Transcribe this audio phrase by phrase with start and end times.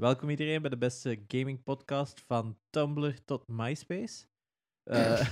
[0.00, 4.24] Welkom iedereen bij de beste gaming podcast van Tumblr tot MySpace.
[4.84, 5.28] Eh.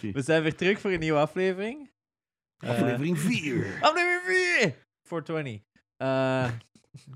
[0.00, 1.90] We zijn weer terug voor een nieuwe aflevering.
[2.58, 3.78] Eh, Aflevering 4.
[3.80, 4.22] aflevering
[4.60, 4.86] 4!
[5.02, 5.60] 420.
[5.96, 6.50] Eh,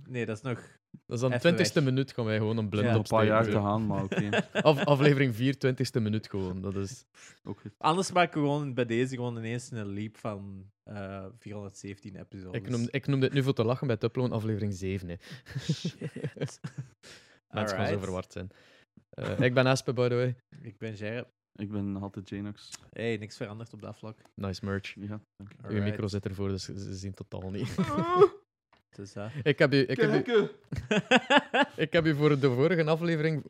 [0.08, 0.77] nee, dat is nog...
[1.08, 1.88] Dat is dan de Even twintigste weg.
[1.92, 2.92] minuut gaan wij gewoon een blind Ja.
[2.92, 4.30] Nog een paar jaar te gaan, maar oké.
[4.68, 6.60] Af, aflevering 4, twintigste minuut gewoon.
[6.62, 7.04] Dat is...
[7.44, 7.72] Ook goed.
[7.78, 12.60] Anders maken we gewoon bij deze gewoon ineens een leap van eh 417 episodes.
[12.60, 15.08] ik, noem, ik noem dit nu voor te lachen bij het uploaden aflevering 7.
[15.08, 15.14] Hè.
[15.72, 16.00] Shit.
[17.50, 18.00] Mensen gaan zo Alright.
[18.00, 18.50] verward zijn.
[19.10, 20.36] Eh, ik ben Aspe, by the way.
[20.62, 21.26] Ik ben Gerrit.
[21.52, 22.70] Ik ben altijd Janox.
[22.90, 24.18] Hey, niks veranderd op dat vlak.
[24.34, 24.94] Nice merch.
[24.94, 25.06] Ja,
[25.36, 25.56] dank je.
[25.62, 25.84] Uw Alright.
[25.90, 27.74] micro zit ervoor, dus ze ze zien totaal niet.
[28.94, 30.48] Dus, eh, ik, heb u, ik, heb u,
[31.84, 33.44] ik heb u voor de vorige aflevering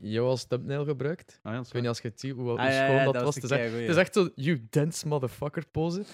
[0.00, 1.40] jou als thumbnail gebruikt.
[1.42, 3.14] Ah, ja, Ik weet niet als je het ziet hoe, hoe Ah, schoon ja, dat,
[3.14, 3.34] dat was.
[3.34, 6.04] was Het is, echt, het is echt zo, you dense motherfucker pose.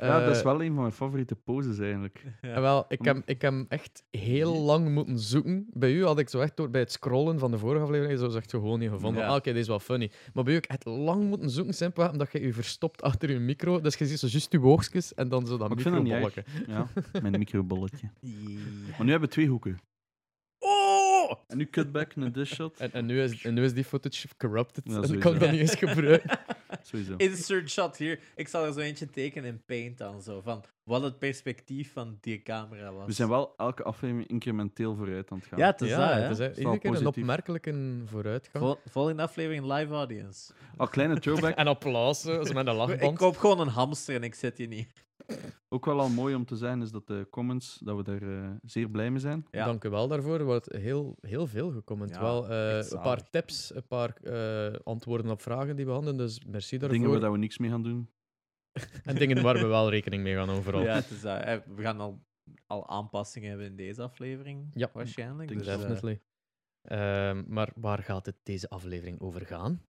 [0.00, 2.24] Ja, dat is Eh, wel een van mijn favoriete poses eigenlijk.
[2.42, 2.48] ja.
[2.48, 5.66] En wel, ik heb, ik heb hem echt heel lang moeten zoeken.
[5.72, 8.36] Bij u had ik zo echt door bij het scrollen van de vorige aflevering zo
[8.36, 9.22] echt gewoon niet gevonden.
[9.22, 9.28] Ja.
[9.28, 10.10] Ah, Oké, deze is wel funny.
[10.34, 13.30] Maar bij u heb ik echt lang moeten zoeken, simpelweg omdat je je verstopt achter
[13.30, 13.80] je micro.
[13.80, 16.44] Dus je ziet zo juist je oogstjes en dan zo dat microbolletje.
[16.66, 16.86] Ja,
[17.22, 18.10] mijn microbolletje.
[18.20, 18.42] Yeah.
[18.88, 19.78] Maar nu hebben we twee hoeken.
[21.48, 22.76] En nu cutback, een dish shot.
[22.78, 24.84] En, en, nu is, en nu is die footage corrupted.
[24.86, 25.18] Ja, en sowieso.
[25.22, 26.38] kan ik dat niet eens gebruiken.
[26.82, 27.14] Sowieso.
[27.16, 28.20] Insert shot hier.
[28.36, 30.40] Ik zal er zo eentje tekenen in Paint dan zo.
[30.40, 33.06] Van wat het perspectief van die camera was.
[33.06, 35.58] We zijn wel elke aflevering incrementeel vooruit aan het gaan.
[35.58, 36.22] Ja, het is ja, dat, hè?
[36.22, 37.22] het is hè, wel iedere keer een positief.
[37.22, 38.64] opmerkelijke vooruitgang.
[38.64, 40.52] Vol- volgende aflevering live audience.
[40.76, 41.54] Al kleine throwback.
[41.64, 43.18] En applaus, zo, zo met een Ik lachband.
[43.18, 44.88] koop gewoon een hamster en ik zet die niet.
[45.74, 48.50] Ook wel al mooi om te zijn is dat de comments, dat we daar eh,
[48.62, 49.46] zeer blij mee zijn.
[49.50, 49.64] Ja.
[49.64, 50.38] Dank u wel daarvoor.
[50.38, 52.10] Er wordt heel, heel veel gecomment.
[52.10, 56.16] Ja, wel, eh, een paar tips, een paar eh, antwoorden op vragen die we hadden.
[56.16, 56.98] Dus merci daarvoor.
[56.98, 58.10] Dingen waar dat we niks mee gaan doen.
[59.04, 60.82] En dingen waar we wel rekening mee gaan overal.
[60.82, 61.40] Ja, het is dat.
[61.40, 62.24] Eh, We gaan al,
[62.66, 64.68] al aanpassingen hebben in deze aflevering.
[64.72, 65.48] Ja, waarschijnlijk.
[65.48, 66.20] Dus, Definitely.
[66.82, 69.82] Ehm, maar waar gaat het deze aflevering over gaan?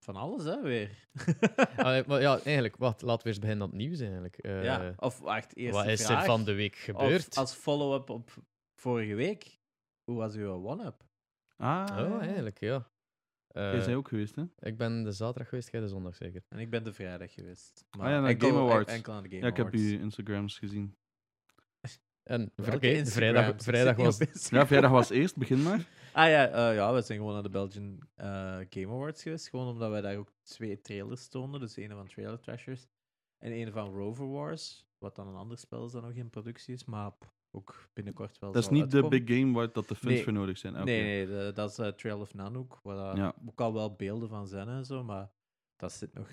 [0.00, 0.90] Eh, van alles, hè, weer.
[2.06, 4.36] Maar ja, eigenlijk, wat, laten we eerst beginnen aan het nieuws eigenlijk.
[4.38, 7.36] Eh, ja, of wacht, eerst wat is er van de week Of gebeurd?
[7.36, 8.30] als follow-up op
[8.80, 9.58] vorige week.
[10.04, 11.04] Hoe was uw one-up?
[11.56, 12.88] Ah, Oh, eigenlijk, ja.
[13.46, 14.44] Eh, Jij bent ook geweest, hè?
[14.58, 16.42] ik ben de zaterdag geweest, jij de zondag zeker.
[16.48, 17.84] En ik ben de vrijdag geweest.
[17.90, 18.92] Ah ja, naar enkel, Game Awards.
[18.92, 19.88] Enkel aan de Game Ja, ik heb Awards.
[19.90, 20.96] je Instagrams gezien.
[22.22, 23.12] En Instagrams?
[23.12, 24.18] vrijdag, vrijdag was...
[24.50, 25.84] Ja, vrijdag was eerst, begin maar.
[26.20, 28.26] Ah ja, eh, ja, we zijn gewoon naar de Belgian eh,
[28.70, 29.48] Game Awards geweest.
[29.48, 31.60] Gewoon omdat wij daar ook twee trailers toonden.
[31.60, 32.86] Dus een van Trailer Trashers
[33.38, 34.86] en een van Rover Wars.
[34.98, 36.84] Wat dan een ander spel is dat nog in productie is.
[36.84, 37.12] Maar
[37.50, 40.22] ook binnenkort wel Dat is niet de big game waar dat de Nee.
[40.22, 40.74] voor nodig zijn.
[40.74, 40.84] Oké.
[40.84, 42.80] Nee, nee, de- dat is eh, Trail of Nanook.
[42.82, 43.34] Waar daar Ja.
[43.46, 45.04] ook al wel beelden van zijn en zo.
[45.04, 45.30] Maar
[45.76, 46.30] dat zit nog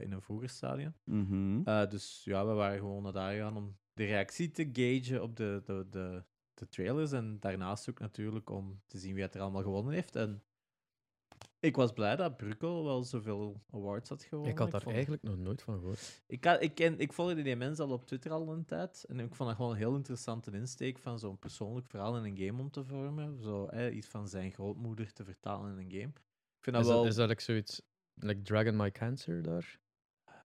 [0.00, 0.94] in een vroeger stadium.
[1.04, 1.62] Mhm.
[1.88, 5.62] Dus ja, we waren gewoon naar daar gegaan om de reactie te gagen op de,
[5.64, 6.24] de, de,
[6.58, 7.12] de trailers.
[7.12, 10.16] En daarnaast ook natuurlijk om te zien wie het er allemaal gewonnen heeft.
[10.16, 10.42] En
[11.60, 14.52] ik was blij dat Bruckel wel zoveel awards had gewonnen.
[14.52, 16.22] Ik had daar vond- eigenlijk nog nooit van gehoord.
[16.26, 19.04] Ik, had, ik, ken, ik volgde die mensen al op Twitter al een tijd.
[19.08, 22.46] En ik vond dat gewoon een heel interessante insteek van zo'n persoonlijk verhaal in een
[22.46, 23.40] game om te vormen.
[23.40, 26.12] Zo eh, iets van zijn grootmoeder te vertalen in een game.
[26.58, 27.00] Ik vind dat Is wel...
[27.02, 27.82] dat, is dat like zoiets...
[28.14, 29.78] Like Dragon My Cancer daar?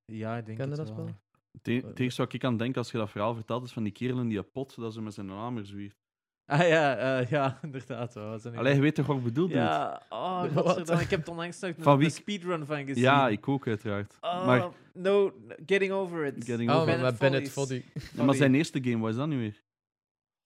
[0.06, 0.98] ja, ik denk Ken je dat wel.
[1.08, 1.16] spel?
[1.52, 3.92] Het e- eerste wat ik aan denk als je dat verhaal vertelt, is van die
[3.92, 6.03] kerel in die pot, dat ze met zijn hamer zwiert.
[6.46, 8.14] Ah ja, eh, ja, inderdaad.
[8.14, 8.32] Wel.
[8.44, 9.50] Niet- Allee, je weet toch wat ik bedoel?
[9.50, 10.44] Ja, oh,
[11.02, 13.04] ik heb het onlangs nog Van een, wie- speedrun van gezien.
[13.04, 14.18] Ja, ik ook uiteraard.
[14.22, 15.34] Oh, Maar, no,
[15.66, 16.46] getting over it.
[16.46, 17.84] Getting Oh, over met Bennett Foddy.
[18.16, 19.62] Ja, maar zijn eerste game, wat is dat nu weer?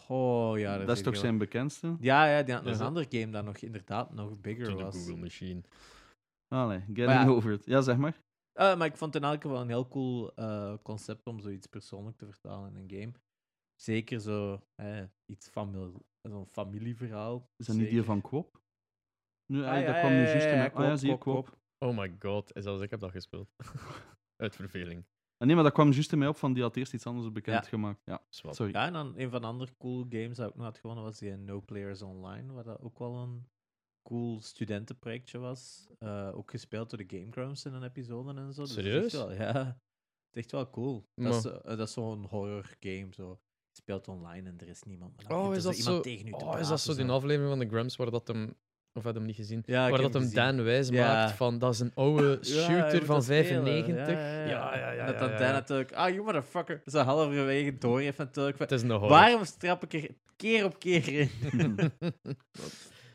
[0.08, 1.96] Oh ja, Dat, dat, is toch zijn bekendste?
[2.00, 2.96] Ja, ja, die had nog Is een het?
[2.96, 4.96] ander game dat nog inderdaad nog bigger was.
[4.96, 5.62] Google Machine.
[6.48, 7.28] Allee, getting ja.
[7.28, 7.66] over it.
[7.66, 8.22] Ja, zeg maar.
[8.54, 11.68] Eh, maar ik vond het in elk geval een heel cool eh, concept om zoiets
[11.68, 13.12] persoonlijk te vertalen in een game.
[13.82, 17.50] Zeker zo, eh, iets famil zo'n familieverhaal.
[17.58, 18.62] Is dat niet die van Kwop?
[19.52, 20.86] Nu, Ah, ja, dat ja, kwam nu ja, juist ja, in ja, mijn- Ah ja,
[20.86, 21.60] Kwop, zie je, Kwop, Kwop.
[21.90, 23.50] Oh my god, zelfs ik heb dat gespeeld.
[24.44, 25.06] Uit verveling.
[25.38, 27.32] Ah, nee, maar dat kwam juist in mij op van die had eerst iets anders
[27.32, 28.02] bekendgemaakt.
[28.06, 28.26] Ja.
[28.30, 28.56] Zwat.
[28.56, 28.72] sorry.
[28.74, 31.18] Ja, en dan een van de andere cool games dat ik nog had gewonnen was
[31.20, 33.48] die No Players Online, wat dat ook wel een
[34.10, 35.88] cool studentenprojectje was.
[36.00, 38.62] Eh, ook gespeeld door de Game Grumps in een episode en zo.
[38.62, 39.14] Dus het is echt Serieus?
[39.14, 39.76] wel- ja, het
[40.32, 41.08] is echt wel cool.
[41.16, 43.08] Dat is, eh, dat is zo'n horror game.
[43.14, 43.40] Zo.
[43.78, 45.16] Speelt online en er is niemand.
[45.16, 46.94] Maar dan Oh, is dat zo iemand tegen u te Oh, is dat praten, zo
[46.96, 48.54] die aflevering van de Grumps waar dat hem...
[48.94, 49.64] Of had hem niet gezien?
[49.66, 50.36] Ja, waar dat hem gezien.
[50.38, 51.14] Dan wijs Ja.
[51.14, 53.46] maakt van dat is een oude Ja, shooter van dat spelen.
[53.46, 54.14] 95.
[54.16, 54.78] Ja, ja, ja.
[54.78, 54.92] ja, ja.
[54.92, 55.54] ja, dat dan ja, Dan ja.
[55.54, 58.60] natuurlijk, ah, you motherfucker, zo halverwege door heeft natuurlijk.
[58.60, 59.10] Het is een horror.
[59.10, 61.30] Waarom strap ik er keer op keer in?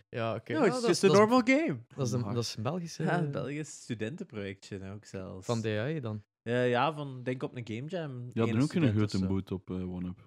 [0.08, 0.52] ja, oké.
[0.52, 1.78] No, Ja, it's dat- just a dat is- normal game.
[1.96, 3.02] Dat is een, dat is een Belgische...
[3.02, 5.46] Ja, een Belgisch studentenprojectje ook zelfs.
[5.46, 6.22] Van DAI dan.
[6.42, 8.22] Ja, ja, van denk op een game jam.
[8.24, 9.26] Hadden ene ook een student of grote zo.
[9.26, 10.18] boot op eh OneUp.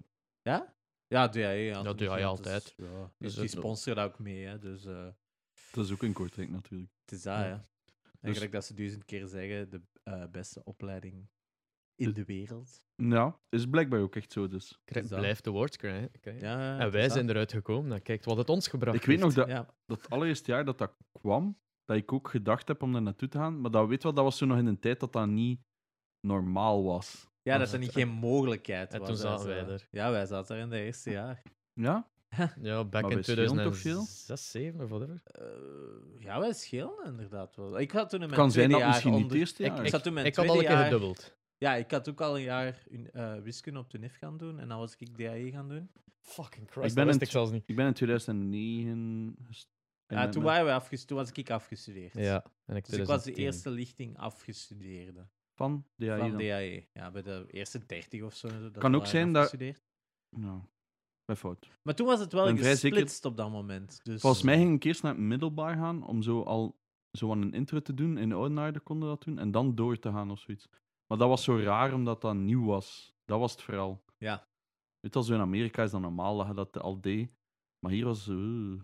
[0.46, 0.74] Ja?
[1.06, 1.40] Ja, DAE.
[1.64, 2.74] Ja, Ja, DAE altijd.
[2.76, 5.08] ja, Dus dus die sponsoren dat ook mee, hè, dus eh,
[5.72, 6.90] Dat is ook in Kortrijk natuurlijk.
[7.04, 7.42] het is dat, Ja.
[7.42, 7.52] hè.
[8.20, 11.28] En Dus- dat ze duizend keer zeggen, de eh, beste opleiding
[11.94, 12.84] in de wereld.
[12.96, 14.80] Ja, is blijkbaar ook echt zo dus.
[14.84, 15.18] Krijg- dat?
[15.18, 16.10] Blijft awards krijgen.
[16.20, 16.42] krijgen.
[16.48, 17.34] Ja, En wij zijn dat.
[17.34, 17.90] eruit gekomen.
[17.90, 20.78] Dan kijkt wat het ons gebracht Ik weet nog dat, Ja, dat allereerste jaar dat
[20.78, 23.60] dat kwam, dat ik ook gedacht heb om daar naartoe te gaan.
[23.60, 25.60] Maar dat, weet wel, dat was zo nog in een tijd dat dat niet
[26.20, 27.28] normaal was.
[27.52, 29.08] Ja dat er niet geen mogelijkheid en was.
[29.08, 29.86] toen zaten wij er.
[29.90, 31.42] Ja, wij zaten er in de eerste jaar.
[31.74, 32.08] Ja?
[32.60, 35.20] Ja, back Maar in wij schelen toch 2006, 7 of whatever.
[35.24, 35.44] Eh,
[36.18, 37.78] ja, wij schelen inderdaad wel.
[37.80, 39.84] Ik had toen in mijn kan zijn dat jaar misschien niet onder- eerste Ik, jaar.
[39.84, 40.84] ik zat toen mijn Ik had al een keer jaar...
[40.84, 41.36] gedubbeld.
[41.58, 42.82] Ja, ik had ook al een jaar
[43.12, 44.58] eh, wiskunde op de NIF gaan doen.
[44.60, 45.90] En dan was ik DAE gaan doen.
[46.20, 47.62] Fucking Ik Christ, ben dat wist een- ik zelfs niet.
[47.66, 49.36] Ik ben in 2009...
[49.46, 49.68] gest-
[50.06, 52.14] en Ja, toen, waren we afges- toen was ik afgestudeerd.
[52.14, 53.44] Ja, en ik Dus ik was de 2010.
[53.44, 55.26] eerste lichting afgestudeerde.
[55.56, 56.38] Van DAE van dan.
[56.38, 56.86] DAE.
[56.92, 58.48] Ja, bij de eerste 30 of zo.
[58.48, 59.54] dat Kan ook zijn dat-.
[60.28, 60.68] Ja,
[61.24, 61.68] bij fout.
[61.82, 64.00] Maar toen was het wel ben vrij zeker- gesplitst op dat moment.
[64.04, 66.78] Dus, Volgens mij ging ik eerst naar het middelbaar gaan om zo al
[67.10, 68.18] zo aan een intro te doen.
[68.18, 69.38] In Oudenaarde konden dat doen.
[69.38, 70.68] En dan door te gaan of zoiets.
[71.06, 73.14] Maar dat was zo raar omdat dat nieuw was.
[73.24, 74.04] Dat was het vooral.
[74.18, 74.48] Ja.
[75.00, 77.30] Weet je, zo in Amerika is dat normaal dat je dat al deed.
[77.78, 78.32] Maar hier was zo...
[78.32, 78.80] eh,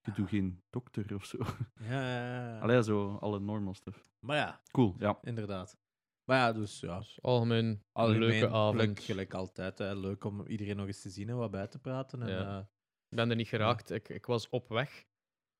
[0.00, 1.38] je doet geen dokter of zo.
[1.80, 2.58] Ja, ja, ja.
[2.60, 4.10] Allee, zo alle normal stuff.
[4.18, 5.18] Maar ja, Cool, ja.
[5.22, 5.78] inderdaad.
[6.24, 6.98] Maar ja, dus ja.
[6.98, 9.00] Dus algemeen, een Algemeen leuke leuk, avond.
[9.00, 9.78] gelijk altijd.
[9.78, 9.94] Hè.
[9.94, 12.22] Leuk om iedereen nog eens te zien en wat bij te praten.
[12.22, 12.58] En, Ja.
[12.58, 12.64] eh,
[13.08, 13.90] Ik ben er niet geraakt.
[13.90, 15.04] Ik, ik was op weg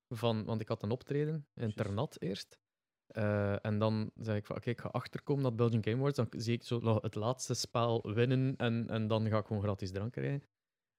[0.08, 1.74] van, want ik had een optreden in.
[1.74, 2.58] Ternat eerst.
[3.06, 6.16] Eh, en dan zei ik van, oké, ik ga achterkomen het Belgian Game Awards.
[6.16, 9.62] Dan zie ik zo nog het laatste spel winnen en, en dan ga ik gewoon
[9.62, 10.42] gratis drank krijgen.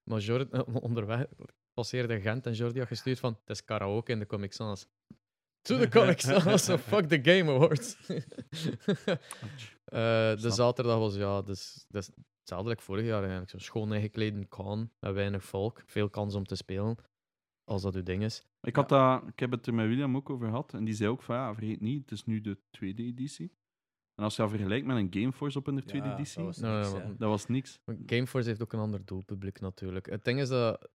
[0.10, 0.58] Maar Jordi,
[0.88, 1.26] onderweg
[1.74, 4.88] passeerde Gent en Jordi had gestuurd van, het is karaoke in de Comic Sans.
[5.66, 7.98] To the Comic Sans, so fuck the Game Awards.
[9.86, 13.50] Eh, de zaterdag was, ja, dus, dus hetzelfde als vorig jaar eigenlijk.
[13.50, 16.98] Zo schoon ingeklede kan, met weinig volk, veel kans om te spelen,
[17.64, 18.46] als dat uw ding is.
[18.62, 20.74] Ik, had dat, ik heb het er met William ook over gehad.
[20.74, 23.52] En die zei ook van, ja, vergeet niet, het is nu de tweede editie.
[24.16, 26.46] En als je dat vergelijkt met een Gameforce op in de tweede ja, editie, Dat
[26.46, 27.16] was Nou, niks, ja, hè.
[27.16, 27.80] dat niks.
[27.86, 30.06] Maar Gameforce heeft ook een ander doelpubliek natuurlijk.
[30.06, 30.90] Het ding is dat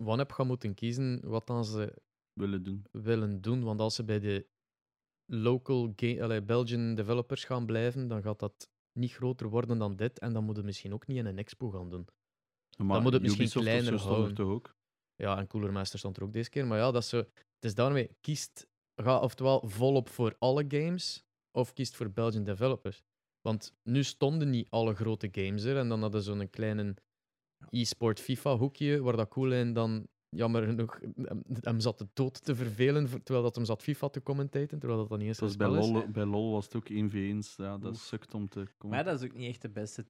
[0.00, 2.02] OneUp gaat moeten kiezen wat dan ze
[2.38, 2.86] Willen doen.
[2.92, 3.62] willen doen.
[3.62, 4.46] Want als ze bij de
[5.24, 10.18] local allee, Belgian developers gaan blijven, dan gaat dat niet groter worden dan dit.
[10.18, 12.06] En dan moet het misschien ook niet in een expo gaan doen.
[12.76, 14.34] Maar moet het misschien Ubisoft kleiner er houden.
[14.34, 14.76] toch ook?
[15.16, 16.66] Ja, en Cooler Master stond er ook deze keer.
[16.66, 17.16] Maar ja, dat is zo.
[17.16, 23.02] Het is daarmee, kiest, ga oftewel volop voor alle games, of kiest voor Belgian developers.
[23.40, 26.94] Want nu stonden niet alle grote games er, en dan hadden ze zo'n kleine
[27.70, 32.54] e-sport FIFA-hoekje, waar dat cool in dan, jammer genoeg, hem, hem zat de dood te
[32.54, 35.52] vervelen, voor- terwijl dat hem zat FIFA te commentaten, terwijl dat dan niet eens Zoals
[35.52, 35.88] een bij is.
[35.90, 37.56] LOL, bij LOL was het ook 1v1's.
[37.56, 38.00] Ja, dat Oef.
[38.00, 38.96] sukt om te komen.
[38.96, 40.06] Maar dat is ook niet echt de beste.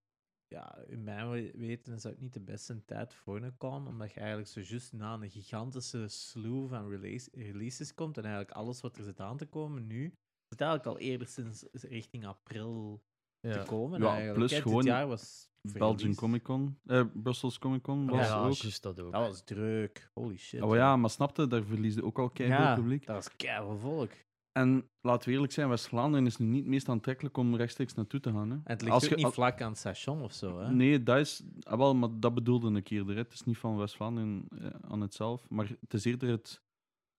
[0.55, 4.13] Ja, in mijn we- weten zou het niet de beste tijd voor een con, omdat
[4.13, 8.81] je eigenlijk zo juist na een gigantische slew van release, releases komt en eigenlijk alles
[8.81, 10.03] wat er zit aan te komen nu,
[10.49, 13.03] zit eigenlijk al eerder sinds richting april
[13.41, 14.01] te komen.
[14.01, 14.37] Ja, eigenlijk.
[14.39, 14.57] plus hè.
[14.57, 18.53] Dit gewoon jaar was Belgian Comic Con, eh, Brussels Comic Con was ja, ook.
[18.53, 19.13] juist dat ook.
[19.13, 20.11] Dat was druk.
[20.15, 20.63] Holy shit.
[20.63, 23.07] Oh ja, maar snapte, daar verliesde ook al keihard ja, publiek.
[23.07, 24.11] dat was keihard volk.
[24.53, 28.21] En laten we eerlijk zijn, West-Vlaanderen is nu niet het meest aantrekkelijk om rechtstreeks naartoe
[28.21, 28.51] te gaan.
[28.51, 28.55] Hè.
[28.57, 30.59] En het ligt Als ook je- niet vlak aan het station of zo.
[30.61, 30.71] Hè?
[30.73, 31.43] Nee, dat is...
[31.61, 33.15] ah, wel, maar dat bedoelde ik eerder.
[33.15, 33.21] Hè.
[33.21, 36.63] Het is niet van West-Vlaanderen eh, aan het zelf, maar het is eerder het...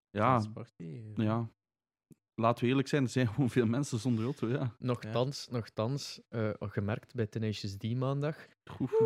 [0.09, 0.41] Ja,
[1.15, 1.49] ja.
[2.39, 4.73] Laten we eerlijk zijn, er zijn gewoon veel mensen zonder auto, ja.
[4.79, 8.35] Nochtans, nochtans uh, gemerkt bij Tenacious D maandag.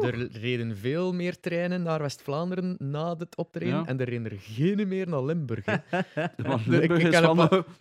[0.02, 3.86] Er reden veel meer treinen naar West-Vlaanderen na het optreden Ja.
[3.86, 5.66] en er reden er geen meer naar Limburg.
[5.68, 5.82] ik-
[6.38, 7.36] Limburg ik is een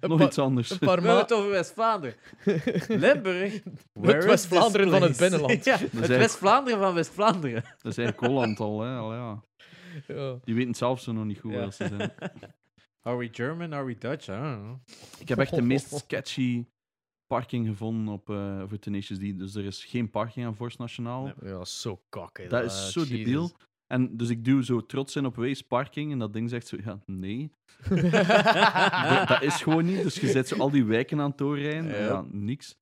[0.09, 0.71] nog, iets anders.
[0.71, 2.17] Een paar het over West-Vlaanderen.
[2.89, 3.61] Limburg.
[3.93, 5.65] where is West-Vlaanderen van het binnenland.
[5.65, 7.63] ja, het eigenlijk- West-Vlaanderen van West-Vlaanderen.
[7.83, 8.97] Dat is eigenlijk Holland al, hè.
[8.97, 9.43] Al, ja.
[10.07, 10.39] Ja.
[10.45, 11.59] Die weten zelf zo nog niet goed Ja.
[11.59, 12.13] waar ze zijn.
[13.03, 14.29] Are we German, are we Dutch?
[14.29, 14.79] I don't know.
[15.19, 16.65] Ik heb echt de meest sketchy
[17.27, 19.39] parking gevonden op, eh voor Tenacious D.
[19.39, 21.25] Dus er is geen parking aan Force Nationaal.
[21.25, 21.53] Nee.
[21.53, 22.49] ja, zo kakken.
[22.49, 23.51] Dat is zo debiel.
[23.87, 26.77] En dus ik duw zo trots in op Waze Parking en dat ding zegt zo,
[26.85, 27.53] ja, nee.
[29.11, 30.03] dat, dat is gewoon niet.
[30.03, 32.05] Dus je zet zo al die wijken aan het doorrijden.
[32.05, 32.25] Ja.
[32.31, 32.77] Niks.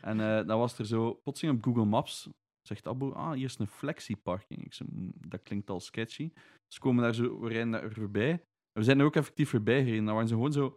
[0.00, 2.28] En eh, dan was er zo, plotseling op Google Maps,
[2.62, 4.64] zegt Abu, ah, hier is een flexi-parking.
[4.64, 6.30] Ik zei, "Mm, dat klinkt al sketchy.
[6.66, 8.44] Dus we komen daar zo, we rijden daar voorbij.
[8.72, 10.04] We zijn er ook effectief voorbij gereden.
[10.04, 10.76] Dan waren ze gewoon zo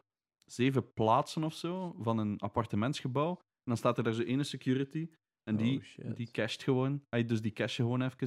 [0.52, 3.30] zeven plaatsen of zo van een appartementsgebouw.
[3.38, 5.10] En dan staat er daar zo ene security.
[5.44, 7.04] En die, Oh, die casht gewoon.
[7.10, 8.18] Ay, dus die cash je gewoon even.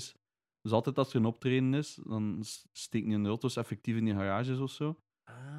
[0.61, 2.39] Dus altijd als er een optreden is, dan
[2.73, 4.97] steekt die de auto's effectief in die garages of zo.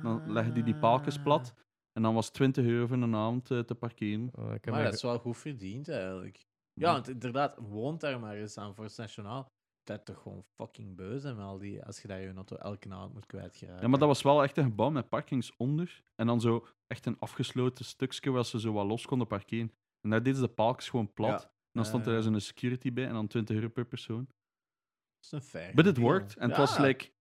[0.01, 1.53] Dan leggen die die paaltjes plat.
[1.91, 4.29] En dan was het 20 euro voor een avond eh, te parkeren.
[4.33, 6.47] Oh, Maar dat is wel goed verdiend eigenlijk.
[6.73, 9.51] Ja, want inderdaad, woont daar maar eens aan Forst Nationaal.
[9.97, 12.89] Dat toch gewoon fucking beu zijn met al die, als je daar je auto elke
[12.89, 13.81] avond moet kwijtgeraken.
[13.81, 16.03] Ja, maar dat was wel echt een gebouw met parkings onder.
[16.15, 19.73] En dan zo echt een afgesloten stukje waar ze zo wat los konden parkeren.
[20.01, 21.41] En daar deden ze de palks gewoon plat.
[21.41, 21.47] Ja.
[21.47, 22.21] En dan stond er Ja.
[22.21, 24.25] zo'n security bij en dan 20 euro per persoon.
[24.25, 26.07] Dat is een fair But it deal.
[26.07, 26.35] worked.
[26.35, 27.11] En het Ja, was like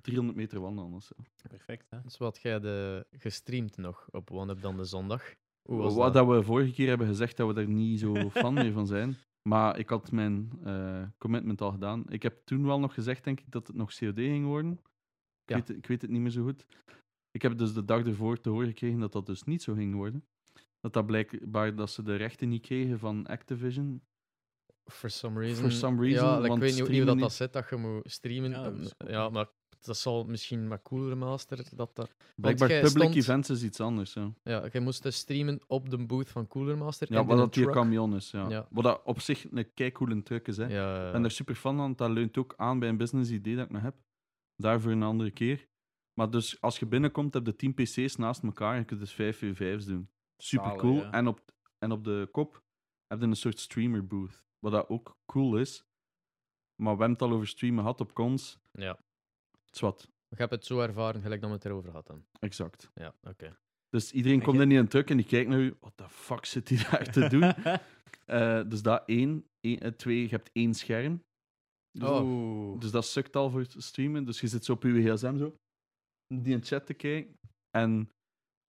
[0.00, 1.14] 300 meter wandelen of zo.
[1.48, 2.00] Perfect, hè?
[2.02, 5.34] Dus wat jij de gestreamd nog op One Up dan de zondag?
[5.62, 6.26] Hoe was Wat dat?
[6.26, 9.16] dat we vorige keer hebben gezegd dat we daar niet zo fan meer van zijn.
[9.48, 12.04] Maar ik had mijn eh, commitment al gedaan.
[12.08, 14.72] Ik heb toen wel nog gezegd, denk ik, dat het nog COD ging worden.
[14.72, 14.80] Ik,
[15.50, 15.54] Ja.
[15.56, 16.66] weet, het- ik weet het niet meer zo goed.
[17.30, 19.94] Ik heb dus de dag ervoor te horen gekregen dat dat dus niet zo ging
[19.94, 20.26] worden.
[20.80, 24.02] Dat dat blijkbaar dat ze de rechten niet kregen van Activision.
[24.90, 25.62] For some reason.
[25.62, 27.76] For some reason, Ja, like, ik weet niet hoe dat, niet- dat zit dat je
[27.76, 28.50] moet streamen.
[28.50, 29.48] Ja, dat maar
[29.84, 31.76] dat zal misschien met cooler master.
[31.76, 34.14] Dat, dat, Blijkbaar jij public stond- events is iets anders.
[34.14, 37.12] Ja, ja, je moest dus streamen op de booth van Cooler Master.
[37.12, 37.72] ja en wat dat truck.
[37.72, 38.30] camion is.
[38.30, 38.48] Ja.
[38.48, 38.66] Ja.
[38.70, 40.56] Wat dat op zich een keicoole truck is.
[40.56, 40.66] Hè.
[40.66, 41.94] Ja, Ik ben er super van.
[41.94, 43.96] Dat leunt ook aan bij een business idee dat ik nog heb.
[44.56, 45.66] Daarvoor een andere keer.
[46.14, 48.76] Maar dus als je binnenkomt, heb je 10 PC's naast elkaar.
[48.78, 50.08] Je kunt dus 5 v5's doen.
[50.36, 51.04] Super cool.
[51.04, 51.40] En, op,
[51.78, 52.62] en op de kop
[53.06, 54.44] heb je een soort streamer booth.
[54.58, 55.84] Wat dat ook cool is.
[56.82, 58.58] Maar we hebben het al over streamen gehad op cons.
[58.72, 58.98] ja.
[59.76, 62.26] Zwat, Ik heb het zo ervaren, gelijk dat we het erover hadden.
[62.38, 62.90] exact.
[62.94, 63.56] Ja, oké.
[63.88, 65.76] Dus iedereen En komt je- in een truck en die kijkt naar u.
[65.80, 67.42] Wat de fuck zit hij daar te doen?
[68.24, 69.46] Eh, dus dat één.
[69.60, 71.22] Eén- eh, twee, je hebt één scherm.
[71.98, 72.80] Dus, Oeh.
[72.80, 74.24] dus dat sukt al voor het streamen.
[74.24, 75.56] Dus je zit zo op je gsm zo.
[76.34, 77.36] Die in chat te kijken.
[77.70, 78.08] En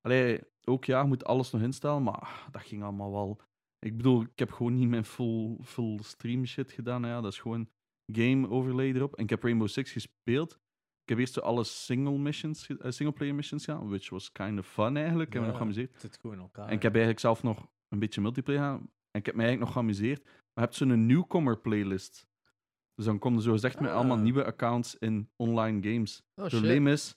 [0.01, 2.03] allee, ook ja, je moet alles nog instellen.
[2.03, 3.41] Maar dat ging allemaal wel.
[3.79, 7.01] Ik bedoel, ik heb gewoon niet mijn full, full stream shit gedaan.
[7.05, 7.69] Ja, dat is gewoon
[8.13, 9.15] game overlay erop.
[9.15, 10.59] En ik heb Rainbow Six gespeeld.
[11.05, 14.59] Ik heb eerst zo alle single missions, eh, single player missions gedaan, which was kind
[14.59, 15.27] of fun eigenlijk.
[15.27, 15.91] Ik heb me nog geamuseerd.
[15.91, 16.67] Het zit goed in elkaar.
[16.67, 18.79] En ik heb eigenlijk zelf nog een beetje multiplayer gedaan.
[19.12, 20.24] En ik heb me eigenlijk nog geamuseerd.
[20.24, 22.27] Maar je hebt zo'n newcomer playlist.
[22.95, 24.24] Dus dan komen zo gezegd met allemaal Ah.
[24.24, 26.21] nieuwe accounts in online games.
[26.35, 27.15] Oh, Het probleem is,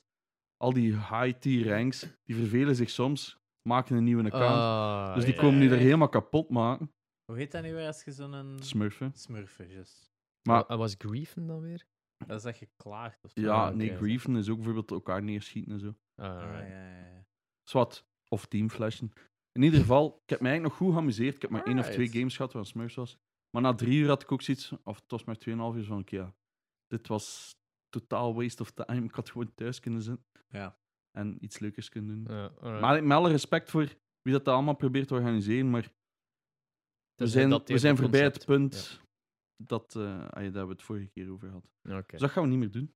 [0.57, 4.55] al die high-tier ranks, die vervelen zich soms, maken een nieuwe account.
[4.55, 6.91] Ah, dus die komen nu er helemaal kapot maken.
[7.25, 9.11] Hoe heet dat nu weer als je zo'n Smurfen.
[9.13, 10.11] smurfen just.
[10.47, 11.85] Maar was Griefen dan weer?
[12.27, 13.41] Dat is dat geklaagd of zo.
[13.41, 15.95] ja, nee, Grieven is ook bijvoorbeeld elkaar neerschieten en zo.
[16.15, 17.25] Ah, Ah, ja, ja, ja.
[17.63, 18.07] Zwat.
[18.27, 19.11] Of teamflashen.
[19.51, 21.35] In ieder geval, ik heb me eigenlijk nog goed geamuseerd.
[21.35, 23.17] Ik heb maar één of twee games gehad waar Smurfs was.
[23.49, 25.99] Maar na drie uur had ik ook zoiets, of het was maar 2,5 uur, van
[25.99, 26.35] oké, ja,
[26.87, 27.55] dit was
[27.89, 29.03] totaal waste of time.
[29.05, 30.79] Ik had gewoon thuis kunnen zitten Ja.
[31.11, 32.35] en iets leukers kunnen doen.
[32.61, 32.79] Ja.
[32.79, 35.91] Maar met alle respect voor wie dat allemaal probeert te organiseren, maar
[37.15, 39.01] we zijn, we zijn voorbij het punt
[39.63, 41.53] dat, eh, ah ja, daar we het vorige keer over
[41.89, 42.03] Oké.
[42.07, 42.93] Dus dat gaan we niet meer doen.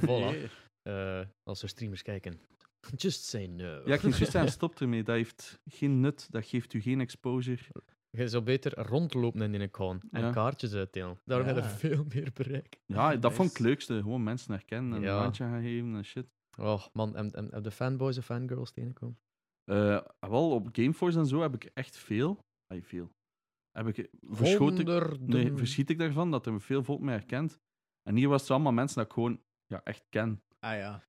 [0.00, 0.50] Voilà.
[0.82, 2.40] Eh, als er streamers kijken.
[2.96, 3.64] Just say no.
[3.64, 5.02] Ja, ik ging juist zeggen, stop ermee.
[5.02, 7.62] Dat heeft geen nut, dat geeft u geen exposure.
[8.10, 10.30] Je zou beter rondlopen in een con en Ja.
[10.30, 11.20] kaartjes uitdelen.
[11.24, 11.68] Daarom heb je Ja.
[11.68, 12.78] veel meer bereik.
[12.86, 14.00] Ja, dat vond ik het leukste.
[14.02, 15.14] Gewoon mensen herkennen en Ja.
[15.16, 16.26] een handje gaan geven en shit.
[16.58, 19.18] Oh man, en, en, en de fanboys en fangirls tegenkomen.
[19.64, 22.38] Eh, wel, op Gameforce en zo heb ik echt veel.
[22.66, 23.10] Ay, veel.
[23.72, 27.58] Heb ik, verschoot ik, nee, verschiet ik daarvan dat er veel volk mij herkent.
[28.02, 30.42] En hier was het allemaal mensen dat ik gewoon ja, echt ken.
[30.58, 31.04] Ah ja.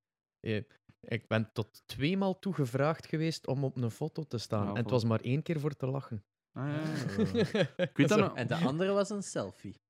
[1.00, 4.64] Ik ben tot tweemaal toe gevraagd geweest om op een foto te staan.
[4.64, 6.24] Ja, en het was maar één keer voor te lachen.
[6.52, 6.82] Ah, ja,
[7.34, 7.68] ja.
[7.84, 8.36] ik weet dat nog.
[8.36, 9.82] En de andere was een selfie.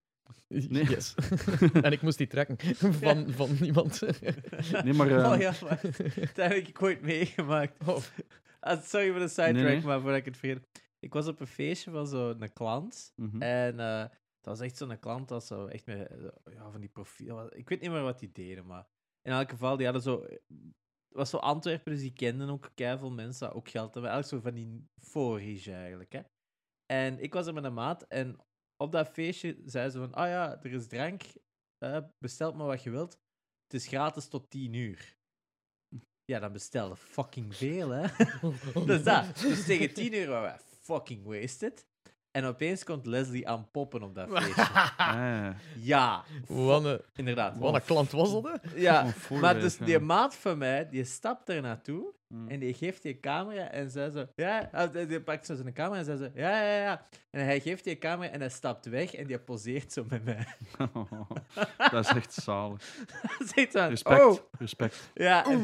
[0.47, 0.89] Nee.
[0.89, 1.15] Yes.
[1.81, 4.01] en ik moest die trekken van, van iemand.
[4.83, 5.81] Nee, maar, eh, oh ja, wacht.
[6.35, 7.87] dat heb ik ooit meegemaakt.
[7.87, 7.97] Oh.
[8.59, 9.81] Ah, sorry voor de sidetrack, Nee, nee.
[9.81, 10.67] maar voordat ik het vergeet.
[11.03, 13.13] Ik was op een feestje van zo'n klant.
[13.15, 13.41] Mhm.
[13.41, 14.09] En eh,
[14.41, 17.55] dat was echt zo'n klant dat zo echt met eh, ja, van die profiel.
[17.55, 18.87] Ik weet niet meer wat die deden, maar
[19.21, 20.21] in elk geval, die hadden zo.
[20.21, 24.11] Het was zo Antwerpen, dus die kenden ook veel mensen dat ook geld hebben.
[24.11, 26.11] Eigenlijk zo van die voorrige eigenlijk.
[26.11, 26.21] Hè.
[26.85, 28.37] En ik was er met een maat en
[28.77, 31.23] op dat feestje zei ze van: Ah ja, er is drank,
[31.77, 33.19] eh bestel maar wat je wilt.
[33.63, 35.17] Het is gratis tot 10 uur.
[36.25, 38.07] Ja, dan bestelde fucking veel, hè?
[38.85, 39.37] dus dat.
[39.37, 41.85] Dus tegen 10 uur waren fucking wasted.
[42.31, 44.61] En opeens komt Leslie aan poppen op dat feestje.
[44.97, 45.47] Ah,
[45.79, 47.57] Ja, Wat een, inderdaad.
[47.57, 48.75] wat een klant was dat, hè?
[48.79, 49.85] Ja, maar dus ja.
[49.85, 52.47] die maat van mij, die stapt er naartoe Mm.
[52.47, 56.05] en die geeft die camera en zei zo, ja, die pakt zo zijn camera en
[56.05, 57.07] zei zo, ja, ja, ja.
[57.29, 60.45] En hij geeft die camera en hij stapt weg en die poseert zo met mij.
[61.91, 62.97] dat is echt zalig.
[63.55, 64.21] Respect.
[64.21, 65.11] oh, Respect.
[65.13, 65.45] ja.
[65.45, 65.59] En,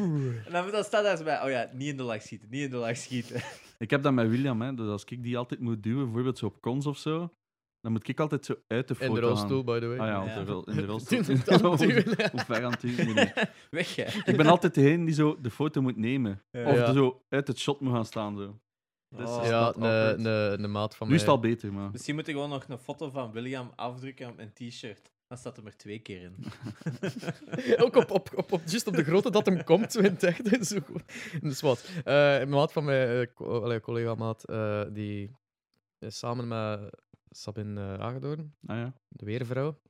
[0.46, 2.62] en dan, dan staat daar zo bij, oh ja, niet in de lach schieten, niet
[2.62, 3.40] in de lach schieten.
[3.78, 4.74] Ik heb dat met William, hè.
[4.74, 7.32] dus als ik die altijd moet duwen, bijvoorbeeld zo op cons of zo,
[7.80, 9.74] dan moet ik altijd zo uit de foto In de rolstoel, gaan.
[9.74, 9.98] by the way.
[9.98, 10.44] Ah ja, in
[10.76, 11.18] de rolstoel.
[11.18, 12.44] Het aan het Hoe ja.
[12.44, 13.04] ver aan het duwen?
[13.04, 13.32] Nee, nee.
[13.70, 14.04] Weg, hè.
[14.30, 16.42] Ik ben altijd degene die zo de foto moet nemen.
[16.50, 16.70] Ja.
[16.70, 16.86] Of Ja.
[16.86, 18.36] er zo uit het shot moet gaan staan.
[18.36, 18.60] Zo.
[19.16, 19.42] Dus Oh.
[19.42, 21.32] is Ja, een, maat van Nu is mij.
[21.32, 21.90] het al beter, maar...
[21.90, 25.10] Misschien moet ik gewoon nog een foto van William afdrukken op een t-shirt.
[25.26, 26.34] Dan staat hem er twee keer in.
[27.84, 30.22] Ook op, op, op, op, just op de grootte dat hem komt, zo in het
[30.22, 30.66] echt.
[30.66, 31.02] Zo goed.
[31.42, 31.88] Dus wat.
[32.04, 35.30] Eh, een maat van mijn eh, collega maat, eh, die
[35.98, 36.90] is samen met
[37.30, 38.94] Sabine uh, Agedoorn, Ah ja.
[39.08, 39.80] de weervrouw.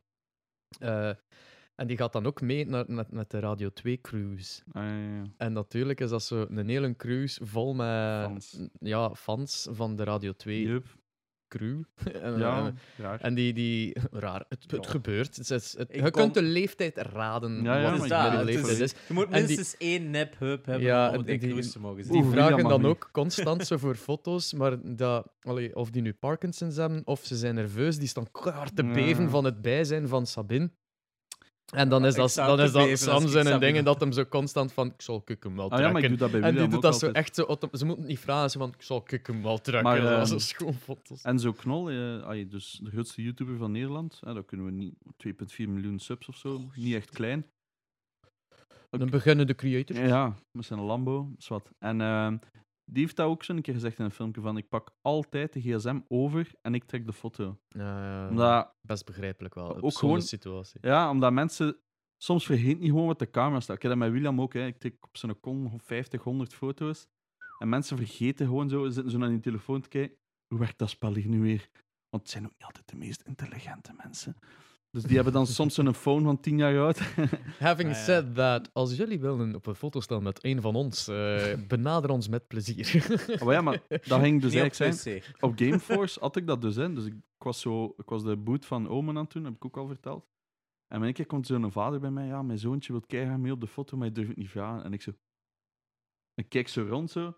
[0.78, 1.12] Eh,
[1.74, 4.62] en die gaat dan ook mee naar, met, met de Radio 2 cruise.
[4.72, 5.22] Ah, ja, ja.
[5.36, 7.86] En natuurlijk is dat zo een hele cruise vol met
[8.24, 8.60] Fans.
[8.80, 10.98] Ja, fans van de Radio 2 Yup.
[11.50, 11.82] Crew.
[12.22, 13.20] en, Ja, en- raar.
[13.20, 14.90] en die, die raar, het, het Ja.
[14.90, 15.36] gebeurt.
[15.36, 17.62] Het is, je kom- kunt de leeftijd raden.
[17.62, 18.94] Ja, ja, wat ik ben de het leeftijd is.
[19.08, 22.12] Je moet die- minstens één nep-hub hebben Ja, om de die- cruise te mogen Die
[22.12, 22.30] zien.
[22.30, 22.88] Vragen dan niet.
[22.90, 27.36] ook constant zo voor foto's, maar dat, allee, of die nu Parkinson's hebben of ze
[27.36, 28.92] zijn nerveus, die staan klaar te Ja.
[28.92, 30.70] beven van het bijzijn van Sabine.
[31.70, 34.00] En dan is dat, dan is dat beven als Sam ik zijn Sabine dingen dat
[34.00, 35.86] hem zo constant van ik zal hem wel Ah trekken.
[35.86, 37.24] ja, maar ik doe dat bij en die doet dat zo altijd.
[37.24, 39.92] echt zo, ze moeten niet vragen zo van ik zal hem wel trekken.
[39.92, 41.22] Maar, dat ehm, is schoon foto's.
[41.22, 44.72] En zo Knol, eh, ah, dus de grootste YouTuber van Nederland, eh, dat kunnen we
[44.72, 47.46] niet, 2,4 miljoen subs of zo, niet echt klein.
[48.90, 49.98] Dan beginnen de creators.
[49.98, 51.70] Ja, met zijn Lambo, wat.
[51.78, 52.36] En ehm,
[52.92, 55.52] die heeft dat ook zo een keer gezegd in een filmpje van ik pak altijd
[55.52, 57.58] de gsm over en ik trek de foto.
[57.68, 59.68] Ja, ja, Omdat, best begrijpelijk wel.
[59.68, 60.80] Ook gewoon- zo'n situatie.
[60.82, 61.76] ja, omdat mensen
[62.16, 63.76] soms vergeten niet gewoon wat de camera staat.
[63.76, 64.66] Ik heb dat met William ook, hè.
[64.66, 67.08] ik trek op zijn kon 50, 100 foto's.
[67.58, 70.16] En mensen vergeten gewoon zo, ze zitten zo naar die telefoon te kijken.
[70.46, 71.68] Hoe werkt dat spel hier nu weer?
[72.08, 74.36] Want het zijn ook niet altijd de meest intelligente mensen.
[74.90, 76.98] Dus die hebben dan soms zo'n phone van 10 jaar oud.
[77.58, 78.02] Having Ah, ja.
[78.02, 82.10] said that, als jullie willen op een foto staan met een van ons, eh, benader
[82.10, 83.06] ons met plezier.
[83.44, 85.22] maar ja, maar dat ging dus Niet op eigenlijk zijn.
[85.40, 86.92] Op Gameforce had ik dat dus, hè.
[86.92, 89.54] Dus ik, ik was, zo, ik was de boot van Omen aan het doen, heb
[89.54, 90.28] ik ook al verteld.
[90.88, 93.52] En in één keer komt zo'n vader bij mij, ja, mijn zoontje wil keihard mee
[93.52, 94.84] op de foto, maar je durft het niet vragen.
[94.84, 95.10] En ik zo...
[96.34, 97.36] Ik kijk zo rond, zo.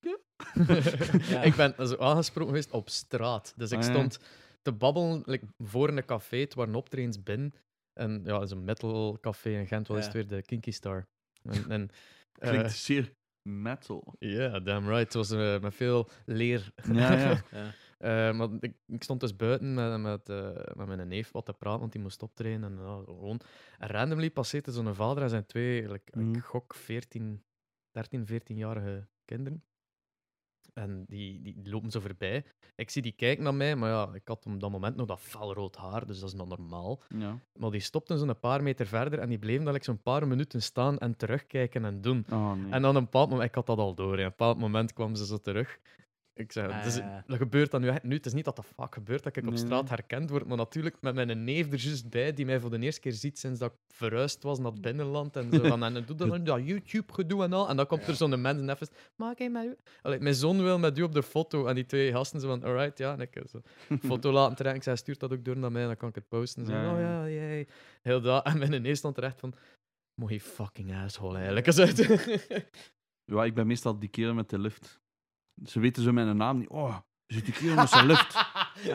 [0.00, 1.42] Ja.
[1.42, 3.54] ik ben zo aangesproken geweest op straat.
[3.56, 3.90] Dus ik Ah, ja.
[3.90, 4.18] stond
[4.64, 7.52] te babbelen like, voor een café, het waren optredens binnen.
[8.00, 10.26] En ja, dat is een metal café in Gent, wat is het weer?
[10.26, 11.06] De Kinky Star.
[11.42, 11.88] En, en,
[12.32, 13.12] eh, Klinkt zeer
[13.48, 14.14] metal.
[14.18, 15.04] Ja, damn right.
[15.04, 16.72] Het was eh, met veel leer.
[16.92, 17.42] Ja, ja.
[17.50, 17.72] Ja.
[17.98, 21.52] Eh, maar ik, ik stond dus buiten met, met, eh, met mijn neef wat te
[21.52, 22.64] praten, want die moest optreden.
[22.64, 23.40] En, gewoon.
[23.78, 26.34] en randomly passeerde zo'n vader en zijn twee, like, Mhm.
[26.34, 27.42] ik gok 14,
[27.90, 29.64] 13, 14-jarige kinderen.
[30.74, 32.44] En die, die lopen zo voorbij.
[32.76, 35.20] Ik zie die kijken naar mij, maar ja, ik had op dat moment nog dat
[35.20, 37.02] felrood haar, dus dat is nog normaal.
[37.08, 37.38] ja.
[37.58, 40.62] Maar die stopten zo'n paar meter verder en die bleven dan like, zo'n paar minuten
[40.62, 42.26] staan en terugkijken en doen.
[42.30, 42.72] Oh, nee.
[42.72, 44.22] En dan een bepaald moment, ik had dat al door, hè.
[44.22, 45.78] een bepaald moment kwam ze zo terug.
[46.36, 47.24] Ik zei, Ah, dus, ja.
[47.26, 48.14] dat gebeurt dan nu echt nu.
[48.16, 50.56] Het is niet dat dat vaak gebeurt dat ik op Nee, straat herkend word, maar
[50.56, 53.58] natuurlijk met mijn neef er juist bij, die mij voor de eerste keer ziet sinds
[53.58, 55.36] dat ik verhuisd was naar het binnenland.
[55.36, 57.68] En zo van, en doe dan dat YouTube-gedoe en al.
[57.68, 59.76] En dan komt er zo'n mens en even, maak hij met u?
[60.02, 61.66] Allee, mijn zoon wil met u op de foto.
[61.66, 63.12] En die twee gasten zo van, alright, ja.
[63.12, 64.76] En ik heb zo een foto laten trekken.
[64.76, 66.66] Ik zei, stuurt dat ook door naar mij, dan kan ik het posten.
[66.66, 67.28] Zo, Ja, oh ja.
[67.28, 67.68] jee.
[68.02, 68.44] Heel dat.
[68.46, 69.54] En mijn neef stond er echt van,
[70.20, 71.66] mooi fucking asshole eigenlijk.
[73.26, 75.02] Ja, ik ben meestal die kerel met de lift.
[75.64, 76.68] Ze weten zo mijn naam niet.
[76.68, 78.34] Oh, je ziet die kerel met zijn lift.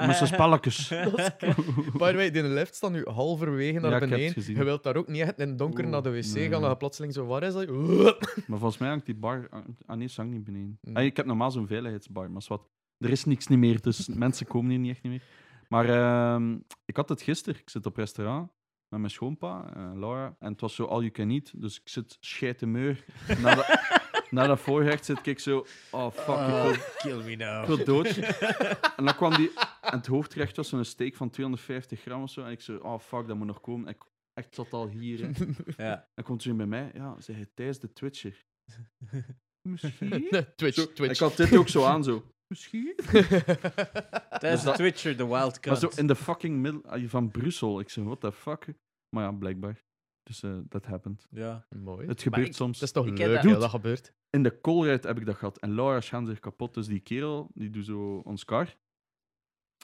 [0.07, 0.87] Met zijn spelletjes.
[0.87, 1.53] Dat is kei-
[1.97, 4.33] By the way, die lift staat nu halverwege naar Ja, ik heb het beneden.
[4.33, 4.55] gezien.
[4.55, 6.41] Je wilt daar ook niet echt in het donker Oeh, naar de wc nee.
[6.41, 6.51] gaan.
[6.51, 7.67] Dan ga je plotseling zo, waar is dat?
[8.47, 9.49] Maar volgens mij hangt die bar...
[9.85, 10.77] Ah nee, ze hangt niet beneden.
[10.81, 10.95] Nee.
[10.95, 12.69] Ah, ik heb normaal zo'n veiligheidsbar, maar is wat.
[12.97, 15.23] Er is niks niet meer, dus mensen komen hier niet echt niet meer.
[15.67, 17.59] Maar ehm, ik had het gisteren.
[17.59, 18.51] Ik zit op restaurant
[18.87, 20.35] met mijn schoonpa, eh, Laura.
[20.39, 21.51] En het was zo all you can eat.
[21.61, 23.05] Dus ik zit scheitemeur.
[23.41, 23.67] Na, dat-
[24.31, 25.65] na dat voorgerecht zit ik zo...
[25.91, 27.61] Oh, fuck, ik wil, kill me now.
[27.61, 28.17] ik wil dood.
[28.97, 29.51] En dan kwam die...
[29.81, 32.43] En het hoofdgerecht was zo'n steak van 250 gram of zo.
[32.43, 32.75] En ik zo...
[32.75, 33.87] Oh, fuck, dat moet nog komen.
[33.87, 35.19] En ik echt zat al hier.
[35.21, 35.45] hè.
[35.85, 36.07] Ja.
[36.13, 36.91] Dan komt ze bij mij.
[36.93, 38.45] Ja, zei hij, Thijs de Twitcher.
[39.61, 40.27] Misschien?
[40.55, 41.13] Twitch, Zo, Twitch.
[41.13, 42.23] Ik had dit ook zo aan, zo.
[42.47, 42.93] Misschien?
[42.97, 47.79] Is Dus dat- Twitcher, de wild Maar zo in de fucking middel ah, van Brussel.
[47.79, 48.65] Ik zeg, what the fuck?
[49.15, 49.83] Maar ja, blijkbaar.
[50.29, 51.27] Dus eh, dat happened.
[51.31, 51.65] Ja.
[51.69, 52.07] Mooi.
[52.07, 52.79] Het gebeurt ik- soms.
[52.79, 54.13] Dat is toch Ik leuk, dat- dat gebeurt.
[54.29, 55.57] In de Colruyt heb ik dat gehad.
[55.59, 56.73] En Laura schaamt zich kapot.
[56.73, 58.75] Dus die kerel, die doet zo ons kar.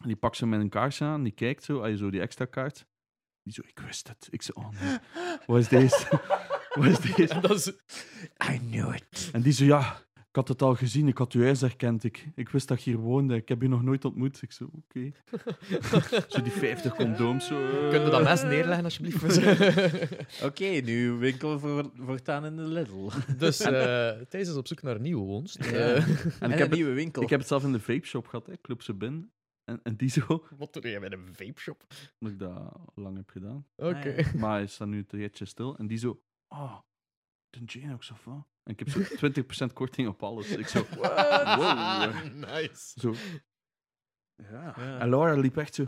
[0.01, 1.23] En die pakt zo met een kaars aan.
[1.23, 2.85] Die kijkt zo, ah, zo die extra kaart.
[3.43, 4.27] Die zo, ik wist het.
[4.31, 4.97] Ik zei, oh nee.
[5.47, 6.21] Wat is deze?
[6.79, 7.33] Wat is deze?
[7.33, 7.67] En dat is...
[8.53, 9.29] I knew it.
[9.33, 10.01] En die zo, ja,
[10.35, 11.07] ik had het al gezien.
[11.07, 12.03] Ik had uw huis herkend.
[12.03, 13.35] Ik, ik wist dat je hier woonde.
[13.35, 14.41] Ik heb je nog nooit ontmoet.
[14.41, 15.11] Ik zo, oké.
[16.33, 17.47] Zo die 50 condooms.
[17.47, 17.55] Zo.
[17.89, 19.37] Kun je dat mes neerleggen, alsjeblieft?
[20.47, 23.09] Oké, nu winkel voor, voortaan in de Lidl.
[23.37, 25.63] dus eh Thijs is op zoek naar een nieuwe woonst.
[25.63, 25.71] Ja.
[25.71, 27.21] Eh, En En, ik een heb, het, nieuwe winkel.
[27.21, 28.53] ik heb het zelf in de vape shop gehad, hè.
[28.61, 29.31] Club Sabin.
[29.63, 31.85] En, en die zo, wat doe je met een vape shop?
[32.19, 33.65] omdat ik dat lang heb gedaan.
[33.75, 34.15] Oké.
[34.17, 34.33] Ah.
[34.33, 35.77] Maar hij staat nu een tijdje stil.
[35.77, 36.77] En die zo, ah,
[37.59, 38.47] de Jane ook zo van.
[38.63, 40.49] En ik heb zo 20% korting op alles.
[40.49, 42.33] Ik zo, wow.
[42.33, 42.99] nice.
[42.99, 43.13] Zo.
[44.35, 44.73] Ja.
[44.77, 44.99] Ja.
[44.99, 45.85] En Laura liep echt zo.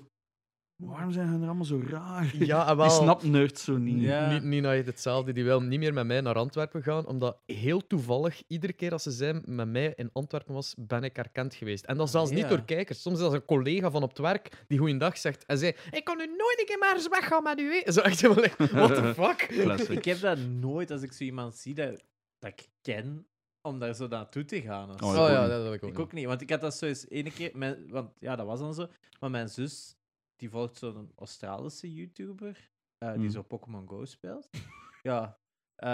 [0.78, 2.36] Waarom zijn ze er allemaal zo raar?
[2.40, 2.90] Ja, ah, Die wel.
[2.90, 4.02] snapt nerds zo niet.
[4.02, 4.30] Ja.
[4.32, 5.32] Ni- Nina heeft hetzelfde.
[5.34, 9.04] Die wil niet meer met mij naar Antwerpen gaan, omdat heel toevallig, iedere keer als
[9.04, 11.86] ze zei met mij in Antwerpen was, ben ik herkend geweest.
[11.86, 13.02] En dat zelfs niet door kijkers.
[13.02, 16.18] Soms als een collega van op het werk die goeiedag zegt en zei: Ik kan
[16.18, 17.82] nu nooit een keer maar eens weggaan met u.
[17.84, 19.42] hè." Zo echt like, what the fuck?
[19.90, 22.04] Ik heb dat nooit als ik zo iemand zie dat,
[22.40, 23.28] dat ik ken,
[23.62, 24.90] om daar zo naartoe te gaan.
[24.94, 25.24] of Oh, zo.
[25.24, 25.50] Oh ik ook ja, niet.
[25.50, 25.90] dat wil ik ook.
[25.90, 28.46] Ik ook niet, want ik had dat zo eens ene keer, mijn, want ja, dat
[28.46, 28.88] was dan zo.
[29.20, 29.96] Maar mijn zus,
[30.38, 33.30] die volgt zo'n Australische YouTuber, eh, die Hmm.
[33.30, 34.50] zo Pokémon Go speelt.
[35.04, 35.38] ja.
[35.76, 35.88] eh,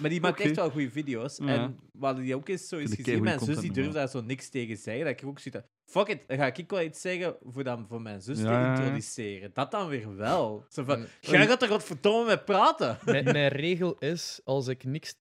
[0.00, 1.36] maar die maakt echt wel goede video's.
[1.36, 1.46] Ja.
[1.46, 4.48] En wat die ook eens zo is gezien, mijn zus die durft daar zo niks
[4.48, 5.04] tegen zeggen.
[5.04, 8.02] Dat ik ook zit fuck it, dan ga ik wel iets zeggen voor, dan, voor
[8.02, 9.50] mijn zus Ja, te introduceren.
[9.52, 10.64] Dat dan weer wel.
[10.68, 12.98] Zo van, En- jij gaat er godverdomme mee praten.
[13.04, 15.14] Mijn, mijn regel is, als ik niks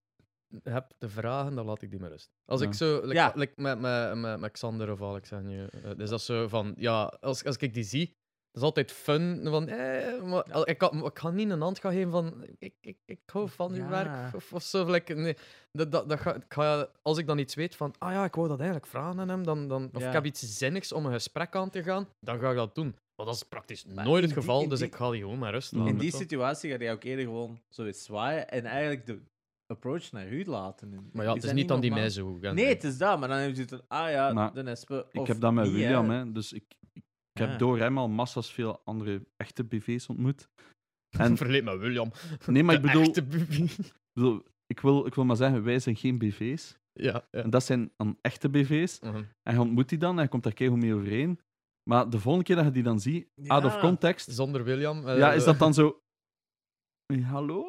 [0.63, 2.29] heb te vragen, dan laat ik die maar rust.
[2.45, 2.67] Als Ja.
[2.67, 3.31] ik zo, like, Ja.
[3.35, 6.47] like met, met, met, met Xander of Alex, zeg je, eh, dus dat is zo
[6.47, 8.15] van, ja, als, als ik die zie,
[8.55, 9.39] is altijd fun.
[9.43, 12.97] Van, eh, maar ik, kan, ik kan niet een hand gaan geven van, ik, ik,
[13.05, 13.89] ik hou van uw Ja.
[13.89, 14.91] werk, of, of zo.
[14.91, 15.35] Like, nee,
[15.71, 18.35] dat, dat, dat ga, ik ga, als ik dan iets weet van, ah ja, ik
[18.35, 20.07] wou dat eigenlijk vragen aan hem, dan, dan, of Ja.
[20.07, 22.95] ik heb iets zinnigs om een gesprek aan te gaan, dan ga ik dat doen.
[23.15, 25.39] Maar dat is praktisch Maar nooit het die- geval, dus die- ik ga die gewoon
[25.39, 25.93] maar rust In laten.
[25.93, 29.19] In die situatie ga je ook eerder gewoon zo eens zwaaien en eigenlijk de
[29.67, 30.93] approach naar u laten.
[30.93, 32.55] En Maar ja, het is niet dan die mij zo gaan.
[32.55, 35.05] Nee, het is dat, maar dan heb je het ah ja, Maar de Espe.
[35.11, 35.71] Ik heb dat met.
[35.71, 36.31] William, hè.
[36.31, 36.63] dus ik,
[36.93, 37.03] ik,
[37.35, 37.57] ik heb Ja.
[37.57, 40.47] door hem al massas veel andere echte BV's ontmoet.
[41.19, 42.11] En, Verleed met William.
[42.47, 43.29] nee, maar ik bedoel, ik
[44.13, 46.77] bedoel ik, wil, ik wil maar zeggen, wij zijn geen BV's.
[46.93, 47.41] Ja, ja.
[47.43, 48.99] En dat zijn dan echte BV's.
[48.99, 49.23] Mhm.
[49.43, 51.39] En je ontmoet die dan en je komt daar keihard mee overeen.
[51.89, 55.07] Maar de volgende keer dat je die dan ziet, out of context, Zonder William.
[55.07, 55.99] eh, ja, is dat dan zo...
[57.13, 57.65] Hey, hallo?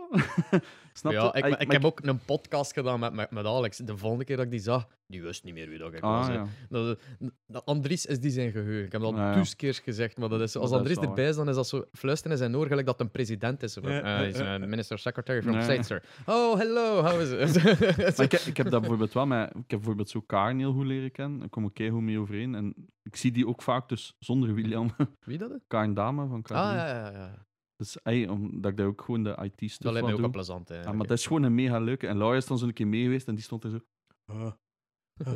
[0.92, 1.18] Snap je?
[1.18, 3.76] Ja, ik, ik heb ook een podcast gedaan met, met, met Alex.
[3.76, 6.26] De volgende keer dat ik die zag, die wist niet meer wie dat ik was.
[6.26, 6.34] Ah, hè.
[6.34, 6.46] ja.
[6.68, 6.98] Dat,
[7.46, 8.84] dat Andries is die zijn geheugen.
[8.84, 9.32] Ik heb dat Ja, ja.
[9.32, 11.54] duizend keer gezegd, maar dat is, als dat is Andries wel erbij is, dan is
[11.54, 13.72] dat zo fluisteren in zijn oor, gelijk dat een president is.
[13.72, 15.62] Van, eh, ja, Hij is minister secretary from Ja.
[15.62, 16.02] state, sir.
[16.26, 17.64] Oh, hello, how is it?
[18.16, 19.48] Maar ik, heb- ik heb dat bijvoorbeeld wel met...
[19.48, 21.42] Ik heb bijvoorbeeld zo Karen heel goed leren kennen.
[21.42, 22.54] Ik kom keihard mee overeen.
[22.54, 24.90] En ik zie die ook vaak dus zonder William.
[25.24, 25.60] Wie dat is?
[25.66, 26.70] Karen Dame van Karen.
[26.70, 27.45] Ah, ja, ja, ja.
[27.76, 30.68] Dus ey, omdat ik daar ook gewoon de IT-stuff Dat lijkt van ook wel plezant.
[30.68, 32.06] Hè, Ja, maar dat is gewoon een mega leuke.
[32.06, 33.78] En Laura is dan zo'n keer mee geweest en die stond er zo...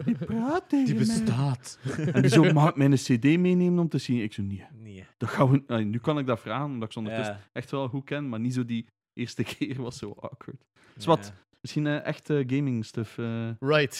[0.04, 1.78] Die praat tegen Die mij." bestaat.
[2.12, 4.22] En die zo, mag ik mijn cd meenemen om te zien?
[4.22, 4.64] Ik zo, nee.
[4.74, 5.04] Nee.
[5.16, 5.74] Dat gaan we...
[5.82, 7.40] Nu kan ik dat vragen, omdat ik ze ondertussen Ja.
[7.52, 10.64] echt wel goed ken, maar niet zo die eerste keer was zo awkward.
[10.94, 11.32] Dus wat?
[11.60, 13.18] Misschien eh, echt gaming stuff.
[13.18, 13.98] eh, Right.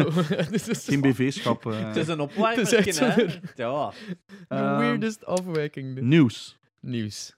[0.50, 1.66] Dit is geen BV-schap.
[1.66, 1.86] eh.
[1.86, 3.14] Het is een Het opwarmer, is echt zo Ja.
[3.56, 3.94] de
[4.48, 6.00] Ehm, weirdest afwijking.
[6.00, 6.58] Nieuws.
[6.86, 7.36] Nieuws.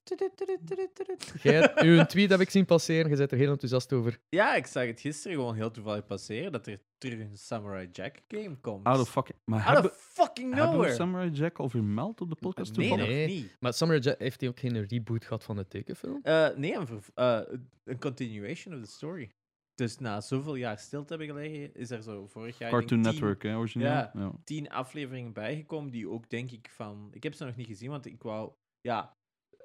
[1.42, 4.18] Jij, uw tweet heb ik zien passeren, je bent er heel enthousiast over.
[4.28, 8.16] Ja, ik zag het gisteren gewoon heel toevallig passeren dat er terug een Samurai Jack
[8.28, 8.84] game komt.
[8.86, 9.38] Out of fucking...
[9.44, 10.94] Maar Out hebben, of fucking hebben we nowhere.
[10.94, 13.10] Samurai Jack al vermeld op de podcast nee, toevallig?
[13.10, 13.26] nog Nee.
[13.26, 13.56] niet.
[13.60, 16.18] Maar Samurai Jack heeft hij ook geen reboot gehad van de tekenfilm?
[16.22, 17.40] Eh, nee, een, eh,
[17.84, 19.30] een continuation of the story.
[19.74, 23.02] Dus na zoveel jaar stil te hebben gelegen, is er zo vorig jaar ik Cartoon
[23.02, 23.88] denk, tien- Network, hè, origineel.
[23.88, 24.10] Ja.
[24.14, 24.32] Ja.
[24.44, 27.08] tien afleveringen bijgekomen die ook denk ik van...
[27.12, 28.52] Ik heb ze nog niet gezien, want ik wou...
[28.80, 29.16] Ja,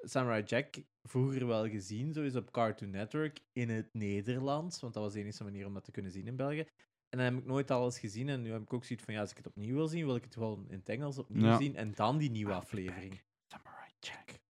[0.04, 5.02] Samurai Jack vroeger wel gezien, zo is op Cartoon Network in het Nederlands, want dat
[5.02, 6.66] was de enige manier om dat te kunnen zien in België.
[7.08, 9.20] En dan heb ik nooit alles gezien en nu heb ik ook zoiets van, ja,
[9.20, 11.56] als ik het opnieuw wil zien, wil ik het gewoon in het Engels opnieuw Ja.
[11.56, 13.20] zien en dan die nieuwe aflevering.
[13.46, 14.42] Samurai Jack.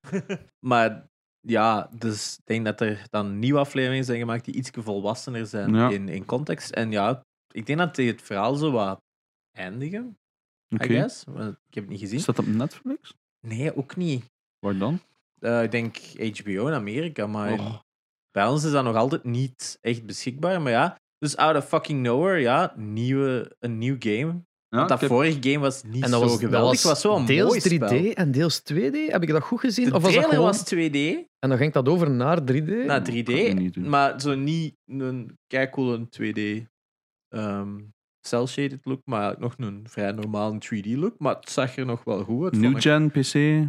[0.70, 1.08] maar
[1.40, 5.74] ja, dus ik denk dat er dan nieuwe afleveringen zijn gemaakt die iets volwassener zijn
[5.74, 5.90] Ja.
[5.90, 6.70] in, in context.
[6.70, 9.00] En ja, ik denk dat die het verhaal zo wat
[9.52, 10.18] eindigen.
[10.74, 11.24] I guess.
[11.24, 12.18] Want ik heb het niet gezien.
[12.18, 13.14] Is dat op Netflix?
[13.40, 14.24] Nee, ook niet.
[14.66, 15.00] Waar dan?
[15.38, 15.96] Eh, ik denk
[16.38, 17.84] HBO in Amerika, maar in- Och.
[18.30, 20.62] bij ons is dat nog altijd niet echt beschikbaar.
[20.62, 24.44] Maar ja, dus out of fucking nowhere, ja, nieuwe, een nieuw game.
[24.68, 26.80] Ja, Want dat heb- vorige game was niet En dat zo was, geweldig.
[26.80, 28.12] dat was zo een deels mooi 3D spel.
[28.12, 28.96] en deels 2D.
[29.12, 29.88] Heb ik dat goed gezien?
[29.88, 30.44] De of was dat gewoon...
[30.44, 30.96] was 2D,
[31.38, 32.84] En dan ging dat over naar 3D?
[32.86, 33.88] naar kan 3D, ik niet doen.
[33.88, 36.66] maar zo niet een keicoole 2D
[37.28, 37.78] ehm
[38.20, 41.14] cel-shaded look, maar nog een vrij normale 3D look.
[41.18, 42.52] Maar het zag er nog wel goed uit.
[42.52, 42.82] New vond ik.
[42.82, 43.68] gen, PC,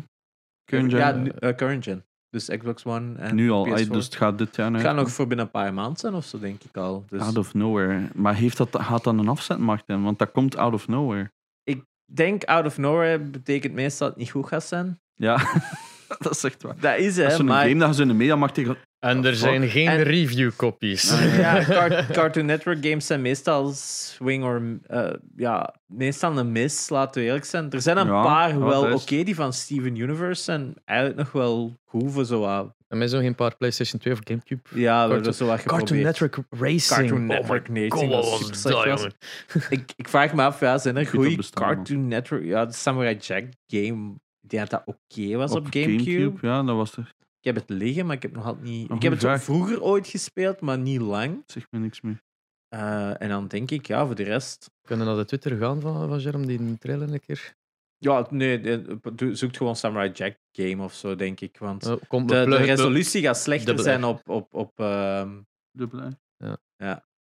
[0.68, 1.00] current gen.
[1.00, 2.06] Ja, nu- eh, current gen.
[2.30, 3.66] Dus Xbox One en nu al.
[3.66, 3.74] PS4.
[3.74, 6.14] ay, dus het gaat dit jaar Het gaat nog voor binnen een paar maanden zijn
[6.14, 7.06] of zo, denk ik al.
[7.10, 8.02] Dus Out of nowhere.
[8.14, 10.04] Maar heeft dat, gaat dan een afzetmarkt in?
[10.04, 11.32] Want dat komt out of nowhere.
[11.64, 15.00] ik denk out of nowhere betekent meestal dat het niet goed gaat zijn.
[15.14, 15.38] Ja,
[16.20, 16.80] dat is echt waar.
[16.80, 17.68] Dat is Als hè, zo'n maar...
[17.68, 18.78] game dat je in de mediamarkt tegen...
[19.00, 21.20] En er zijn geen En- review-copies.
[21.38, 24.62] Ja, Car- Cartoon Network games zijn meestal swing or...
[24.88, 27.70] eh, ja, meestal een mis, laten we eerlijk zijn.
[27.72, 31.20] Er zijn een Ja, paar wel dat oké, is- die van Steven Universe zijn eigenlijk
[31.20, 32.76] nog wel goed voor zo wat...
[32.88, 34.62] En mij zo geen paar PlayStation 2 of Gamecube.
[34.74, 36.02] Ja, hebben Cartoon- zo wat Cartoon.
[36.02, 37.00] Network Racing.
[37.00, 39.14] Cartoon Oh Network Racing was dat, jongen.
[39.70, 41.44] ik, ik vraag me af, ja, zijn er dat goede.
[41.54, 42.44] Cartoon Network...
[42.44, 46.48] Ja, de Samurai Jack game Ik denk dat dat oké was op, Gamecube.
[46.48, 47.16] Ja, dat was er.
[47.48, 48.92] Ik heb het liggen, maar ik heb nog altijd niet...
[48.92, 49.44] Ik heb het vraag.
[49.44, 51.44] vroeger ooit gespeeld, maar niet lang.
[51.46, 52.24] Zeg me niks meer.
[52.68, 54.72] Eh, en dan denk ik, ja, voor de rest...
[54.88, 57.56] Kunnen naar de Twitter gaan van, van Jerome, die trailer een keer?
[57.98, 61.58] Ja, nee, de- doe- zoek gewoon Samurai Jack game of zo, denk ik.
[61.58, 64.30] Want kom, de, resolutie gaat slechter zijn op...
[64.30, 66.16] op, op ehm, Dubbel I.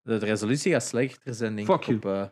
[0.01, 1.95] de resolutie gaat slechter zijn, denk Fuck ik.
[1.95, 2.25] Op, eh,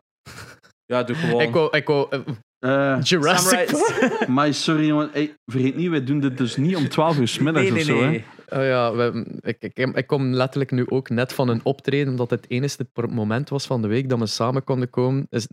[0.85, 1.41] ja, doe gewoon...
[1.41, 2.23] Ik wou, ik wou,
[2.65, 6.89] eh, Jurassic Samurai- maar sorry jongen, hey, vergeet niet, wij doen dit dus niet om
[6.89, 8.03] 12 uur 's middags Nee, of nee, zo.
[8.03, 8.09] Hè?
[8.09, 8.25] nee.
[8.49, 12.49] Oh ja, ik, ik, ik kom letterlijk nu ook net van een optreden, omdat het
[12.49, 15.27] enige moment was van de week dat we samen konden komen.
[15.29, 15.47] Is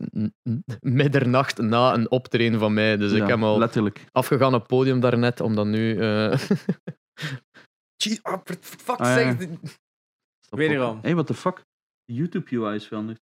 [0.80, 2.96] middernacht na een optreden van mij.
[2.96, 4.04] Dus ik heb al Letterlijk.
[4.12, 5.98] afgegaan op het podium daarnet, om dan nu...
[5.98, 6.38] eh
[8.02, 9.30] Gee, ah, for fuck's Ah, ja.
[9.32, 9.48] sake.
[10.50, 10.94] Wederom.
[10.94, 11.62] Hé, hey, what the fuck?
[12.04, 13.20] De YouTube UI is veranderd.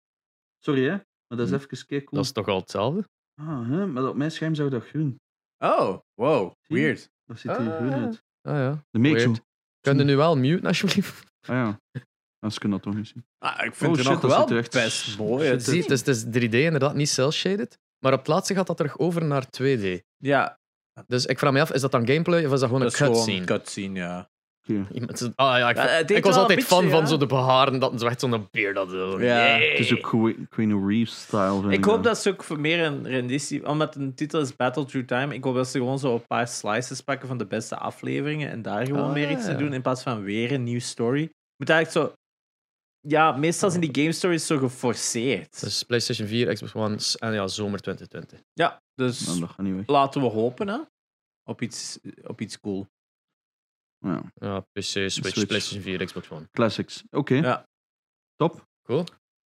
[0.63, 0.89] Sorry hè,
[1.27, 1.53] maar dat is Hm.
[1.53, 2.01] even cool.
[2.09, 3.03] Dat is toch al hetzelfde?
[3.39, 3.85] Ah, hè?
[3.87, 5.19] maar op mijn scherm zou dat groen.
[5.57, 6.51] Oh, wow.
[6.61, 6.83] Zie je?
[6.83, 7.09] Weird.
[7.25, 8.03] Dat ziet er groen Ah.
[8.03, 8.23] uit.
[8.41, 8.83] Ah ja.
[8.89, 9.35] De make Weird.
[9.35, 9.43] zo.
[9.81, 11.23] Kun je nu wel muten, alsjeblieft?
[11.41, 11.79] Ah ja.
[12.39, 13.25] Dat kunnen dat toch niet zien.
[13.37, 15.63] Ah, ik vind Oh, het shit, nog dat wel ziet er echt best mooi uit.
[15.63, 17.77] Zie, het is, het is 3D inderdaad, niet cel-shaded.
[17.99, 19.99] Maar op het laatste gaat dat terug over naar 2D.
[20.17, 20.59] Ja,
[21.07, 22.93] Dus ik vraag me af, is dat dan gameplay of is dat gewoon dat een
[22.93, 23.39] is gewoon cutscene?
[23.39, 24.29] een cutscene, ja.
[24.69, 28.19] Iemand Ah ja, ik, Ja, was altijd fan van zo de beharen, dat zo echt
[28.19, 29.21] zo'n beer dat zo.
[29.21, 29.25] Ja.
[29.25, 29.69] Yay.
[29.69, 31.59] Het is ook Queen Reeves-style.
[31.61, 32.03] vind Ik hoop dan.
[32.03, 33.67] dat ze ook voor meer een renditie...
[33.67, 35.33] Omdat de titel is Battle Through Time.
[35.33, 38.61] Ik hoop dat ze gewoon zo een paar slices pakken van de beste afleveringen en
[38.61, 41.29] daar gewoon Ah, meer iets te doen in plaats van weer een nieuwe story.
[41.57, 42.13] Moet eigenlijk zo...
[43.07, 45.59] Ja, meestal zijn die game stories zo geforceerd.
[45.59, 48.39] Dus PlayStation 4, Xbox One en ja, zomer 2020.
[48.53, 50.77] Ja, dus Nou, laten we hopen, hè.
[51.43, 52.87] Op iets, op iets cool.
[53.99, 54.21] Ja.
[54.35, 55.33] Ja, PC, Switch, Switch.
[55.47, 56.47] PlayStation 4, Xbox One.
[56.51, 57.03] Classics.
[57.09, 57.35] Oké.
[57.35, 57.65] Ja.
[58.35, 58.67] Top.
[58.83, 59.03] Cool.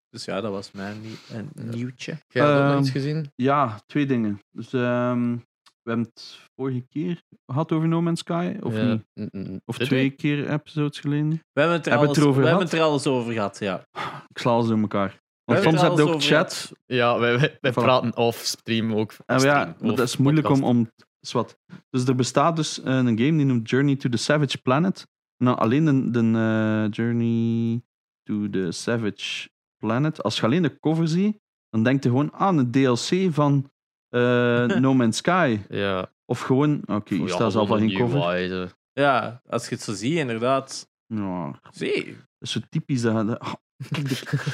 [0.10, 2.18] Dus ja, dat was mijn nie- een nieuwtje.
[2.28, 3.32] Jij ook nog Ehm, iets gezien?
[3.36, 4.40] Ja, twee dingen.
[4.52, 5.36] Dus ehm,
[5.84, 8.84] we hebben het vorige keer gehad over No Man's Sky, of Ja.
[8.84, 9.04] niet?
[9.34, 11.30] N- n- Of twee keer episodes geleden.
[11.30, 13.34] We hebben het er, Hebben alles, we het erover we hebben het er alles over
[13.34, 13.86] gehad, ja.
[14.28, 15.20] Ik sla alles door elkaar.
[15.44, 16.72] Want hebben soms heb je ook chat.
[16.86, 19.14] Ja, wij, wij, praten off-stream ook.
[19.26, 21.58] En ja, dat is moeilijk om, om zwart.
[21.90, 25.08] Dus er bestaat dus eh, een game die noemt Journey to the Savage Planet.
[25.38, 27.82] En dan alleen de, de eh, Journey
[28.24, 30.24] to the Savage Planet.
[30.24, 33.72] Als je alleen de cover ziet, dan denk je gewoon aan een DLC van
[34.10, 35.60] eh, No Man's Sky.
[35.70, 36.12] Ja.
[36.26, 38.76] Of gewoon, oké, hier Ja, staat zelf al geen een cover.
[38.94, 40.90] Ja, als je het zo ziet, inderdaad.
[41.06, 42.06] Ja, Zie.
[42.06, 43.02] dat is zo typisch.
[43.02, 43.54] Dat, oh,
[43.90, 44.50] de-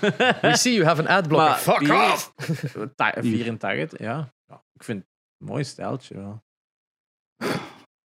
[0.42, 1.54] We see you have an adblocker.
[1.58, 2.32] Fuck hier- off!
[2.96, 3.36] Ta- Hier.
[3.36, 4.32] 84, ja.
[4.46, 4.64] ja.
[4.74, 5.04] Ik vind
[5.42, 6.42] mooi stijltje wel.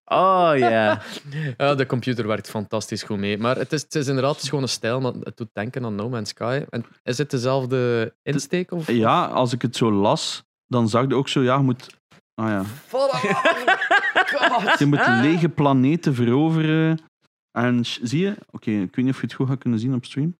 [0.06, 1.02] Oh ja.
[1.58, 3.38] Ja, de computer werkt fantastisch goed mee.
[3.38, 6.10] Maar het is, het is inderdaad gewoon een stijl, maar het doet denken aan No
[6.10, 6.65] Man's Sky.
[6.69, 8.71] En is het dezelfde insteek?
[8.71, 8.91] Of?
[8.91, 11.95] ja, als ik het zo las, dan zag je ook zo, ja, je moet...
[12.36, 12.60] Ah ja,
[14.80, 17.00] je moet lege planeten veroveren.
[17.52, 20.06] En zie je, oké, ik weet niet of je het goed gaat kunnen zien op
[20.06, 20.38] stream.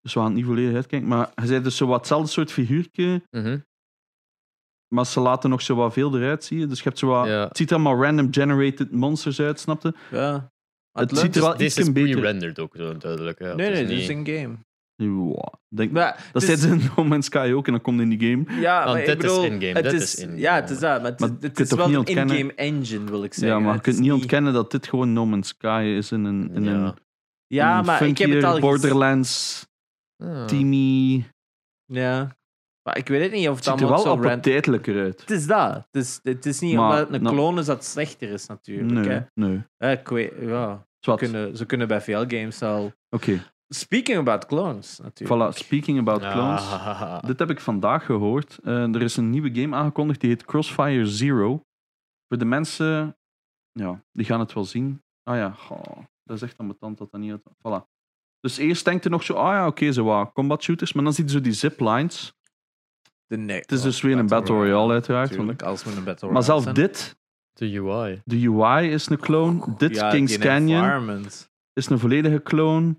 [0.00, 1.08] Dus we gaan het niet volledig uitkijken.
[1.08, 3.58] Maar je zei dus zo wat hetzelfde soort figuurtje, Mhm.
[4.88, 6.66] Maar ze laten nog zo wat veel eruit, zie je.
[6.66, 7.26] Dus je hebt zo wat...
[7.26, 7.46] Ja.
[7.48, 9.94] Het ziet er allemaal random generated monsters uit, snapte?
[10.10, 10.50] ja.
[10.92, 12.10] Het ziet er is- wel Dit iets is beter...
[12.10, 13.38] pre-rendered ook, zo duidelijk.
[13.38, 14.56] Ja, Nee, het nee, is dit is niet- een game.
[15.34, 18.08] Ja, denk, Maar, dat is- zit in No Man's Sky ook en dan komt in
[18.08, 18.60] die game.
[18.60, 20.38] Ja, Want maar dit is in-game, het dit is, is in-game.
[20.40, 21.02] Ja, het is dat.
[21.02, 23.24] Maar het, Maar is- je het kunt is toch wel niet een in-game engine, wil
[23.24, 23.58] ik zeggen.
[23.58, 26.24] Ja, maar je kunt is niet ontkennen dat dit gewoon No Man's Sky is in
[26.24, 26.70] een, in Ja.
[26.72, 26.94] een,
[27.46, 28.60] Ja, een maar ik heb het al.
[28.60, 29.66] Borderlands,
[30.46, 31.24] teamy...
[31.84, 32.36] Ja.
[32.88, 34.46] Maar ik weet het niet of het Het ziet er wel zo rand...
[34.46, 35.20] uit.
[35.20, 35.74] Het is dat.
[35.74, 38.28] Het is, het is niet Maar, omdat het een nou- clone is dat het slechter
[38.30, 39.06] is, natuurlijk.
[39.06, 39.20] Nee, Hè.
[39.34, 39.62] nee.
[39.76, 40.86] Eh, ik weet, ja.
[40.98, 41.18] Ze Oké.
[41.24, 42.92] kunnen, ze kunnen bij veel games al...
[43.68, 45.52] Speaking about clones, natuurlijk.
[45.52, 46.60] Voilà, speaking about clones.
[46.72, 47.22] Ah.
[47.26, 48.58] Dit heb ik vandaag gehoord.
[48.64, 51.62] Eh, er is een nieuwe game aangekondigd, die heet Crossfire Zero.
[52.28, 53.16] Voor de mensen,
[53.72, 55.02] ja, die gaan het wel zien.
[55.22, 55.54] Ah ja,
[56.24, 57.36] dat is echt ambetant dat dat niet.
[57.38, 57.96] Voilà.
[58.40, 60.92] Dus eerst denkt je nog zo, ah ja, oké, zo wat combat shooters.
[60.92, 62.32] Maar dan ziet je zo die ziplines.
[63.28, 65.62] De Het is oh, dus weer een Battle Royale, uiteraard.
[65.62, 66.74] Als we een Battle Maar Royale zelf zijn.
[66.74, 67.16] dit,
[67.52, 68.20] De UI.
[68.24, 69.74] de UI is een clone.
[69.78, 71.50] Dit, Ja, King's die Canyon, environment.
[71.72, 72.94] is een volledige clone.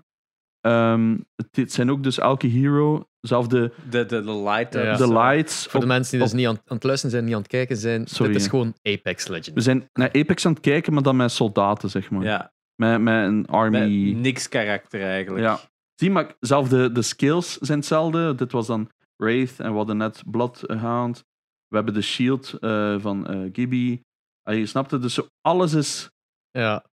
[0.60, 4.96] Ehm, het, het zijn ook dus elke hero, zelf de, De, de, de light Ja.
[4.96, 5.66] de lights.
[5.66, 7.50] Voor de mensen die dus op- niet aan, aan het luisteren zijn, niet aan het
[7.50, 9.50] kijken zijn, Sorry, dit is gewoon Apex Legends.
[9.54, 12.22] We zijn naar Apex aan het kijken, maar dan met soldaten, zeg maar.
[12.22, 14.12] Ja, Met, met een met army.
[14.12, 15.44] niks karakter eigenlijk.
[15.44, 15.60] Ja.
[15.94, 18.34] Zie, maar zelf de, de skills zijn hetzelfde.
[18.34, 18.90] Dit was dan
[19.20, 21.24] Wraith en we hadden net Bloodhound.
[21.68, 24.00] We hebben de shield eh, van eh Gibby.
[24.42, 26.10] Ah, je snapt het, dus zo alles is
[26.50, 26.84] Ja,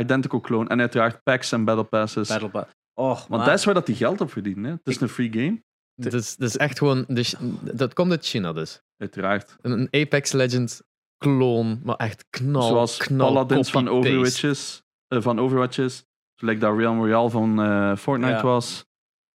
[0.00, 0.68] identical clone.
[0.68, 2.28] En uiteraard packs en battle passes.
[2.28, 2.70] Battle Pass.
[2.94, 4.64] Och, Want maar- dat is waar dat die geld op verdienen.
[4.64, 4.70] Hè.
[4.70, 5.62] Het is Ik- een free game.
[5.94, 7.04] dat is, dat is echt gewoon...
[7.08, 8.82] Dus, dat komt uit China dus.
[8.96, 9.56] Uiteraard.
[9.60, 10.82] Een, een Apex Legends
[11.16, 13.88] kloon, maar echt knal, Zoals knal, Paladins van.
[13.88, 14.82] Overwatches.
[15.08, 16.04] eh, van Overwatches.
[16.34, 18.42] Zoals dat Realm Royale van eh, Fortnite Ja.
[18.42, 18.84] was.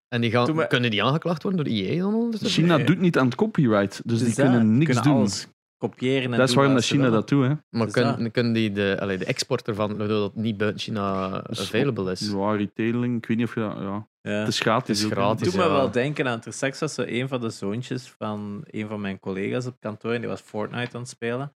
[0.09, 2.63] En die gaan, we- kunnen die aangeklaagd worden door EA dan ondertussen?
[2.63, 2.87] China Nee.
[2.87, 5.19] doet niet aan het copyright, dus die kunnen niks kunnen doen.
[5.21, 5.47] alles
[5.79, 7.45] kopiëren en Dat is waarom dat China dat doet.
[7.47, 7.53] Hè.
[7.71, 12.11] Maar Dus kunnen, die de, allee, de export ervan, waardoor dat niet buiten China available
[12.11, 12.31] is?
[12.31, 13.77] Ja, retailing, ik weet niet of je dat...
[13.79, 14.09] Ja.
[14.21, 14.31] Ja.
[14.31, 15.01] Het is gratis.
[15.01, 15.41] Het is gratis.
[15.47, 15.69] Het doet ja.
[15.69, 16.41] me wel denken aan.
[16.45, 20.13] Er straks was zo een van de zoontjes van een van mijn collega's op kantoor
[20.13, 21.55] en die was Fortnite aan het spelen.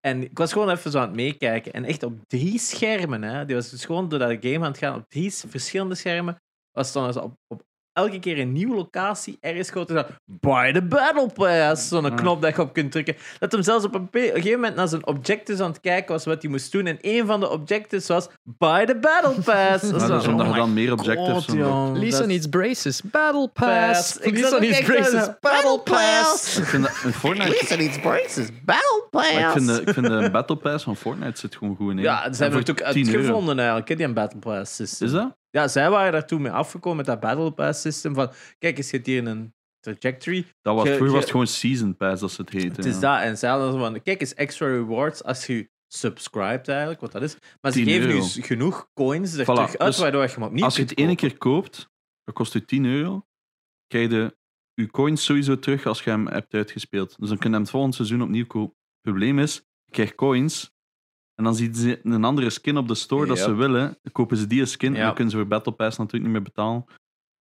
[0.00, 1.72] En ik was gewoon even zo aan het meekijken.
[1.72, 4.78] En echt op drie schermen, hè, die was dus gewoon door dat game aan het
[4.78, 9.70] gaan, op drie verschillende schermen, was dan op, op elke keer een nieuwe locatie ergens
[9.70, 11.88] groter dan Buy the Battle Pass.
[11.88, 13.16] Zo'n knop dat je op kunt drukken.
[13.38, 15.80] Dat hem zelfs op een, pe- op een gegeven moment naar zijn objectives aan het
[15.80, 16.86] kijken was wat hij moest doen.
[16.86, 19.90] En een van de objectives was Buy the Battle Pass.
[19.90, 21.44] Dat is Ja, zo, dus omdat oh je dan meer objectives...
[21.44, 23.02] God, dat- Lisa dat- needs braces.
[23.02, 24.18] Battle Pass.
[24.22, 25.28] Lisa needs braces.
[25.40, 26.58] Battle pass.
[26.58, 27.48] Ik vind dat, in Fortnite...
[27.50, 28.48] Lisa needs braces.
[28.64, 29.32] Battle Pass.
[29.34, 31.98] Maar ik vind, de, ik vind de Battle Pass van Fortnite zit gewoon goed in.
[31.98, 33.16] Ja, En ze hebben het ook 10 euro.
[33.18, 35.06] uitgevonden eigenlijk, die een Battle Pass system.
[35.06, 35.38] Is dat?
[35.50, 38.90] Ja, zij waren daar toen mee afgekomen met dat Battle Pass system van, kijk, eens,
[38.90, 40.46] je hebt hier een trajectory.
[40.62, 42.68] dat was, vroeger was het gewoon Season Pass, als het heette.
[42.68, 43.16] Het is ja.
[43.16, 43.28] dat.
[43.28, 47.36] En zij hadden van, kijk eens, extra rewards als je subscribt eigenlijk, wat dat is.
[47.60, 48.26] Maar ze 10 geven euro.
[48.34, 50.98] nu genoeg coins er Voilà, terug uit, dus waardoor je hem opnieuw Als je het
[50.98, 51.90] ene keer koopt,
[52.24, 53.26] dat kost je 10 euro,
[53.86, 54.36] krijg je
[54.74, 57.16] je coins sowieso terug als je hem hebt uitgespeeld.
[57.18, 58.76] Dus dan kun je hem het volgende seizoen opnieuw kopen.
[58.92, 60.72] Het probleem is, je krijgt coins
[61.40, 63.98] en dan zien ze een andere skin op de store dat ze willen.
[64.02, 66.42] Dan kopen ze die skin en dan kunnen ze voor Battle Pass natuurlijk niet meer
[66.42, 66.84] betalen.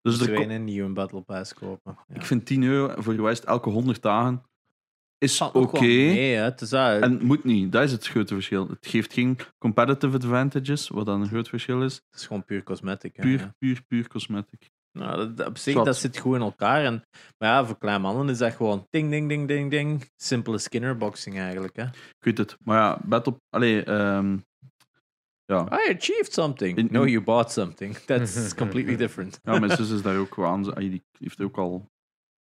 [0.02, 1.98] Dus er een nieuwe Battle Pass kopen.
[2.08, 2.16] Ja.
[2.16, 4.44] ik vind 10 euro voor je wijst elke 100 dagen
[5.18, 5.80] is oké.
[5.82, 6.44] mee, hè.
[6.44, 6.72] Het is.
[6.72, 8.68] En moet niet, dat is het grote verschil.
[8.68, 11.94] Het geeft geen competitive advantages, wat dan een groot verschil is.
[11.94, 13.16] Het is gewoon puur cosmetic.
[13.16, 14.70] hè, Puur, puur, puur cosmetic.
[14.98, 16.84] Nou, dat, dat- op zich, dat zit goed in elkaar.
[16.84, 16.94] En,
[17.38, 20.10] maar ja, voor kleine mannen is dat gewoon ding, ding, ding, ding, ding.
[20.16, 21.76] Simpele skinnerboxing eigenlijk.
[21.76, 21.84] Hè.
[21.84, 22.58] Ik weet het.
[22.64, 23.36] Maar ja, Battle...
[23.50, 24.38] Allee, ehm,
[25.46, 25.66] ja.
[25.72, 26.78] I achieved something.
[26.78, 27.98] In- no, you bought something.
[28.06, 29.40] That's completely different.
[29.44, 30.64] ja, mijn zus is daar ook aan.
[30.66, 31.76] Ze- allee, Die heeft ook al...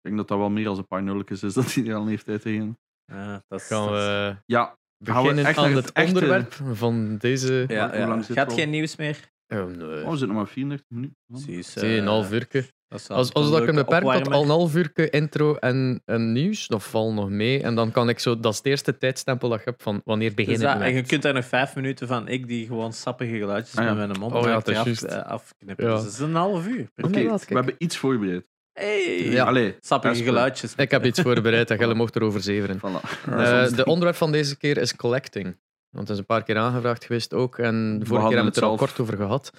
[0.00, 2.06] Ik denk dat dat wel meer dan een paar nulletjes is dat hij er al
[2.06, 2.78] heeft uitgegeven.
[3.12, 6.52] Ja, dat is, Gaan we Ja, Gaan we beginnen echt aan het, het echte- onderwerp
[6.72, 7.64] van deze...
[7.68, 8.08] Ja, Hoe ja.
[8.08, 9.30] lang zit Gaat geen nieuws meer?
[9.48, 10.02] Oh, nee.
[10.04, 11.16] oh, we zitten nog maar 34 minuten.
[11.26, 11.72] Precies.
[11.72, 12.74] Zie je, een half uur.
[12.88, 16.66] Als, als dat kunnen leuke beperken tot al een half uur intro en, en nieuws,
[16.66, 17.62] dat valt nog mee.
[17.62, 20.26] En dan kan ik zo, dat is het eerste tijdstempel dat je hebt van wanneer
[20.34, 22.92] Dus beginnen dat, we en je kunt daar nog vijf minuten van ik die gewoon
[22.92, 23.94] sappige geluidjes Ah, ja.
[23.94, 25.86] met mijn mond Oh, ja, dat eh, afknippen.
[25.86, 25.94] Ja.
[25.94, 26.90] Dus dat is een half uur.
[26.96, 28.46] Oké, we hebben iets voorbereid.
[28.72, 29.44] Hey, Ja.
[29.44, 30.74] Allee, sappige geluidjes.
[30.74, 32.78] Ik heb iets voorbereid en Gelle mocht erover zeveren.
[32.78, 33.28] voilà.
[33.30, 35.56] Eh, de onderwerp van deze keer is collecting.
[35.90, 37.58] Want het is een paar keer aangevraagd geweest ook.
[37.58, 39.52] En de vorige keer hebben we het er al kort over gehad.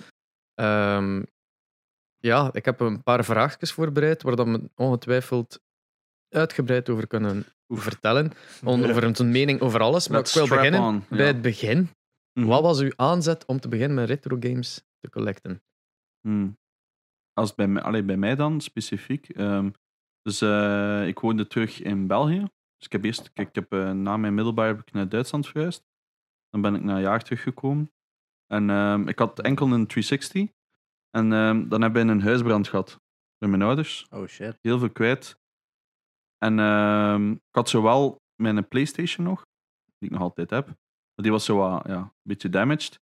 [0.53, 1.23] Ehm,
[2.17, 5.59] ja, ik heb een paar vraagjes voorbereid waar dat we ongetwijfeld
[6.29, 8.31] uitgebreid over kunnen vertellen.
[8.63, 10.07] Over een mening over alles.
[10.07, 11.89] Maar Let's ik wil beginnen on, bij het begin.
[12.33, 12.47] Mhm.
[12.47, 15.61] Wat was uw aanzet om te beginnen met retro games te collecten?
[16.21, 16.57] Hmm.
[17.33, 19.29] Als bij mij, allee, bij mij dan specifiek.
[19.29, 19.69] ehm,
[20.21, 22.39] dus eh, ik woonde terug in België.
[22.77, 25.47] Dus ik heb eerst, kijk, ik heb, eh, na mijn middelbaar heb ik naar Duitsland
[25.47, 25.87] verhuisd.
[26.49, 27.91] Dan ben ik na een jaar teruggekomen.
[28.47, 30.51] En ehm, ik had enkel een 360.
[31.10, 33.01] En ehm, dan hebben we een huisbrand gehad
[33.38, 34.07] bij mijn ouders.
[34.10, 34.57] Oh shit.
[34.62, 35.39] Heel veel kwijt.
[36.38, 39.45] En ehm, ik had zowel mijn PlayStation nog,
[39.97, 40.65] die ik nog altijd heb.
[40.67, 42.99] Maar die was zo wat, ja, een beetje damaged.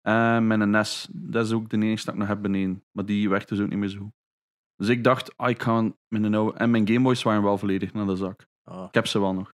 [0.00, 2.84] En mijn NES, dat is ook de enige dat ik nog heb beneden.
[2.92, 4.12] Maar die werkte dus ook niet meer zo.
[4.76, 6.58] Dus ik dacht, ah, ik ga mijn oude...
[6.58, 8.46] En mijn Gameboys waren wel volledig naar de zak.
[8.64, 8.84] Oh.
[8.88, 9.52] Ik heb ze wel nog.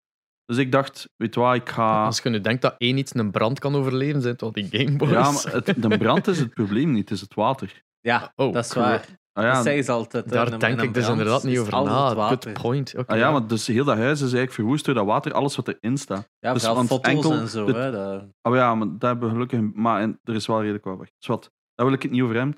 [0.48, 2.06] Dus ik dacht, weet je wat, ik ga...
[2.06, 4.68] Als je nu denkt dat één iets een brand kan overleven, zijn het wel die
[4.72, 5.12] Gameboys.
[5.12, 7.84] Ja, maar het, de brand is het probleem niet, het is het water.
[8.00, 8.86] Ja, Oh, dat is cool.
[8.86, 9.06] waar.
[9.34, 10.30] Ah Dat ja, zeggen ze altijd.
[10.30, 12.10] Daar een- denk een ik dus inderdaad niet over na.
[12.28, 12.94] Good point.
[12.98, 15.56] Oké, ah ja, maar dus heel dat huis is eigenlijk verwoest door dat water, alles
[15.56, 16.30] wat erin staat.
[16.40, 17.66] Ja, Dus foto's enkel en zo.
[17.66, 19.60] de- hè, dat- Oh ja, maar daar hebben we gelukkig...
[19.74, 21.10] Maar en, er is wel redelijk wat weg.
[21.18, 22.58] Dus wat, daar wil ik het niet over hebben.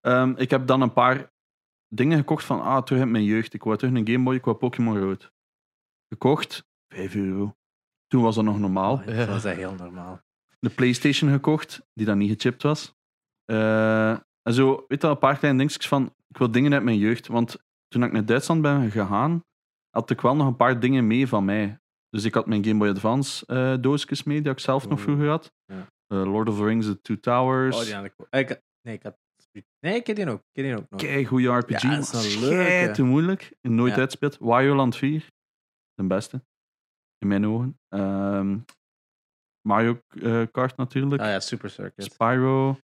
[0.00, 1.32] Ehm, ik heb dan een paar
[1.88, 2.60] dingen gekocht van...
[2.62, 3.54] Ah, terug uit mijn jeugd.
[3.54, 5.32] Ik wou terug een Game Boy, ik wou Pokémon Rood.
[6.08, 7.54] Gekocht, 5 euro.
[8.06, 8.92] Toen was dat nog normaal.
[8.94, 9.26] Oh, Ja.
[9.26, 10.20] Dat is echt heel normaal.
[10.58, 12.94] De Playstation gekocht, die dan niet gechipt was.
[13.44, 14.10] Eh,
[14.42, 16.14] en zo, weet je een paar kleine dingetjes van...
[16.28, 17.26] Ik wil dingen uit mijn jeugd.
[17.26, 17.56] Want
[17.88, 19.44] toen ik naar Duitsland ben gegaan,
[19.90, 21.78] had ik wel nog een paar dingen mee van mij.
[22.08, 25.28] Dus ik had mijn Game Boy Advance eh doosjes mee, die ik zelf nog vroeger
[25.28, 25.52] had.
[25.66, 25.86] Ja.
[26.06, 27.76] Eh, Lord of the Rings, The Two Towers.
[27.76, 29.16] Oh, die had ik had- Nee, ik had...
[29.80, 30.38] Nee, ik heb die ook.
[30.38, 31.00] Ik heb die ook nog.
[31.00, 31.82] Kei goede RPG.
[31.82, 32.92] Ja, dat is een leuke.
[32.92, 33.52] te moeilijk.
[33.60, 34.00] En nooit Ja.
[34.00, 34.36] uitspeelt.
[34.38, 35.28] Wario Land 4.
[35.94, 36.44] De beste.
[37.24, 37.78] In mijn ogen.
[37.88, 38.58] Ehm,
[39.68, 41.22] Mario eh, Kart natuurlijk.
[41.22, 42.12] Ah ja, Super Circuit.
[42.12, 42.78] Spyro.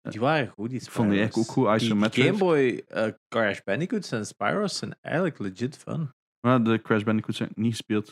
[0.00, 1.70] Die waren goed, die Ik vond eigenlijk ook Spyro's.
[1.72, 1.82] goed.
[1.82, 2.24] Isometric.
[2.24, 6.10] Game Boy eh, Crash Bandicoots en Spyro's zijn eigenlijk legit fun.
[6.46, 8.08] Maar de Crash Bandicoot zijn niet gespeeld.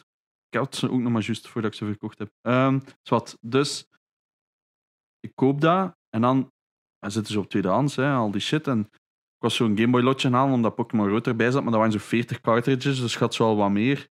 [0.49, 2.31] ik had ze ook nog maar juist voordat ik ze verkocht heb.
[2.41, 3.87] Ehm zwart, dus
[5.21, 6.53] ik koop dat en dan,
[6.99, 8.67] zitten ze op tweedehands, hè, al die shit.
[8.67, 11.81] En ik was zo'n Game Boy lotje aan omdat Pokémon Rood erbij zat, maar dat
[11.81, 14.09] waren zo'n 40 cartridges, dus ik had zo al wat meer.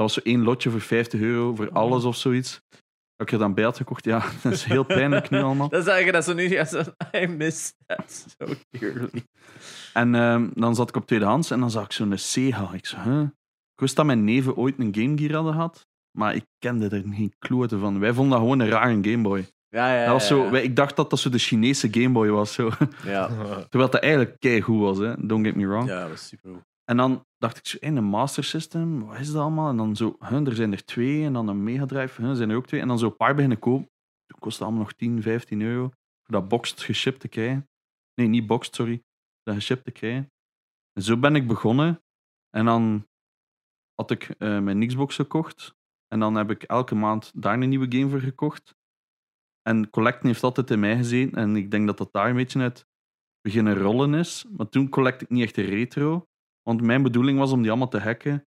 [0.00, 2.60] Dat was zo één lotje voor 50 euro voor alles of zoiets.
[3.16, 5.68] Dat ik er dan bij had gekocht, ja, dat is heel pijnlijk nu allemaal.
[5.68, 6.82] Dat is eigenlijk dat ze nu ja, zo,
[7.22, 9.24] I miss that so dearly.
[9.92, 12.72] En ehm, dan zat ik op tweedehands en dan zag ik zo'n Sega.
[12.72, 13.20] Ik zei, huh?
[13.72, 15.86] Ik wist dat mijn neven ooit een Game Gear hadden gehad,
[16.18, 17.98] maar ik kende er geen klote van.
[17.98, 19.48] Wij vonden dat gewoon een rare Game Boy.
[19.68, 22.28] Ja, ja, Dat was zo, wij- ik dacht dat dat zo de Chinese Game Boy
[22.28, 22.52] was.
[22.52, 22.70] Zo.
[23.04, 23.26] Ja,
[23.70, 25.26] Terwijl dat eigenlijk keigoed was, hè.
[25.26, 25.88] don't get me wrong.
[25.88, 26.68] ja, dat was super goed.
[26.90, 29.68] En dan dacht ik zo, in een Master System, wat is dat allemaal?
[29.68, 31.24] En dan zo, huh, er zijn er twee.
[31.24, 32.80] En dan een Mega Drive, huh, er zijn er ook twee.
[32.80, 33.90] En dan zo een paar beginnen kopen.
[34.26, 35.82] Dat kostte allemaal nog 10, 15 euro.
[36.22, 37.68] Voor dat boxed geshipped te krijgen.
[38.14, 39.02] Nee, niet boxed, sorry.
[39.42, 40.32] Dat geshipped te krijgen.
[40.92, 42.02] En zo ben ik begonnen.
[42.50, 43.06] En dan
[43.94, 45.74] had ik eh, mijn Xbox gekocht.
[46.08, 48.74] En dan heb ik elke maand daar een nieuwe game voor gekocht.
[49.62, 51.38] En collecten heeft altijd in mij gezeten.
[51.38, 52.86] En ik denk dat dat daar een beetje uit
[53.40, 54.46] beginnen rollen is.
[54.56, 56.28] Maar toen collect ik niet echt de retro.
[56.62, 58.46] Want mijn bedoeling was om die allemaal te hacken.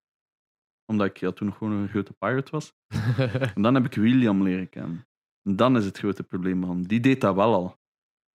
[0.85, 2.73] Omdat ik ja, toen nog gewoon een grote pirate was.
[3.55, 5.07] En dan heb ik William leren kennen.
[5.43, 6.83] En dan is het grote probleem van.
[6.83, 7.77] Die deed dat wel al.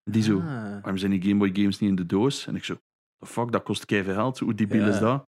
[0.03, 0.43] Die zo, Ah.
[0.71, 2.47] waarom zijn die Game Boy games niet in de doos?
[2.47, 2.75] En ik zo,
[3.17, 4.39] the fuck, dat kost keiveel geld.
[4.39, 4.87] Hoe debiel Ja.
[4.87, 5.27] is dat?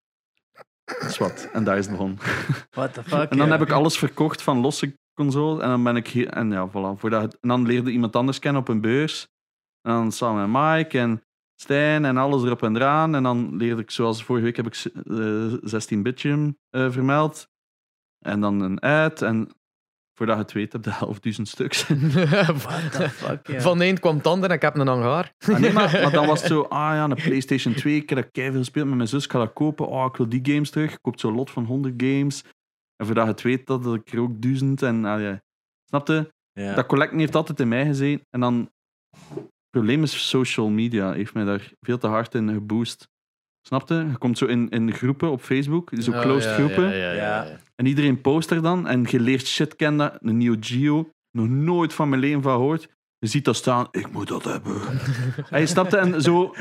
[0.84, 1.50] Dat is wat.
[1.54, 2.18] En daar is het begonnen.
[2.72, 3.30] What the fuck?
[3.32, 5.62] En dan heb ik alles verkocht van losse consoles.
[5.62, 6.28] En dan ben ik hier.
[6.28, 7.00] En ja, voilà.
[7.00, 9.28] Voordat en dan leerde iemand anders kennen op een beurs.
[9.82, 11.22] En dan samen met Mike en
[11.60, 13.16] Stijn en alles erop en eraan.
[13.16, 17.50] En dan leerde ik, zoals vorige week heb ik eh 16-bitje eh, vermeld.
[18.20, 19.22] En dan een ad.
[19.22, 19.50] En
[20.14, 21.88] voordat je het weet, heb je half duizend stuks.
[22.64, 23.62] What the fuck.
[23.62, 25.34] Van de een kwam het ander en ik heb een hangaar.
[25.38, 27.96] Ah, nee, maar, maar dan was het zo, ah ja, een PlayStation 2.
[27.96, 29.24] Ik heb dat gespeeld met mijn zus.
[29.24, 29.88] Ik ga dat kopen.
[29.88, 30.92] Oh, ik wil die games terug.
[30.94, 32.44] Ik koop zo'n lot van 100 games.
[32.96, 34.82] En voordat je het weet, dat ik er ook duizend.
[34.82, 35.42] En, ah, ja.
[35.86, 36.34] Snapte?
[36.54, 38.26] Dat collecten heeft altijd in mij gezeten.
[38.30, 38.70] En dan...
[39.70, 41.12] Het probleem is social media.
[41.14, 43.10] Heeft mij daar veel te hard in geboost.
[43.68, 43.94] Snapte?
[44.12, 45.92] Je komt zo in, in groepen op Facebook.
[46.00, 46.84] Zo Oh, closed ja, groepen.
[46.84, 47.60] Ja, ja, ja, ja.
[47.76, 48.88] En iedereen post er dan.
[48.88, 50.18] En je leert shit kennen.
[50.22, 51.10] Een nieuwe Geo.
[51.32, 52.88] Nog nooit van mijn leven van gehoord.
[53.20, 53.88] Je ziet dat staan.
[53.92, 54.82] Ik moet dat hebben.
[55.50, 55.98] en je snapte?
[55.98, 56.54] En zo...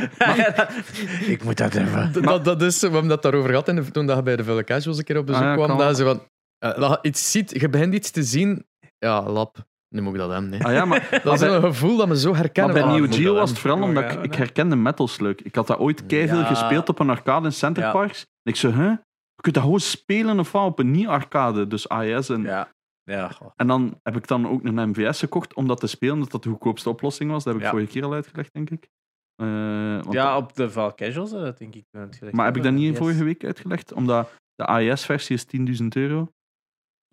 [1.26, 2.12] ik moet dat even.
[2.12, 4.44] Dat- Dat, dat is, we hebben dat daarover gehad en toen dat je bij de
[4.44, 5.78] Villa Casuals een keer op bezoek Ah, ja, kwam.
[5.78, 6.22] Dat ze van,
[6.58, 8.66] eh, dat je iets ziet, je begint iets te zien.
[8.98, 9.66] Ja, lap.
[9.96, 10.52] Nu moet ik dat hebben.
[10.52, 10.64] hè.
[10.64, 11.08] Ah ja, maar...
[11.24, 12.72] Dat is bij- een gevoel dat me zo Maar herkennen.
[12.72, 15.42] bij van, ah, Neo moet Geo was het vooral omdat ik, ik herkende Metal Slug.
[15.42, 16.44] Ik had dat ooit keiveel Ja.
[16.44, 17.92] gespeeld op een arcade in Center Ja.
[17.92, 18.20] Parks.
[18.20, 18.88] En ik zei, hè?
[18.88, 21.66] Je kunt dat gewoon spelen of wat op een nieuw arcade.
[21.66, 22.28] Dus AES.
[22.28, 22.74] En, Ja.
[23.02, 23.50] Ja, goh.
[23.56, 26.42] en dan heb ik dan ook een MVS gekocht om dat te spelen, omdat dat
[26.42, 27.44] de goedkoopste oplossing was.
[27.44, 27.72] Dat heb ik Ja.
[27.72, 28.88] vorige keer al uitgelegd, denk ik.
[29.36, 29.46] Eh,
[29.92, 31.84] want ja, op de Val Casuals, hè, dat denk ik.
[31.90, 32.98] toen het gelegd maar heb ik dat niet Yes.
[32.98, 33.92] vorige week uitgelegd?
[33.92, 36.28] Omdat de AES-versie is 10.000 euro.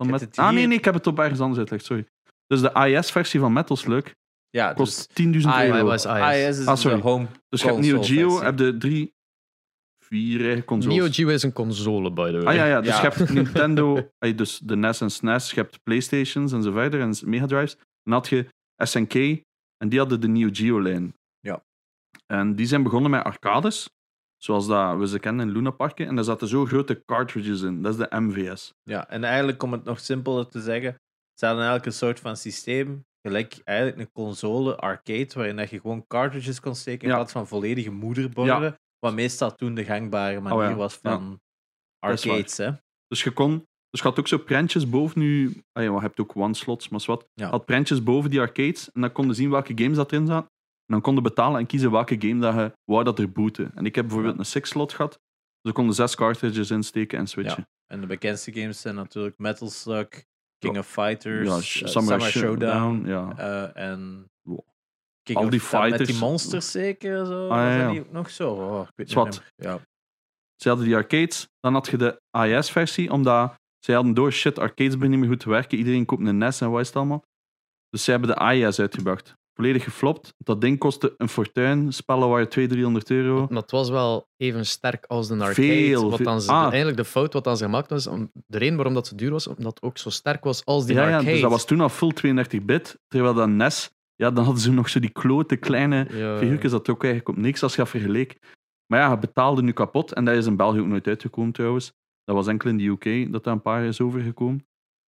[0.06, 0.36] Met...
[0.38, 2.06] Ah nee, nee, ik heb het op ergens anders uitgelegd, sorry.
[2.46, 4.14] Dus de AES-versie van Metal Slug
[4.50, 5.88] Ja, dus kost 10.000 Ah, euro.
[5.90, 6.06] AES.
[6.06, 6.96] AES is Ah, sorry.
[6.96, 8.44] de home Dus je hebt Neo Geo, versie.
[8.44, 9.14] heb de drie,
[10.04, 10.96] vier eigen consoles.
[10.96, 12.44] Neo Geo is een console, by the way.
[12.46, 12.80] Ah ja, ja.
[12.80, 13.02] Dus Ja.
[13.02, 17.00] je hebt Nintendo, ah, dus de NES en SNES, je hebt Playstations en zo verder,
[17.00, 17.76] en Mega Drives.
[18.02, 19.14] Dan had je SNK,
[19.76, 21.14] en die hadden de Neo Geo-lijn.
[21.40, 21.64] Ja.
[22.26, 23.90] En die zijn begonnen met arcades,
[24.36, 27.82] zoals dat we ze kennen in Luna Parken, en daar zaten zo grote cartridges in.
[27.82, 28.72] Dat is de MVS.
[28.82, 30.94] Ja, en eigenlijk om het nog simpeler te zeggen,
[31.34, 35.80] ze hadden eigenlijk een soort van systeem, gelijk eigenlijk een console arcade, waarin dat je
[35.80, 37.14] gewoon cartridges kon steken in Ja.
[37.14, 41.40] plaats van volledige moederborden, wat meestal toen de gangbare manier Oh ja, was van
[41.98, 42.56] arcades.
[42.56, 42.70] Hè?
[43.06, 43.66] Dus je kon...
[43.90, 45.62] Dus je had ook zo prentjes boven nu...
[45.72, 47.28] Ah ja, je hebt ook one-slots, maar wat.
[47.34, 50.48] Had prentjes boven die arcades, en dan konden zien welke games dat erin zaten.
[50.86, 53.70] En dan konden betalen en kiezen welke game dat je wou dat er.
[53.74, 55.12] En ik heb bijvoorbeeld een six-slot gehad.
[55.12, 57.68] Dus ik konden zes cartridges insteken en switchen.
[57.86, 60.24] En de bekendste games zijn natuurlijk Metal Slug,
[60.64, 63.32] King of Fighters, Ja, Sh- Summer, Summer Showdown, ja.
[63.36, 64.28] eh, en.
[65.22, 66.18] King Al of die dat Met die fighters.
[66.20, 67.48] monsters zeker, zo.
[67.48, 68.50] Ah, ja, ook nog zo?
[68.52, 69.26] Oh, ik weet Zwat.
[69.30, 69.42] niet.
[69.56, 69.78] Ja.
[70.56, 74.94] Ze hadden die arcades, dan had je de AES-versie, omdat zij hadden door shit, arcades
[74.94, 75.78] beginnen niet meer goed te werken.
[75.78, 77.22] Iedereen koopt een NES en wat is het allemaal.
[77.90, 79.34] Dus zij hebben de AES uitgebracht.
[79.54, 80.34] Volledig geflopt.
[80.38, 81.92] Dat ding kostte een fortuin.
[81.92, 82.70] Spellen waren 200,
[83.06, 83.46] 300 euro.
[83.50, 85.54] Maar het was wel even sterk als de arcade.
[85.54, 86.62] Veel, wat veel- dan ze, ah.
[86.66, 89.30] Eigenlijk de fout wat dan ze gemaakt was, om, de reden waarom dat zo duur
[89.30, 91.32] was, omdat het ook zo sterk was als die Ja, ja, arcade.
[91.32, 92.98] dus dat was toen al full 32-bit.
[93.08, 96.36] Terwijl dat NES, ja, dan hadden ze nog zo die klote kleine Ja.
[96.38, 96.70] figuurtjes.
[96.70, 98.38] Dat ook eigenlijk op niks als je dat vergeleek.
[98.86, 100.12] Maar ja, je betaalde nu kapot.
[100.12, 101.92] En dat is in België ook nooit uitgekomen trouwens.
[102.24, 104.66] Dat was enkel in de UK dat daar een paar is overgekomen.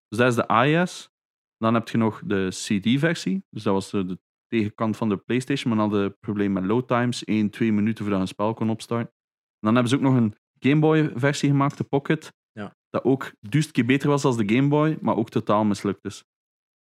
[0.08, 1.10] Dus dat is de AES.
[1.58, 3.44] Dan heb je nog de CD-versie.
[3.50, 4.20] Dus dat was de, de
[4.58, 5.74] tegenkant van de PlayStation.
[5.74, 7.24] Maar hadden het probleem met load times.
[7.24, 9.14] 1, 2 minuten voordat een spel kon opstarten.
[9.60, 12.34] En dan hebben ze ook nog een Game Boy-versie gemaakt, de Pocket.
[12.52, 12.76] Ja.
[12.90, 16.24] dat ook duizend keer beter was dan de Game Boy, maar ook totaal mislukt is.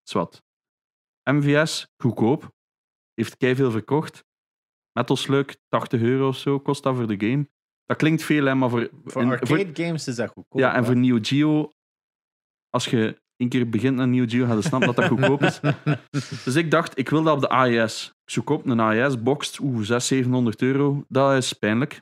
[0.03, 0.43] Zwat.
[1.23, 2.51] MVS, goedkoop.
[3.13, 4.25] Heeft veel verkocht.
[4.91, 7.49] Metal Slug, 80 euro of zo, kost dat voor de game.
[7.85, 8.89] Dat klinkt veel, hè, maar voor...
[9.03, 10.59] Voor in- arcade games is dat goedkoop.
[10.59, 10.85] ja, en hè.
[10.85, 11.71] voor Neo Geo,
[12.69, 15.59] als je een keer begint aan Neo Geo, ga je snappen dat dat goedkoop is.
[16.45, 18.07] Dus ik dacht, ik wil dat op de AES.
[18.07, 21.05] Ik zoek op een AES-box, oeh, 600, 700 euro.
[21.07, 22.01] Dat is pijnlijk.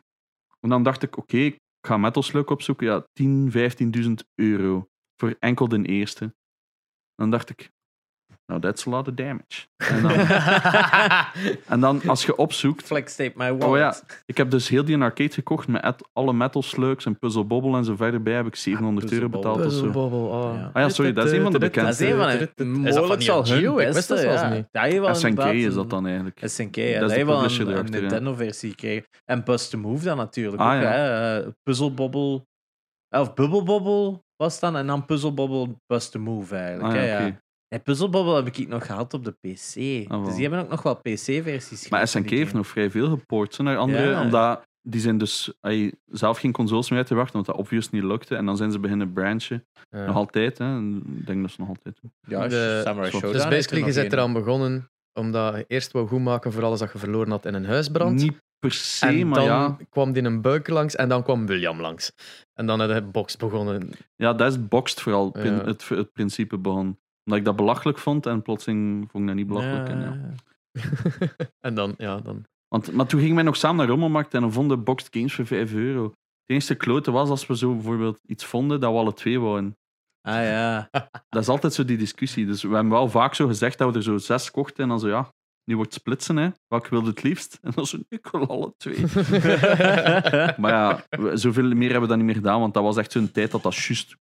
[0.60, 2.88] En dan dacht ik, oké, ik ga Metal Slug opzoeken.
[2.88, 4.88] Ja, 10.000, 15.000 euro.
[5.16, 6.36] Voor enkel de eerste.
[7.16, 7.72] Dan dacht ik,
[8.46, 9.68] nou, that's a lot of damage.
[9.78, 10.12] En dan,
[11.74, 12.86] en dan als je opzoekt...
[12.86, 13.64] Flex tape my wallet.
[13.64, 17.20] Oh ja, ik heb dus heel die arcade gekocht met et- alle Metal Slugs en
[17.20, 18.34] Puzzle Bobble en zo verder bij.
[18.34, 19.86] Heb ik 700 euro betaald of zo.
[20.00, 20.56] Oh.
[20.56, 20.70] Ja.
[20.74, 22.06] Ah ja, sorry, dat is een van de Dat bekendste.
[22.06, 22.88] is een van de...
[22.88, 23.78] Is dat Mogelijk zal hun Geo?
[23.78, 24.50] Ik wist dat zelfs ja.
[24.50, 24.68] niet.
[24.72, 26.40] Dat je wel SNK is dat dan eigenlijk.
[26.44, 27.00] SNK, ja.
[27.00, 27.26] Dat is Dat
[27.58, 27.86] wel een.
[27.90, 29.08] Nintendo-versie gekregen.
[29.26, 30.82] En Bust to Move dan natuurlijk Ah, ook.
[30.82, 30.90] ja.
[30.90, 31.40] Hè.
[31.42, 32.46] Eh, Puzzle Bobble...
[33.10, 34.76] Of Bubble Bobble was dan.
[34.78, 36.96] En dan Puzzle Bobble Bust to Move eigenlijk.
[36.96, 37.42] Ah, ja,
[37.74, 37.80] ja.
[37.80, 37.82] oké.
[37.82, 40.10] En Puzzle Bobble heb ik nog gehad op de PC.
[40.10, 40.24] wel.
[40.24, 43.78] dus die hebben ook nog wel PC-versies Maar SNK heeft nog vrij veel gepoord naar
[43.78, 44.22] andere, Ja.
[44.22, 47.90] omdat die zijn dus ey, zelf geen consoles meer uit te wachten, want dat obvious
[47.90, 48.36] niet lukte.
[48.36, 49.66] En dan zijn ze beginnen branchen.
[49.90, 50.06] Ja.
[50.06, 50.78] Nog altijd, hè.
[50.80, 52.12] Ik denk dat ze nog altijd doen.
[52.28, 54.88] Ja, De- Samurai Dus Showdown Dus er basically, je bent eraan begonnen
[55.20, 58.20] omdat je eerst wou goed maken voor alles dat je verloren had in een huisbrand.
[58.22, 59.78] Niet per se, en maar dan ja.
[59.90, 62.12] kwam die een buik langs en dan kwam William langs.
[62.54, 63.90] En dan had hij box begonnen.
[64.16, 65.42] Ja, dat is boxed vooral, Ja.
[65.66, 66.98] het, het principe begon.
[67.24, 69.90] Omdat ik dat belachelijk vond en plotseling vond ik dat niet belachelijk.
[69.90, 70.32] En, ja.
[71.60, 72.44] En dan, ja, dan.
[72.68, 75.34] Want, maar toen gingen wij nog samen naar Rommelmarkt en dan vonden we boxed games
[75.34, 76.04] voor 5 euro.
[76.04, 76.14] Het
[76.46, 79.78] enige klote was als we zo bijvoorbeeld iets vonden dat we alle twee wouden.
[80.22, 80.90] Ah ja.
[81.30, 82.46] Dat is altijd zo die discussie.
[82.46, 85.00] Dus we hebben wel vaak zo gezegd dat we er zo zes kochten en dan
[85.00, 85.30] zo ja,
[85.64, 86.50] nu wordt splitsen hè.
[86.68, 87.58] Welke wilde het liefst?
[87.62, 89.00] En dan zo, ik wil alle twee.
[90.58, 93.12] Maar ja, we- zoveel meer hebben we dat niet meer gedaan, want dat was echt
[93.12, 94.18] zo'n tijd dat dat juist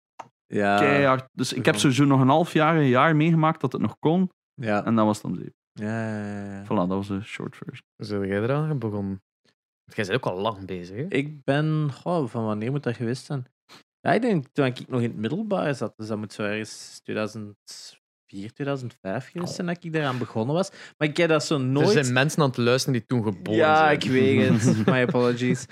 [0.52, 0.78] ja.
[0.78, 1.30] keihard...
[1.32, 4.30] Dus ik heb sowieso nog een half jaar, een jaar meegemaakt dat het nog kon.
[4.54, 4.86] Ja.
[4.86, 5.54] En dat was dan zeep.
[5.74, 6.64] Ja, ja, ja.
[6.64, 7.88] Voilà, dat was de short version.
[7.97, 9.22] Zijn jij eraan begonnen?
[9.86, 11.06] Jij bent ook al lang bezig, hè?
[11.10, 13.45] Ik ben, goh, van wanneer moet dat geweest zijn?
[13.99, 16.99] Ja, ik denk toen ik nog in het middelbaar zat, dus dat moet zo ergens
[17.04, 18.01] 2004,
[18.53, 20.69] 2005 geweest zijn dat ik daaraan begonnen was.
[20.97, 21.89] Maar ik heb dat zo Er nooit...
[21.89, 23.91] zijn mensen aan het luisteren die toen geboren ja, zijn.
[23.91, 24.86] ik weet het.
[24.86, 25.65] My apologies.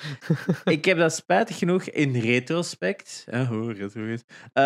[0.63, 3.25] ik heb dat spijtig genoeg in retrospect.
[3.33, 4.21] Uh, hoe retro is.
[4.53, 4.63] Eh,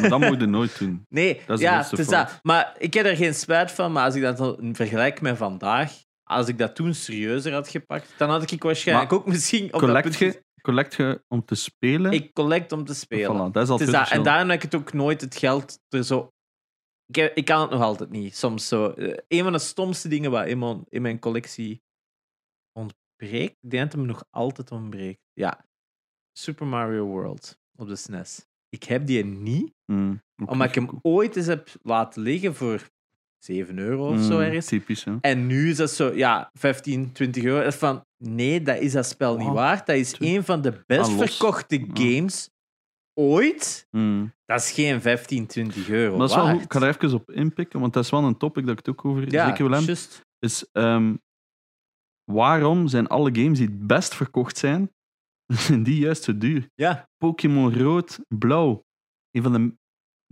[0.00, 1.06] Maar dat moet je nooit doen.
[1.08, 2.28] Nee, Dat is ja, grootste het is fout.
[2.28, 2.38] dat.
[2.42, 3.92] Maar ik heb er geen spijt van.
[3.92, 5.92] Maar als ik dat vergelijk met vandaag,
[6.24, 9.80] als ik dat toen serieuzer had gepakt, dan had ik waarschijnlijk ook misschien op dat
[9.80, 12.12] Collect punt je, collect je om te spelen?
[12.12, 13.48] Ik collect om te spelen.
[13.48, 14.16] Voilà, dat is altijd verschil.
[14.18, 16.32] en daarom heb ik het ook nooit het geld er zo.
[17.06, 18.36] Ik, ik kan het nog altijd niet.
[18.36, 18.88] Soms zo.
[18.90, 21.82] Eh, een van de stomste dingen wat in mijn, in mijn collectie
[22.72, 25.20] ontbreekt, ik denk dat het me nog altijd ontbreekt.
[25.32, 25.66] Ja,
[26.38, 28.46] Super Mario World op de SNES.
[28.68, 32.88] Ik heb die niet, Mm, omdat ik hem ooit eens heb laten liggen voor
[33.38, 34.66] 7 euro of zo Mm, ergens.
[34.66, 35.16] Typisch, hè.
[35.20, 37.70] En nu is dat zo, ja, 15, 20 euro.
[37.70, 39.86] Van, nee, dat is dat spel niet waard.
[39.86, 41.86] Dat is een van de best Ah, verkochte Ja.
[41.92, 42.50] games
[43.14, 43.86] ooit.
[43.90, 44.32] Mm.
[44.44, 46.48] Dat is geen 15, 20 euro Maar dat is wel.
[46.60, 48.88] Ik ga er even op inpikken, want dat is wel een topic dat ik het
[48.88, 49.86] ook over ja, zeker wil hebben.
[49.86, 50.20] juist.
[50.38, 51.14] Is, ehm,
[52.24, 54.90] waarom zijn alle games die het best verkocht zijn,
[55.66, 56.68] zijn die juist zo duur?
[56.74, 58.84] Ja, Pokémon Rood, Blauw.
[59.30, 59.74] Een van de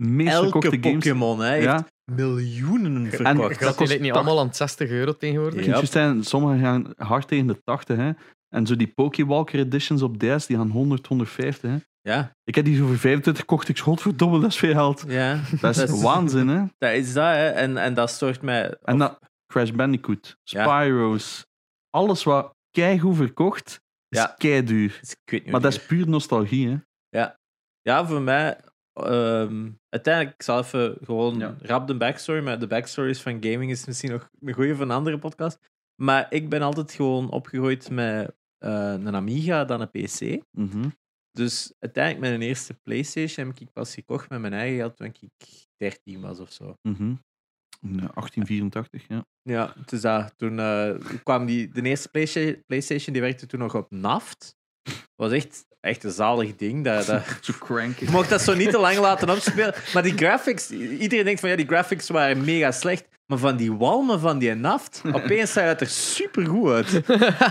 [0.03, 1.05] meest elke verkochte games.
[1.05, 3.57] Pokémon hè, heeft Ja, miljoenen verkocht.
[3.57, 5.65] Gaat kost die niet allemaal aan het 60 euro tegenwoordig?
[5.65, 7.97] juist zijn, sommige gaan hard tegen de 80.
[7.97, 8.11] Hè.
[8.49, 11.71] En zo die Pokewalker editions op DS, die gaan 100, 150.
[11.71, 11.77] Hè.
[12.05, 13.69] Ja, Ik heb die zo voor 25 gekocht.
[13.69, 15.03] Ik schot verdomme, dat is veel geld.
[15.07, 15.39] ja.
[15.61, 16.63] Dat is Dat waanzin, hè.
[16.77, 17.23] dat is dat.
[17.35, 17.47] Hè.
[17.49, 18.77] En, en dat stoort mij.
[18.81, 20.63] En dat, Crash Bandicoot, Ja.
[20.63, 21.45] Spyro's,
[21.89, 24.33] alles wat keigoed verkocht, is Ja.
[24.37, 24.99] keiduur.
[25.45, 26.77] Maar dat is puur nostalgie, hè.
[27.81, 28.57] Ja, voor mij.
[28.93, 31.55] ehm, uiteindelijk, ik zal even gewoon Ja.
[31.61, 32.43] rap de backstory.
[32.43, 35.59] Maar de backstories van gaming is misschien nog een goede voor een andere podcast.
[36.01, 40.41] Maar ik ben altijd gewoon opgegroeid met eh, een Amiga, dan een PC.
[40.51, 40.89] Mhm.
[41.37, 45.19] Dus uiteindelijk, mijn eerste PlayStation heb ik pas gekocht met mijn eigen geld toen ik
[45.77, 46.73] 13 was of zo.
[47.81, 49.25] Ja, 1884, ja.
[49.41, 53.75] Ja, dus dat, toen eh, kwam die, de eerste Playsta- PlayStation, die werkte toen nog
[53.75, 54.55] op Naft.
[55.15, 56.83] Was echt, echt een zalig ding.
[56.83, 57.79] Dat, dat, Zo.
[57.79, 59.73] Je mocht dat zo niet te lang laten opspelen.
[59.93, 63.11] Maar die graphics, iedereen denkt van ja, die graphics waren mega slecht.
[63.25, 67.07] Maar van die walmen van die naft, opeens zag het er super goed uit.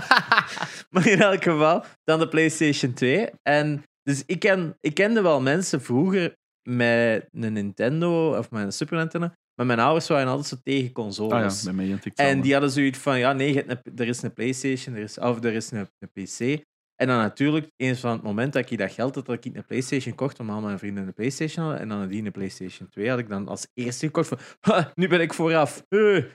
[0.91, 3.29] maar in elk geval, dan de PlayStation 2.
[3.41, 6.35] En dus ik, ken, ik kende wel mensen vroeger
[6.69, 9.29] met een Nintendo of met een Super Nintendo.
[9.55, 11.33] Maar mijn ouders waren altijd zo tegen consoles.
[11.33, 11.49] Ah ja,
[12.15, 13.63] En die hadden zoiets van, ja, nee,
[13.95, 16.63] er is een PlayStation, er is, of er is een, een PC.
[16.95, 19.65] En dan natuurlijk, eens van het moment dat ik dat geld had, dat ik een
[19.65, 23.09] PlayStation kocht, om al mijn vrienden een PlayStation hadden, en dan nadien een PlayStation 2
[23.09, 25.85] had ik dan als eerste gekocht van, "Ha, nu ben ik vooraf.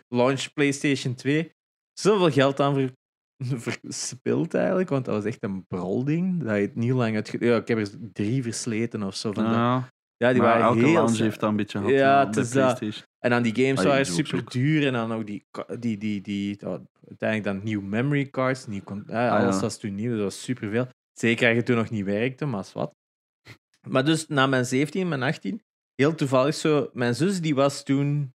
[0.09, 1.53] Launch PlayStation 2.
[1.93, 2.93] Zoveel geld aan ver,
[3.61, 6.43] verspild eigenlijk, want dat was echt een brolding.
[6.43, 7.37] Dat je het niet lang uit...
[7.41, 9.33] Ja, ik heb er drie versleten of zo.
[9.33, 9.97] Van dat.
[10.19, 10.93] Ja, die maar waren elke heel...
[10.93, 11.93] lounge heeft dat een beetje gehad.
[11.95, 12.63] Ja, eh, het is dat.
[12.79, 13.07] PlayStation.
[13.19, 14.07] En dan die games Ah, waren ook.
[14.15, 14.87] super duur.
[14.87, 15.47] En dan ook die,
[15.79, 18.67] die, die, die, oh, uiteindelijk dan nieuw memory cards.
[18.67, 19.61] Nieuw, ja, Ah, alles ja.
[19.61, 20.89] was toen nieuw, dat was super veel.
[21.13, 22.95] Zeker als je toen nog niet werkte, maar wat.
[23.89, 25.63] Maar dus na mijn 17, mijn 18,
[25.95, 26.91] heel toevallig zo.
[26.93, 28.33] Mijn zus die was toen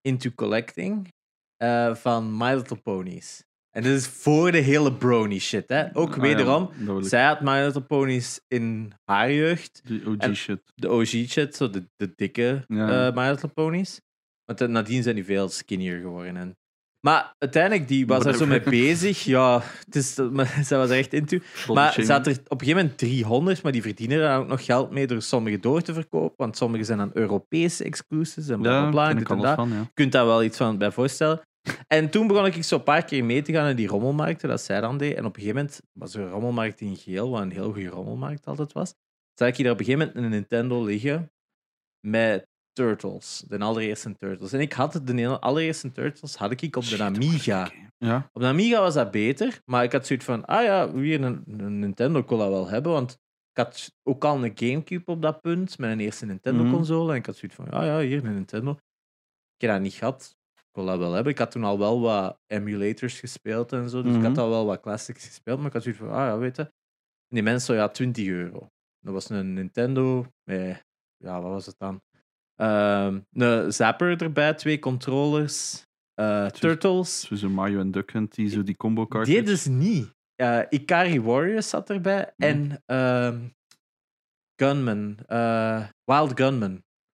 [0.00, 1.08] into collecting
[1.56, 3.44] eh, van My Little Ponies.
[3.70, 5.96] En dit is voor de hele brony shit, hè.
[5.96, 10.60] Ook Ah, ja, wederom, zij had My Little Ponies in haar jeugd Die OG shit.
[10.74, 13.08] de OG shit, zo de, de dikke Ja.
[13.08, 14.00] eh My Little Ponies.
[14.44, 16.36] Want eh, nadien zijn die veel skinnier geworden.
[16.36, 16.56] En...
[17.00, 19.24] Maar uiteindelijk, die was daar zo mee bezig.
[19.24, 21.38] Ja, het is, maar zij was er echt into.
[21.72, 24.64] Maar ze had er op een gegeven moment 300, maar die verdienen daar ook nog
[24.64, 26.34] geld mee door sommige door te verkopen.
[26.36, 29.10] Want sommige zijn dan Europese exclusives en bla bla Ja, bla.
[29.10, 29.54] en en dat.
[29.54, 29.74] van, ja.
[29.80, 31.40] Je kunt daar wel iets van bij voorstellen.
[31.86, 34.60] En toen begon ik zo een paar keer mee te gaan in die rommelmarkten, dat
[34.60, 35.16] zij dan deed.
[35.16, 37.88] En op een gegeven moment was er een rommelmarkt in geel, wat een heel goede
[37.88, 38.94] rommelmarkt altijd was.
[39.34, 41.32] Zag ik hier op een gegeven moment een Nintendo liggen
[42.06, 44.52] met Turtles, de allereerste Turtles.
[44.52, 47.70] En ik had het, de allereerste Turtles had ik op de Amiga.
[47.98, 51.22] Ja, Op de Amiga was dat beter, maar ik had zoiets van, ah ja, weer
[51.22, 53.12] een, een Nintendo kon dat wel hebben, want
[53.50, 57.26] ik had ook al een Gamecube op dat punt, met een eerste Nintendo-console, en ik
[57.26, 58.70] had zoiets van, ah ja, hier een Nintendo.
[59.54, 60.36] Ik heb dat niet gehad,
[60.70, 61.32] ik wil dat wel hebben.
[61.32, 64.02] Ik had toen al wel wat emulators gespeeld en zo.
[64.02, 64.40] Dus ik had mhm.
[64.40, 65.58] al wel wat classics gespeeld.
[65.58, 66.72] Maar ik had zoiets van, ah ja, weet je.
[67.28, 68.68] Die mensen, ja, 20 euro.
[69.00, 70.76] Dat was een Nintendo nee,
[71.16, 72.02] ja, wat was het dan?
[72.54, 75.86] Ehm, een zapper erbij, twee controllers,
[76.20, 77.20] uh, Turtles.
[77.20, 79.26] Tussen Mario en Duck Hunt, die zo die combo kaart.
[79.26, 80.14] Dit is niet.
[80.68, 82.48] Ikari Warriors zat erbij mhm.
[82.48, 83.48] en ehm,
[84.56, 86.72] Gunman, eh, Wild Gunman.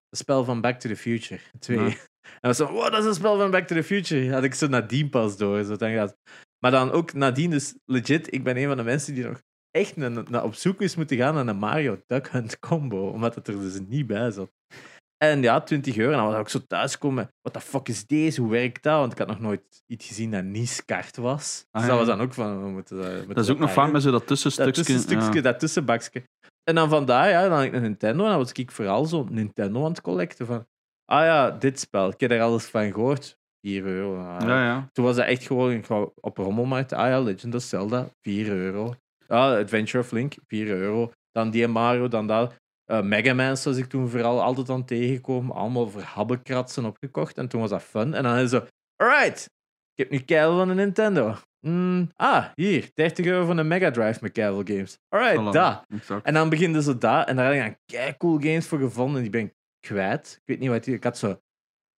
[0.09, 1.97] Het spel van Back to the Future 2.
[2.41, 4.33] En was zo, wow, dat is een spel van Back to the Future.
[4.33, 5.64] Had ik zo nadien pas door.
[5.64, 6.16] Zo, dan gaat.
[6.59, 9.97] Maar dan ook nadien, dus legit, ik ben een van de mensen die nog echt
[9.97, 13.49] naar, naar op zoek is moeten gaan naar een Mario Duck Hunt combo, omdat het
[13.49, 14.51] er dus niet bij zat.
[15.24, 16.12] En ja, 20 euro.
[16.12, 17.29] En dan was ik zo thuiskomen.
[17.43, 18.41] What the fuck is deze?
[18.41, 18.99] Hoe werkt dat?
[18.99, 21.66] Want ik had nog nooit iets gezien dat niet skart was.
[21.70, 22.07] Ah, dus dat ja.
[22.07, 22.62] was dan ook van...
[22.62, 24.72] We moeten, dat- we moeten Dat is ook nog vaak met zo dat Dat tussenstukje.
[24.72, 25.41] tussenstukje, ja.
[25.41, 26.22] dat tussenbakje.
[26.64, 28.24] En dan vandaar, ja, dan had ik een Nintendo.
[28.24, 30.47] En dan was ik vooral zo Nintendo aan het collecten.
[30.47, 30.66] Van,
[31.07, 32.09] ah ja, dit spel.
[32.11, 33.37] Ik heb er alles van gehoord.
[33.61, 34.19] 4 euro.
[34.19, 34.89] ah, Ja, ja.
[34.93, 35.91] Toen was dat echt gewoon ik
[36.21, 36.93] op rommelmarkt.
[36.93, 38.95] Ah ja, Legend of Zelda, 4 euro.
[39.29, 41.13] Ah, Adventure of Link, 4 euro.
[41.33, 42.55] Dan die Mario, dan dat.
[42.85, 45.51] Eh Mega Man, zoals ik toen vooral altijd aan tegenkwam.
[45.51, 47.39] Allemaal voor habbekratsen opgekocht.
[47.39, 48.15] En toen was dat fun.
[48.15, 49.45] En dan is zo, alright,
[49.95, 51.35] ik heb nu keil van een Nintendo.
[51.61, 54.99] Mm, ah, hier, 30 euro van een Mega Drive met games.
[55.09, 55.37] Alright,
[55.89, 56.27] exact.
[56.27, 57.25] En dan beginde ze daar.
[57.25, 59.17] En daar had ik dan kei cool games voor gevonden.
[59.17, 59.55] En die ben ik
[59.87, 60.34] kwijt.
[60.41, 60.87] Ik weet niet wat.
[60.87, 61.41] Ik had zo...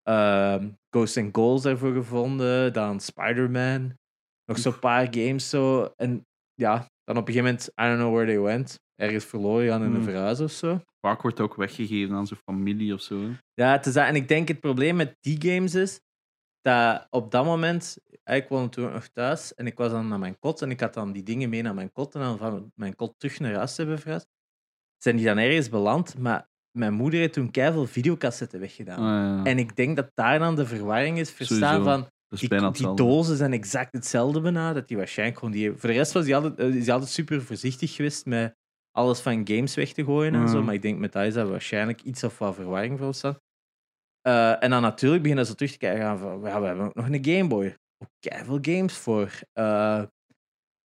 [0.02, 2.72] ehm Ghosts and Goals daarvoor gevonden.
[2.72, 3.96] Dan Spider-Man.
[4.44, 5.92] Nog zo'n paar games zo.
[5.96, 7.68] En ja, dan op een gegeven moment...
[7.68, 8.80] I don't know where they went.
[8.94, 10.02] Ergens verloren gaan in een Hmm.
[10.04, 10.80] verhuis of zo.
[11.00, 13.20] Vaak wordt ook weggegeven aan zijn familie of zo.
[13.20, 13.30] hè.
[13.54, 14.06] Ja, het is dat.
[14.06, 16.00] En ik denk het probleem met die games is...
[16.60, 17.96] Dat op dat moment...
[18.24, 19.54] Ik woonde toen nog thuis.
[19.54, 20.62] En ik was dan naar mijn kot.
[20.62, 22.14] En ik had dan die dingen mee naar mijn kot.
[22.14, 24.26] En dan van mijn kot terug naar huis te hebben verhuisd.
[25.02, 26.18] Zijn die dan ergens beland.
[26.18, 28.98] Maar mijn moeder heeft toen keihard videocassetten weggedaan.
[28.98, 29.50] Ah, ja.
[29.50, 32.08] En ik denk dat daar dan de verwarring is verstaan Sowieso.
[32.60, 34.72] van die, dozen zijn exact hetzelfde bijna.
[34.72, 35.72] Dat die waarschijnlijk gewoon die.
[35.72, 38.56] Voor de rest was hij altijd, eh, is altijd super voorzichtig geweest met
[38.90, 40.56] alles van games weg te gooien en zo.
[40.56, 40.64] Mhm.
[40.64, 43.38] Maar ik denk met dat is dat waarschijnlijk iets of wat verwarring voor ontstaan.
[44.20, 47.08] Eh, en dan natuurlijk beginnen ze terug te kijken van, ja, we hebben ook nog
[47.08, 47.76] een Game Boy.
[47.98, 49.30] Ook veel games voor.
[49.52, 50.02] Eh,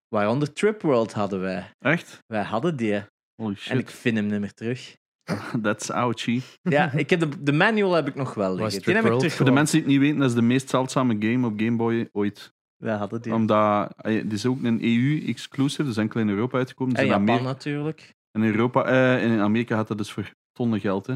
[0.08, 1.72] waaronder Trip World hadden wij.
[1.80, 2.20] Echt?
[2.28, 3.04] Wij hadden die.
[3.42, 4.00] Holy En ik shit.
[4.00, 4.96] vind hem niet meer terug.
[5.64, 6.42] That's ouchie.
[6.62, 8.82] Ja, ik heb de, de manual heb ik nog wel liggen.
[8.84, 10.70] Die heb ik terug Voor de mensen die het niet weten, dat is de meest
[10.70, 12.54] zeldzame game op Game Boy ooit.
[12.78, 13.34] Wij hadden die.
[13.34, 16.96] Omdat, eh, het is ook een EU-exclusive, dus enkel in Europa uitgekomen.
[16.96, 18.14] en Dus in, Japan Amer- natuurlijk.
[18.32, 21.06] in Europa, eh, en in Amerika gaat dat dus voor tonnen geld.
[21.08, 21.14] Hè.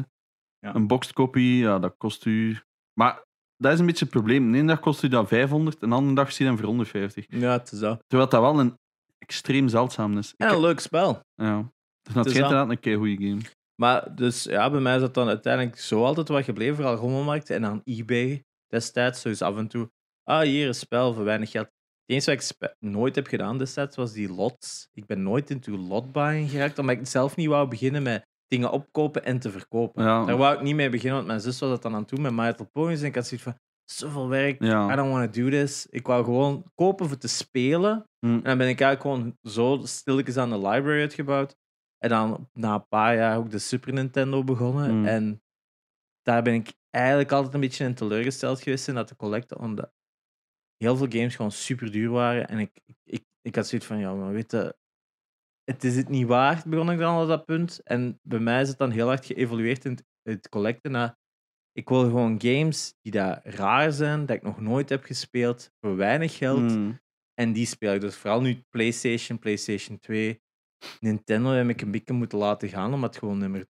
[0.58, 0.74] Ja.
[0.74, 2.58] Een boxed copy, ja, dat kost u...
[3.00, 3.22] Maar
[3.56, 4.52] dat is een beetje het probleem.
[4.52, 6.68] De ene dag kost u dat 500, en de andere dag zie je dan voor
[6.68, 7.24] 150.
[7.28, 7.98] Ja, het is dat.
[8.06, 8.74] Terwijl dat wel een
[9.18, 10.34] extreem zeldzaam is.
[10.36, 11.20] En heb- een leuk spel.
[11.34, 11.70] ja.
[12.02, 13.40] Dus dat is inderdaad een keigoede game.
[13.80, 17.56] Maar dus ja, bij mij is dat dan uiteindelijk zo altijd wat gebleven, vooral rommelmarkten
[17.56, 19.22] en aan eBay destijds.
[19.22, 19.90] Dus af en toe,
[20.24, 21.66] ah hier een spel voor weinig geld.
[21.66, 24.88] Het enige wat ik nooit heb gedaan destijds was die lots.
[24.92, 28.70] Ik ben nooit into lot buying geraakt, omdat ik zelf niet wou beginnen met dingen
[28.70, 30.04] opkopen en te verkopen.
[30.04, 30.24] Ja.
[30.24, 32.20] Daar wou ik niet mee beginnen, want mijn zus was dat dan aan het doen
[32.20, 33.00] met My Little Ponies.
[33.00, 34.62] En ik had zoiets van, zoveel werk.
[34.62, 34.92] Ja.
[34.92, 35.86] I don't want to do this.
[35.90, 38.04] Ik wou gewoon kopen voor te spelen.
[38.18, 38.32] Hm.
[38.32, 41.56] En dan ben ik eigenlijk gewoon zo stilletjes aan de library uitgebouwd.
[41.98, 44.98] En dan na een paar jaar ook de Super Nintendo begonnen.
[44.98, 45.06] Mm.
[45.06, 45.42] En
[46.22, 49.58] daar ben ik eigenlijk altijd een beetje in teleurgesteld geweest in dat te collecten.
[49.58, 49.92] Omdat
[50.76, 52.48] heel veel games gewoon super duur waren.
[52.48, 54.76] En ik, ik, ik had zoiets van, ja, maar weet je,
[55.64, 57.80] het is het niet waard, begon ik dan op dat punt.
[57.82, 61.16] En bij mij is het dan heel hard geëvolueerd in het, het collecten naar...
[61.72, 65.96] Ik wil gewoon games die daar raar zijn, dat ik nog nooit heb gespeeld, voor
[65.96, 66.72] weinig geld.
[66.72, 66.92] Hm.
[67.34, 70.42] En die speel ik dus vooral nu PlayStation, PlayStation 2.
[71.00, 73.66] Nintendo heb ik een beetje moeten laten gaan, omdat het gewoon niet meer...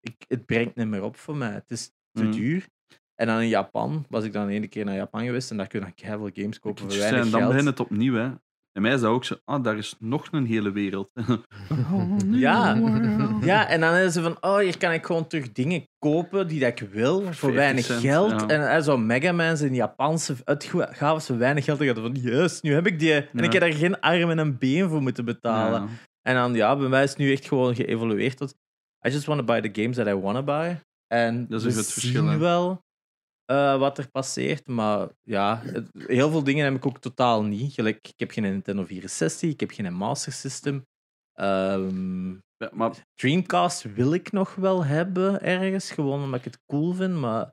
[0.00, 1.52] Ik, het brengt niet meer op voor mij.
[1.52, 2.32] Het is te Mm.
[2.32, 2.66] duur.
[3.14, 5.80] En dan in Japan was ik dan ene keer naar Japan geweest en daar kun
[5.94, 7.52] je heel veel games kopen voor weinig en dan geld.
[7.52, 8.30] begint het opnieuw, hè.
[8.72, 11.10] En mij is dat ook zo, ah, daar is nog een hele wereld.
[12.30, 12.74] Ja.
[13.40, 16.60] Ja, en dan is ze van, oh, hier kan ik gewoon terug dingen kopen die
[16.60, 18.30] dat ik wil, voor 50 weinig cent, geld.
[18.30, 18.46] ja.
[18.46, 21.80] En eh, zo Megaman's in Japanse uitgaven voor weinig geld.
[21.80, 23.12] En ik had van, juist, nu heb ik die.
[23.14, 23.42] En Ja.
[23.42, 25.82] ik heb daar geen arm en een been voor moeten betalen.
[25.82, 25.88] Ja.
[26.28, 28.54] En dan, ja, bij mij is het nu echt gewoon geëvolueerd tot,
[29.06, 30.80] I just want to buy the games that I want to buy.
[31.06, 32.36] En Dat is we groot verschil, zien hè.
[32.38, 32.82] wel
[33.44, 37.72] eh, wat er passeert, maar ja, het- heel veel dingen heb ik ook totaal niet.
[37.72, 40.86] Gelijk, ik heb geen Nintendo 64, ik heb geen Master System.
[41.32, 46.92] Ehm, Ja, maar Dreamcast wil ik nog wel hebben ergens, gewoon omdat ik het cool
[46.92, 47.52] vind, maar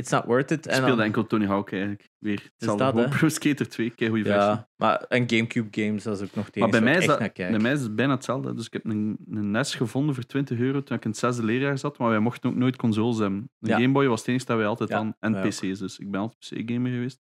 [0.00, 0.66] it's not worth it.
[0.66, 2.10] ik speelde dan- enkel Tony Hawk eigenlijk.
[2.18, 3.08] Weer hetzelfde.
[3.18, 4.42] Pro Skater 2, kei goede versie.
[4.50, 7.32] ja, maar en GameCube games, dat is ook nog tegen Maar bij mij, is dat,
[7.34, 8.54] bij mij is het bijna hetzelfde.
[8.54, 11.44] Dus ik heb een, een NES gevonden voor 20 euro toen ik in het zesde
[11.44, 13.50] leerjaar zat, maar wij mochten ook nooit consoles hebben.
[13.60, 13.76] Een Ja.
[13.76, 15.16] Game Boy was het enige dat wij altijd aan.
[15.20, 15.48] En.
[15.48, 17.20] PC's, dus ik ben altijd PC-gamer geweest.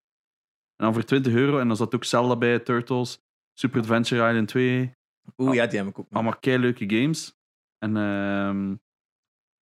[0.77, 4.49] En dan voor 20 euro, en dan zat ook Zelda bij, Turtles, Super Adventure Island
[4.49, 4.95] 2,
[5.37, 7.39] Oeh, ja, die heb ik ook allemaal kei leuke games.
[7.79, 8.75] En ehm,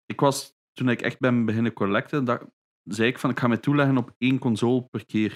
[0.05, 2.51] ik was, toen ik echt ben beginnen collecten, dat,
[2.93, 5.31] zei ik van ik ga mij toeleggen op één console per keer.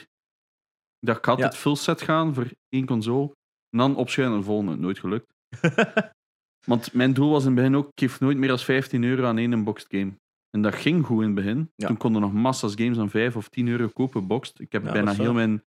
[0.99, 1.59] Ik dacht, ik ga altijd Ja.
[1.59, 3.35] full set gaan voor één console.
[3.69, 4.75] En dan opschuiven en de volgende.
[4.75, 5.33] Nooit gelukt.
[6.65, 9.25] Want mijn doel was in het begin ook, ik geef nooit meer dan 15 euro
[9.25, 10.13] aan één unboxed game.
[10.49, 11.71] En dat ging goed in het begin.
[11.75, 11.87] Ja.
[11.87, 14.59] Toen konden nog massa's games aan 5 of 10 euro kopen, boxed.
[14.59, 15.63] Ik heb Ja, bijna is heel mijn...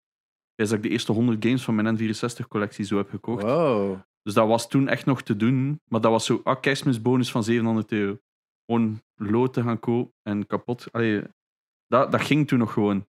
[0.55, 3.43] Denk dat ik de eerste 100 games van mijn N64-collectie zo heb gekocht.
[3.43, 3.99] Wow.
[4.21, 5.81] Dus dat was toen echt nog te doen.
[5.89, 8.17] Maar dat was zo, ah, kerstmisbonus van 700 euro.
[8.65, 10.87] Gewoon loten gaan kopen en kapot.
[10.91, 11.21] Allee,
[11.87, 13.05] dat, dat ging toen nog gewoon.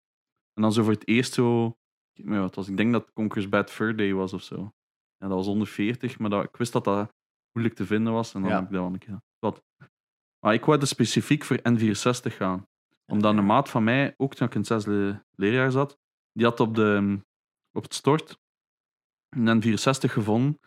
[0.54, 1.76] En dan zo voor het eerst zo...
[2.22, 4.56] maar ja, het was, ik denk dat Conquer's Bad Fur Day was of zo.
[5.18, 7.12] En dat was 140, maar dat, ik wist dat dat
[7.52, 8.34] moeilijk te vinden was.
[8.34, 8.56] En dan Ja.
[8.56, 9.20] heb ik dat wel een keer.
[9.38, 9.62] Wat.
[10.44, 12.66] Maar ik wou dus specifiek voor N64 gaan.
[13.12, 15.98] Omdat een maat van mij, ook toen ik in het zesde leerjaar zat,
[16.32, 17.18] die had op, de,
[17.72, 18.38] op het stort
[19.28, 20.58] een N64 gevonden.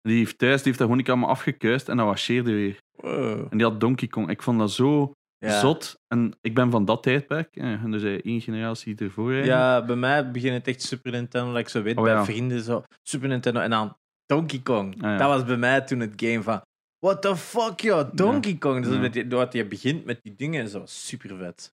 [0.00, 2.82] En die heeft thuis, die heeft dat gewoon niet allemaal afgekuist en dat wasseerde weer.
[2.90, 3.46] Wow.
[3.50, 4.28] En die had Donkey Kong.
[4.30, 5.12] Ik vond dat zo
[5.44, 5.60] Ja.
[5.60, 6.00] zot.
[6.08, 7.56] En ik ben van dat tijdperk.
[7.56, 9.32] eh, En er zijn één generatie ervoor.
[9.32, 9.60] eigenlijk.
[9.60, 12.60] Ja, bij mij begint het echt Super Nintendo, like ik zo weet, Oh, bij vrienden
[12.62, 14.94] zo, Super Nintendo en dan Donkey Kong.
[14.94, 15.16] Ah, ja.
[15.16, 16.62] Dat was bij mij toen het game van,
[16.98, 18.84] what the fuck joh, Donkey Kong.
[18.84, 21.72] Dus die, doordat je begint met die dingen, zo super vet.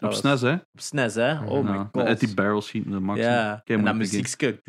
[0.00, 0.52] Op SNES, hè?
[0.52, 1.44] Op SNES, hè?
[1.44, 2.04] Oh my god.
[2.06, 3.20] Uit die barrel schieten, de max.
[3.20, 4.60] ja, en dan moeilijke muziekske.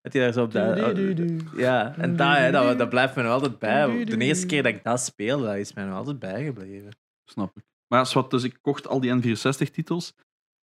[0.00, 1.36] Dat hij daar zo op de...
[1.56, 4.04] Ja, en dat, hè, dat, dat blijft me nog altijd bij.
[4.04, 6.90] De eerste keer dat ik dat speelde, dat is mij nog altijd bijgebleven.
[7.30, 7.64] Snap ik.
[7.86, 10.14] Maar ja, zwart, dus ik kocht al die N64-titels.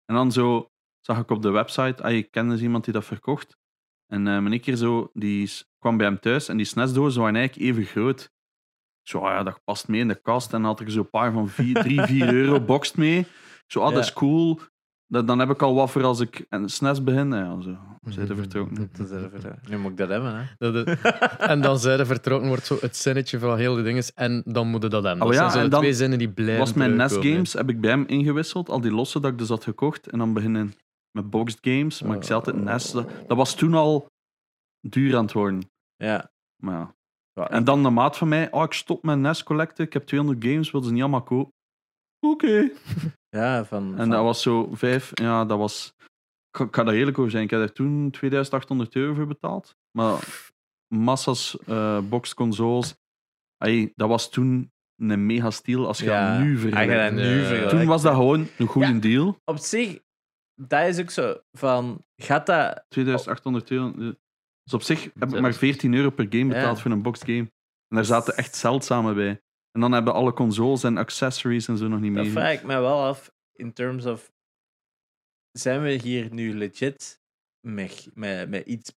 [0.06, 3.06] En dan zo zag ik op de website, ah, ik kende dus iemand die dat
[3.06, 3.58] verkocht.
[4.08, 7.70] En eh mijn keer zo, die kwam bij hem thuis en die SNES-dozen waren eigenlijk
[7.70, 8.32] even groot.
[9.02, 10.54] Zo, ah ja, dat past mee in de kast.
[10.54, 13.28] En dan had ik zo een paar van 3, 4 euro boxed mee.
[13.68, 14.60] Zo, ah, dat is cool.
[15.08, 17.34] Dat, dan heb ik al wat voor als ik een SNES begin.
[17.34, 18.90] En ja, zo, vertrokken.
[18.98, 20.46] Dat is even, nu moet ik dat hebben, hè.
[20.58, 21.02] Dat het-
[21.52, 24.04] en dan zij vertrokken wordt zo het zinnetje van heel die dingen.
[24.16, 25.22] En dan moeten dat hebben.
[25.22, 27.08] Oh Dat ja, zijn zo en de dan twee zinnen die blijven was mijn NES
[27.08, 27.34] terugkomen.
[27.34, 28.70] games, heb ik bij hem ingewisseld.
[28.70, 30.08] Al die losse dat ik dus had gekocht.
[30.10, 30.74] En dan beginnen
[31.12, 32.02] met boxed games.
[32.02, 32.92] Maar ik zei altijd NES.
[32.92, 34.08] Dat, dat was toen al
[34.88, 35.70] duur aan het worden.
[35.96, 36.32] Ja.
[36.64, 36.96] Maar ja.
[37.34, 38.52] Ja, En dan de maat van mij.
[38.52, 39.86] Oh, ik stop mijn NES collecten.
[39.86, 40.72] Ik heb 200 games.
[40.72, 41.54] Wil ze niet allemaal kopen?
[42.20, 42.70] Oké.
[43.30, 43.92] Ja, van...
[43.92, 45.12] En van- dat was zo vijf.
[45.14, 45.94] Ja, dat was.
[46.52, 47.44] Ik, ik ga daar eerlijk over zijn.
[47.44, 49.76] Ik heb daar toen 2800 euro voor betaald.
[49.98, 50.28] Maar
[50.96, 52.96] massa's eh boxed consoles.
[53.58, 57.16] Ay, dat was toen een mega steal als je Ja, dat nu vergelijkt.
[57.16, 57.38] nu Ja.
[57.38, 57.70] vergelijkt.
[57.70, 59.00] Toen was dat gewoon een goede Ja.
[59.00, 59.40] deal.
[59.46, 60.00] Op zich,
[60.62, 62.04] dat is ook zo van...
[62.22, 62.86] Gaat dat...
[62.88, 63.92] 2800 euro.
[64.64, 66.82] Dus op zich heb ik maar 14 euro per game betaald Ja.
[66.82, 67.52] voor een boxed game.
[67.88, 69.42] En daar zaten echt zeldzame bij.
[69.78, 72.32] En dan hebben alle consoles en accessories en zo nog niet Dat mee.
[72.32, 74.32] vraag ik mij wel af, in terms of...
[75.52, 77.22] Zijn we hier nu legit
[77.68, 78.94] met, met, met iets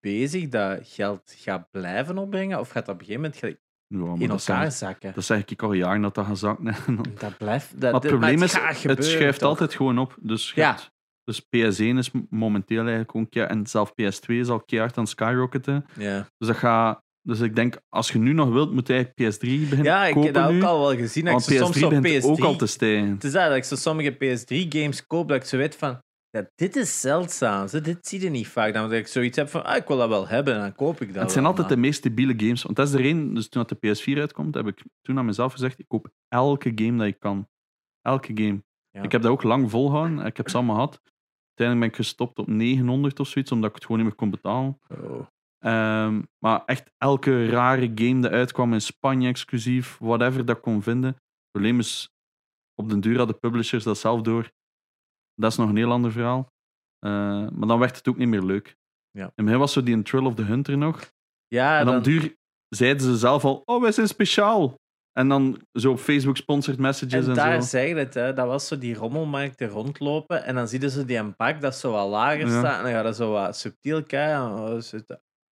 [0.00, 2.58] bezig dat geld gaat blijven opbrengen?
[2.60, 3.58] Of gaat dat op een gegeven moment...
[3.88, 5.14] Ja, in dat, elkaar zakken.
[5.14, 6.64] dat zeg ik al jaren dat dat gaat zakken.
[7.18, 7.70] Dat blijft...
[7.70, 8.52] Dat, Maar het dat- probleem is,
[8.82, 9.48] het schuift toch?
[9.48, 10.16] altijd gewoon op.
[10.20, 10.70] Dus, Ja.
[10.70, 10.90] hebt-
[11.24, 13.30] dus PS1 is momenteel eigenlijk ook...
[13.30, 15.86] kei- En zelf PS2 is al keihard aan skyrocketen.
[15.98, 17.04] Ja, Dus dat gaat...
[17.26, 20.14] Dus ik denk, als je nu nog wilt, moet je eigenlijk PS3 beginnen ja ik
[20.14, 20.56] kopen heb dat nu.
[20.56, 21.24] ook al wel gezien.
[21.24, 22.26] Dat want ik zo soms PS3 zo begint PS3...
[22.26, 23.10] ook al te stijgen.
[23.10, 26.02] Het is dat, dat ik zo sommige PS3-games koop, dat ik zo weet van...
[26.30, 27.68] Ja, dit is zeldzaam.
[27.68, 28.72] Zo, dit zie je niet vaak.
[28.74, 31.00] Dan dat ik zoiets heb van, ah, ik wil dat wel hebben, en dan koop
[31.00, 32.62] ik dat Het zijn wel, altijd maar- de meest debiele games.
[32.62, 35.24] Want dat is er één, dus toen dat de PS4 uitkomt, heb ik toen aan
[35.24, 37.48] mezelf gezegd, ik koop elke game dat ik kan.
[38.02, 38.64] Elke game.
[38.90, 39.02] Ja.
[39.02, 40.26] Ik heb dat ook lang volgehouden.
[40.26, 41.00] Ik heb ze allemaal gehad.
[41.54, 44.30] Uiteindelijk ben ik gestopt op 900 of zoiets, omdat ik het gewoon niet meer kon
[44.30, 44.78] betalen.
[44.88, 45.26] Oh.
[45.66, 50.82] Ehm, maar echt elke rare game die uitkwam in Spanje exclusief, whatever dat ik kon
[50.82, 51.10] vinden.
[51.10, 52.10] Het probleem is,
[52.74, 54.50] op den duur hadden publishers dat zelf door.
[55.34, 56.52] Dat is nog een heel ander verhaal.
[56.98, 57.10] Eh,
[57.48, 58.76] maar dan werd het ook niet meer leuk.
[59.10, 59.22] Ja.
[59.22, 61.12] In het begin was zo die Trill of the Hunter nog.
[61.46, 62.36] Ja, en dan, duur
[62.68, 64.74] zeiden ze zelf al, oh, wij zijn speciaal.
[65.12, 67.68] En dan zo op Facebook sponsored messages en en, daar zo.
[67.68, 68.32] zeg je het, hè.
[68.32, 71.76] dat was zo die rommelmarkten rondlopen en dan zie je zo die een pak dat
[71.76, 72.58] zo wat lager Ja.
[72.58, 74.82] staat en dan gaat dat zo wat subtiel kijken.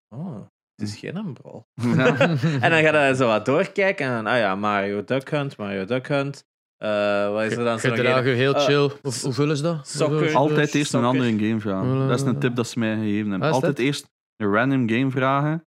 [0.09, 0.35] Oh,
[0.75, 1.67] het is geen Umbral.
[1.73, 2.17] Ja.
[2.65, 5.85] En dan ga je zo wat doorkijken en dan, ah ja, Mario Duck Hunt, Mario
[5.85, 6.45] Duck Hunt.
[6.77, 8.89] Eh, wat is er dan zo heel Eh, chill.
[9.01, 9.87] Hoe- hoeveel is dat?
[9.87, 10.35] soccer.
[10.35, 12.07] Altijd eerst een andere game vragen.
[12.07, 13.47] Dat is een tip dat ze mij gegeven hebben.
[13.47, 13.85] Ah, Altijd dat?
[13.85, 15.65] eerst een random game vragen.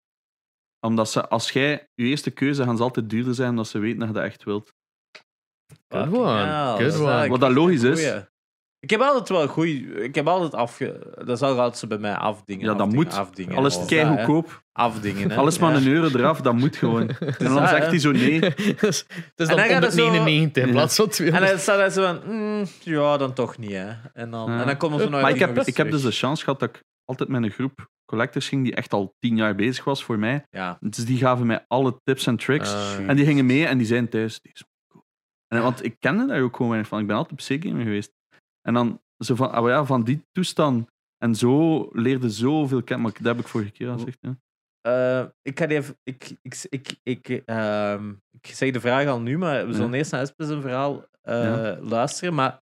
[0.87, 3.99] Omdat ze, als jij je eerste keuze gaan ze altijd duurder zijn omdat ze weten
[3.99, 4.73] dat je dat echt wilt.
[5.89, 7.29] Good one, good dat is one.
[7.29, 8.13] Wat dat logisch is.
[8.87, 10.03] Ik heb altijd wel goeie...
[10.03, 11.15] Ik heb altijd afge...
[11.25, 12.65] Dat zal altijd zo bij mij afdingen.
[12.67, 13.15] Ja, dat afdingen, moet.
[13.15, 13.57] Afdingen.
[13.57, 14.63] Alles kei goedkoop.
[14.73, 15.37] Afdingen, hè.
[15.37, 15.77] Alles maar Ja.
[15.77, 17.09] een euro eraf, dat moet gewoon.
[17.19, 17.89] En dan dat, zegt hè.
[17.89, 18.41] hij zo nee.
[18.45, 21.51] het is En dan dan gaat het zo- 199 in plaats van En 200.
[21.53, 22.21] dan staat hij zo van...
[22.37, 23.89] mm, ja, dan toch niet, hè.
[24.13, 24.61] En dan, Ja.
[24.61, 26.69] en dan komen ze nog Maar ik heb, ik heb dus de chance gehad dat
[26.69, 30.19] ik altijd met een groep collectors ging die echt al tien jaar bezig was voor
[30.19, 30.47] mij.
[30.51, 30.77] Ja.
[30.81, 32.73] Dus die gaven mij alle tips en tricks.
[32.75, 34.41] Ah, En die gingen mee en die zijn thuis.
[34.41, 35.09] Deze moet kopen.
[35.49, 37.01] en, want ik kende daar ook gewoon weinig van.
[37.01, 38.13] Ik ben altijd op C-gamer geweest.
[38.67, 40.89] En dan zo van, ah, ja, van die toestand.
[41.19, 43.05] En zo leerde zoveel kennen.
[43.05, 44.19] Maar dat heb ik vorige keer al gezegd.
[44.21, 44.37] Ja.
[44.81, 45.99] Eh, ik ga die even...
[46.03, 50.13] Ik, ik, ik, ik, ehm, ik zeg de vraag al nu, maar we zullen eerst
[50.13, 51.79] naar Espes een verhaal eh, Ja.
[51.81, 52.35] luisteren.
[52.35, 52.63] Maar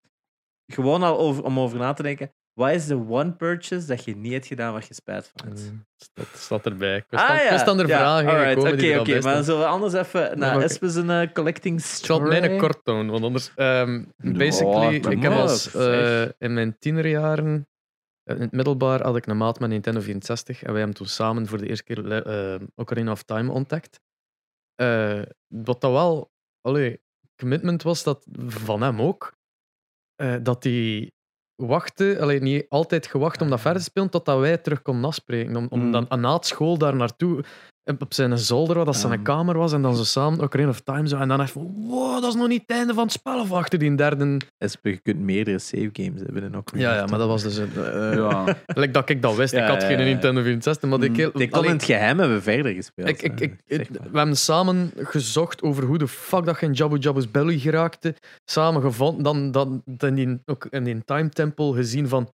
[0.73, 2.33] gewoon al over, om over na te denken.
[2.57, 5.71] Wat is de one purchase dat je niet hebt gedaan waar je spijt van hebt?
[5.71, 6.97] Mm, Dat staat erbij.
[6.97, 8.55] Ik Ah, dan- dan er Ja, vragen alright,
[8.99, 12.19] Oké, bij maar dan zullen we anders even naar Espes een eh, collecting Ik zal
[12.19, 12.59] het mijne story?
[12.59, 13.51] kort doen, want anders...
[13.55, 15.73] ehm, basically, ik heb als...
[15.73, 17.67] eh, in mijn tienerjaren...
[18.23, 21.07] eh, In het middelbaar had ik een maat met Nintendo 64 en wij hebben toen
[21.07, 23.99] samen voor de eerste keer eh, Ocarina of Time ontdekt.
[25.47, 26.31] Wat dat wel
[26.61, 27.01] allee,
[27.35, 29.33] commitment was, dat van hem ook,
[30.41, 31.11] dat hij
[31.57, 35.55] wachtte, allee, niet altijd gewacht om dat verder te spelen, totdat wij terug konden afspreken.
[35.55, 35.91] Om, om Mm.
[35.91, 37.43] dan na het school daar naartoe,
[37.99, 39.23] op zijn zolder, wat dat zijn Ah.
[39.23, 42.29] kamer was, en dan zo samen Ocarina of Time zo, en dan even, wow, dat
[42.29, 44.37] is nog niet het einde van het spel, of achter die derde...
[44.81, 47.57] Je kunt meerdere save games hebben en ook Ja, ja, maar dat was dus...
[47.57, 48.43] een, eh, Ja.
[48.65, 49.53] Like dat ik dat wist.
[49.53, 50.03] Ja, ik had ja, geen ja.
[50.03, 51.09] Nintendo 64, maar ik...
[51.09, 51.15] Mm.
[51.15, 53.07] heel- kon in het geheim hebben verder gespeeld.
[53.09, 54.11] ik, ik, ik, eh, het- zeg maar.
[54.11, 58.15] we hebben samen gezocht over hoe de fuck dat je in Jabu Jabu's Belly geraakte.
[58.45, 59.23] Samen gevonden.
[59.23, 62.29] Dan, dan, dan die, ook in die Time Temple gezien van...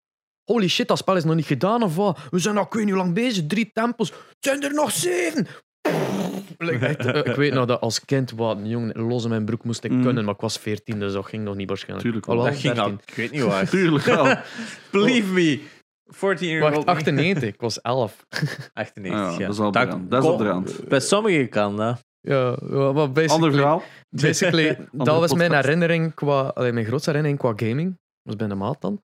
[0.49, 2.19] Holy shit, dat spel is nog niet gedaan of wat?
[2.31, 3.47] We zijn al ik weet niet hoe lang bezig.
[3.47, 4.11] Drie tempels.
[4.11, 5.47] Het zijn er nog zeven!
[6.59, 9.65] Like, echt, eh, ik weet nog dat als kind wat jongen, los in mijn broek
[9.65, 10.03] moest ik Mm.
[10.03, 12.03] kunnen, maar ik was 14, dus dat ging nog niet waarschijnlijk.
[12.05, 12.27] Tuurlijk.
[12.27, 13.01] Alhoewel, dat ging al, 13.
[13.07, 13.69] ik weet niet waar.
[13.79, 14.35] Tuurlijk wel.
[14.93, 15.61] Believe me.
[16.11, 16.87] 14 year Wacht, old.
[16.87, 18.27] 98, ik was 11.
[18.73, 19.39] 98, Ja, ja.
[19.47, 20.11] dat is al op de rand.
[20.11, 20.89] Dat is op de rand.
[20.89, 22.05] Bij sommigen kan dat.
[22.21, 23.29] Ja, ja, maar basically...
[23.29, 23.83] Ander verhaal.
[24.11, 27.89] Basically, dat was mijn herinnering qua, allee, mijn grootste herinnering qua gaming.
[27.89, 29.03] Dat was bij de maat dan.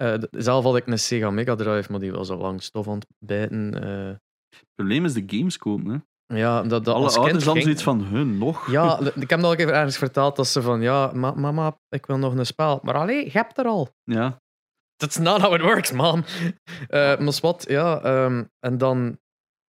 [0.00, 2.94] Eh, zelf had ik een Sega Mega Drive, maar die was al lang stof aan
[2.94, 3.82] het bijten.
[3.82, 4.14] eh.
[4.48, 6.02] Het probleem is de gamescope.
[6.26, 6.36] Hè.
[6.36, 8.70] ja, dat, dat Alle als ouders dan ging- zoiets van, hun, nog?
[8.70, 12.06] Ja, ik heb dat ook even ergens verteld dat ze van, ja, ma- mama, ik
[12.06, 12.80] wil nog een spel.
[12.82, 13.88] Maar allee, je hebt er al.
[14.02, 14.40] Ja.
[14.96, 16.24] That's not how it works, man.
[16.88, 18.02] Eh maar wat, ja.
[18.02, 19.18] ehm, en dan,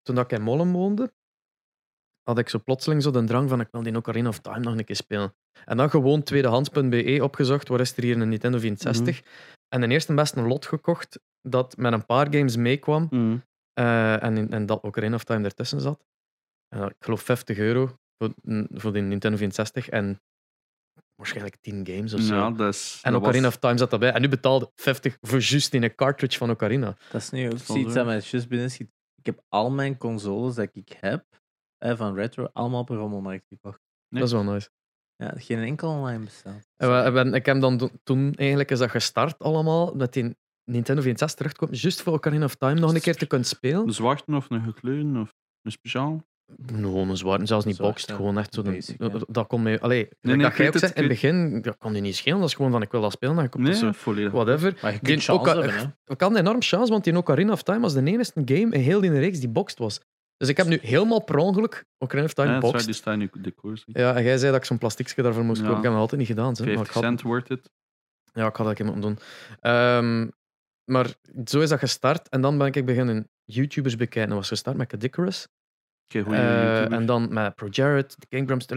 [0.02, 1.14] toen dat ik in Molen woonde,
[2.24, 4.78] had ik zo plotseling zo de drang van, ik wil die Ocarina of Time nog
[4.78, 5.34] een keer spelen.
[5.66, 9.22] En dan gewoon tweedehands.be opgezocht, waar is er hier een Nintendo 64?
[9.74, 13.08] En de eerste best een lot gekocht, dat met een paar games meekwam.
[13.10, 13.44] Mm.
[13.74, 16.06] eh, en, en dat Ocarina of Time ertussen zat.
[16.76, 18.34] En ik geloof 50 euro voor,
[18.72, 20.22] voor die Nintendo 64 en
[21.16, 22.36] waarschijnlijk 10 games of zo.
[22.36, 23.00] Ja, dat is...
[23.04, 24.12] En Ocarina was- of Time zat daarbij.
[24.14, 26.98] En nu betaalde 50 voor juist in een cartridge van Ocarina.
[27.12, 27.96] Dat is nu ook zoiets zo.
[27.98, 28.92] dat mij juist binnen schiet.
[29.16, 31.26] Ik heb al mijn consoles dat ik heb,
[31.78, 33.80] eh, van retro, allemaal op een rommelmarkt gekocht.
[34.10, 34.22] Nee.
[34.22, 34.70] Dat is wel nice.
[35.22, 36.26] Ja, geen enkel online.
[36.44, 41.02] En en we- ik heb dan toen eigenlijk is dat gestart allemaal met die Nintendo
[41.02, 43.88] 64 terugkomt, juist voor Ocarina of Time nog een keer te kunnen spelen.
[43.88, 46.24] Een zwarte of een gekleurde of een speciaal?
[46.76, 48.16] Gewoon een zwarte, zelfs niet boxed, ja.
[48.16, 48.62] gewoon echt zo.
[48.62, 49.10] de- Basic, ja.
[49.28, 49.80] dat, kon mij.
[49.80, 52.40] Allee, nee, dat jij ook zei, in het ik begin, dat kon je niet schelen.
[52.40, 53.92] Dat is gewoon van ik wil dat spelen, dan koopt Nee, dat zo.
[53.92, 54.32] volledig.
[54.32, 54.78] Whatever.
[54.82, 56.14] Maar je Die kunt chance Oca- hebben, hè.
[56.14, 59.02] Ik had enorm chance, want die Ocarina of Time was de enige game in heel
[59.02, 60.00] die reeks die boxed was.
[60.42, 62.86] Dus ik heb nu helemaal per ongeluk Ocarina of Time Ja, boxed.
[62.86, 63.84] die staan nu decors.
[63.88, 65.64] Ja, en jij zei dat ik zo'n plastiekje daarvoor moest Ja.
[65.68, 65.78] kopen.
[65.78, 66.54] Ik heb dat altijd niet gedaan.
[66.54, 67.70] Hè, maar 50 ik had- cent worth it.
[68.34, 69.18] Ja, ik had dat moeten doen.
[69.60, 70.28] Ehm,
[70.92, 71.08] maar
[71.46, 72.30] zo is dat gestart.
[72.30, 74.30] En dan ben ik beginnen YouTubers bekijken.
[74.30, 74.88] Dat was gestart met
[76.24, 76.98] goeie Eh, YouTuber.
[76.98, 78.68] en dan met ProJared, de King Grumps.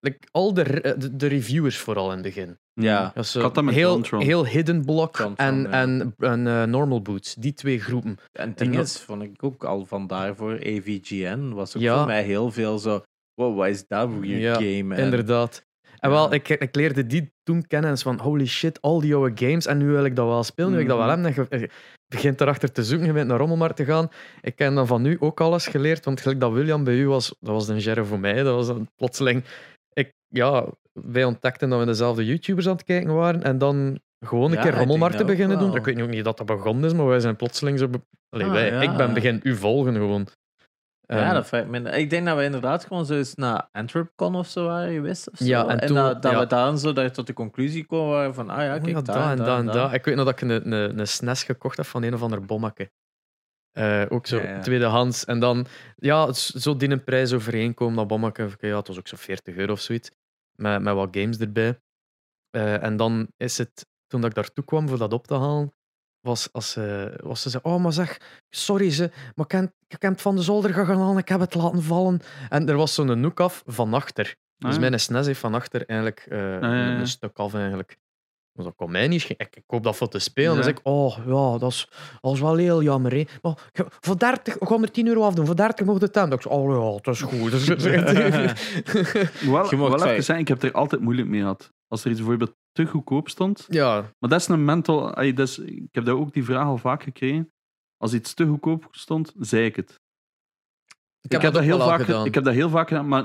[0.00, 2.58] Like, al de, re- de, de reviewers vooral in het begin.
[2.72, 3.10] Ja.
[3.14, 5.70] Dat had dat met heel, heel Hidden Block en, ja.
[5.70, 7.34] en, en eh, Normal Boots.
[7.34, 8.18] Die twee groepen.
[8.32, 11.96] En het ding is, vond ik ook al van daarvoor, AVGN was ook Ja.
[11.96, 13.02] voor mij heel veel zo,
[13.34, 14.94] wow, wat is dat weird Ja, game?
[14.94, 15.64] En, Inderdaad.
[15.98, 16.14] En Ja.
[16.16, 17.90] wel, ik, ik leerde die toen kennen.
[17.90, 19.66] En van, holy shit, al die oude games.
[19.66, 21.24] En nu wil ik dat wel spelen, nu wil ik dat wel Mhm.
[21.24, 21.46] hebben.
[21.50, 21.70] En je, je
[22.08, 24.08] begint erachter te zoeken, je bent naar Rommelmarkt te gaan.
[24.40, 26.04] Ik heb dan van nu ook alles geleerd.
[26.04, 28.42] Want gelijk dat William bij u was, dat was een gerre voor mij.
[28.42, 29.44] Dat was dan plotseling...
[30.28, 33.42] Ja, wij ontdekten dat we dezelfde YouTubers aan het kijken waren.
[33.42, 35.76] En dan gewoon een Ja, keer Rommelmarkt te dat beginnen doen.
[35.76, 37.88] Ik weet niet ook niet dat dat begonnen is, maar wij zijn plotseling zo...
[37.88, 38.80] be- Allee, Ah, wij, ja.
[38.80, 40.26] Ik ben begin u volgen gewoon.
[41.00, 41.90] ja, Ehm, dat me.
[41.90, 45.30] Ik denk dat we inderdaad gewoon zo eens naar AntwerpCon of zo waren geweest.
[45.30, 45.44] Of zo.
[45.44, 46.38] Ja, en toen- dat, dat ja.
[46.38, 49.02] we dan zo daar tot de conclusie komen waren van, ah ja, Oh kijk, ja,
[49.02, 49.74] daar, dat en daar, dat en daar.
[49.74, 49.92] dat.
[49.92, 52.40] Ik weet nog dat ik een, een, een SNES gekocht heb van een of ander
[52.44, 52.90] bommetje.
[53.76, 54.60] Eh, ook zo Ja, ja.
[54.60, 55.24] tweedehands.
[55.24, 55.66] En dan,
[55.96, 58.24] ja, zo die een prijs overeenkomen, dat.
[58.24, 60.10] Oké, Ja, het was ook zo 40 euro of zoiets.
[60.54, 61.78] Met, met wat games erbij.
[62.50, 65.72] Eh, en dan is het, toen dat ik daartoe kwam voor dat op te halen,
[66.20, 69.52] was, als, ze was ze zei, oh, maar zeg, sorry ze, maar ik
[70.00, 72.20] heb, het van de zolder gegaan, ik heb het laten vallen.
[72.48, 74.36] En er was zo'n noek af van achter.
[74.56, 76.86] Dus Ah, mijn SNES heeft van achter eigenlijk eh, ja, ja.
[76.86, 77.98] Een, een stuk af eigenlijk.
[78.56, 79.46] Maar dat kon mij niet schelen.
[79.46, 80.48] Ik, ik koop dat voor te spelen.
[80.48, 80.62] Dan Ja.
[80.64, 81.88] zeg ik, oh ja, dat is,
[82.20, 83.12] dat is wel heel jammer.
[83.14, 83.24] Hè.
[83.42, 83.54] Maar
[84.00, 85.46] voor 30, we gaan er 10 euro afdoen.
[85.46, 86.30] Voor 30 mocht het aan.
[86.30, 87.50] Dan ik, oh ja, dat is goed.
[87.50, 88.12] Dat is echt-
[89.50, 91.70] Wel, wel even zeggen, ik heb er altijd moeilijk mee gehad.
[91.88, 93.64] Als er iets bijvoorbeeld te goedkoop stond.
[93.68, 95.14] ja, Maar dat is een mental...
[95.14, 97.52] ay, dat is, ik heb daar ook die vraag al vaak gekregen.
[97.96, 100.00] Als iets te goedkoop stond, zei ik het.
[101.20, 102.24] Ik, heb, dat heel vaak, gedaan.
[102.26, 103.24] ik heb dat heel vaak gedaan, maar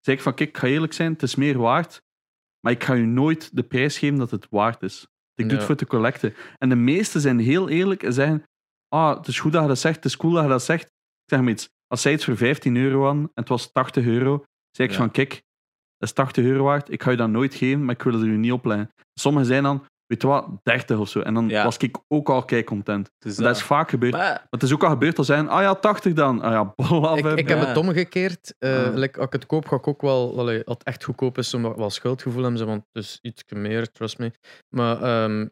[0.00, 2.02] zeg ik van, kijk, ik ga eerlijk zijn, het is meer waard,
[2.60, 5.06] maar ik ga je nooit de prijs geven dat het waard is.
[5.34, 6.34] Ik doe het voor te collecten.
[6.58, 8.44] En de meesten zijn heel eerlijk en zeggen,
[8.88, 10.84] ah, het is goed dat je dat zegt, het is cool dat je dat zegt.
[10.84, 10.90] Ik
[11.24, 14.44] zeg maar iets, als zij iets voor 15 euro aan en het was 80 euro,
[14.70, 15.30] zeg ik van, kijk,
[15.96, 18.22] dat is 80 euro waard, ik ga je dat nooit geven, maar ik wil het
[18.22, 18.90] er u niet opleggen.
[19.14, 21.20] Sommigen zijn dan, weet je wat, 30 of zo.
[21.20, 21.64] En dan Ja.
[21.64, 23.10] was ik ook al kei content.
[23.18, 24.12] Dus Dat is vaak gebeurd.
[24.12, 26.40] Maar Maar, het is ook al gebeurd al zijn, ah ja, 80 dan.
[26.42, 27.18] Ah ja, bol af.
[27.18, 27.66] ik, ik heb Ja.
[27.66, 28.54] het omgekeerd.
[28.58, 28.94] Eh, Ah.
[28.94, 30.38] like, als ik het koop, ga ik ook wel...
[30.38, 32.58] Allee, als het echt goedkoop is, zo wel schuldgevoel hebben.
[32.58, 34.30] zo, Want het is iets meer, trust me.
[34.68, 35.46] Maar ehm,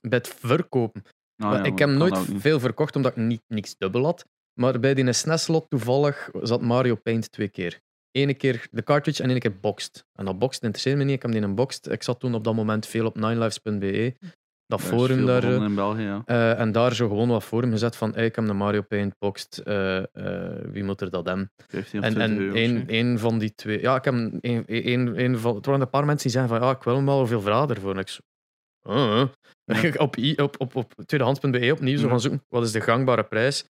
[0.00, 1.02] bij het verkopen...
[1.42, 4.24] Ah Maar ik heb nooit veel verkocht, omdat ik niet, niks dubbel had.
[4.60, 7.80] Maar bij die SNES-lot toevallig zat Mario Paint twee keer.
[8.10, 10.04] Ene keer de cartridge en ene keer boxed.
[10.12, 11.88] En dat boxed interesseerde me niet, ik heb die een boxed.
[11.90, 14.14] Ik zat toen op dat moment veel op ninelives.be.
[14.66, 15.44] Dat Daar forum veel daar...
[15.44, 16.22] eh, in België, ja.
[16.24, 19.14] eh, en daar zo gewoon wat forum gezet van hey, ik heb een Mario Paint
[19.18, 20.02] boxed, eh,
[20.72, 21.50] wie moet er dat hebben?
[21.68, 22.88] 15 of En, 20 en misschien.
[22.88, 23.80] één van die twee...
[23.80, 25.54] Ja, ik heb een, één, één van...
[25.56, 27.68] Er waren een paar mensen die zeiden van ja, ik wil hem wel, hoeveel vraag
[27.68, 27.92] ervoor?
[27.94, 28.20] En ik zo...
[28.88, 29.28] "Uh,
[29.66, 33.64] uh." op, op, op, op tweedehands.be opnieuw zo gaan zoeken, wat is de gangbare prijs?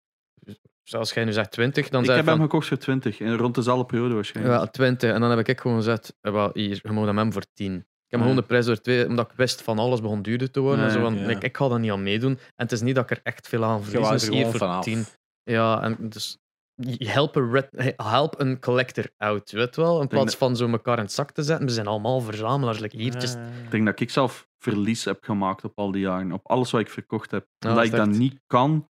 [0.91, 2.43] Dus Als jij nu zegt 20, dan Ik zeg heb hem van...
[2.45, 4.59] gekocht voor 20, en rond dezelfde periode waarschijnlijk.
[4.59, 5.11] Ja, 20.
[5.13, 7.73] En dan heb ik gewoon gezegd, eh, wel, hier, je moet hem voor 10.
[7.75, 8.19] Ik heb Ja.
[8.19, 10.85] gewoon de prijs door twee, omdat ik wist van alles begon duurder te worden.
[10.85, 11.29] En zo, ja.
[11.29, 12.31] ik, ik ga daar niet aan meedoen.
[12.31, 14.01] En het is niet dat ik er echt veel aan verlies.
[14.01, 14.83] was Dus er hier gewoon voor vanaf.
[14.83, 15.05] 10.
[15.43, 16.37] Ja, en dus
[16.75, 17.63] je help een,
[17.95, 20.01] help een collector out, weet wel?
[20.01, 21.65] In plaats dat- van zo elkaar in het zak te zetten.
[21.65, 22.79] We zijn allemaal verzamelaars.
[22.79, 26.31] Like, hier, is- Ik denk dat ik zelf verlies heb gemaakt op al die jaren.
[26.31, 27.45] Op alles wat ik verkocht heb.
[27.59, 28.89] Ja, dat ik dat echt- niet kan.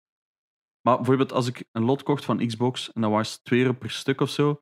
[0.87, 3.89] Maar bijvoorbeeld als ik een lot kocht van Xbox en dat was 2 euro per
[3.89, 4.61] stuk of zo,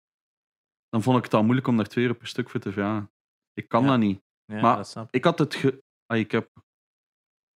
[0.90, 3.12] dan vond ik het al moeilijk om daar 2 euro per stuk voor te vragen.
[3.54, 3.88] Ik kan Ja.
[3.90, 4.22] dat niet.
[4.46, 5.08] Ja, Maar- dat ik.
[5.12, 5.84] Ik had het ge...
[6.06, 6.50] ah, ik heb...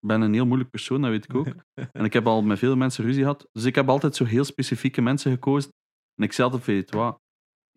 [0.05, 1.47] ben een heel moeilijk persoon, dat weet ik ook.
[1.97, 3.47] En ik heb al met veel mensen ruzie gehad.
[3.51, 5.71] Dus ik heb altijd zo heel specifieke mensen gekozen.
[6.15, 7.19] En ik zei altijd, weet je wat,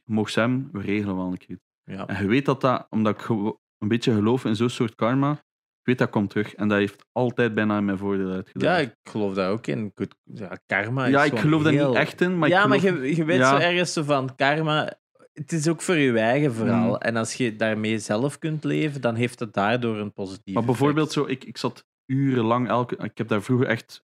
[0.04, 1.58] mag hem, we regelen wel een keer.
[1.84, 2.06] Ja.
[2.06, 5.42] En je weet dat dat, omdat ik een beetje geloof in zo'n soort karma,
[5.82, 6.54] ik weet dat komt terug.
[6.54, 8.80] En dat heeft altijd bijna in mijn voordeel ja, uitgedaan.
[8.80, 9.92] ik geloof daar ook in.
[9.94, 12.68] Goed, ja, karma is Ja, ik geloof daar heel- niet echt in, maar ja, ik
[12.68, 13.48] maar je, je weet Ja.
[13.50, 15.00] zo ergens zo van karma.
[15.32, 16.88] Het is ook voor je eigen verhaal.
[16.88, 16.96] Mm.
[16.96, 21.12] En als je daarmee zelf kunt leven, dan heeft het daardoor een positief Maar bijvoorbeeld
[21.12, 22.96] zo, ik, ik zat urenlang elke...
[22.96, 24.04] Ik heb daar vroeger echt...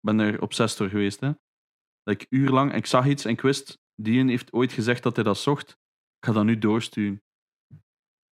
[0.00, 1.26] ben er obsessed door geweest, hè.
[2.02, 2.70] Dat ik urenlang...
[2.70, 5.70] En ik zag iets en ik wist, die heeft ooit gezegd dat hij dat zocht.
[6.18, 7.22] Ik ga dat nu doorsturen.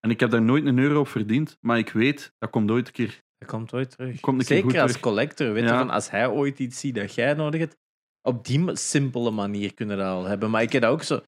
[0.04, 2.86] En ik heb daar nooit een euro op verdiend, maar ik weet, dat komt ooit
[2.86, 3.22] een keer...
[3.38, 4.20] Dat komt ooit terug.
[4.20, 5.06] Komt een keer Zeker goed als terug.
[5.06, 5.52] collector.
[5.52, 5.78] Weet je, Ja.
[5.78, 7.76] van als hij ooit iets ziet dat jij nodig hebt,
[8.22, 10.50] op die ma- simpele manier kunnen dat al hebben.
[10.50, 11.20] Maar ik heb dat ook zo.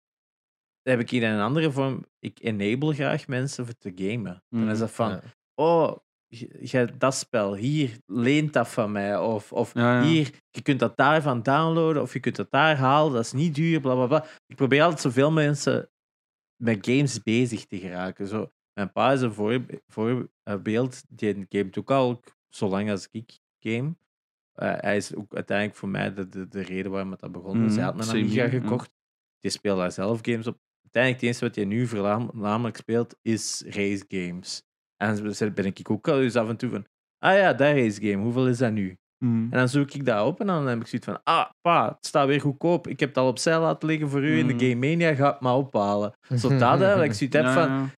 [0.83, 2.05] heb ik hier in een andere vorm.
[2.19, 4.43] Ik enable graag mensen voor te gamen.
[4.49, 4.79] Dan is Mhm.
[4.79, 5.23] dat van, Ja.
[5.55, 5.97] oh,
[6.27, 9.19] je, je hebt dat spel, hier, leent dat van mij.
[9.19, 10.07] Of, of Ja, ja.
[10.07, 13.55] hier, je kunt dat daarvan downloaden, of je kunt dat daar halen, dat is niet
[13.55, 14.27] duur, bla bla bla.
[14.47, 15.91] Ik probeer altijd zoveel mensen
[16.63, 18.27] met games bezig te geraken.
[18.27, 23.97] Zo, mijn pa is een voorbe- voorbeeld, die gamet ook al zolang als ik game.
[24.53, 27.63] Eh, hij is ook uiteindelijk voor mij de, de, de reden waarom het dat begon.
[27.63, 28.49] Dus hij had Mhm, een Amiga ja.
[28.49, 28.91] gekocht.
[29.41, 30.59] Die speelt daar zelf games op.
[30.83, 34.63] Uiteindelijk, het enige wat hij nu voornamelijk speelt, is race games.
[34.97, 36.87] En zo ben ik ook al eens af en toe van,
[37.19, 38.97] ah ja, dat race game, hoeveel is dat nu?
[39.25, 39.35] Mhm.
[39.35, 42.07] En dan zoek ik dat op en dan heb ik zoiets van, ah, pa, het
[42.07, 42.87] staat weer goedkoop.
[42.89, 44.57] Ik heb het al op zeil laten liggen voor u in Mm.
[44.59, 46.13] de Game Mania, ga het maar ophalen.
[46.41, 47.91] Zo dat, hè, dat ik zoiets heb Ja, van.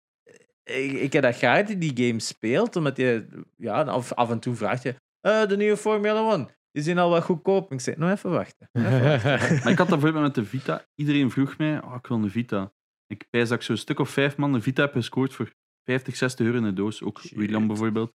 [0.67, 4.39] Ik, ik heb dat graag dat die game speelt, omdat je, ja, of af en
[4.39, 7.71] toe vraagt je, eh, de nieuwe Formula 1, is die al wat goedkoop?
[7.71, 8.69] Ik zeg, nou even wachten.
[8.73, 9.57] Even wachten.
[9.63, 10.85] Maar ik had dat bijvoorbeeld met de Vita.
[10.95, 12.73] Iedereen vroeg mij, oh, ik wil een Vita.
[13.07, 15.51] Ik pijs dat ik zo'n stuk of vijf man een Vita heb gescoord voor
[15.83, 17.03] 50, 60 euro in de doos.
[17.03, 17.37] Ook Shit.
[17.37, 18.13] William bijvoorbeeld.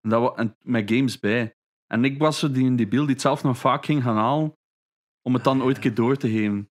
[0.00, 1.54] En, dat en met games bij.
[1.86, 4.16] En ik was zo die in die beeld die het zelf nog vaak ging gaan
[4.16, 4.56] halen,
[5.22, 5.82] om het dan Ah, ooit ja.
[5.82, 6.70] een keer door te geven.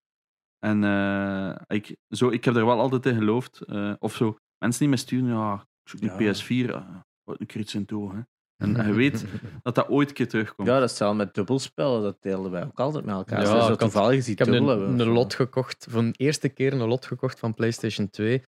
[0.59, 3.61] En eh, ik, zo, ik heb er wel altijd in geloofd.
[3.61, 6.33] eh, of zo, mensen die me sturen, ja, ik zoek een Ja.
[6.35, 8.13] PS4, uh, wat een keer iets in toe.
[8.15, 8.21] Hè.
[8.57, 9.25] En je weet
[9.63, 10.69] dat dat ooit een keer terugkomt.
[10.69, 13.41] Ja, dat is wel met dubbelspellen, dat deelden wij ook altijd met elkaar.
[13.43, 13.93] Ja, Ja, ik had-
[14.29, 18.11] Ik heb een, een lot gekocht, voor de eerste keer een lot gekocht van PlayStation
[18.11, 18.43] 2.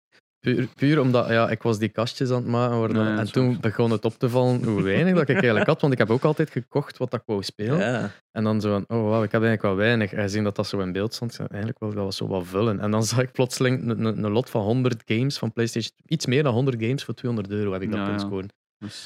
[0.44, 3.04] Puur, puur omdat ja, ik was die kastjes aan het maken worden.
[3.04, 5.80] Nee, en toen begon het op te vallen hoe weinig dat ik eigenlijk had.
[5.80, 7.78] Want ik heb ook altijd gekocht wat ik wou spelen.
[7.78, 8.10] Ja.
[8.32, 10.12] En dan zo van, oh wauw, ik heb eigenlijk wel weinig.
[10.12, 12.46] En gezien dat dat zo in beeld stond, ik, eigenlijk wel, dat was zo wat
[12.46, 12.80] vullen.
[12.80, 15.92] En dan zag ik plotseling een, lot van 100 games van PlayStation.
[16.06, 18.26] Iets meer dan 100 games voor 200 euro heb ik dat Ja, kunnen ja.
[18.26, 18.48] scoren.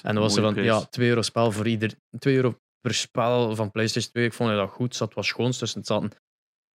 [0.02, 0.86] En dan was er van, ja, prijs.
[0.90, 1.94] 2 euro spel voor ieder.
[2.18, 4.24] 2 euro per spel van PlayStation 2.
[4.24, 4.96] Ik vond dat goed.
[4.96, 5.78] Zat wat schoons tussen.
[5.78, 6.10] Het zaten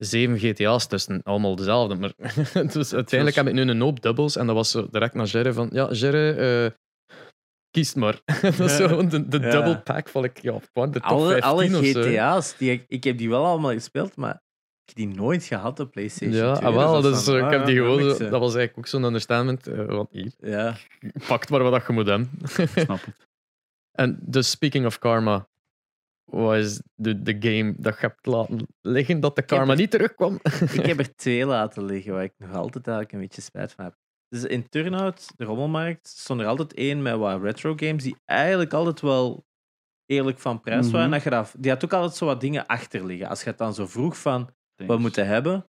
[0.05, 1.23] zeven GTA's tussen.
[1.23, 1.95] Allemaal dezelfde.
[1.95, 2.13] Maar
[2.73, 4.37] dus uiteindelijk heb ik nu een hoop dubbels.
[4.37, 6.71] En dat was zo direct naar Jerry van, ja, Jerry, eh
[7.71, 8.21] kies maar.
[8.43, 9.51] dat is zo de, de Ja.
[9.51, 12.03] double pack van, ik, ja, wat, de top Alle, 15 alle of zo.
[12.03, 14.35] GTA's, die, ik- ik heb die wel allemaal gespeeld, maar
[14.85, 16.69] ik heb die nooit gehad op PlayStation Ja, 2.
[16.69, 18.79] ah, wel, Dus dus, van, eh, ik ah, heb die ja, gewoon, dat was eigenlijk
[18.79, 19.61] ook zo'n understanding.
[19.63, 20.77] eh, want hier, Ja.
[21.27, 22.31] pakt maar wat dat je moet hebben.
[22.45, 23.29] Snap het.
[23.99, 25.49] En dus, speaking of karma,
[26.31, 30.39] wat is de, de game dat je hebt laten liggen dat de karma niet terugkwam?
[30.79, 33.85] Ik heb er twee laten liggen waar ik nog altijd eigenlijk een beetje spijt van
[33.85, 33.97] heb.
[34.29, 38.73] Dus in Turnhout, de rommelmarkt, stond er altijd één met wat retro games die eigenlijk
[38.73, 39.45] altijd wel
[40.07, 41.09] eerlijk van prijs waren.
[41.09, 41.15] Mhm.
[41.15, 43.29] Dat je dat, die had ook altijd zo wat dingen achter liggen.
[43.29, 45.03] Als je het dan zo vroeg van wat Thanks.
[45.03, 45.67] moeten hebben,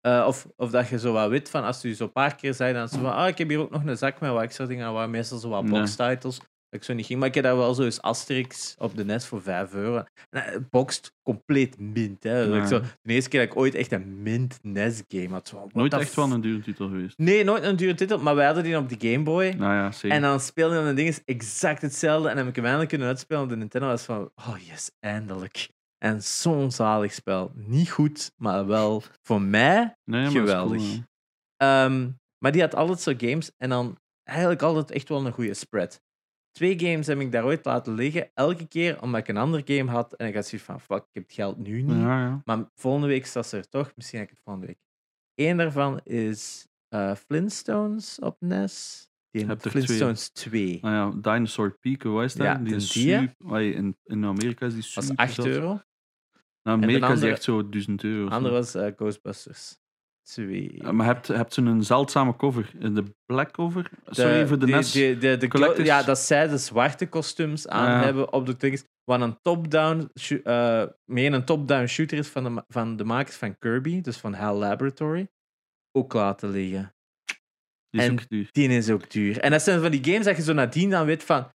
[0.00, 2.54] eh, of, of dat je zo wat weet van als je zo een paar keer
[2.54, 4.66] zei, dan zo van, ah, ik heb hier ook nog een zak met wat extra
[4.66, 6.40] dingen, dat waren meestal zo wat box titles.
[6.72, 9.04] Dat ik zo niet ging, maar ik heb daar wel zo eens Asterix op de
[9.04, 10.04] NES voor 5 euro.
[10.30, 12.22] En, eh, boxed compleet mint.
[12.22, 12.60] Hè.
[12.60, 15.48] Ik zo, de eerste keer dat ik ooit echt een mint NES game had.
[15.48, 17.18] Zo, Nooit echt wel een dure titel geweest.
[17.18, 19.48] Nee, nooit een dure titel, maar wij hadden die op de Game Boy.
[19.48, 20.16] Nou ja, zeker.
[20.16, 22.28] En dan speelde op de ding is exact hetzelfde.
[22.28, 23.86] En dan heb ik hem eindelijk kunnen uitspelen op de Nintendo.
[23.86, 25.68] was van, oh yes, eindelijk.
[25.98, 27.52] En zo'n zalig spel.
[27.54, 30.78] Niet goed, maar wel voor mij nee, geweldig.
[30.78, 31.02] cool.
[31.56, 32.08] Ehm,
[32.38, 36.02] maar die had altijd zo games en dan eigenlijk altijd echt wel een goede spread.
[36.52, 39.90] Twee games heb ik daar ooit laten liggen, elke keer omdat ik een ander game
[39.90, 40.12] had.
[40.14, 41.96] En ik had zoiets van, fuck, ik heb het geld nu niet.
[41.96, 42.42] ja, ja.
[42.44, 44.78] Maar volgende week staat ze er toch, misschien heb ik het volgende week.
[45.34, 49.06] Eén daarvan is eh, Flintstones op NES.
[49.30, 50.78] Die er Flintstones 2.
[50.82, 52.46] Nou ja, Dinosaur Peak, hoe is dat?
[52.46, 55.46] Ja, die is die, super, in, in Amerika is die Dat super was 8 zot.
[55.46, 55.66] euro.
[56.62, 58.28] Nou, de Amerika is die andere- echt zo 1000 euro.
[58.28, 59.80] De andere was eh, Ghostbusters
[60.22, 60.70] 2.
[60.76, 62.70] Ja, maar hebt, hebt zo'n zeldzame cover.
[62.80, 63.90] Eh, De black cover.
[64.06, 64.92] Sorry voor de die- NES.
[64.92, 65.86] die- de- de Collectors.
[65.88, 68.02] ja, dat zij de zwarte kostuums aan Ja.
[68.04, 68.80] hebben op de dingen.
[69.04, 70.10] Wat een top-down,
[70.44, 74.34] eh, meer een top-down shooter is van de, van de makers van Kirby, dus van
[74.34, 75.28] HAL Laboratory,
[75.92, 76.94] ook laten liggen.
[77.90, 78.48] die is en- ook duur.
[78.52, 79.38] Die is ook duur.
[79.40, 81.48] En dat zijn van die games dat je zo nadien dan weet van,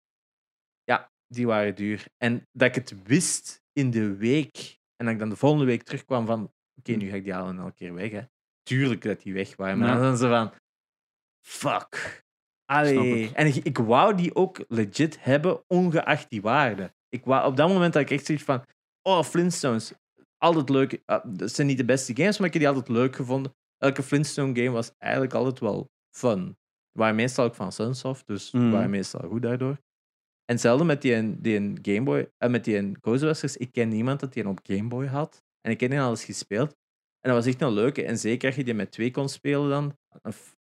[0.83, 2.05] ja, die waren duur.
[2.17, 5.83] En dat ik het wist in de week, en dat ik dan de volgende week
[5.83, 8.11] terugkwam van, oké, nu ga ik die halen elke keer weg.
[8.11, 8.21] Hè.
[8.65, 9.93] Tuurlijk dat die weg waren, maar Ja.
[9.93, 10.51] dan zijn ze van,
[11.45, 12.23] fuck.
[12.65, 13.31] Allee.
[13.33, 16.93] En ik, ik wou die ook legit hebben, ongeacht die waarde.
[17.09, 18.63] Ik wou, op dat moment had ik echt zoiets van,
[19.01, 19.93] oh, Flintstones,
[20.37, 21.01] altijd leuk.
[21.05, 23.53] Ah, dat zijn niet de beste games, maar ik heb die altijd leuk gevonden.
[23.77, 26.57] Elke Flintstone game was eigenlijk altijd wel fun.
[26.91, 28.69] Waren meestal ook van Sunsoft, dus Mhm.
[28.71, 29.77] waren meestal goed daardoor.
[30.45, 33.57] En hetzelfde met die, die Game Boy, en met die Ghostbusters.
[33.57, 35.43] Ik ken niemand dat die een op Game Boy had.
[35.61, 36.75] En ik heb die al eens gespeeld.
[37.25, 38.03] En dat was echt een leuke.
[38.03, 39.97] En zeker als je die met twee kon spelen dan.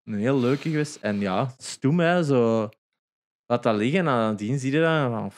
[0.04, 0.96] Een, heel leuke geweest.
[0.96, 2.68] En ja, stoem hè, zo.
[3.46, 5.10] Laat dat liggen en nadien zie je dat.
[5.10, 5.32] Van,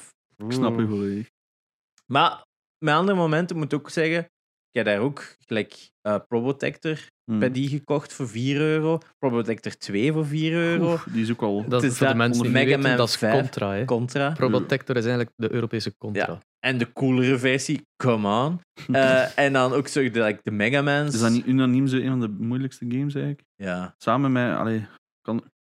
[0.47, 1.31] Ik snap je volledig.
[2.07, 2.45] maar
[2.79, 4.31] met andere momenten moet ik ook zeggen,
[4.71, 7.39] heb daar ook gelijk eh, Probotector Hmm.
[7.39, 8.99] bij die gekocht voor 4 euro.
[9.19, 10.93] Probotector 2 voor 4 euro.
[10.93, 11.65] Oef, die is ook al...
[11.69, 13.73] Dat is voor de dat mensen die weten, dat is 5 Contra.
[13.73, 13.85] Hè.
[13.85, 14.33] Contra.
[14.33, 16.39] Probotector is eigenlijk de Europese Contra.
[16.65, 18.61] En de coolere versie, come on.
[18.97, 21.15] Eh, en dan ook zo de, like, de Mega Man's.
[21.15, 23.45] Is dat niet unaniem zo een van de moeilijkste games eigenlijk?
[23.55, 23.95] Ja.
[23.99, 24.87] Samen met allee,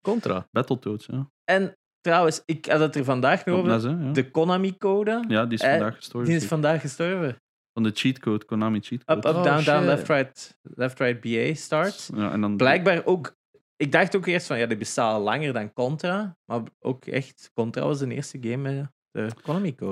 [0.01, 0.47] Contra.
[0.51, 1.29] Battletoads, ja.
[1.43, 3.69] En trouwens, ik had het er vandaag nog over.
[3.71, 4.11] NES, hè, ja.
[4.11, 5.23] De Konami-code.
[5.27, 6.29] Ja, die is Eh, vandaag gestorven.
[6.29, 7.41] Die is vandaag gestorven.
[7.73, 9.19] Van de cheatcode, Konami cheatcode.
[9.19, 12.09] Up, up, Oh, down, down, left, right, left, right, BA start.
[12.15, 13.35] Ja, en dan Blijkbaar ook.
[13.75, 16.37] Ik dacht ook eerst van ja, die bestaat al langer dan Contra.
[16.45, 19.29] Maar ook echt, Contra was de eerste game de.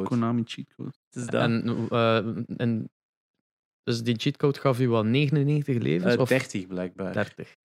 [0.03, 0.91] Konami cheatcode.
[1.09, 1.41] Het is dat.
[1.41, 2.17] En, eh,
[2.57, 2.89] en
[3.83, 6.13] dus die cheatcode gaf u wat 99 levens?
[6.13, 7.13] Eh, of 30 blijkbaar.
[7.13, 7.55] 30?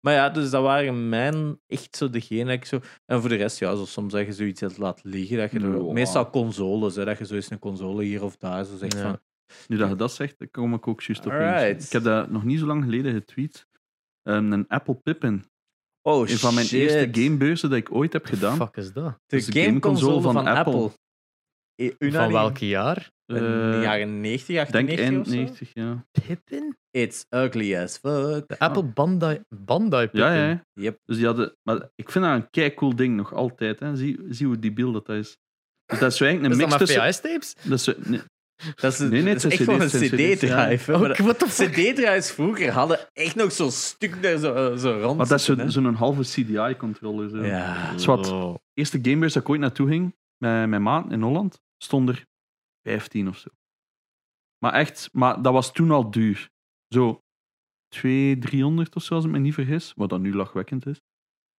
[0.00, 2.80] Maar ja, dus dat waren mijn echt zo degene ik zo.
[3.06, 5.36] En voor de rest, ja, zo soms dat je zoiets laten liggen.
[5.36, 5.92] Dat je er- Ja.
[5.92, 9.02] Meestal consoles, hè, dat je zo eens een console hier of daar zo zegt Ja.
[9.02, 9.20] van.
[9.68, 11.32] Nu dat je dat zegt, dan kom ik ook juist op.
[11.32, 13.66] Ik heb dat nog niet zo lang geleden getweet.
[14.22, 15.44] Ehm, een Apple Pippin.
[16.02, 16.80] Oh, Een van mijn shit.
[16.80, 18.56] eerste gamebeurzen dat ik ooit heb gedaan.
[18.56, 19.04] fuck is dat?
[19.04, 20.72] De Dus gameconsole gameconsole van, van Apple.
[20.74, 20.90] Apple.
[21.98, 23.10] Eh, Van welk jaar?
[23.26, 25.38] In Eh, de jaren 90, Ik denk 98 eind of zo?
[25.38, 26.06] 90, ja.
[26.26, 26.76] Pippin?
[26.90, 28.48] It's ugly as fuck.
[28.48, 30.20] De Apple Bandai, Bandai Pippin.
[30.20, 30.64] Ja, ja.
[30.72, 30.98] Yep.
[31.04, 31.56] Dus die hadden...
[31.62, 33.80] Maar ik vind dat een kei cool ding nog altijd.
[33.80, 33.96] Hè.
[33.96, 35.36] Zie, zie hoe debiel dat is.
[35.86, 37.02] Dus dat is zo eigenlijk een dat mix tussen...
[37.02, 37.54] VHS-tapes?
[37.62, 38.20] Dat is, zo- nee,
[38.74, 40.92] Dat is, Nee, nee, dat het is echt een CD-drive.
[40.92, 41.14] ja.
[41.14, 41.36] fuck?
[41.48, 45.16] CD-drives vroeger hadden echt nog zo'n stuk daar zo, zo rond.
[45.16, 47.28] maar dat is zitten, zo- zo'n halve CDI-controller.
[47.30, 47.44] Zo.
[47.44, 47.98] Ja.
[47.98, 48.30] Zwat.
[48.30, 48.54] Oh.
[48.74, 50.04] eerste Gamebeurs dat ik ooit naartoe ging,
[50.38, 52.26] met mijn maat in Holland, stond er
[52.82, 53.48] 15 of zo.
[54.58, 56.50] Maar echt, maar dat was toen al duur.
[56.88, 57.20] Zo
[57.88, 59.92] 200, 300 of zo, als ik me niet vergis.
[59.96, 61.00] Wat dan nu lachwekkend is.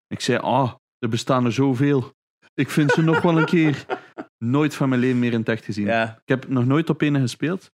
[0.07, 2.13] Ik zei, ah, er bestaan er zoveel.
[2.53, 3.85] Ik vind ze nog wel een keer.
[4.44, 5.86] Nooit van mijn leven meer in het echt gezien.
[5.86, 7.72] Ja, Ik heb nog nooit op een gespeeld.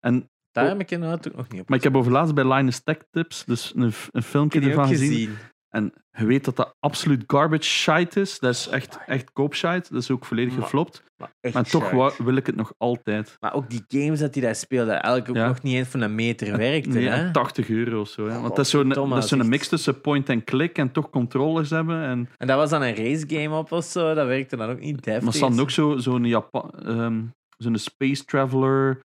[0.00, 1.68] En, daar heb ik inderdaad ook nog niet op.
[1.68, 5.36] maar ik heb over laatst bij Linus Tech Tips dus een, een filmpje ervan gezien.
[5.76, 8.38] En je weet dat dat absoluut garbage shite is.
[8.38, 9.92] Dat is echt, echt koopshite.
[9.92, 11.04] Dat is ook volledig Maar- geflopt.
[11.52, 13.36] Maar, toch wil ik het nog altijd.
[13.40, 15.46] Maar ook die games dat hij daar speelde, eigenlijk ook Ja.
[15.46, 16.88] nog niet eens van een meter werkte.
[16.88, 17.30] Nee, hè?
[17.30, 18.26] 80 euro of zo.
[18.28, 18.40] Hè?
[18.40, 22.02] Want dat is zo'n dat is mix tussen point-and-click en toch controllers hebben.
[22.02, 24.80] En, En dat was dan een race game op of zo, dat werkte dan ook
[24.80, 25.24] niet deftig.
[25.24, 27.22] maar hadden ook zo- zo'n Japan, ehm,
[27.56, 29.00] zo'n Space Traveler.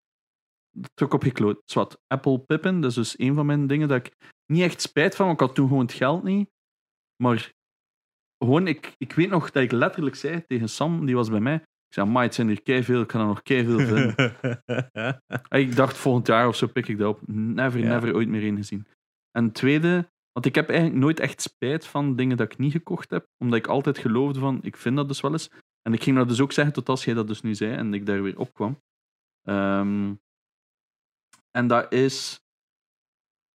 [0.94, 1.62] Terug opgekloot.
[1.64, 4.12] Zwat, Apple Pippin, dat is dus een van mijn dingen dat ik
[4.46, 6.48] niet echt spijt van, want ik had toen gewoon het geld niet.
[7.22, 7.52] Maar
[8.38, 11.54] gewoon, ik, ik weet nog dat ik letterlijk zei tegen Sam, die was bij mij.
[11.54, 14.16] Ik zei, maar het zijn er keiveel, ik kan er nog keiveel vinden.
[15.48, 17.20] En Ik dacht volgend jaar of zo pik ik dat op.
[17.28, 17.88] Never, Ja.
[17.88, 18.86] never ooit meer in gezien.
[19.30, 23.10] En tweede, want ik heb eigenlijk nooit echt spijt van dingen dat ik niet gekocht
[23.10, 25.50] heb, omdat ik altijd geloofde van, ik vind dat dus wel eens.
[25.82, 27.94] En ik ging dat dus ook zeggen tot als jij dat dus nu zei en
[27.94, 28.80] ik daar weer opkwam.
[29.42, 30.14] Ehm
[31.50, 32.40] en dat is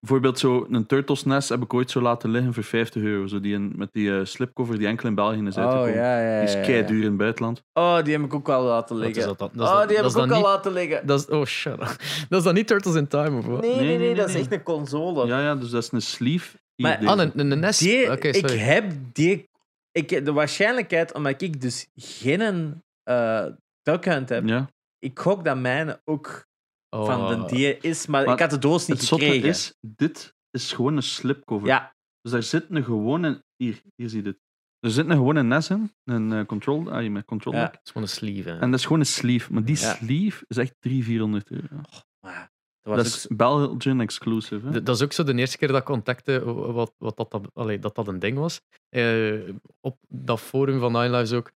[0.03, 3.27] bijvoorbeeld zo een Turtles Nest heb ik ooit zo laten liggen voor 50 euro.
[3.27, 5.93] Zo die in- met die eh, slipcover die enkel in België is Oh uitgekomen.
[5.93, 6.45] ja, ja, ja.
[6.45, 7.63] Die is kei duur in het buitenland.
[7.73, 9.27] Oh, die heb ik ook al laten Wat is liggen.
[9.37, 9.49] dat dan?
[9.53, 11.07] Dat is oh, dat- die heb dat ik ook al niet- laten liggen.
[11.07, 11.95] Dat is, oh shut up.
[12.29, 13.61] Dat is dan niet Turtles in Time of wat?
[13.61, 15.27] Nee, nee, nee, nee, dat is echt een console.
[15.27, 16.57] Ja, ja, dus dat is een sleeve.
[16.75, 17.05] Maar-.
[17.05, 17.77] Ah, een, een, een NES.
[17.77, 18.57] Die, Oké, ik sorry.
[18.57, 19.49] heb die...
[19.91, 23.45] Ik, de waarschijnlijkheid, omdat ik dus geen uh,
[23.81, 24.69] Duck Hunt heb, Ja.
[24.99, 26.45] ik gok dat mijn ook
[26.93, 27.05] Oh.
[27.05, 29.49] van de die is, maar, Maar ik had de doos niet Het gekregen.
[29.49, 31.67] is, dit is gewoon een slipcover.
[31.67, 33.43] Ja, Dus daar zit een gewone...
[33.55, 34.37] Hier, hier zie je dit.
[34.79, 37.59] Er zit een gewone NES in, een uh, control, ah, met control Ja.
[37.65, 38.49] Het is gewoon een sleeve.
[38.49, 38.59] hè.
[38.59, 39.53] En dat is gewoon een sleeve.
[39.53, 39.93] Maar die Ja.
[39.95, 41.05] sleeve is echt 300,
[41.47, 41.81] 400 euro.
[42.21, 42.51] maar
[42.81, 44.67] dat Dat was is ook Belgian exclusive.
[44.69, 44.83] Hè?
[44.83, 47.79] Dat is ook zo de eerste keer dat ik contacte wat, wat dat, dat, allee,
[47.79, 48.61] dat dat een ding was.
[48.89, 49.39] Eh,
[49.81, 51.51] op dat forum van Nine Lives ook.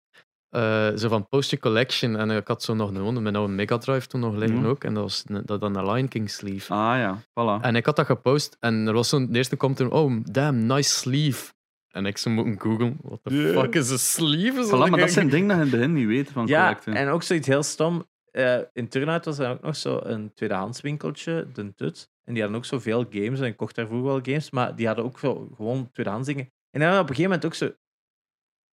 [0.49, 2.15] Eh, zo van Post Your Collection.
[2.15, 4.68] En ik had zo nog een, mijn oude Mega Drive toen nog liggen Mhm.
[4.68, 4.84] ook.
[4.84, 6.74] En dat was een, dat dan een Lion King sleeve.
[6.74, 7.61] Ah ja, voilà.
[7.64, 8.57] En ik had dat gepost.
[8.60, 11.53] En er was zo'n, de eerste komt er, oh damn, nice sleeve.
[11.88, 14.64] En ik zo moeten googlen, what the fuck is een sleeve?
[14.65, 16.61] Zo Voilà, maar dat zijn dingen dat je in het begin niet weet van Ja,
[16.64, 16.94] collecten.
[16.94, 18.06] en ook zoiets heel stom.
[18.32, 22.10] Eh, in Turnhout was er ook nog zo een tweedehandswinkeltje, de Tut.
[22.24, 23.40] En die hadden ook zoveel games.
[23.40, 24.52] En ik kocht daar vroeger wel games.
[24.52, 26.52] Maar die hadden ook zo gewoon tweedehands dingen.
[26.72, 27.72] En dan op een gegeven moment ook zo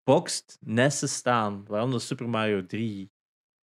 [0.03, 1.63] boxed nesten staan.
[1.67, 3.11] Waaronder Super Mario 3.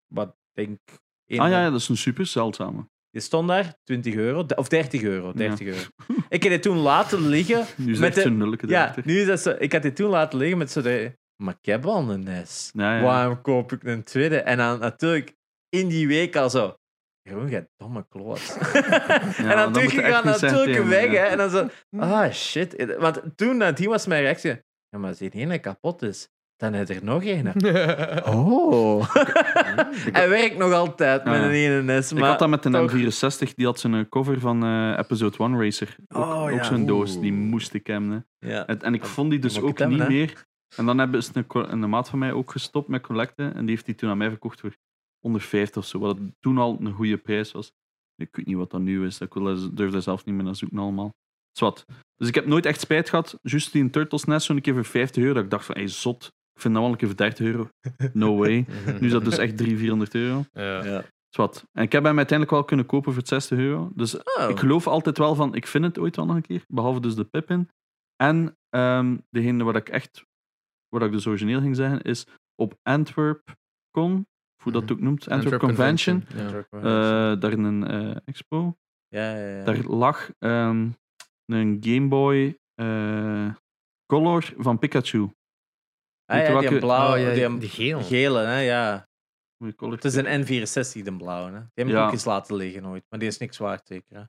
[0.06, 0.78] Wat denk
[1.26, 2.88] Ah ja, dat is een super zeldzame.
[3.10, 4.46] Die stond daar, 20 euro.
[4.56, 5.32] Of 30 euro.
[5.32, 5.80] 30 euro.
[6.28, 7.66] Ik heb die toen laten liggen.
[7.76, 9.02] Nu is Met de- zo'n nulleke Ja, erachter.
[9.06, 9.54] nu is dat zo.
[9.58, 11.12] Ik had die toen laten liggen met zo de...
[11.42, 12.70] Maar ik heb al een NES.
[12.74, 13.02] Ja, ja.
[13.02, 14.36] Waarom koop ik een tweede?
[14.40, 15.36] En dan natuurlijk
[15.68, 16.76] in die week al zo.
[17.22, 18.56] Jeroen, jij domme kloot.
[19.36, 21.10] en dan moet terug je echt gegaan niet zeggen natuurlijk weg.
[21.10, 22.96] Hè, en dan zo, ah shit.
[22.98, 24.62] Want toen, nadien was mijn reactie.
[24.90, 26.28] Ja, maar zie je, ene kapot is.
[26.56, 27.52] Dan heb je er nog een.
[28.34, 29.14] Oh.
[30.18, 31.44] Hij werkt nog altijd met ja.
[31.44, 32.12] een ene NES.
[32.12, 35.96] Ik had dat met toch- M64, die had zijn cover van eh, Episode 1 Racer.
[36.08, 36.62] Ook, Oh, ook ja.
[36.64, 38.26] zo'n doos, die moest ik hebben.
[38.38, 38.66] Ja.
[38.66, 40.08] En, en ik vond die dus ook niet hè.
[40.08, 40.46] meer.
[40.76, 43.54] En dan hebben ze een, een maat van mij ook gestopt met collecten.
[43.54, 44.76] En die heeft die toen aan mij verkocht voor
[45.18, 45.98] 150 of zo.
[45.98, 47.72] Wat toen al een goede prijs was.
[48.16, 49.20] Ik weet niet wat dat nu is.
[49.20, 51.14] Ik wil- durf daar zelf niet meer naar zoeken allemaal.
[51.52, 51.84] Zwat.
[52.16, 53.38] Dus ik heb nooit echt spijt gehad.
[53.42, 55.34] Juist die Turtles Nest zo'n keer voor 50 euro.
[55.34, 56.24] Dat ik dacht van, hey, zot.
[56.54, 57.68] Ik vind dat wel een keer voor 30 euro.
[58.12, 58.66] No way.
[59.00, 59.78] Nu is dat dus echt 300,
[60.10, 60.44] 400 euro.
[60.52, 60.84] Ja.
[60.84, 61.04] Ja.
[61.28, 61.64] Zwat.
[61.72, 63.90] En ik heb hem uiteindelijk wel kunnen kopen voor 60 euro.
[63.94, 64.48] Dus Oh.
[64.50, 66.64] ik geloof altijd wel van, ik vind het ooit wel nog een keer.
[66.68, 67.68] Behalve dus de Pippin.
[68.16, 70.22] En ehm, degene waar ik echt,
[70.88, 73.42] waar ik dus origineel ging zeggen, is op Antwerp
[73.90, 74.26] Con,
[74.62, 74.92] hoe dat Mhm.
[74.92, 76.24] ook noemt, Antwerp, Convention.
[76.36, 76.64] Ja.
[76.70, 78.76] eh, daar in een eh, expo.
[79.08, 79.64] ja, ja, ja.
[79.64, 80.88] Daar lag ehm,
[81.52, 83.54] een Game Boy eh,
[84.06, 85.22] Color van Pikachu.
[86.24, 87.68] Ah, ja, die welke- blauw, Oh, ja, die,
[88.02, 89.06] gele, hè, ja.
[89.78, 91.50] Het is een N64, de blauwe.
[91.50, 91.58] Hè.
[91.58, 92.06] Die heb ik Ja.
[92.06, 94.16] ook eens laten liggen ooit, maar die is niks waard, zeker.
[94.16, 94.22] Hè.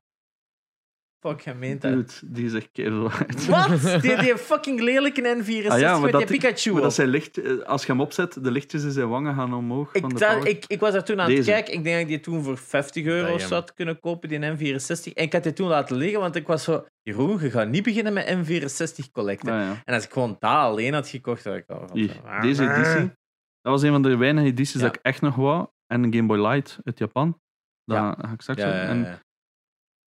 [1.19, 1.91] Fuck, hij meent dat.
[1.91, 3.45] Dude, die is echt keihard.
[3.45, 3.81] Wat?
[4.01, 7.07] Die, die fucking lelijke N64 Ah ja, maar met dat die Pikachu Maar dat zijn
[7.07, 9.91] licht, eh, als je hem opzet, de lichtjes in zijn wangen gaan omhoog.
[9.91, 10.47] van Ik, de da- power.
[10.49, 11.73] ik, ik was daar toen aan het kijken.
[11.73, 13.47] Ik denk dat ik die toen voor 50 euro of Damn.
[13.47, 15.13] zo had kunnen kopen, die N64.
[15.13, 16.85] En ik had die toen laten liggen, want ik was zo...
[17.01, 19.53] Jeroen, je gaat niet beginnen met N64 collecten.
[19.53, 19.81] Ah, ja.
[19.85, 21.89] En als ik gewoon dat alleen had gekocht, had ik al...
[21.93, 23.11] Hier, deze editie.
[23.61, 24.87] Dat was een van de weinige edities Ja.
[24.87, 25.67] dat ik echt nog wou.
[25.87, 27.39] En een Game Boy Light uit Japan.
[27.85, 28.15] Dat Ja.
[28.21, 29.19] ga ik straks Ja, zo- ja, En ja.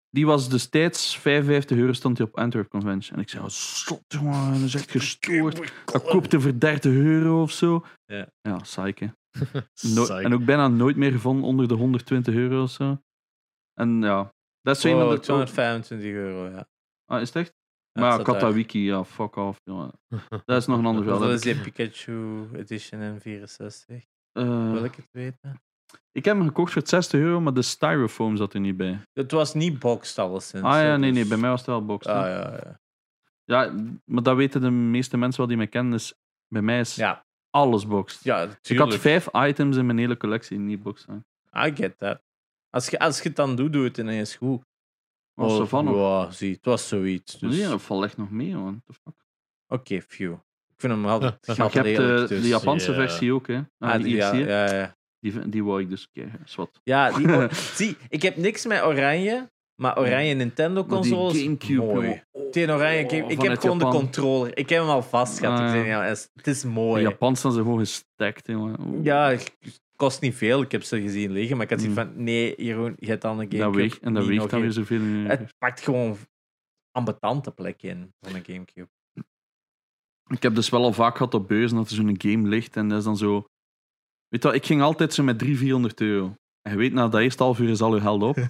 [0.10, 3.16] Die was destijds 55 euro stond die op Antwerp Convention.
[3.18, 5.72] En ik zei, oh, slot jongen, dat is echt gestoord.
[5.86, 7.86] Dat koopte voor 30 euro of zo.
[8.06, 8.28] Ja.
[8.42, 8.60] Ja.
[9.96, 13.02] No- en ook bijna nooit meer gevonden onder de 120 euro of zo.
[13.74, 15.20] En ja, dat is zo Oh, van de...
[15.20, 16.68] 225 euro, ja.
[17.06, 17.54] Ah, is het echt?
[17.92, 18.24] Ja, maar ja.
[18.24, 19.60] Katawiki, ja, fuck off.
[19.64, 19.92] jongen.
[20.46, 21.22] Dat is nog een ander verhaal.
[21.22, 23.96] Dat is die ik- Pikachu Edition N64?
[24.32, 25.62] Eh, Wil ik het weten?
[26.12, 29.02] Ik heb hem gekocht voor 60 euro, maar de styrofoam zat er niet bij.
[29.14, 30.64] Het was niet boxed alleszins.
[30.64, 32.14] Ah ja, nee, nee, dus- bij mij was het wel boxed.
[32.14, 32.80] Ah ja, ja.
[33.44, 33.74] Ja,
[34.06, 35.92] maar dat weten de meeste mensen wel die mij kennen.
[35.92, 36.14] Dus
[36.48, 38.24] bij mij is Ja, alles boxed.
[38.24, 41.26] ja ik had vijf items in mijn hele collectie die niet boxed zijn.
[41.68, 42.22] I get that.
[42.70, 44.62] Als je, als je het dan doet, doe het ineens goed.
[45.34, 45.96] Was er van?
[45.96, 47.40] Ja, zie, het was zoiets.
[47.40, 47.58] Dus...
[47.58, 48.82] Nee, dat valt echt nog mee, man.
[48.86, 49.14] The fuck?
[49.68, 50.32] Oké, few.
[50.34, 52.42] Ik vind hem altijd Maar Maar ik heb de, dus...
[52.42, 52.96] de Japanse ja.
[52.98, 53.58] versie ook, hè.
[53.78, 54.98] Ah, Ah, die ja, ja, ja.
[55.20, 56.40] Die, die wou ik dus krijgen.
[56.46, 56.80] Zwat.
[56.84, 57.28] Ja, die,
[57.78, 59.50] zie, ik heb niks met oranje,
[59.82, 64.00] maar oranje Nintendo Maar die consoles, Gamecube, Tegen oranje, ik, ik heb gewoon de Japan.
[64.02, 64.58] controller.
[64.58, 65.60] Ik heb hem al vast gehad.
[65.60, 66.02] Ah, ik ja.
[66.04, 67.02] het is- mooi.
[67.04, 69.04] Japans zijn ze gewoon gestekt, jongen.
[69.04, 69.56] Ja, het
[69.96, 70.62] kost niet veel.
[70.62, 72.06] Ik heb ze gezien liggen, maar ik had zoiets Mm.
[72.14, 73.78] van, nee, Jeroen, je hebt dan een dat Gamecube.
[73.78, 74.98] weegt, en dat weegt dan weer zoveel.
[75.02, 76.18] in Het pakt gewoon
[76.92, 78.90] ambetante plek in van een Gamecube.
[80.28, 82.90] Ik heb dus wel al vaak gehad op beurzen dat er zo'n game ligt en
[82.90, 83.48] dat is dan zo...
[84.30, 86.36] Weet je ik ging altijd zo met 300, 400 euro.
[86.62, 88.38] En je weet, na dat eerste half uur is al je geld op.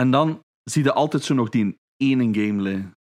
[0.00, 2.96] En dan zie je altijd zo nog die ene game liggen.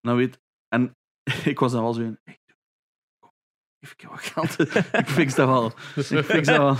[0.00, 0.38] Nou weet...
[0.68, 0.92] En
[1.44, 2.18] ik was dan wel zo in...
[2.24, 2.38] Hey,
[3.96, 4.60] je wat geld.
[5.02, 5.66] ik fix dat wel.
[5.96, 6.76] Ik fix dat wel.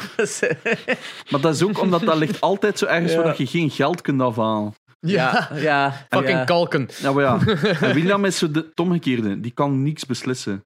[1.30, 3.22] Maar dat is ook omdat dat ligt altijd zo ergens Ja.
[3.22, 4.74] waar je geen geld kunt afhalen.
[5.00, 6.06] ja, ja.
[6.08, 6.44] Fucking ja.
[6.44, 6.88] kalken.
[6.98, 7.38] Ja, maar ja.
[7.80, 9.40] En William is zo de het omgekeerde.
[9.40, 10.64] Die kan niks beslissen.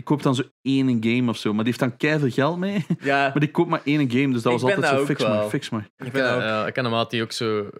[0.00, 1.48] Die koopt dan zo één game of zo.
[1.52, 2.86] Maar die heeft dan keihard geld mee.
[3.00, 4.32] Ja, Maar die koopt maar één game.
[4.32, 5.48] Dus dat Ik was altijd dat zo ook fix maar, wel.
[5.48, 5.88] fix maar.
[5.96, 6.40] Ik ik ken, ben ook...
[6.40, 7.70] ja, ik ken een maat die ook zo,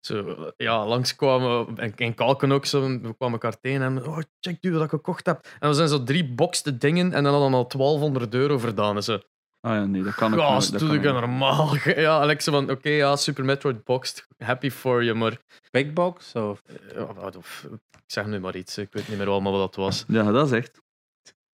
[0.00, 1.78] zo ja, langskwamen.
[1.78, 2.80] En, en kalken ook zo.
[2.80, 5.46] We kwamen elkaar tegen en oh, check die wat ik gekocht heb.
[5.58, 9.02] En we zijn zo drie boxte dingen en dan hadden we al 1200 euro verdaan.
[9.02, 9.18] Zo,
[9.60, 10.62] Ah ja, nee, dat kan ik ja, niet.
[10.62, 11.74] dat Dat doe ik ik normaal.
[11.84, 14.26] Ja, en ik zo van, oké, ja, Super Metroid boxed.
[14.38, 15.38] Happy for you, maar...
[15.70, 16.32] Big box?
[16.34, 16.62] Of...
[16.94, 19.74] ja, wat- of- ik zeg nu maar iets, ik weet niet meer allemaal wat dat
[19.84, 20.04] was.
[20.08, 20.80] Ja, dat is echt.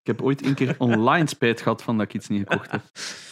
[0.02, 2.82] Ik heb ooit een keer online spijt gehad van dat ik iets niet gekocht heb.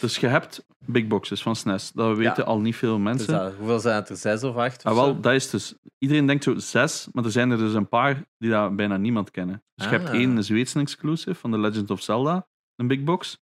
[0.01, 1.91] Dus je hebt big boxes van SNES.
[1.91, 3.33] Dat weten al niet veel Dus mensen.
[3.33, 4.15] dat, hoeveel zijn het er?
[4.15, 4.83] Zes of acht?
[4.83, 5.19] Ah, of wel, zo?
[5.19, 5.75] dat is dus...
[5.97, 9.31] Iedereen denkt zo zes, maar er zijn er dus een paar die dat bijna niemand
[9.31, 9.63] kennen.
[9.75, 10.15] Dus je hebt Ah.
[10.15, 13.39] één Zweedse exclusive van The Legend of Zelda, een big box.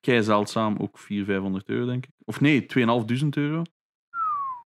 [0.00, 2.10] Kei zeldzaam, ook 400, 500 euro, denk ik.
[2.24, 3.62] Of nee, 2500 euro.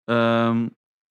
[0.05, 0.67] Ehm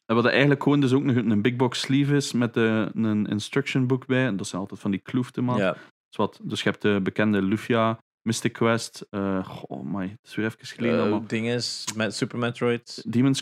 [0.05, 3.25] en wat eigenlijk gewoon dus ook nog een big box sleeve is met eh, een
[3.27, 4.25] instruction book bij.
[4.25, 5.57] En dat zijn altijd van die kloeften, man.
[5.57, 5.75] Ja.
[6.11, 9.05] Dus, wat, dus je hebt de bekende Lufia, Mystic Quest.
[9.09, 13.03] eh oh my, het is weer even geleden Uh, is, met Super Metroid.
[13.11, 13.41] Demon's.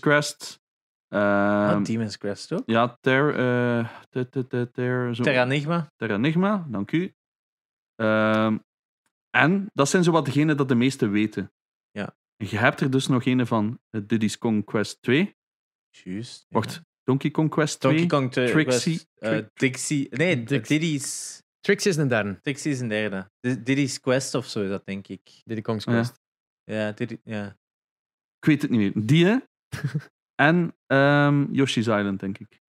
[1.07, 2.61] Ah, ehm, Demon's Quest ook.
[2.65, 5.91] ja, Ter, eh ter, ter, ter, ter, zo- Terranigma.
[5.95, 7.13] Terranigma, dank u.
[7.95, 8.57] Ehm,
[9.29, 11.51] en dat zijn zo wat degenen dat de meesten weten.
[11.91, 12.15] Ja.
[12.35, 15.35] Je hebt er dus nog een van Diddy's Kong Quest 2.
[15.89, 16.45] Juist.
[16.49, 16.59] ja.
[16.59, 17.91] Wacht, Donkey Kong Quest 2.
[17.97, 18.51] Donkey Kong 2.
[18.51, 20.07] Trixie- Quest, Dixie.
[20.09, 21.41] Nee, Dix- Diddy's.
[21.60, 22.40] Trixie is een derde.
[22.41, 23.30] Trixie is een derde.
[23.40, 25.41] Di- Diddy's Quest of zo is dat, denk ik.
[25.44, 25.91] Diddy Kong's Ja.
[25.91, 26.19] Quest.
[26.64, 27.45] Ja, Diddy, ja.
[28.40, 29.06] Ik weet het niet meer.
[29.06, 29.38] Die, hè?
[30.49, 32.60] en ehm, Yoshi's Island, denk ik.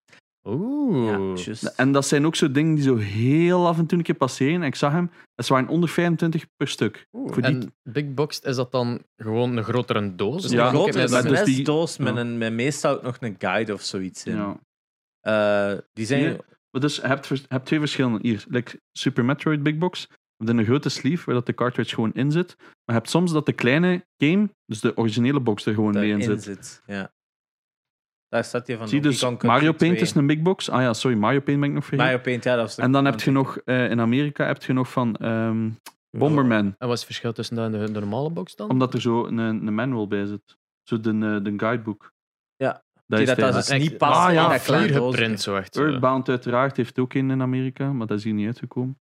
[0.49, 1.37] Oeh.
[1.37, 1.65] juist.
[1.65, 4.55] En dat zijn ook zo dingen die zo heel af en toe een keer passeren.
[4.55, 7.07] En ik zag hem, dat waren onder 25 per stuk.
[7.12, 7.33] Oeh.
[7.33, 10.43] Voor die- En Big Boxed, is dat dan gewoon een grotere doos?
[10.43, 12.21] Dus Ja, een grotere maar dus die- SNES-doos met, ja.
[12.21, 14.37] een, met meestal ook nog een guide of zoiets in.
[14.37, 14.61] Ja.
[15.21, 16.39] Eh, die zijn...
[16.70, 18.18] Maar dus je hebt, je hebt twee verschillende.
[18.22, 20.06] Hier, like Super Metroid Big Box.
[20.10, 22.56] Je hebt een grote sleeve waar dat de cartridge gewoon in zit.
[22.59, 26.10] Maar je hebt soms dat de kleine game, dus de originele box, er gewoon mee
[26.10, 26.42] in zit.
[26.42, 26.82] zit.
[26.86, 27.12] Ja.
[28.28, 28.88] Daar staat hij van.
[28.88, 29.97] Zie dus, Mario Paint 2.
[29.97, 30.70] is een big box.
[30.70, 32.06] Ah ja, sorry, Mario Paint ben ik nog vergeten.
[32.06, 34.72] Mario Paint, ja, dat was En dan heb je nog, eh, in Amerika heb je
[34.72, 35.70] nog van ehm,
[36.10, 36.74] Bomberman.
[36.78, 38.70] En wat is het verschil tussen dat en de, de normale box dan?
[38.70, 40.59] Omdat er zo een, een manual bij zit.
[40.82, 42.12] Zo de, eh, de guidebook.
[42.56, 42.82] Ja.
[43.11, 43.66] Dat Die is dat, dat het.
[43.69, 45.16] dus niet Ah, in ja, dat kleine Vier doosje.
[45.16, 45.74] geprint, zo echt.
[45.74, 45.82] zo.
[45.85, 48.99] Earthbound uiteraard heeft ook een in Amerika, maar dat is hier niet uitgekomen.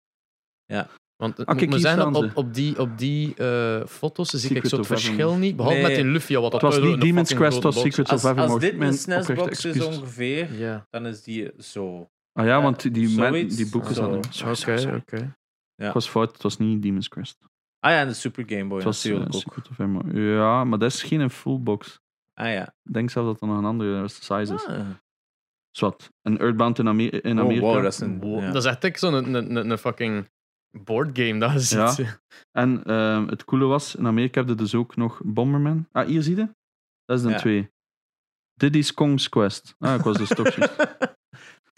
[1.16, 4.38] Want het Ah, moet kijk, zijn dat op, op die, op die eh, foto's zie
[4.38, 5.06] ik Secret zo het Evermore.
[5.06, 5.56] verschil niet.
[5.56, 5.86] Behalve Nee.
[5.86, 7.80] met die Lufia, wat dat Het was niet een Demon's Quest, het was.
[7.80, 8.60] Secrets of Als, als Evermore.
[8.60, 10.86] dit een Mijn SNES-box is ongeveer, Ja.
[10.90, 12.08] dan is die zo.
[12.32, 14.20] Ah ja, want die, man, die boeken hadden...
[14.30, 15.36] Sorry, Oké, oké.
[15.74, 15.86] Ja.
[15.88, 17.38] Ik was fout, het was niet Demon's Quest.
[17.80, 19.40] Ah ja, en de Super Game Boy Het was eh, natuurlijk ook.
[19.42, 20.20] Secret of Evermore.
[20.20, 22.00] Ja, maar dat is geen full box.
[22.38, 22.62] Ah ja.
[22.84, 24.66] Ik denk zelf dat dat nog een andere size is.
[24.66, 24.86] Ah.
[25.70, 26.12] Zwat.
[26.22, 27.66] En Earthbound in, Amer- in Oh, Amerika.
[27.66, 28.20] wow, dat is een...
[28.20, 28.46] Wow, ja.
[28.52, 30.28] Dat is echt ik zo'n een, een, een, een fucking
[30.70, 31.96] boardgame dat ziet.
[31.96, 32.20] Ja.
[32.58, 35.88] En ehm, het coole was, in Amerika heb je dus ook nog Bomberman.
[35.92, 36.48] Ah, hier zie je?
[37.04, 37.36] Dat is een Ja.
[37.38, 37.70] twee.
[38.54, 39.74] Diddy's Kong's Quest.
[39.78, 40.54] Ah, ik was dus toch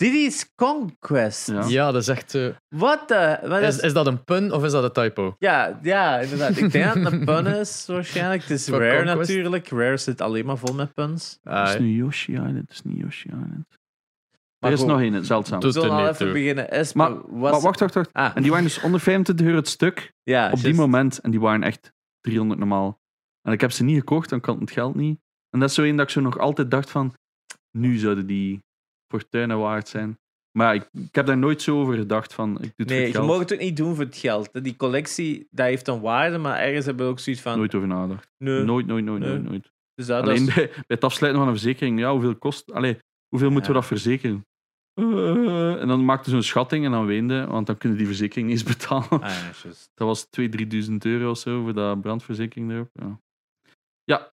[0.01, 0.15] juist.
[0.15, 1.47] Diddy's Conquest.
[1.47, 1.65] Ja.
[1.69, 2.35] Ja, dat is echt...
[2.35, 3.39] eh, Wat de...
[3.49, 5.35] maar dat is, is dat een pun of is dat een typo?
[5.39, 6.57] Ja, ja, inderdaad.
[6.57, 8.43] Ik denk dat het een pun is, waarschijnlijk.
[8.43, 9.29] Het is Voor Rare Conquest?
[9.31, 9.69] natuurlijk.
[9.69, 11.39] Rare zit alleen maar vol met puns.
[11.43, 13.65] Het is Ah, nu Yoshi Island, het is niet Yoshi Island.
[14.59, 15.61] Maar er is goed, nog één, zeldzaam.
[15.61, 16.33] We zullen al even toe.
[16.33, 16.69] beginnen.
[16.71, 17.53] Is, Maar- was...
[17.53, 18.13] Maar wacht, wacht, wacht.
[18.13, 21.19] Ah, En die waren dus onder 25 euro het stuk ja, op die moment.
[21.19, 22.99] En die waren echt 300 normaal.
[23.43, 25.19] En ik heb ze niet gekocht, dan kan het geld niet.
[25.51, 27.15] En dat is zo één dat ik zo nog altijd dacht van...
[27.71, 28.63] Nu zouden die
[29.11, 30.19] fortuinen waard zijn.
[30.59, 32.51] Maar ik, ik heb daar nooit zo over gedacht van...
[32.51, 34.65] Ik doe het Nee, je het mag het ook niet doen voor het geld.
[34.65, 37.59] Die collectie, dat heeft een waarde, maar ergens hebben we ook zoiets van...
[37.59, 38.31] Nooit over nagedacht.
[38.39, 38.63] Nee.
[38.65, 39.31] Nooit, nooit, nooit, Nee.
[39.31, 39.73] nooit, nooit.
[39.95, 42.73] Dus dat, Alleen is- bij, bij het afsluiten van een verzekering, ja, hoeveel kost...
[42.73, 44.47] Allee, hoeveel moeten we dat verzekeren?
[44.95, 48.59] Eh, en dan maakte zo'n schatting en dan weende, want dan kunnen die verzekering niet
[48.61, 49.23] eens betalen.
[49.23, 49.71] Ah, ja.
[49.95, 50.47] Dat was 2.000,
[50.89, 52.91] 3.000 euro of zo voor dat brandverzekering erop.
[52.93, 53.21] Ja,
[54.05, 54.33] ja.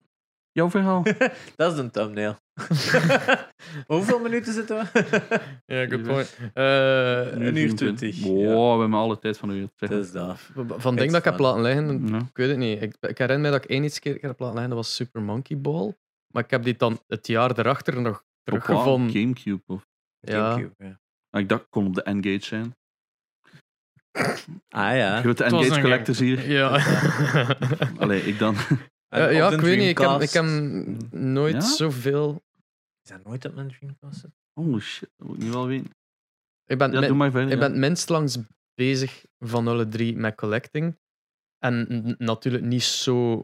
[0.51, 1.03] jouw verhaal.
[1.55, 2.35] dat is een thumbnail.
[3.87, 5.03] Hoeveel minuten zitten we?
[5.75, 6.37] Ja, good point.
[6.53, 8.73] Eh, Een uur 20, Wow, ja.
[8.75, 9.67] we hebben alle tijd van u.
[9.75, 10.39] Dat is dat.
[10.77, 12.17] van dingen dat ik heb laten liggen, Ja.
[12.17, 12.81] ik weet het niet.
[12.81, 15.21] Ik, ik herinner me dat ik één iets keer heb laten liggen, dat was Super
[15.21, 15.95] Monkey Ball.
[16.33, 19.11] Maar ik heb die dan het jaar erachter nog Op teruggevonden.
[19.15, 19.61] Gamecube.
[19.67, 19.85] Of...
[20.19, 20.51] Ja.
[20.51, 20.99] Gamecube, ja.
[21.29, 22.75] Ah, ik dacht, het kon op de N-Gage zijn.
[24.69, 25.19] Ah ja.
[25.21, 26.49] Grote Het was N-Gage een collectors hier.
[26.49, 26.69] Ja.
[27.99, 28.55] Allee, ik dan.
[29.09, 29.87] Ja, En ja, op de ik weet niet.
[29.89, 30.45] Ik heb, ik heb
[31.11, 31.59] nooit Ja?
[31.61, 32.43] zoveel.
[33.05, 34.25] Is dat nooit op mijn Dreamcast?
[34.53, 35.91] Oh shit, dat moet ik nu wel weten.
[36.65, 37.47] Ik ben, Ja, min- doe maar verder.
[37.49, 37.59] ik ja.
[37.59, 38.37] ben het minst langs
[38.75, 40.97] bezig van alle drie met collecting.
[41.57, 43.43] En n- natuurlijk niet zo.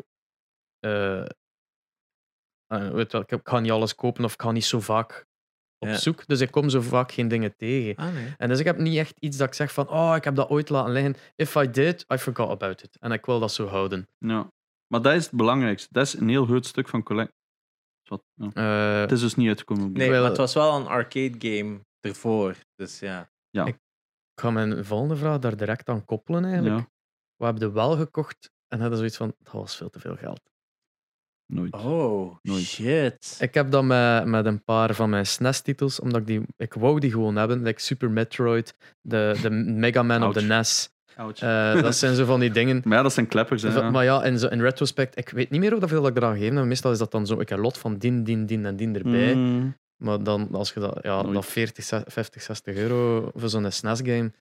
[0.80, 1.22] eh,
[2.68, 5.26] eh, weet wel, ik ik ga niet alles kopen of ik ga niet zo vaak
[5.78, 5.98] op Ja.
[5.98, 6.28] zoek.
[6.28, 7.96] Dus ik kom zo vaak geen dingen tegen.
[7.96, 8.34] Ah nee.
[8.38, 10.50] En dus ik heb niet echt iets dat ik zeg van, oh, ik heb dat
[10.50, 11.16] ooit laten liggen.
[11.36, 12.98] If I did, I forgot about it.
[13.00, 14.08] En ik wil dat zo houden.
[14.18, 14.52] Ja.
[14.88, 15.88] Maar dat is het belangrijkste.
[15.92, 17.34] Dat is een heel groot stuk van collect.
[18.12, 18.50] Wat, ja.
[18.54, 19.92] Eh, Het is dus niet uitgekomen.
[19.92, 22.56] Nee, maar het was wel een arcade game ervoor.
[22.76, 23.30] Dus ja.
[23.52, 23.78] ik
[24.42, 26.76] ga mijn volgende vraag daar direct aan koppelen eigenlijk.
[26.78, 26.90] Ja,
[27.36, 30.42] We hebben de wel gekocht en hadden zoiets van, dat was veel te veel geld.
[31.46, 31.74] nooit.
[31.74, 32.64] Oh, Nooit.
[32.64, 33.38] shit.
[33.40, 36.42] Ik heb dat met, met een paar van mijn SNES-titels, omdat ik die...
[36.58, 40.42] Ik wou die gewoon hebben, like Super Metroid, de, de Mega Man op de.
[40.42, 40.90] NES.
[41.76, 42.82] Eh, dat zijn zo van die dingen.
[42.84, 43.62] Maar ja, dat zijn kleppers.
[43.62, 43.90] Hè, ja.
[43.90, 46.66] Maar ja, in, zo, in retrospect, ik weet niet meer hoeveel ik eraan gegeven heb.
[46.66, 49.36] Meestal is dat dan zo ik een lot van din, din, din en din erbij.
[49.36, 49.76] Mm.
[50.04, 51.34] Maar dan, als je dat, ja, Nooit.
[51.34, 54.32] dat 40, ze- 50, 60 euro voor zo'n SNES-game.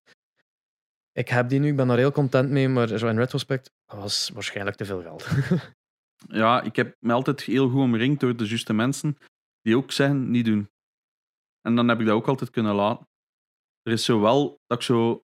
[1.12, 3.98] Ik heb die nu, ik ben daar heel content mee, maar zo in retrospect, dat
[3.98, 5.26] was waarschijnlijk te veel geld.
[6.28, 9.16] Ja, ik heb me altijd heel goed omringd door de juiste mensen
[9.62, 10.70] die ook zeggen, niet doen.
[11.62, 13.08] En dan heb ik dat ook altijd kunnen laten.
[13.82, 15.22] Er is zo wel dat ik zo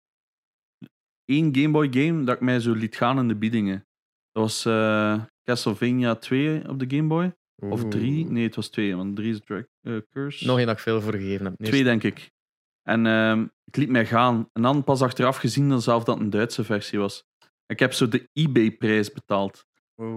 [1.27, 3.87] één Game Boy game dat ik mij zo liet gaan in de biedingen.
[4.33, 7.37] Dat was eh, Castlevania 2 op de Game Boy.
[7.57, 8.23] Of 3.
[8.23, 8.31] Oeh.
[8.31, 10.47] Nee, het was 2, want 3 is Drag eh, Curse.
[10.47, 11.59] Nog één dat ik veel voor gegeven heb.
[11.59, 12.31] Nee, Twee, denk ik.
[12.83, 14.49] En ehm, ik liet mij gaan.
[14.53, 17.25] En dan pas achteraf gezien dan zelf dat het een Duitse versie was.
[17.67, 19.67] Ik heb zo de eBay-prijs betaald.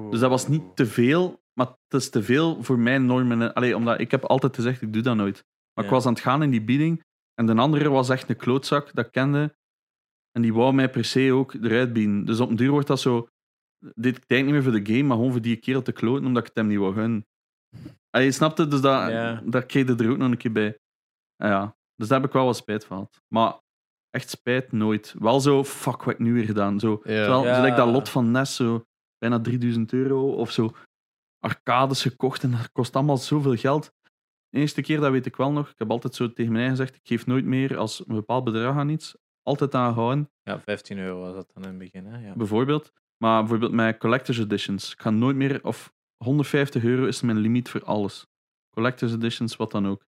[0.09, 3.53] Dus dat was niet te veel, maar het is te veel voor mijn normen.
[3.53, 5.45] Allee, omdat ik heb altijd gezegd, ik doe dat nooit.
[5.73, 7.03] Maar ik was aan het gaan in die bieding.
[7.33, 9.55] En de andere was echt een klootzak dat kende.
[10.31, 12.25] En die wou mij per se ook eruit bieden.
[12.25, 13.27] Dus op een duur wordt dat zo...
[13.95, 16.41] Dit tijd niet meer voor de game, maar gewoon voor die kerel te kloten, omdat
[16.41, 17.27] ik het hem niet wou gunnen.
[18.09, 19.41] Ah, je snapt het, dus dat, Ja.
[19.45, 20.79] daar kreeg je er ook nog een keer bij.
[21.35, 21.77] Ah, ja.
[21.95, 23.21] Dus daar heb ik wel wat spijt van gehad.
[23.27, 23.59] Maar
[24.09, 25.15] echt spijt nooit.
[25.19, 26.79] Wel zo, fuck, wat heb ik nu weer gedaan?
[26.79, 26.99] Zo, Ja.
[27.03, 27.61] Terwijl, Ja.
[27.61, 28.85] like dat lot van NES, zo
[29.17, 30.71] bijna 3000 euro of zo.
[31.39, 33.93] Arcades gekocht en dat kost allemaal zoveel geld.
[34.49, 35.69] De eerste keer, dat weet ik wel nog.
[35.69, 38.75] Ik heb altijd zo tegen mij gezegd: ik geef nooit meer als een bepaald bedrag
[38.75, 39.15] aan iets.
[39.49, 42.05] Altijd aanhouden, Ja, 15 euro was dat dan in het begin.
[42.05, 42.27] Hè?
[42.27, 42.33] Ja.
[42.35, 42.91] bijvoorbeeld.
[43.17, 44.91] Maar bijvoorbeeld met collector's editions.
[44.91, 45.93] Ik ga nooit meer, of
[46.23, 48.27] 150 euro is mijn limiet voor alles.
[48.75, 50.05] Collector's editions, wat dan ook.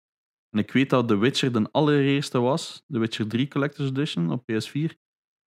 [0.50, 4.42] En ik weet dat The Witcher de allereerste was, The Witcher 3 Collector's Edition op
[4.42, 4.98] PS4,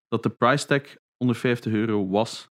[0.07, 0.81] dat de price tag
[1.17, 2.49] 150 euro was.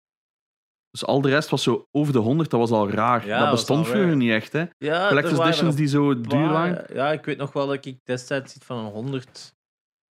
[0.92, 3.26] Dus al de rest was zo over de 100, dat was al raar.
[3.26, 4.66] Ja, dat bestond vroeger niet echt, hè.
[4.78, 6.94] Ja, Collector's editions die zo duur waren.
[6.94, 9.58] Ja, ik weet nog wel dat ik destijds iets van een 100.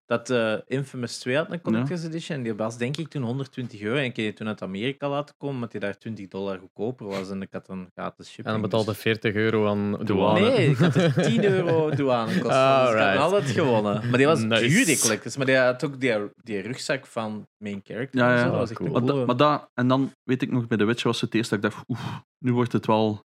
[0.08, 2.38] Dat eh, Infamous 2 had een Collector's Edition.
[2.38, 3.96] En die was denk ik toen 120 euro.
[3.98, 7.06] En ik heb die toen uit Amerika laten komen, omdat die daar 20 dollar goedkoper
[7.06, 7.30] was.
[7.30, 8.48] En ik had dan gratis shipping.
[8.48, 10.40] En dan betaalde dus- 40 euro aan douane.
[10.40, 12.52] Nee, ik had er 10 euro douanekosten.
[12.52, 13.20] Ah, dus ik had right.
[13.20, 14.10] altijd gewonnen.
[14.10, 14.68] Maar die was Nice.
[14.68, 15.38] duur, die collectors.
[15.38, 16.14] Maar die had ook die,
[16.44, 18.20] die rugzak van main character.
[18.20, 18.44] Ja, ja.
[18.44, 18.50] zo.
[18.50, 18.92] Dat was echt Cool.
[19.26, 21.64] Maar, da- maar en dan weet ik nog, bij The Witcher was het eerst dat
[21.64, 23.26] ik dacht, oeh, nu wordt het wel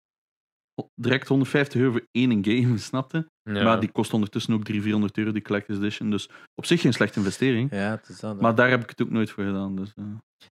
[1.02, 3.26] direct 150 euro voor één game, snapte?
[3.56, 3.64] Ja.
[3.64, 6.10] Maar die kost ondertussen ook 300, 400 euro, die Collector's Edition.
[6.10, 7.72] Dus op zich geen slechte investering.
[7.72, 8.42] Ja, het is dat.
[8.42, 9.76] Maar daar heb ik het ook nooit voor gedaan.
[9.76, 10.04] Dus, eh.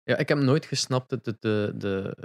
[0.04, 2.16] Ja, ik heb nooit gesnapt het, het, de, de,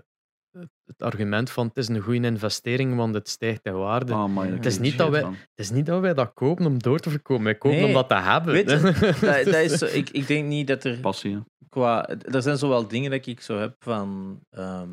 [0.86, 4.14] het argument van het is een goede investering, want het stijgt in waarde.
[4.14, 5.24] Ah, man, Het is niet dat wij-.
[5.24, 7.88] Het is niet dat wij dat kopen om door te verkopen, wij kopen Nee.
[7.88, 8.54] om dat te hebben.
[8.54, 8.80] Weet je,
[9.22, 11.40] dat, dat is zo, ik, ik denk niet dat er Passie, hè.
[11.70, 12.08] qua.
[12.10, 14.40] Er zijn zowel dingen dat ik zo heb van.
[14.50, 14.90] ehm,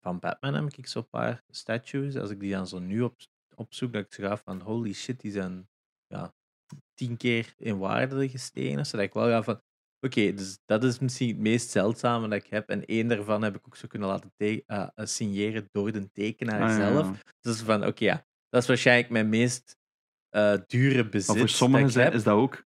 [0.00, 2.16] van Batman heb ik zo'n paar statues.
[2.16, 3.14] Als ik die dan zo nu op,
[3.58, 5.68] opzoek, dat ik zo ga van holy shit, die zijn
[6.06, 6.34] ja,
[6.94, 8.86] tien keer in waarde gestegen.
[8.86, 9.60] Zodat ik wel ga van.
[10.00, 12.68] Oké, dus dat is misschien het meest zeldzame dat ik heb.
[12.68, 16.62] En één daarvan heb ik ook zo kunnen laten te- eh, signeren door de tekenaar
[16.62, 16.92] Ah, ja, ja.
[16.92, 17.22] zelf.
[17.40, 19.76] Dus van, oké, ja, dat is waarschijnlijk mijn meest
[20.28, 21.28] eh, dure bezit.
[21.28, 22.64] Maar voor sommigen zijn, is dat ook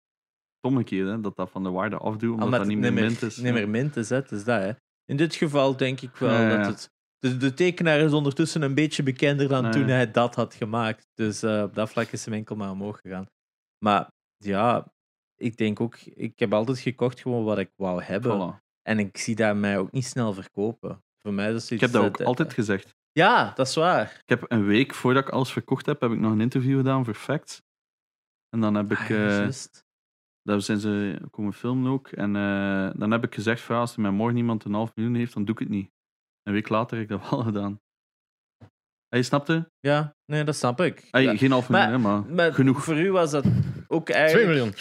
[0.58, 3.22] stomme keer, hè, dat dat van de waarde afdoet, omdat, Omdat dat niet meer mint
[3.22, 3.36] is.
[3.36, 4.16] Niet meer mint is, hè.
[4.16, 4.72] Het is dat, hè.
[5.04, 6.56] In dit geval denk ik wel ja.
[6.56, 6.90] dat het...
[7.20, 9.94] De, de tekenaar is ondertussen een beetje bekender dan Ja, toen ja.
[9.94, 11.06] hij dat had gemaakt.
[11.14, 13.26] Dus eh, op dat vlak is hem enkel maar omhoog gegaan.
[13.84, 14.92] Maar ja,
[15.36, 15.96] ik denk ook...
[16.00, 18.58] Ik heb altijd gekocht gewoon wat ik wou hebben.
[18.58, 18.68] Voilà.
[18.82, 21.02] En ik zie dat mij ook niet snel verkopen.
[21.22, 22.96] Voor mij is dat Ik heb dat ook eh, altijd gezegd.
[23.12, 24.20] Ja, dat is waar.
[24.22, 27.04] Ik heb een week voordat ik alles verkocht heb, heb ik nog een interview gedaan
[27.04, 27.62] voor Facts.
[28.48, 28.98] En dan heb ik...
[28.98, 29.84] Ah, ja, eh, juist.
[30.42, 32.08] Daar zijn ze komen filmen ook.
[32.08, 32.32] En
[32.96, 35.34] dan heb ik gezegd: van, ja, als er mij morgen iemand een half miljoen heeft,
[35.34, 35.90] dan doe ik het niet.
[36.42, 37.80] Een week later heb ik dat wel gedaan.
[39.08, 39.70] Hey, je snapte?
[39.80, 41.08] Ja, nee, dat snap ik.
[41.10, 41.36] Hey, Ja.
[41.36, 42.84] Geen half miljoen, Maar- hè, maar, Maar genoeg.
[42.84, 43.44] voor u was dat
[43.88, 44.46] ook 2 eigenlijk...
[44.48, 44.74] miljoen.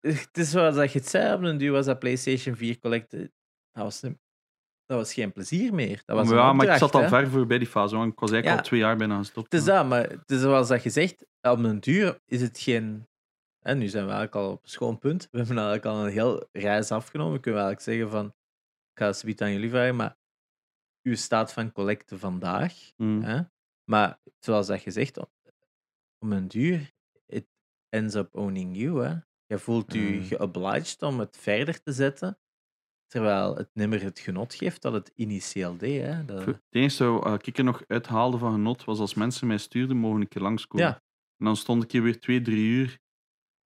[0.00, 3.32] Het is zoals dat je het zei op een duur, was dat PlayStation 4 collecten.
[3.72, 4.18] Dat was, een-
[4.86, 6.02] dat was geen plezier meer.
[6.04, 7.08] Dat was ja, maar ik zat al hè.
[7.08, 8.62] ver voorbij die fase, want ik was eigenlijk Ja.
[8.62, 9.52] al twee jaar bijna gestopt.
[9.52, 12.58] Het is dat, maar het is zoals dat je zegt, op een duur is het
[12.58, 13.06] geen...
[13.58, 15.28] En nu zijn we eigenlijk al op een schoon punt.
[15.30, 17.32] We hebben eigenlijk al een heel reis afgenomen.
[17.32, 18.26] We kunnen eigenlijk zeggen van...
[18.92, 20.16] Ik ga het zoiets aan jullie vragen, maar...
[21.08, 22.90] Uw staat van collecten vandaag...
[22.96, 23.22] Mm.
[23.22, 23.40] Hè?
[23.84, 25.30] Maar zoals dat je zegt, op
[26.18, 26.92] op een duur...
[27.26, 27.46] It
[27.88, 29.14] ends up owning you, hè.
[29.46, 30.22] Je voelt je Mm.
[30.22, 32.38] geobliged om het verder te zetten,
[33.06, 36.02] terwijl het nimmer het genot geeft dat het initieel deed.
[36.02, 36.24] Hè.
[36.24, 39.96] Dat- Het enige wat ik er nog uithaalde van genot was als mensen mij stuurden,
[39.96, 40.86] mogen een keer langskomen.
[40.86, 40.94] Ja.
[41.36, 42.98] En dan stond ik hier weer twee, drie uur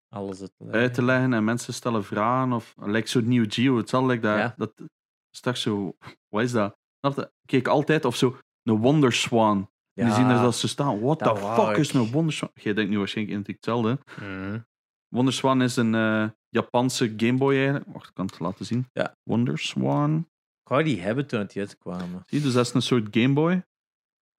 [0.09, 2.53] alles het, uit te leggen en mensen stellen vragen.
[2.53, 3.77] Of lijkt zo'n nieuw Geo.
[3.77, 4.37] Hetzelfde lijkt dat.
[4.37, 4.53] Ja.
[4.57, 4.73] dat
[5.41, 5.97] toch zo.
[6.27, 6.77] Wat is dat?
[7.17, 8.37] Ik keek altijd of zo.
[8.63, 9.69] Een Wonder Swan.
[9.93, 10.99] En die zien er dat ze staan.
[10.99, 12.49] What dat the fuck is een Wonder Swan?
[12.53, 13.99] Jij denkt nu waarschijnlijk identiek hetzelfde.
[14.21, 14.59] Mhm.
[15.07, 17.85] Wonder Swan is een eh, Japanse Game Boy eigenlijk.
[17.87, 18.89] Wacht, ik kan het laten zien.
[18.93, 19.15] Ja.
[19.23, 20.17] Wonder Swan.
[20.61, 22.23] Ik wou die hebben toen het uitkwamen.
[22.25, 23.65] Zie je, dus dat is een soort Game Boy.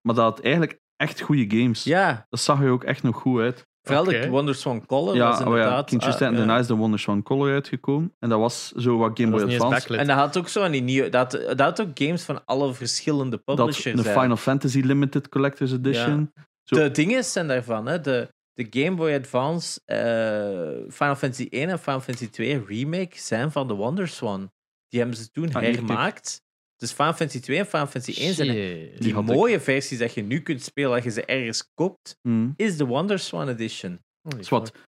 [0.00, 1.84] Maar dat had eigenlijk echt goede games.
[1.84, 3.66] Ja, Dat zag er ook echt nog goed uit.
[3.88, 4.20] Vooral Oké.
[4.20, 5.88] de Wonders van Color ja, was oh ja, inderdaad...
[5.88, 6.36] Kindjes ah, en ja.
[6.36, 8.14] daarna is de Wonder Swan Color uitgekomen.
[8.18, 9.96] En dat was zo wat Game Boy Advance.
[9.96, 11.08] En dat had ook zo aan die nieuwe...
[11.08, 14.02] Dat, dat had ook games van alle verschillende Dat publishers.
[14.02, 14.10] de.
[14.10, 16.32] Final Fantasy Limited Collector's Edition.
[16.62, 18.00] Zo- De dingen zijn daarvan, hè.
[18.00, 23.52] De, de Game Boy Advance, eh, Final Fantasy 1 en Final Fantasy 2 remake zijn
[23.52, 24.50] van de Wonder Swan.
[24.88, 26.42] Die hebben ze toen Ah, hermaakt.
[26.78, 29.02] Dus Final Fantasy 2 en Final Fantasy 1 zijn Shit.
[29.02, 29.22] die ik.
[29.24, 32.52] mooie versies dat je nu kunt spelen als je ze ergens koopt, Mm.
[32.56, 33.98] is de Wonder Swan Edition.
[34.28, 34.66] Holy is wat.
[34.74, 34.86] fuck.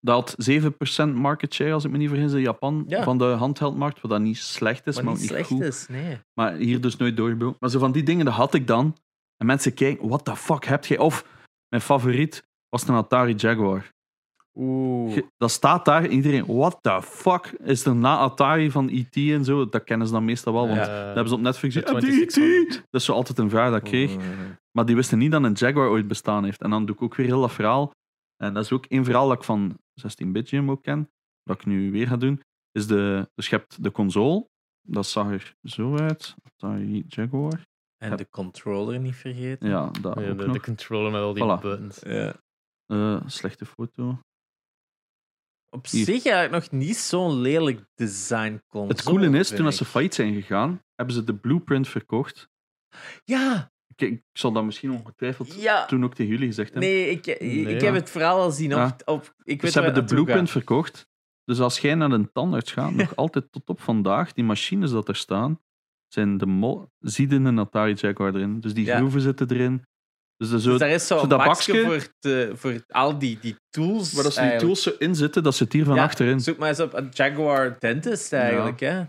[0.00, 2.84] Dat had 7% market share, als ik me niet vergis, in Japan.
[2.88, 3.02] Ja.
[3.02, 5.62] Van de handheldmarkt, wat dat niet slecht is, Maar maar, niet slecht goed.
[5.62, 6.18] is, nee.
[6.34, 7.56] Maar hier dus nooit doorgebroken.
[7.60, 8.96] Maar zo van die dingen, dat had ik dan.
[9.36, 10.98] En mensen kijken, what the fuck heb jij?
[10.98, 11.24] Of,
[11.68, 13.92] mijn favoriet was een Atari Jaguar.
[14.62, 15.18] Oeh.
[15.36, 16.06] Dat staat daar.
[16.06, 17.44] Iedereen, what the fuck?
[17.64, 19.16] Is er na Atari van E.T.
[19.16, 19.68] en zo?
[19.68, 20.86] Dat kennen ze dan meestal wel, want Ja.
[20.86, 21.96] dat hebben ze op Netflix de gezien.
[21.96, 22.86] "Ah, die E.T.!" 2600.
[22.90, 24.16] Dat is zo altijd een vraag dat ik kreeg.
[24.72, 26.60] Maar die wisten niet dat een Jaguar ooit bestaan heeft.
[26.62, 27.90] En dan doe ik ook weer heel dat verhaal.
[28.36, 31.10] En dat is ook één verhaal dat ik van 16-bit Jim ook ken.
[31.42, 32.40] Dat ik nu weer ga doen.
[32.72, 34.46] Is de, dus je hebt de console.
[34.88, 36.34] Dat zag er zo uit.
[36.42, 37.66] Atari Jaguar.
[37.96, 39.68] En de controller niet vergeten.
[39.68, 40.52] Ja, dat Ja, ook de, nog.
[40.54, 41.60] de controller met al die Voilà.
[41.60, 41.98] buttons.
[42.00, 42.34] Ja.
[42.86, 44.18] Eh, slechte foto.
[45.70, 46.04] Op Hier.
[46.04, 48.92] zich eigenlijk nog niet zo'n lelijk design console.
[48.92, 52.48] Het coole is, toen als ze failliet zijn gegaan, hebben ze de blueprint verkocht.
[53.24, 55.86] Ja, Ik, ik zal dat misschien ongetwijfeld ja.
[55.86, 56.88] toen ook tegen jullie gezegd hebben.
[56.90, 57.92] Nee, ik, ik Nee, heb ja.
[57.92, 58.78] het verhaal al zien op...
[58.78, 58.96] Ja.
[59.04, 60.50] op ik dus weet ze hebben de naartoe blueprint gaat.
[60.50, 61.08] verkocht.
[61.44, 65.08] Dus als jij naar een tandarts gaat, nog altijd tot op vandaag, die machines dat
[65.08, 65.60] er staan,
[66.08, 68.60] zijn de mol zieden een Atari Jaguar erin.
[68.60, 68.96] Dus die Ja.
[68.96, 69.84] groeven zitten erin.
[70.40, 73.38] Dus, er zo, Dus daar is zo zo'n dat bakje voor, te- voor al die,
[73.40, 74.12] die tools.
[74.12, 74.80] waar dat ze die eigenlijk.
[74.82, 76.40] tools zo in zitten, dat zit hier van Ja, achterin.
[76.40, 78.80] Zoek maar eens op een Jaguar Dentist eigenlijk.
[78.80, 79.02] Hè?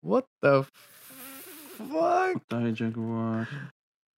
[0.00, 0.64] What the
[1.76, 2.76] fuck?
[2.76, 3.70] Jaguar.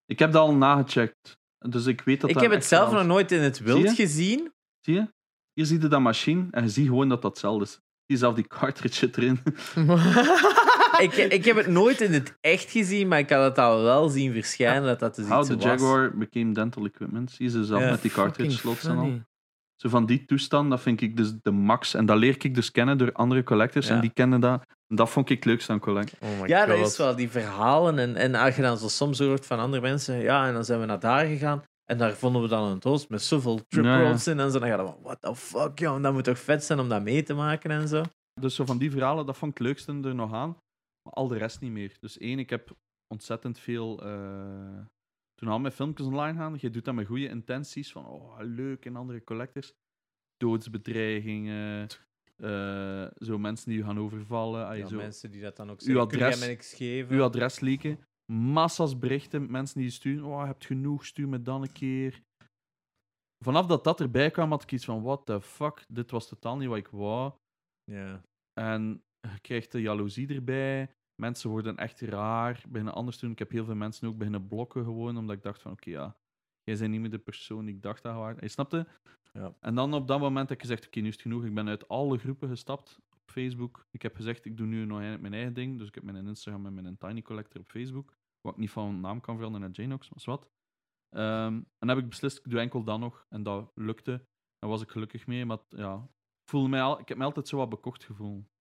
[0.07, 1.37] Ik heb dat al nagecheckt.
[1.59, 4.53] Dus ik weet dat Ik dat heb het zelf nog nooit in het wild gezien.
[4.81, 5.09] Zie je?
[5.53, 7.71] Hier zie je dat machine en je ziet gewoon dat dat hetzelfde is.
[7.71, 9.41] Zie je zelf die cartridge erin.
[11.03, 14.09] ik, ik heb het nooit in het echt gezien, maar ik had het al wel
[14.09, 15.65] zien verschijnen dat dat dus How iets the was.
[15.65, 17.31] Jaguar became dental equipment.
[17.31, 17.91] Zie je ze zelf Ja.
[17.91, 19.21] met die cartridge slots en al.
[19.77, 21.95] Zo van die toestand, dat vind ik dus de max.
[21.95, 23.87] En dat leer ik dus kennen door andere collectors.
[23.89, 23.95] Ja.
[23.95, 24.63] En die kennen dat.
[24.89, 26.15] En dat vond ik het leukste aan collect.
[26.21, 26.87] Oh Ja, dat god.
[26.87, 27.99] is wel die verhalen.
[27.99, 30.81] En, en als je dan zo soms hoort van andere mensen, ja, en dan zijn
[30.81, 31.63] we naar daar gegaan.
[31.85, 34.03] En daar vonden we dan een doos met zoveel trip Ja, ja.
[34.07, 34.41] rolls in.
[34.41, 36.03] En zo dan ga je van, what the fuck, joh.
[36.03, 38.03] Dat moet toch vet zijn om dat mee te maken en zo.
[38.41, 40.57] Dus zo van die verhalen, dat vond ik het leukste er nog aan.
[41.03, 41.97] Maar al de rest niet meer.
[42.01, 42.77] Dus één, ik heb
[43.15, 44.03] ontzettend veel...
[44.03, 44.85] eh,
[45.35, 47.93] toen al mijn filmpjes online gaan, je doet dat met goede intenties.
[47.93, 49.73] Van, oh, leuk, en andere collectors.
[50.37, 51.89] Doodsbedreigingen.
[52.37, 54.67] eh, zo mensen die je gaan overvallen.
[54.67, 56.75] ah, je Ja, zo, mensen die dat dan ook Uw zeggen, kun jij adres- niks
[56.75, 57.17] geven?
[57.17, 58.01] uw adres leaken.
[58.33, 60.25] Massas berichten, mensen die je sturen.
[60.25, 62.23] Oh, je hebt genoeg, stuur me dan een keer.
[63.45, 66.57] Vanaf dat dat erbij kwam, had ik iets van, what the fuck, dit was totaal
[66.57, 67.33] niet wat ik wou.
[67.85, 68.23] Ja.
[68.61, 70.95] En je krijgt de jaloezie erbij.
[71.15, 73.31] Mensen worden echt raar, beginnen anders doen.
[73.31, 76.17] Ik heb heel veel mensen ook beginnen blokken gewoon, omdat ik dacht van, oké, ja,
[76.63, 78.35] jij bent niet meer de persoon die ik dacht dat je was.
[78.41, 78.87] Je snapte?
[79.33, 79.55] Ja.
[79.61, 81.45] En dan op dat moment heb ik gezegd, oké, nu is het genoeg.
[81.45, 83.87] Ik ben uit alle groepen gestapt op Facebook.
[83.91, 85.79] Ik heb gezegd, ik doe nu nog mijn eigen ding.
[85.79, 88.17] Dus ik heb mijn Instagram en mijn Tiny Collector op Facebook.
[88.41, 90.51] Wat ik niet van naam kan veranderen naar Janox, maar wat.
[91.09, 93.27] Ehm, en dan heb ik beslist, ik doe enkel dat nog.
[93.29, 94.27] En dat lukte.
[94.59, 95.47] Daar was ik gelukkig mee.
[95.47, 96.09] Maar ja,
[96.41, 98.52] ik, voelde mij al, ik heb me altijd zo wat bekocht gevoeld.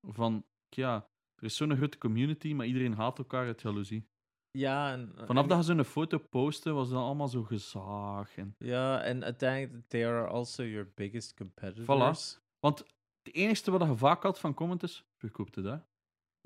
[0.00, 4.08] Van, ja, er is zo'n grote community, maar iedereen haat elkaar uit jaloezie.
[4.50, 8.36] Ja, en, Vanaf en- dat je zo'n foto postte, was dat allemaal zo gezaag.
[8.36, 8.54] En...
[8.58, 12.40] Ja, en uiteindelijk, they are also your biggest competitors.
[12.58, 12.78] Want
[13.22, 15.82] het enige wat je vaak had van comment is, verkoopt het?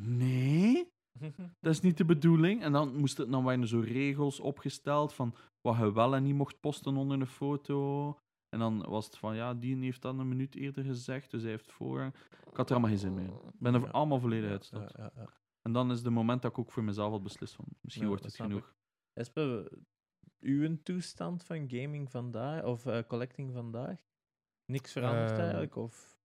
[0.03, 0.93] Nee,
[1.61, 2.63] dat is niet de bedoeling.
[2.63, 6.23] En dan, moest het, dan waren er zo regels opgesteld van wat je wel en
[6.23, 8.19] niet mocht posten onder een foto.
[8.53, 11.51] En dan was het van, ja, die heeft dat een minuut eerder gezegd, dus hij
[11.51, 12.15] heeft voorrang.
[12.51, 13.25] Ik had er allemaal geen zin meer.
[13.25, 13.31] in.
[13.35, 13.87] Ik ben er Ja.
[13.89, 14.93] allemaal volledig Ja, uitgestapt.
[14.97, 15.29] ja, ja, ja.
[15.63, 18.11] En dan is de moment dat ik ook voor mezelf had beslist van, misschien Ja,
[18.11, 18.75] wordt het genoeg.
[19.13, 19.73] Espe,
[20.41, 24.01] uw toestand van gaming vandaag, of eh, collecting vandaag?
[24.65, 25.77] Niks veranderd Ehm, eigenlijk?
[25.77, 26.21] Of...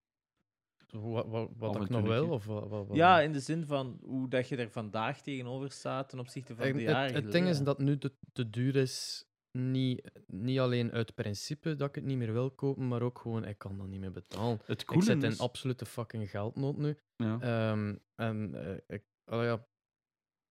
[0.91, 2.29] Wat, wat, wat ik nog keer.
[2.29, 5.71] Of wat, wat- wat- Ja, in de zin van hoe dat je er vandaag tegenover
[5.71, 8.75] staat ten opzichte van de het, jaren het ding is dat nu te, te duur
[8.75, 9.26] is,
[9.57, 13.45] niet, niet alleen uit principe dat ik het niet meer wil kopen, maar ook gewoon,
[13.45, 14.59] ik kan dat niet meer betalen.
[14.65, 15.39] Het ik zit in is...
[15.39, 16.97] absolute fucking geldnood nu.
[17.15, 17.39] ja.
[17.39, 19.67] Ehm, en eh, ik, oh ja,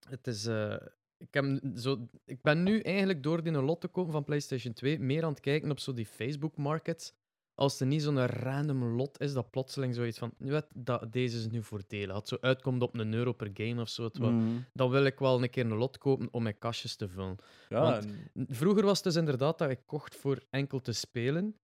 [0.09, 0.47] het is.
[0.47, 0.77] eh,
[1.19, 4.99] ik, heb zo, ik ben nu eigenlijk door die lot te kopen van PlayStation 2
[4.99, 7.15] meer aan het kijken op zo die Facebook markets.
[7.59, 10.33] Als er niet zo'n random lot is dat plotseling zoiets van.
[10.39, 12.11] Weet, dat, deze is nu voordelig.
[12.11, 14.05] Als het zo uitkomt op een euro per game of zo.
[14.05, 14.57] het wel- Mhm.
[14.73, 17.37] Dan wil ik wel een keer een lot kopen om mijn kastjes te vullen.
[17.69, 18.05] ja, want-
[18.35, 21.57] en- Vroeger was het dus inderdaad dat ik kocht voor enkel te spelen.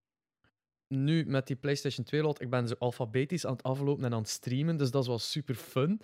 [0.95, 4.19] Nu met die PlayStation 2 lot, ik ben zo alfabetisch aan het aflopen en aan
[4.21, 6.01] het streamen, dus dat is wel super fun.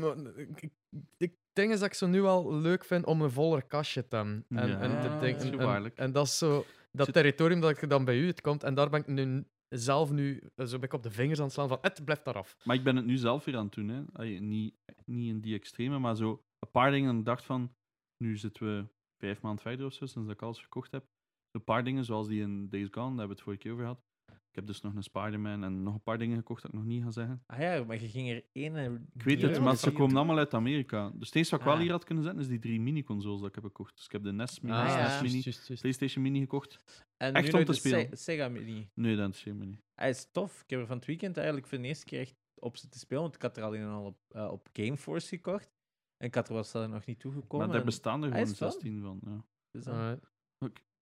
[0.00, 0.72] Maar ik, ik,
[1.16, 4.16] ik denk is dat ik zo nu al leuk vind om een voller kastje te
[4.16, 4.44] hebben.
[4.48, 8.18] En, Ja, en, te denken- en dat is zo dat territorium dat ik dan bij
[8.18, 8.62] u het komt.
[8.62, 11.44] En daar ben ik nu zelf nu eh, zo ben ik op de vingers aan
[11.44, 12.56] het slaan van het blijft daar af.
[12.64, 13.88] Maar ik ben het nu zelf weer aan het doen.
[13.88, 14.02] Hè.
[14.12, 14.74] Allee, niet,
[15.04, 17.10] niet in die extreme, maar zo een paar dingen.
[17.10, 17.74] En dacht van,
[18.16, 18.86] nu zitten we
[19.18, 21.06] vijf maanden verder of zo, sinds dat ik alles verkocht heb.
[21.50, 23.84] Een paar dingen, zoals die in Days Gone, daar hebben we het vorige keer over
[23.84, 24.04] gehad.
[24.26, 26.86] Ik heb dus nog een Spider-Man en nog een paar dingen gekocht dat ik nog
[26.86, 27.42] niet ga zeggen.
[27.46, 28.76] Ah ja, maar je ging er één...
[28.76, 31.10] en Ik weet het, maar ze komen allemaal uit Amerika.
[31.14, 31.80] Dus het enige wat ik wel Ah.
[31.80, 33.96] hier had kunnen zetten, is die drie mini-consoles dat ik heb gekocht.
[33.96, 35.20] Dus ik heb de NES Mini, Ah, SNES ja.
[35.22, 35.82] Mini, Juist, juist, juist.
[35.82, 36.78] PlayStation Mini gekocht.
[37.16, 38.08] En Echt nu om te de spelen.
[38.08, 38.88] Se- Sega Mini.
[38.94, 39.78] Nee, dat is geen Mini.
[39.94, 40.62] Hij is tof.
[40.62, 43.22] Ik heb er van het weekend eigenlijk voor de eerste keer echt op zitten spelen.
[43.22, 45.70] Want ik had er alleen al op, eh, op Gameforce gekocht.
[46.16, 47.58] En ik had er wel nog niet toegekomen.
[47.58, 48.70] Maar daar en- bestaan er hij gewoon is fun.
[48.70, 49.20] 16 van.
[49.24, 49.44] Ja.
[49.70, 50.20] dus dan-.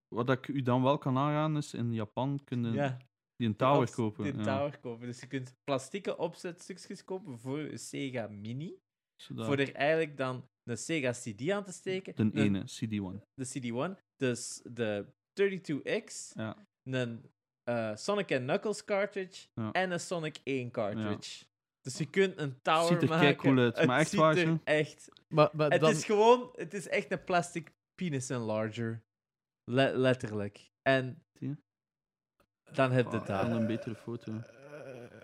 [0.07, 2.97] Wat ik u dan wel kan aanraden is, in Japan kunnen ja,
[3.41, 4.23] die een tower kopen.
[4.23, 4.43] Die ja.
[4.43, 5.07] tower kopen.
[5.07, 8.75] Dus je kunt plastieke opzetstukjes kopen voor een Sega Mini.
[9.15, 12.15] Zodat- Voor er eigenlijk dan een Sega CD aan te steken.
[12.15, 13.23] De een- ene, CD1.
[13.33, 13.97] De CD1.
[14.17, 16.31] Dus de 32X.
[16.35, 16.67] Ja.
[16.83, 17.25] Een
[17.63, 19.47] eh, Sonic and Knuckles cartridge.
[19.55, 19.71] Ja.
[19.71, 21.45] En een Sonic 1 cartridge.
[21.81, 23.25] Dus je kunt een tower Ziet er maken.
[23.37, 26.73] keicool uit, Het maar echt ziet er echt Maar, maar Het dan, is gewoon, het
[26.73, 29.03] is echt een plastic penis enlarger.
[29.63, 30.71] Le- letterlijk.
[30.81, 31.55] En Zie je?
[32.73, 33.51] Dan heb je Ah, het daar.
[33.51, 34.31] een betere foto.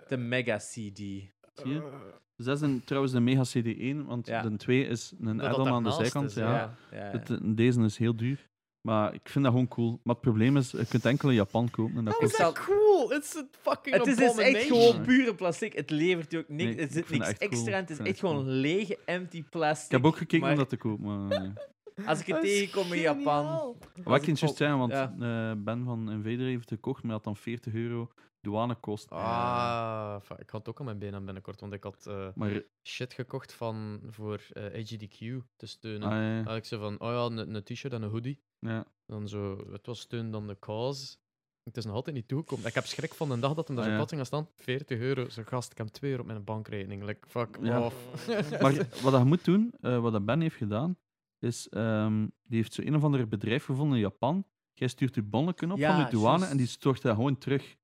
[0.08, 0.98] De Mega CD.
[0.98, 1.30] Zie
[1.64, 1.90] je?
[2.36, 4.42] Dus dat is een, trouwens de Mega CD1, want Ja.
[4.42, 6.30] de 2 is een Dat dat add-on aan de zijkant.
[6.30, 6.52] is, ja.
[6.52, 7.12] Ja, ja, ja.
[7.12, 8.50] Het, deze is heel duur.
[8.82, 10.00] Maar ik vind dat gewoon cool.
[10.04, 11.98] Maar het probleem is, je kunt enkel in Japan kopen.
[11.98, 13.14] En dat kost is cool?
[13.14, 15.74] It's a fucking Het is dus echt gewoon pure plastic.
[15.74, 16.76] Het levert je ook niks.
[16.76, 17.52] Nee, er zit niks dat echt cool.
[17.52, 17.82] extra in.
[17.82, 19.86] Het is echt dat gewoon lege, empty plastic.
[19.86, 21.28] Ik heb ook gekeken maar om dat te kopen.
[21.28, 21.54] Maar.
[22.06, 23.46] Als ik het tegenkom in Japan.
[23.46, 23.78] geniaal.
[24.04, 25.14] Wat ik juist op- zeggen, want ja.
[25.20, 28.12] eh, Ben van Invader heeft het gekocht, maar had dan 40 euro
[28.42, 29.10] douanekost.
[29.10, 33.14] Ah, fuck, ik had ook aan mijn benen binnenkort, want ik had eh, Maar, shit
[33.14, 35.18] gekocht van, voor eh AGDQ
[35.56, 36.10] te steunen.
[36.10, 38.42] ah, ja, Dan had ik zo van, oh ja, een, t-shirt en een hoodie.
[38.60, 38.86] ja.
[39.06, 41.16] Dan zo, het was steun dan de cause.
[41.64, 42.66] Het is nog altijd niet toegekomen.
[42.68, 43.98] Ik heb schrik van de dag dat hem daar Ah, zo ja.
[43.98, 44.50] plots in gaat staan.
[44.56, 45.30] 40 euro.
[45.30, 47.04] Zo gast, ik heb 2 euro op mijn bankrekening.
[47.04, 47.82] Like, fuck Ja.
[47.86, 47.96] off.
[48.62, 50.98] Maar wat je moet doen, eh, wat dat Ben heeft gedaan,
[51.40, 54.46] is ehm, die heeft zo een of ander bedrijf gevonden in Japan.
[54.74, 57.76] Jij stuurt je bonneken op Ja, van de douane en die stort dat gewoon terug.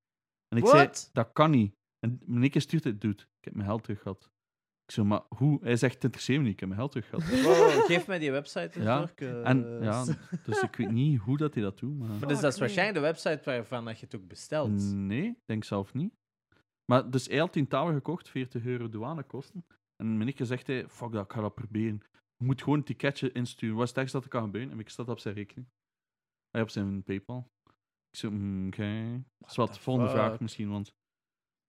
[0.48, 1.76] En ik zei, dat kan niet.
[2.00, 3.22] En meneer stuurt het, doet.
[3.22, 4.32] Ik heb mijn geld terug gehad.
[4.86, 5.60] Ik zo, maar hoe?
[5.64, 7.30] Hij zegt, het interesseert me niet, ik heb mijn geld terug gehad.
[7.44, 9.34] Wow, geef mij die website Ja, terug.
[9.34, 10.06] eh, En ja,
[10.46, 11.98] dus ik weet niet hoe dat hij dat doet.
[12.00, 12.10] Maar...
[12.10, 14.94] Maar dus dat is waarschijnlijk de website waarvan dat je het ook bestelt.
[14.94, 16.14] Nee, ik denk zelf niet.
[16.86, 19.66] Maar dus hij had die tower gekocht, 40 euro douanekosten.
[19.96, 22.02] En meneer zegt hij, fuck dat, ik ga dat proberen.
[22.38, 23.76] Je moet gewoon een ticketje insturen.
[23.76, 24.72] Wat is het ergste dat er kan gebeuren?
[24.72, 25.68] En ik staat op zijn rekening.
[26.50, 27.52] Hij op zijn Paypal.
[28.10, 29.24] Ik zo, mm, oké.
[29.38, 30.96] Dat is wat, volgende vraag misschien, want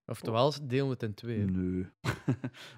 [0.06, 1.38] Oftewel, we het in twee.
[1.44, 1.90] nee.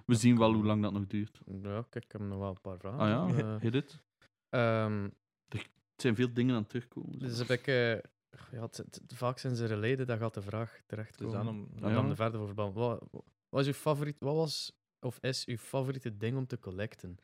[0.07, 1.41] We zien wel hoe lang dat nog duurt.
[1.47, 2.99] Ja, kijk, ik heb nog wel een paar vragen.
[2.99, 4.03] Ah ja, Eh, hit it.
[4.49, 5.09] ehm,
[5.49, 7.19] Het zijn veel dingen aan het terugkomen.
[7.19, 7.67] dus heb ik...
[7.67, 7.93] eh,
[8.51, 11.45] ja, het- het- vaak zijn ze releden, dat gaat de vraag terecht Dus komen.
[11.45, 11.69] dan om...
[11.85, 11.95] En Ja.
[11.95, 12.89] dan verder over babbelen.
[12.89, 14.17] Wat, wat was uw favoriet...
[14.19, 17.19] Wat was of is uw favoriete ding om te collecten?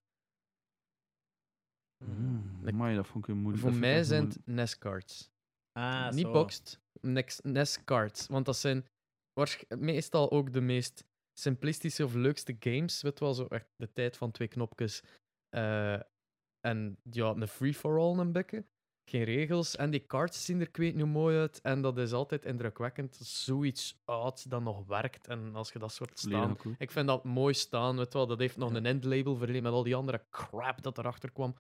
[2.05, 3.63] Mm, amai, dat vond ik een moeilijk.
[3.65, 4.47] Voor mij zijn moeilijk.
[4.47, 5.31] het NES-cards.
[5.73, 6.33] Ah, Niet zo.
[6.33, 8.27] boxed, nex- NES-cards.
[8.27, 8.87] Want dat zijn
[9.79, 11.05] meestal ook de meest
[11.39, 13.03] simplistische of leukste games.
[13.03, 15.03] Weet wel, zo echt de tijd van twee knopjes.
[15.49, 16.01] eh,
[16.61, 18.65] en ja, een free-for-all een beetje.
[19.11, 19.77] Geen regels.
[19.77, 21.61] En die cards zien er ik weet niet hoe mooi uit.
[21.61, 23.17] En dat is altijd indrukwekkend.
[23.17, 25.27] Zoiets oud dat nog werkt.
[25.29, 26.57] En als je dat soort staan...
[26.79, 27.97] Ik vind dat mooi staan.
[27.97, 31.33] Weet wel, dat heeft nog een endlabel vergeleken met al die andere crap dat erachter
[31.33, 31.55] kwam.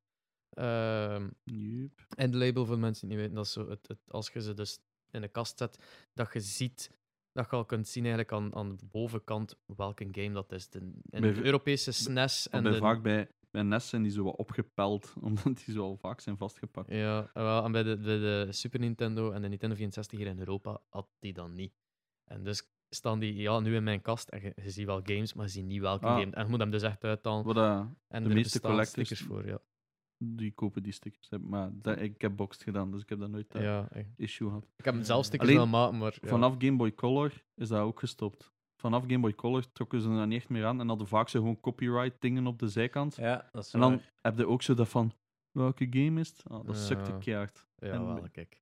[0.54, 2.06] Ehm Jup.
[2.16, 4.54] endlabel voor de mensen die niet weten, dat is zo het, het, als je ze
[4.54, 4.78] dus
[5.10, 5.78] in de kast zet,
[6.14, 6.90] dat je ziet,
[7.32, 10.68] dat je al kunt zien eigenlijk aan, aan de bovenkant welke game dat is.
[10.68, 12.78] De, in Bij- de Europese SNES en En bij, de...
[12.78, 16.36] vaak bij, bij NES zijn die zo wat opgepeld, omdat die zo al vaak zijn
[16.36, 16.90] vastgepakt.
[16.90, 20.38] Ja, wel, en bij de, bij de Super Nintendo en de Nintendo 64 hier in
[20.38, 21.72] Europa had die dan niet.
[22.24, 25.32] En dus staan die ja, nu in mijn kast en je, je ziet wel games,
[25.34, 26.18] maar je ziet niet welke Ah.
[26.18, 26.32] game.
[26.32, 27.44] En je moet hem dus echt uithalen.
[27.44, 29.60] Wat, eh, En de er meeste collectors- stickers voor, ja.
[30.24, 31.28] Die kopen die stickers.
[31.40, 34.08] Maar dat, ik heb boxed gedaan, dus ik heb dat nooit dat ja echt.
[34.16, 34.66] issue gehad.
[34.76, 36.18] Ik heb zelf stickers Alleen wel maken, maar...
[36.22, 36.28] ja.
[36.28, 38.52] Vanaf Game Boy Color is dat ook gestopt.
[38.76, 41.38] Vanaf Game Boy Color trokken ze er niet echt meer aan en hadden vaak zo
[41.38, 43.16] gewoon copyright dingen op de zijkant.
[43.16, 44.12] Ja, dat is en dan waar.
[44.20, 45.12] heb je ook zo dat van,
[45.50, 46.42] welke game is het?
[46.46, 46.82] Ah, dat Ja.
[46.82, 47.66] sukte keihard.
[47.76, 48.60] Ja, en- wel, kijk.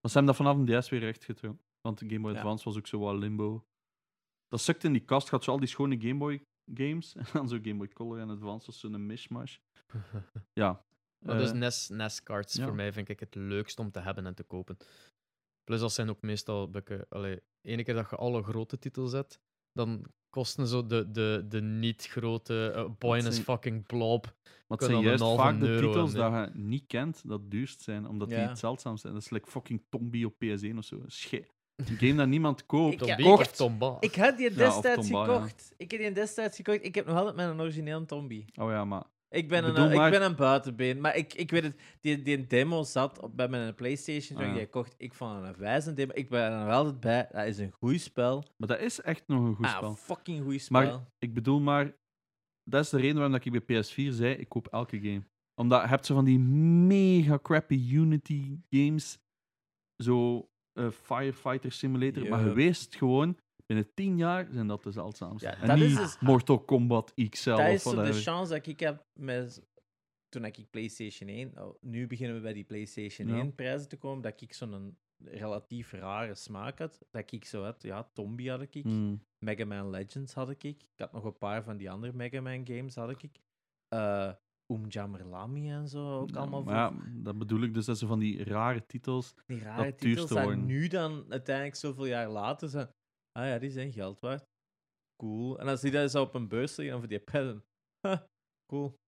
[0.00, 1.64] Maar ze hebben dat vanaf een DS weer recht getrokken.
[1.80, 2.34] Want de Game Boy.
[2.34, 3.66] Advance was ook zo wat limbo.
[4.48, 6.42] Dat sukte in die kast, gaat zo al die schone Game Boy
[6.74, 7.14] games.
[7.16, 9.58] En dan zo Game Boy Color en Advance was zo'n mishmash.
[10.52, 10.84] Ja.
[11.22, 12.64] Maar dus Eh, NES, NES cards ja.
[12.64, 14.76] voor mij vind ik het leukst om te hebben en te kopen.
[15.64, 16.70] Plus dat zijn ook meestal
[17.08, 19.38] allee, ene keer dat je alle grote titels hebt,
[19.72, 24.24] dan kosten zo de, de, de niet grote uh, Boyness zijn- fucking blob.
[24.66, 28.28] Maar het zijn juist vaak de titels dat je niet kent, dat duurst zijn, omdat
[28.28, 29.12] die het zeldzaam zijn.
[29.12, 31.02] Dat is like fucking Tombi op PS1 of zo.
[31.06, 31.46] Sche-
[31.76, 32.92] Een game dat niemand koopt.
[32.92, 33.26] Ik- Tom ja, Beek
[34.00, 35.32] ik- had die Ja, destijds Tomba, ja.
[35.34, 35.72] gekocht.
[35.76, 36.84] Ik heb die destijds gekocht.
[36.84, 38.44] Ik heb nog altijd mijn origineel Tombi.
[38.60, 41.50] Oh ja, maar Ik ben, bedoel een, maar- ik ben een buitenbeen, maar ik, ik
[41.50, 44.94] weet het, die, die demo zat op, bij mijn PlayStation toen Ah, ik die kocht.
[44.98, 46.12] Ik vond het een wijze demo.
[46.14, 47.28] Ik ben er altijd bij.
[47.32, 48.44] Dat is een goed spel.
[48.56, 49.94] Maar dat is echt nog een goed ah, spel.
[49.94, 51.06] fucking goed Maar- spel.
[51.18, 51.94] Ik bedoel maar,
[52.70, 55.22] dat is de reden waarom dat ik bij PS4 zei, ik koop elke game.
[55.54, 59.18] Omdat je hebt zo van die mega crappy Unity games,
[60.02, 63.36] zo eh, Firefighter Simulator, maar je gewoon,
[63.66, 65.46] binnen 10 jaar zijn dat de zeldzaamste.
[65.48, 68.66] Ja, en dat niet is dus- Mortal Kombat XL dat is zo de chance dat
[68.66, 69.66] ik heb met,
[70.28, 71.58] toen ik PlayStation 1.
[71.58, 73.34] oh, nu beginnen we bij die PlayStation Ja.
[73.36, 74.22] 1 prijzen te komen.
[74.22, 76.98] Dat ik zo'n relatief rare smaak had.
[77.10, 77.82] Dat ik zo had.
[77.82, 78.74] Ja, Tombi had ik.
[78.82, 79.24] Hmm.
[79.44, 80.64] Mega Man Legends had ik.
[80.64, 83.40] Ik had nog een paar van die andere Mega Man games had ik.
[83.88, 84.32] Eh
[84.72, 86.62] Umjammerlami en zo ook Ja, allemaal.
[86.62, 89.34] maar ja, dat bedoel ik dus, dat ze van die rare titels.
[89.46, 90.66] die rare titels worden.
[90.66, 92.88] nu dan uiteindelijk zoveel jaar later zijn.
[93.32, 94.44] Ah ja, die zijn geld waard.
[95.16, 95.58] Cool.
[95.58, 97.64] En als die dat zo op een beurs liggen, dan voor die petten.
[98.72, 99.00] cool.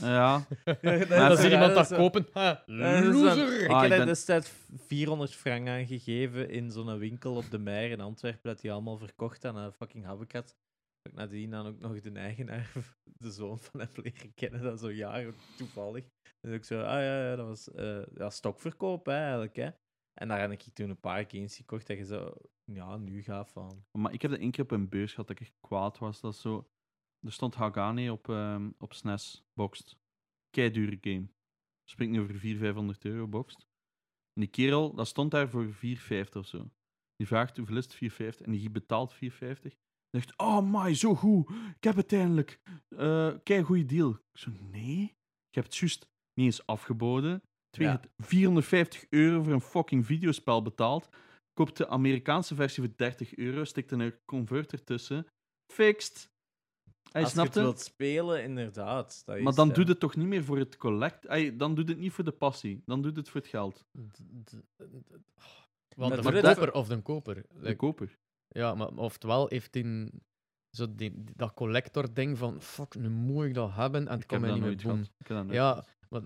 [0.00, 2.26] Ja, Ja, Maar zie iemand dat zo- kopen.
[2.32, 3.62] Ha, loser!
[3.62, 7.90] Ik Ah, heb ben- destijds 400 frank aan gegeven in zo'n winkel op de Meijer
[7.90, 10.46] in Antwerpen, dat die allemaal verkocht aan een fucking Habitat.
[11.02, 12.72] Dat ik nadien dan ook nog de eigenaar,
[13.22, 16.04] de zoon van hem leren kennen, dat zo jaren toevallig.
[16.40, 19.56] Dus ik zo, ah ja, ja dat was eh, ja, stokverkoop hè, eigenlijk.
[19.56, 19.70] Hè.
[20.20, 22.34] En daar heb ik toen een paar games gekocht dat je zo,
[22.64, 23.84] ja, nu gaat van.
[23.92, 26.20] maar ik heb dat één keer op een beurs gehad dat ik echt kwaad was.
[26.20, 26.70] Dat zo,
[27.20, 29.96] er stond Hagane op, ehm op SNES, boxed.
[30.50, 31.28] Keidure game.
[31.84, 33.68] Spreek nu over 400, 500 euro boxed.
[34.32, 35.72] En die kerel, dat stond daar voor 4,50
[36.32, 36.70] of zo.
[37.16, 38.44] Die vraagt hoeveel is het, 4,50.
[38.44, 39.20] En die betaalt 4,50.
[40.10, 41.50] Zegt, oh my, zo goed.
[41.50, 42.60] Ik heb het eindelijk.
[42.88, 44.10] Eh kei goede deal.
[44.10, 45.02] Ik zo, nee.
[45.48, 47.42] Ik heb het juist niet eens afgeboden.
[47.76, 48.00] Twee, Ja.
[48.18, 51.08] 450 euro voor een fucking videospel betaald.
[51.52, 53.64] Koopt de Amerikaanse versie voor 30 euro.
[53.64, 55.26] Stikt er een converter tussen.
[55.72, 56.30] Fixed.
[57.12, 57.60] Hij Als je het snapte.
[57.60, 59.22] wilt spelen, inderdaad.
[59.24, 59.74] Dat Maar dan ja.
[59.74, 61.24] doet het toch niet meer voor het collect.
[61.26, 62.82] Ey, dan doet het niet voor de passie.
[62.84, 63.84] Dan doet het voor het geld.
[65.96, 67.44] Want de verkoper of de koper.
[67.60, 68.18] De koper.
[68.48, 70.10] ja, maar oftewel heeft hij
[70.70, 74.40] zo die, dat collector-ding van fuck, nu moet ik dat hebben en het Ik kan
[74.40, 75.06] mij niet meer doen.
[75.52, 76.22] Ja, maar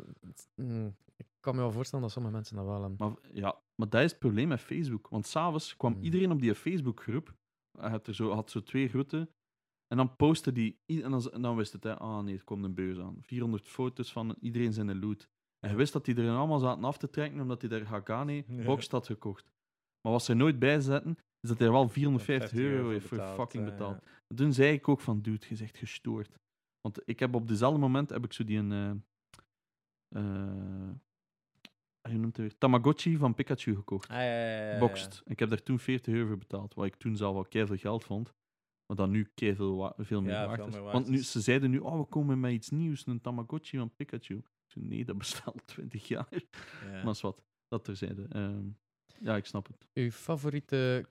[0.54, 2.96] mm, ik kan me wel voorstellen dat sommige mensen dat wel hebben.
[2.98, 5.08] Maar, ja, maar dat is het probleem met Facebook.
[5.08, 6.02] Want s'avonds kwam Hmm.
[6.02, 7.34] iedereen op die Facebookgroep.
[7.78, 9.30] Hij had, er zo, had zo twee groepen.
[9.86, 10.80] En dan postte die...
[10.86, 11.98] En dan, en dan wist het, hè.
[11.98, 13.16] Ah nee, er komt een beurs aan.
[13.20, 15.28] 400 foto's van iedereen zijn loot.
[15.60, 18.44] En je wist dat die er allemaal zaten af te trekken, omdat hij daar Hagane
[18.46, 18.64] Ja.
[18.64, 19.44] box had gekocht.
[20.00, 23.06] Maar wat ze nooit bij zetten, is dat hij er wel 450 50 euro heeft
[23.06, 24.02] voor betaald, fucking eh, betaald.
[24.26, 26.38] En Toen zei ik ook van, dude, je zegt gestoord.
[26.80, 28.72] Want ik heb op dezelfde moment heb ik zo die een...
[28.72, 28.90] eh
[30.08, 30.90] eh,
[32.08, 32.58] hoe noemt het weer?
[32.58, 34.08] Tamagotchi van Pikachu gekocht.
[34.10, 34.78] Ah, ja, ja, ja, ja, ja.
[34.78, 35.22] Boxed.
[35.24, 38.04] Ik heb daar toen 40 euro voor betaald, wat ik toen zelf al keiveel geld
[38.04, 38.32] vond.
[38.86, 40.92] Maar dat nu wa- veel meer Ja, waard veel is.
[40.92, 44.42] Want nu, ze zeiden nu, oh, we komen met iets nieuws, een Tamagotchi van Pikachu.
[44.66, 46.28] Zei, nee, dat bestaat al 20 jaar.
[46.30, 46.40] Ja.
[47.04, 48.26] Maar is wat, dat terzijde.
[48.28, 48.68] Ehm
[49.20, 49.86] ja, ik snap het.
[49.94, 51.08] Uw favoriete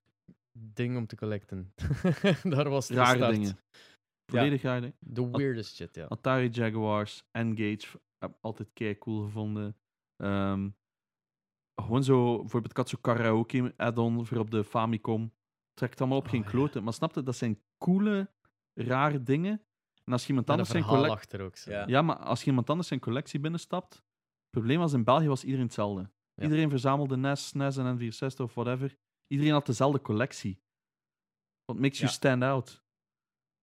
[0.59, 1.73] ding om te collecten?
[2.43, 3.35] Daar was de Rare start.
[3.35, 3.57] dingen.
[4.31, 4.95] Volledig rare dingen.
[4.99, 6.05] De weirdest shit, ja.
[6.05, 9.75] Atari Jaguars, N-Gage, heb ik altijd kei cool gevonden.
[10.15, 10.69] Ehm,
[11.81, 15.33] gewoon zo, bijvoorbeeld, ik had zo'n karaoke add-on voor op de Famicom.
[15.73, 16.49] Trekt allemaal op Oh, geen ja.
[16.49, 16.83] kloten.
[16.83, 18.31] Maar snap je, dat zijn coole,
[18.73, 19.63] rare dingen.
[20.03, 21.11] En als iemand anders zijn collectie...
[21.11, 21.55] achter ook.
[21.55, 21.71] Zo.
[21.71, 21.87] Ja.
[21.87, 23.93] Ja, maar als iemand anders zijn collectie binnenstapt...
[23.93, 26.11] Het probleem was, in België was iedereen hetzelfde.
[26.33, 26.43] Ja.
[26.43, 28.97] Iedereen verzamelde NES, SNES en N64 of whatever.
[29.27, 30.61] Iedereen had dezelfde collectie.
[31.65, 32.83] What makes you stand out?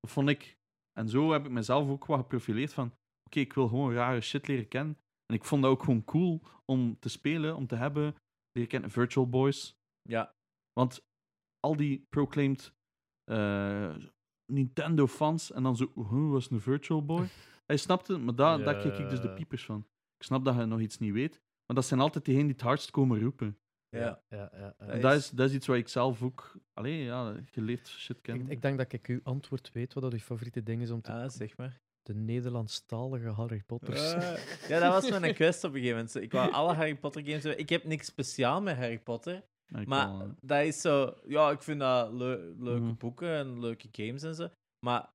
[0.01, 0.59] Dat vond ik.
[0.93, 2.95] En zo heb ik mezelf ook wat geprofileerd van...
[3.25, 4.99] Oké, ik wil gewoon rare shit leren kennen.
[5.27, 8.15] En ik vond dat ook gewoon cool om te spelen, om te hebben.
[8.53, 9.79] Leren kennen Virtual Boys.
[10.03, 10.35] Ja.
[10.73, 11.07] Want
[11.61, 12.75] al die proclaimed
[13.25, 13.97] eh,
[14.53, 17.29] Nintendo-fans en dan zo, hoe was een Virtual Boy?
[17.67, 19.87] Hij snapte, maar daar, daar kijk ik dus de piepers van.
[20.17, 22.67] Ik snap dat je nog iets niet weet, maar dat zijn altijd diegenen die het
[22.67, 23.59] hardst komen roepen.
[23.89, 23.99] Ja.
[24.01, 24.75] ja, ja, ja.
[24.77, 28.41] En dat is, dat is iets wat ik zelf ook, allee, ja, geleerd shit ken.
[28.41, 31.01] Ik, ik denk dat ik uw antwoord weet wat dat uw favoriete ding is om
[31.01, 31.13] te...
[31.13, 31.81] Ah, zeg maar.
[32.07, 34.13] De Nederlandstalige Harry Potters.
[34.13, 34.37] Eh,
[34.71, 36.15] ja, dat was mijn quest op een gegeven moment.
[36.15, 37.61] Ik wou alle Harry Potter games hebben.
[37.61, 39.45] Ik heb niks speciaal met Harry Potter.
[39.67, 41.15] Ik Maar wel, dat is zo...
[41.25, 42.95] Ja, ik vind dat leu- leuke Mhm.
[42.95, 44.49] boeken en leuke games en zo.
[44.87, 45.11] Maar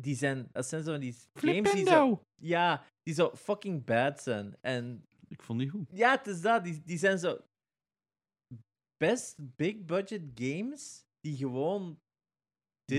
[0.00, 0.48] die zijn...
[0.52, 2.22] Dat zijn zo van die games die zo...
[2.42, 4.56] Ja, die zo fucking bad zijn.
[4.60, 5.88] En Ik vond die goed.
[5.92, 6.64] ja, het is dat.
[6.64, 7.38] Die, die zijn zo...
[8.96, 12.00] Best big budget games die gewoon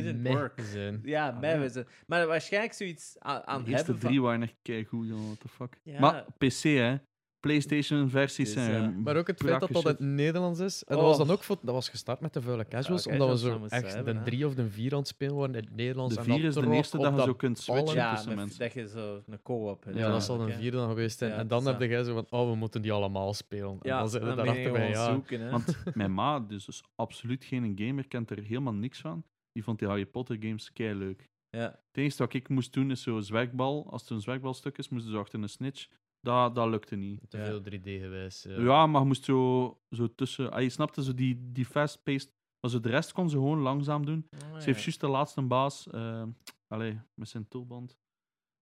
[0.01, 0.61] didn't Meh work.
[0.71, 0.99] zijn.
[1.03, 1.87] Ja, Ah, was het.
[2.07, 5.39] Maar waarschijnlijk zoiets aan, aan de eerste hebben van- drie waren echt keigoed, joh, what
[5.39, 5.79] the fuck.
[5.83, 5.99] Ja.
[5.99, 6.95] Maar PC, hè.
[7.39, 8.81] PlayStation-versies Dus, zijn.
[8.81, 8.93] ja.
[9.03, 10.83] Maar ook het feit dat dat in het Nederlands is.
[10.83, 11.33] En dat was dan Oh.
[11.33, 14.19] ook voor, dat was gestart met de vuile casuals, omdat we zo echt hebben, de
[14.19, 14.25] hè.
[14.25, 16.13] drie of de vier aan het spelen waren in het Nederlands.
[16.15, 17.95] De en dat vier is de eerste op dat je zo kunt switchen.
[17.95, 18.59] Ja, tussen met- mensen.
[18.59, 19.97] dat je zo een co-op hebt.
[19.97, 21.31] Ja, dat zal een vierde dan geweest zijn.
[21.31, 23.69] Ja, en dan dat heb jij zo van, oh, we moeten die allemaal spelen.
[23.69, 25.11] En Ja, dan zijn we je daarachter bij, gewoon ja.
[25.13, 25.41] zoeken.
[25.41, 25.49] Hè.
[25.51, 29.23] Want mijn ma, dus, dus absoluut geen gamer, kent er helemaal niks van.
[29.53, 31.29] Die vond die Harry Potter games kei leuk.
[31.49, 31.61] ja.
[31.87, 33.89] Het enige wat ik moest doen is zo'n zwerkbal.
[33.91, 35.87] Als het een zwerkbalstuk is, moesten ze achter een snitch.
[36.19, 37.29] Dat, dat lukte niet.
[37.29, 37.45] Te Ja.
[37.45, 38.43] veel 3D geweest.
[38.43, 38.59] Ja.
[38.61, 40.51] Ja, maar je moest zo, zo tussen.
[40.51, 42.31] Ah, je snapte zo die, die fast-paced.
[42.59, 44.27] Maar zo de rest kon ze gewoon langzaam doen.
[44.43, 45.87] Oh, Ze heeft juist de laatste baas.
[45.89, 46.23] eh
[46.67, 47.97] allee, met zijn tulband.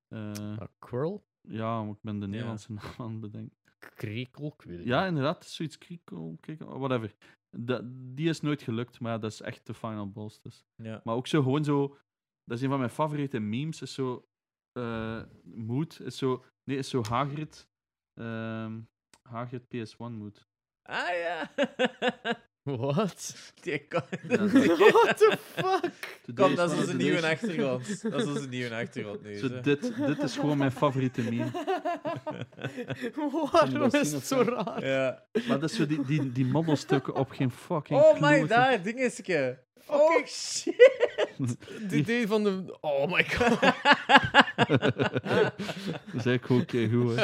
[0.07, 1.22] Eh, Ah, Quirrell?
[1.41, 3.57] ja, ik ben de Nederlandse naam aan het bedenken.
[3.80, 4.47] Krekel?
[4.57, 7.15] Ik weet het Ja, inderdaad, zoiets kriekel, whatever.
[7.57, 7.82] Da-
[8.14, 10.41] die is nooit gelukt, maar dat is echt de final boss.
[10.41, 10.65] Dus.
[10.76, 11.02] Ja.
[11.03, 11.88] Maar ook zo gewoon zo.
[12.44, 13.82] Dat is een van mijn favoriete memes.
[13.82, 14.26] Is zo.
[14.72, 15.99] eh mood.
[15.99, 16.45] Is zo.
[16.64, 17.69] Nee, is zo Hagrid.
[18.14, 18.82] ehm
[19.22, 20.48] Hagrid PS1 mood.
[20.82, 21.52] Ah ja.
[22.63, 23.35] Wat?
[23.61, 24.01] Die kan...
[24.93, 25.91] What the fuck?
[26.35, 28.01] Kom, dat is onze nieuwe achtergrond.
[28.11, 29.38] Dat is onze nieuwe achtergrond nu.
[29.38, 31.51] Zo, dit, dit is gewoon mijn favoriete meme.
[33.51, 34.85] Waarom is het zo raar?
[34.85, 35.23] Ja.
[35.47, 39.59] Maar dat is zo die, die, die moddelstukken op geen fucking Oh my, daar, dingetje.
[39.88, 40.75] Oh shit.
[41.81, 42.77] Het idee van de...
[42.81, 43.59] Oh my god.
[46.13, 47.15] Dat is goed, hè.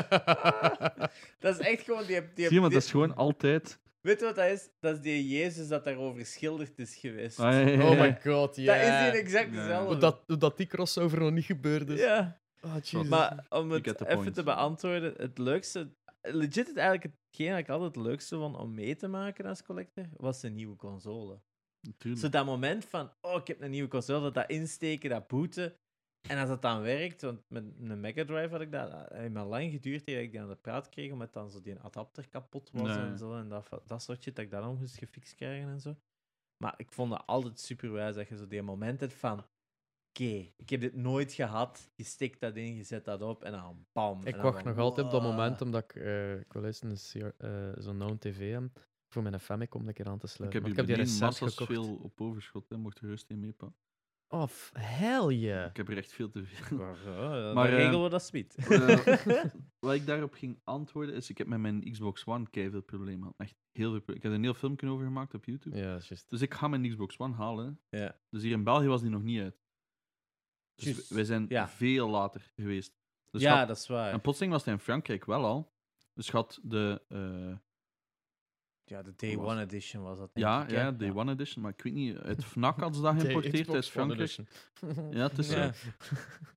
[1.39, 2.21] dat is echt gewoon die...
[2.35, 3.79] die, Zie je, maar die- dat is gewoon altijd...
[4.07, 4.69] Weet je wat dat is?
[4.79, 7.39] Dat is die Jezus dat daarover geschilderd is geweest.
[7.39, 7.89] Ah, ja, ja, ja.
[7.89, 8.73] Oh my god, ja.
[8.73, 9.87] Dat is die exact dezelfde.
[9.87, 11.99] Hoe dat, hoe dat die crossover nog niet gebeurd is.
[11.99, 12.41] Ja.
[12.61, 13.07] Jesus.
[13.07, 14.33] Maar om het even point.
[14.33, 15.95] te beantwoorden, het leukste...
[16.21, 19.63] Legit, het eigenlijk hetgeen dat ik altijd het leukste vond om mee te maken als
[19.63, 21.41] collector, was de nieuwe console.
[21.81, 22.23] Natuurlijk.
[22.23, 25.75] Zo dat moment van, oh, ik heb een nieuwe console, dat dat insteken, dat booten.
[26.27, 29.43] En als dat dan werkt, want met een Mega Drive had ik dat, heeft me
[29.43, 32.71] lang geduurd dat ik die aan de praat kreeg, omdat dan zo die adapter kapot
[32.71, 33.05] was Nee.
[33.05, 33.35] en zo.
[33.35, 35.95] En dat, dat soort shit, dat ik dat dan moest gefixt krijgen en zo.
[36.63, 39.39] Maar ik vond het altijd super wijs dat je zo die moment hebt van,
[40.09, 41.89] oké, ik heb dit nooit gehad.
[41.95, 44.25] Je stikt dat in, je zet dat op en dan bam.
[44.25, 47.71] Ik wacht nog altijd op dat moment, omdat ik, eh ik wil eens een eh,
[47.77, 50.59] zo'n known TV heb, voor mijn Famicom een keer aan te Ik sluiten.
[50.61, 51.71] heb, Want hier ik heb die gekocht.
[51.71, 52.69] veel op overschot.
[52.69, 52.77] Hè.
[52.77, 53.77] Mocht er gerust in meepakken.
[54.29, 55.69] Oh, f- hell yeah.
[55.69, 56.77] Ik heb er echt veel te veel.
[56.77, 57.03] Maar,
[57.43, 58.55] dan Maar, eh, regelen we dat speed.
[58.55, 59.43] Eh,
[59.79, 63.35] wat ik daarop ging antwoorden is, ik heb met mijn Xbox One veel problemen gehad.
[63.37, 64.15] Echt heel veel problemen.
[64.15, 65.77] Ik heb er een heel filmpje over gemaakt op YouTube.
[65.77, 66.29] Ja, dat is juist.
[66.29, 67.79] Dus ik ga mijn Xbox One halen.
[67.89, 68.19] Ja.
[68.29, 69.61] Dus hier in België was die nog niet uit.
[70.75, 71.67] Dus wij zijn ja.
[71.67, 72.93] veel later geweest.
[73.31, 74.11] Dus ja, had- dat is waar.
[74.11, 75.75] En plotseling was hij in Frankrijk wel al.
[76.13, 77.01] Dus had de...
[78.89, 80.33] Ja, de Day One Edition was dat.
[80.33, 81.63] denk ja, ik, ja, Day One Edition.
[81.63, 84.37] Maar ik weet niet, uit FNAC hadden ze dat geïmporteerd uit Frankrijk.
[85.11, 85.57] Ja, het is zo.
[85.57, 85.73] Ja.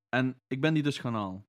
[0.08, 1.46] En ik ben die dus gaan halen.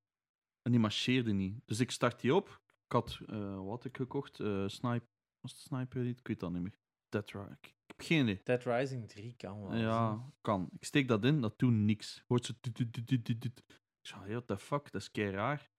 [0.61, 1.61] En die marcheerde niet.
[1.65, 2.61] Dus ik start die op.
[2.85, 4.39] Ik had, eh, wat had ik gekocht?
[4.39, 5.05] Eh Snipe,
[5.39, 6.19] was het Sniper Elite?
[6.19, 6.79] Ik weet dat niet meer.
[7.09, 7.29] Dead.
[7.29, 8.41] Ik heb geen idee.
[8.43, 9.75] Dead Rising 3 kan wel.
[9.75, 10.69] Ja, kan.
[10.73, 12.23] Ik steek dat in, dat doet niks.
[12.27, 12.79] Hoort tut.
[12.79, 15.69] Ik zeg, hey, what the fuck, dat is kei raar.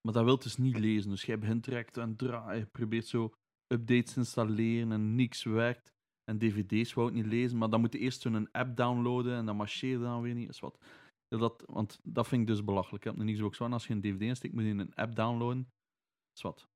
[0.00, 1.10] Maar dat wil dus niet lezen.
[1.10, 2.58] Dus jij begint direct aan het draaien.
[2.58, 3.34] Je probeert zo
[3.66, 5.94] updates te installeren en niks werkt.
[6.24, 9.46] En dvd's wou het niet lezen, maar dan moet je eerst zo'n app downloaden en
[9.46, 10.48] dan marcheert dan weer niet.
[10.48, 10.78] Is wat.
[11.28, 13.04] Dat, want dat vind ik dus belachelijk.
[13.04, 13.10] hè.
[13.10, 15.72] Op een Xbox One, als je een dvd insteekt, moet je een app downloaden.
[16.34, 16.68] Is wat.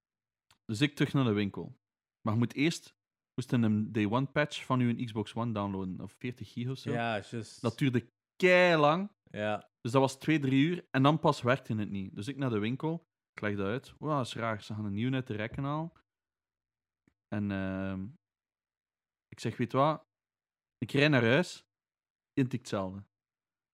[0.65, 1.79] Dus ik terug naar de winkel.
[2.21, 2.95] Maar je moet eerst
[3.35, 6.01] moest een day one patch van je Xbox One downloaden.
[6.01, 6.91] Of 40 gig of zo.
[6.91, 7.61] Ja, juist.
[7.61, 9.11] Dat duurde kei lang.
[9.31, 9.69] Ja.
[9.81, 10.87] Dus dat was twee, drie uur.
[10.91, 12.15] En dan pas werkte het niet.
[12.15, 13.07] Dus ik naar de winkel.
[13.33, 13.95] Ik leg dat uit.
[13.99, 14.63] Wow, dat is raar.
[14.63, 15.93] Ze gaan een nieuw uit de rekken halen.
[17.35, 18.09] En ehm,
[19.29, 20.09] ik zeg, weet wat?
[20.79, 21.65] Ik rij naar huis.
[22.33, 23.05] Intikt hetzelfde.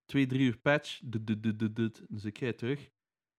[0.04, 1.00] Twee, drie uur patch.
[2.08, 2.90] Dus ik rijd terug.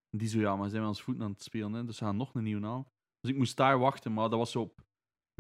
[0.10, 1.74] En die zo, ja, maar zijn we ons voeten aan het spelen.
[1.74, 1.86] Hè?
[1.86, 2.88] Dus ze gaan nog een nieuw halen.
[3.20, 4.14] Dus ik moest daar wachten.
[4.14, 4.86] Maar dat was op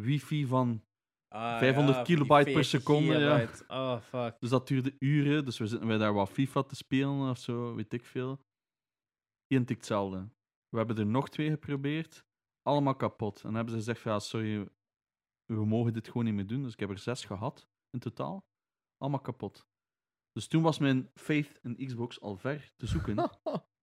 [0.02, 0.86] wifi van...
[1.28, 3.50] Ah, 500 ja, kilobyte per 40 seconde, ja.
[3.68, 4.40] Oh, fuck.
[4.40, 5.46] Dus dat duurde uren.
[5.46, 8.46] Dus we zitten wij daar wat FIFA te spelen of zo, weet ik veel.
[9.48, 10.30] Identiek hetzelfde.
[10.70, 12.27] We hebben er nog twee geprobeerd.
[12.68, 13.36] Allemaal kapot.
[13.36, 14.70] En dan hebben ze gezegd: van, ja, sorry,
[15.46, 16.64] we mogen dit gewoon niet meer doen.
[16.64, 18.48] Dus ik heb er zes gehad in totaal.
[18.98, 19.68] Allemaal kapot.
[20.32, 23.16] Dus toen was mijn faith in Xbox al ver te zoeken.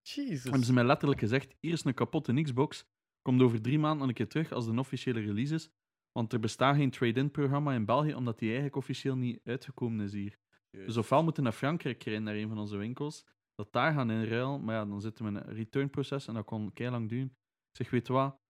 [0.02, 0.42] Jesus.
[0.42, 2.86] hebben ze mij letterlijk gezegd: hier is een kapotte Xbox.
[3.22, 5.70] Komt over drie maanden een keer terug als de officiële release is.
[6.12, 10.12] Want er bestaat geen trade-in programma in België, omdat die eigenlijk officieel niet uitgekomen is
[10.12, 10.38] hier.
[10.70, 14.10] Dus ofwel moeten we naar Frankrijk rijden, naar een van onze winkels, dat daar gaan
[14.10, 17.36] inruilen, maar ja, dan zitten we in een returnproces en dat kon kei lang duren.
[17.70, 18.43] Ik zeg, weet je wat,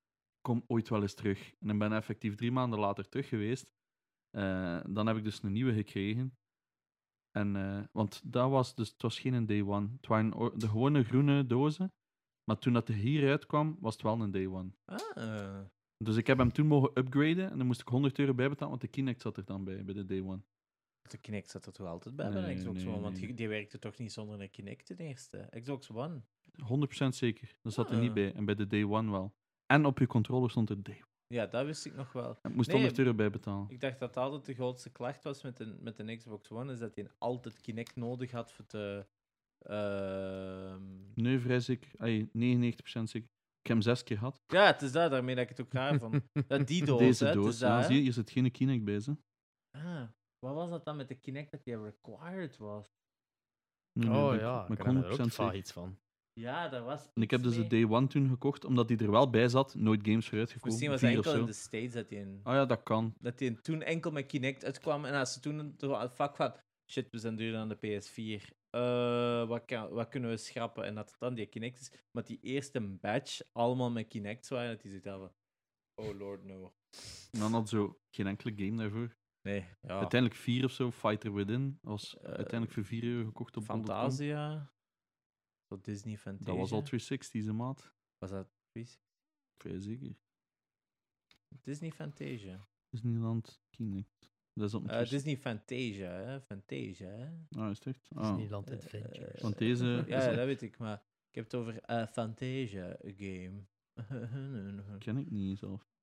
[0.44, 1.52] kom ooit wel eens terug.
[1.60, 3.66] En dan ben ik effectief drie maanden later terug geweest.
[4.30, 6.36] Eh, dan heb ik dus een nieuwe gekregen.
[7.30, 9.88] En, eh, want dat was dus, het was geen day one.
[9.96, 11.92] Het waren de gewone groene dozen.
[12.44, 14.70] Maar toen dat hij hier uitkwam, was het wel een day one.
[14.84, 15.60] Ah.
[15.96, 18.80] Dus ik heb hem toen mogen upgraden en dan moest ik 100 euro bijbetalen, want
[18.80, 20.42] de Kinect zat er dan bij, bij de day one.
[21.10, 23.00] De Kinect zat er toch altijd bij bij Nee, Xbox nee, One?
[23.00, 23.26] Want nee.
[23.26, 25.48] die, die werkte toch niet zonder een Kinect ten eerste?
[25.60, 26.22] Xbox One.
[27.06, 27.54] 100% zeker.
[27.62, 28.14] Dat zat er niet Ah.
[28.14, 28.32] bij.
[28.34, 29.34] En bij de day one wel.
[29.66, 31.12] En op je controller stond er day one.
[31.26, 32.30] Ja, dat wist ik nog wel.
[32.42, 33.70] Ik moest Nee, 100 euro bijbetalen.
[33.70, 36.78] Ik dacht dat altijd de grootste klacht was met de, met de Xbox One, is
[36.78, 39.06] dat hij altijd Kinect nodig had voor te...
[39.58, 40.82] ehm,
[41.14, 41.90] Nee, vrij zeker.
[41.98, 43.28] Ay, 99% zeker.
[43.60, 44.42] Ik heb hem zes keer gehad.
[44.46, 46.20] Ja, het is dat, daarmee dat ik het ook raar vond.
[46.46, 47.48] Dat die doos, Deze hè, het doos.
[47.54, 47.84] is dat, ja, hè.
[47.86, 49.00] zie je, hier zit geen Kinect bij.
[49.00, 49.16] Ze.
[49.70, 50.08] Ah,
[50.38, 52.86] wat was dat dan met de Kinect dat die required was?
[53.98, 55.54] Nee, nee, Oh ik- ja, ik ik me er 100% ook vaag zeker.
[55.54, 55.98] iets van.
[56.40, 59.10] Ja, daar was En ik heb dus de day one toen gekocht, omdat die er
[59.10, 59.74] wel bij zat.
[59.74, 60.68] Nooit games voor uitgekomen.
[60.68, 62.40] Misschien was het enkel in de States dat hij in...
[62.42, 63.14] Ah ja, dat kan.
[63.18, 65.04] dat hij toen enkel met Kinect uitkwam.
[65.04, 66.54] En als ze toen het vak van
[66.90, 68.62] shit, we zijn duurder aan de PS4.
[68.70, 70.84] Eh, wat, kan, wat kunnen we schrappen?
[70.84, 71.92] En dat het dan die Kinect is.
[72.10, 75.32] Maar die eerste batch allemaal met Kinect waren, dat die hadden van,
[76.04, 76.74] Oh lord, no.
[77.30, 79.16] En dan had zo geen enkele game daarvoor.
[79.42, 79.98] Nee, ja.
[79.98, 80.90] Uiteindelijk vier of zo.
[80.90, 83.62] Fighter Within was Eh, uiteindelijk voor 4 euro gekocht op.
[83.64, 84.72] Fantasia.
[85.74, 86.46] Zo Disney Fantasia.
[86.46, 87.92] Dat was al 360 ze maat.
[88.18, 89.00] Was dat precies?
[89.56, 90.16] Vrij zeker.
[91.48, 92.68] Disney Fantasia.
[92.88, 94.32] Disneyland Kinect.
[94.52, 95.10] Dat is op 360.
[95.10, 96.40] Disney Fantasia, hè?
[96.40, 97.60] Fantasia, hè?
[97.60, 98.08] Ah, is het echt?
[98.14, 98.28] Ah.
[98.28, 99.40] Disneyland Eh, Adventures.
[99.40, 103.64] Want deze Ja, dat weet ik, maar ik heb het over eh Fantasia game.
[104.98, 105.93] ken ik niet zelf.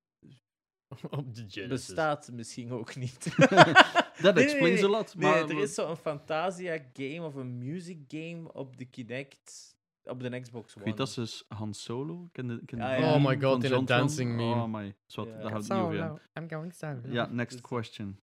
[1.10, 1.68] Op de Genesis.
[1.68, 3.24] Bestaat misschien ook niet.
[4.22, 5.16] Dat Nee, explains nee, a lot.
[5.16, 10.20] Nee, Maar er is zo'n Fantasia game of een music game op de Kinect, op
[10.20, 10.86] de Xbox Ik One.
[10.86, 12.30] weet dat ze is Han Solo.
[12.32, 13.14] Ken de, ken de Ah, ja.
[13.16, 14.62] Oh my god, in een dancing meme.
[14.62, 14.96] Oh my.
[15.06, 15.34] Zwat, Ja.
[15.34, 16.30] daar gaat het niet over.
[16.40, 17.00] I'm going solo.
[17.06, 18.20] Ja, next Dus- question.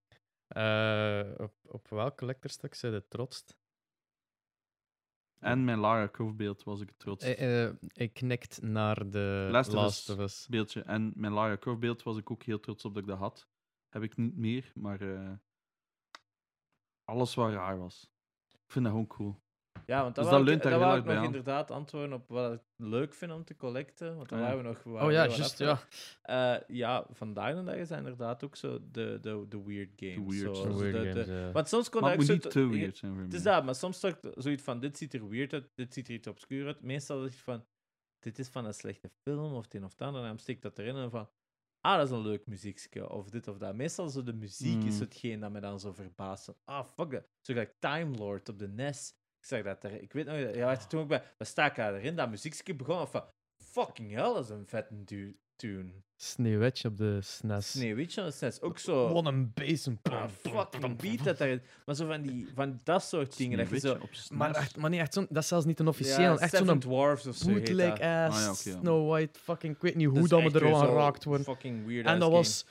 [0.49, 3.57] Eh, op, op welk collectorstuk zijn het trotst?
[5.40, 7.24] En mijn Lara Croft beeld was ik trots.
[7.24, 10.32] Eh, eh, ik knikt naar de Last Last, of of Us.
[10.32, 10.47] Us.
[10.48, 10.82] Beeldje.
[10.82, 13.48] En mijn Lara Croft beeld was ik ook heel trots op dat ik dat had.
[13.89, 15.32] Heb ik niet meer, maar eh,
[17.05, 18.10] alles wat raar was.
[18.48, 19.40] Ik vind dat gewoon cool.
[19.90, 21.24] Ja, want dat, Dus dat ik, leunt daar dat heel wou erg ik bij nog
[21.24, 21.35] aan.
[21.35, 24.16] inderdaad antwoorden op wat ik leuk vind om te collecten.
[24.16, 24.51] Want dan Ah, ja.
[24.55, 24.82] waren we nog...
[24.82, 25.81] waren Oh ja, juist, ja.
[26.23, 30.36] Eh, ja, vandaag de dag is dat inderdaad ook zo de, de, de weird games.
[30.40, 32.97] weird zo, Weird de- de- games, want soms kon Maar dat zo niet te- weird
[32.97, 35.70] zijn voor Het is dat, maar soms toch zoiets van, dit ziet er weird uit,
[35.74, 36.82] dit ziet er iets obscuur uit.
[36.82, 37.65] Meestal is het van,
[38.19, 40.78] dit is van een slechte film of een of ander, en dan steek ik dat
[40.78, 41.28] erin en van,
[41.81, 43.74] ah, dat is een leuk muziekje, of dit of dat.
[43.74, 45.01] Meestal zo de muziek is Mm.
[45.01, 46.55] hetgeen dat me dan zo verbaast.
[46.65, 47.23] Ah, fuck dat.
[47.40, 49.16] Zo gelijk Time Lord op de NES.
[49.40, 51.74] Ik zeg dat er, ik weet nog, ja, er toen ook bij, wat sta ik
[51.74, 53.24] daar erin, dat muziekje begon van,
[53.62, 55.90] fucking hell, dat is een vette du- tune.
[56.16, 57.70] Sneeuwwitje op de SNES.
[57.70, 59.12] Sneeuwwitje op de SNES, ook zo.
[59.12, 59.98] Wat een bezem.
[60.02, 61.62] Ah, fucking beat dat daarin.
[61.86, 63.59] Maar zo van, die, van dat soort dingen.
[63.59, 64.28] Dat je zo, op SNES.
[64.39, 65.27] Maar, echt, maar niet echt zo'n...
[65.31, 66.20] Dat is zelfs niet een officieel.
[66.32, 68.01] ja, echt zo'n Dwarfs of zo heet bootleg dat.
[68.01, 68.78] ass Ah, ja.
[68.81, 69.39] Snow White.
[69.40, 71.44] Fucking, ik weet niet hoe dat we er al zo geraakt worden.
[71.47, 72.66] Fucking weird En dat was...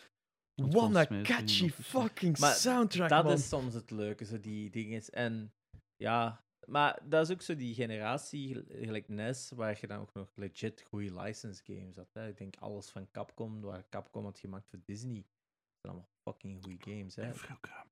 [0.56, 3.34] Want What a het catchy fucking Maar soundtrack, dat man.
[3.34, 5.02] is soms het leuke, zo die dingen.
[5.10, 5.54] En
[5.96, 10.14] ja, maar dat is ook zo die generatie, gel- gelijk NES, waar je dan ook
[10.14, 12.14] nog legit goede license games had.
[12.14, 12.28] Hè.
[12.28, 15.16] Ik denk alles van Capcom, waar Capcom had gemaakt voor Disney.
[15.22, 17.16] Dat zijn allemaal fucking goede games.
[17.16, 17.34] Hè.
[17.34, 17.86] Vroeger.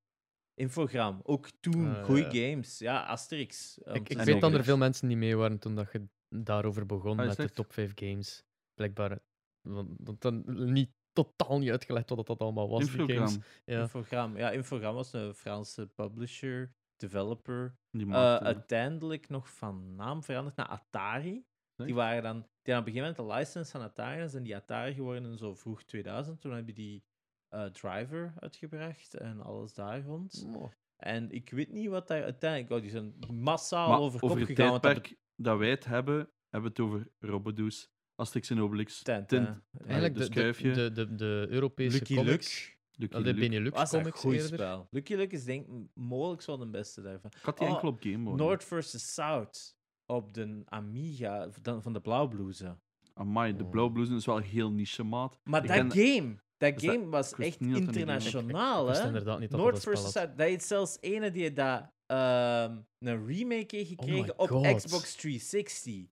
[0.54, 2.50] Infogram, ook toen Ah, goede ja.
[2.50, 2.78] games.
[2.80, 3.78] Ja, Asterix.
[3.78, 7.26] Ik, weet dat er veel mensen niet mee waren toen dat je daarover begon Ah,
[7.28, 8.44] met de top 5 games.
[8.74, 9.20] Blijkbaar.
[9.62, 10.44] Want want dan
[10.74, 13.10] niet totaal niet uitgelegd wat dat allemaal was, die games.
[13.34, 13.44] Infogram.
[13.66, 13.82] Ja.
[13.82, 14.38] Infogram.
[14.38, 17.78] Ja, Infogram was een Franse publisher, developer.
[17.92, 21.46] Die Eh, maakte- uiteindelijk nog van naam veranderd naar Atari.
[21.76, 24.56] Die waren dan, die op een gegeven moment de license van Atari en zijn die
[24.56, 26.42] Atari geworden in zo vroeg 2000.
[26.42, 27.04] Toen heb je die
[27.50, 30.48] eh, driver uitgebracht en alles daar rond.
[30.96, 34.42] En ik weet niet wat daar uiteindelijk, oh, die zijn massaal Maar over kop over
[34.42, 34.70] het gegaan.
[34.72, 36.16] want dat tijdperk dat wij het hebben,
[36.50, 39.84] hebben we het over Robodoos, Asterix en Obelix, betent, Tint, hè.
[39.86, 42.66] Eigenlijk de de, de, de, de, de Europese Lucky comics.
[42.68, 43.40] Luke Lucky de Luke.
[43.40, 44.48] Benelux was een comics goed eerder.
[44.48, 44.88] spel.
[44.92, 47.32] Lucky Luke is denk ik mogelijk wel de beste daarvan.
[47.36, 48.36] Ik had die Oh, enkel op Game Boy.
[48.36, 49.14] North vs.
[49.14, 52.78] South op de Amiga van van de Blauwblouse.
[53.14, 53.70] Amai, de Oh.
[53.70, 55.40] Blauw Blues is wel heel niche maat.
[55.44, 59.06] Maar Ik dat ken- game, dat dat- game was echt internationaal, hè?
[59.06, 59.98] inderdaad niet North had.
[60.12, 60.38] South.
[60.38, 64.76] Dat is zelfs ene die dat, ehm, een remake heeft Oh gekregen op God.
[64.76, 66.06] Xbox 360.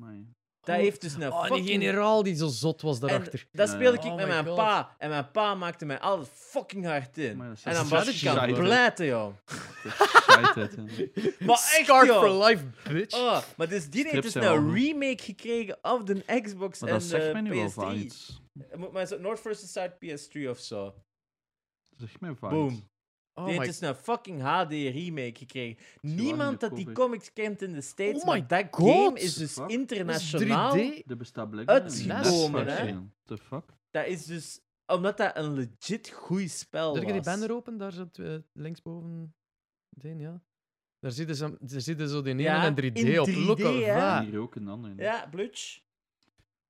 [0.00, 0.34] Amai.
[0.60, 0.82] Dat Oh.
[0.82, 1.68] heeft dus een Oh, die fucking...
[1.68, 3.46] generaal die zo zot was En daarachter.
[3.52, 4.04] dat Ja, speelde ja.
[4.04, 4.56] ik Oh met mijn God.
[4.56, 4.94] pa.
[4.98, 7.38] En mijn pa maakte mij altijd fucking hard in.
[7.38, 9.32] Dat En dan was ik aan pleiten, joh.
[11.38, 12.20] Maar echt, Scarred joh.
[12.20, 13.14] for life, bitch.
[13.16, 17.04] Oh, maar dus die heeft dus een remake gekregen op de Xbox Maar en dat
[17.04, 17.72] zegt de mij nu wel PS3.
[17.72, 18.40] van iets.
[18.76, 19.72] Moet Maar zo North vs.
[19.72, 20.84] South PS3 of zo.
[20.84, 22.88] Dat zegt mij van Boom.
[23.38, 25.84] Oh die heeft my- dus een fucking HD remake gekregen.
[26.00, 29.62] Niemand dat die comics kent in de States, Oh maar dat game is dus Fuck.
[29.62, 30.76] Dat is internationaal.
[30.76, 31.06] 3D?
[31.06, 32.96] Er bestaat blijkbaar Uitgekomen, hè?
[33.24, 33.64] The fuck?
[33.90, 37.26] Dat is dus omdat dat een legit goed spel Zet je die was.
[37.26, 37.76] banner open?
[37.78, 39.34] Daar zit uh, linksboven.
[39.88, 40.42] Den, ja.
[40.98, 43.28] Daar zitten ze, daar zitten zo die ene Ja, in 3D in op.
[43.28, 43.84] 3D, Look at hè?
[43.98, 44.24] that.
[44.24, 44.94] Hier ook een.
[44.96, 45.80] Ja, Blutch.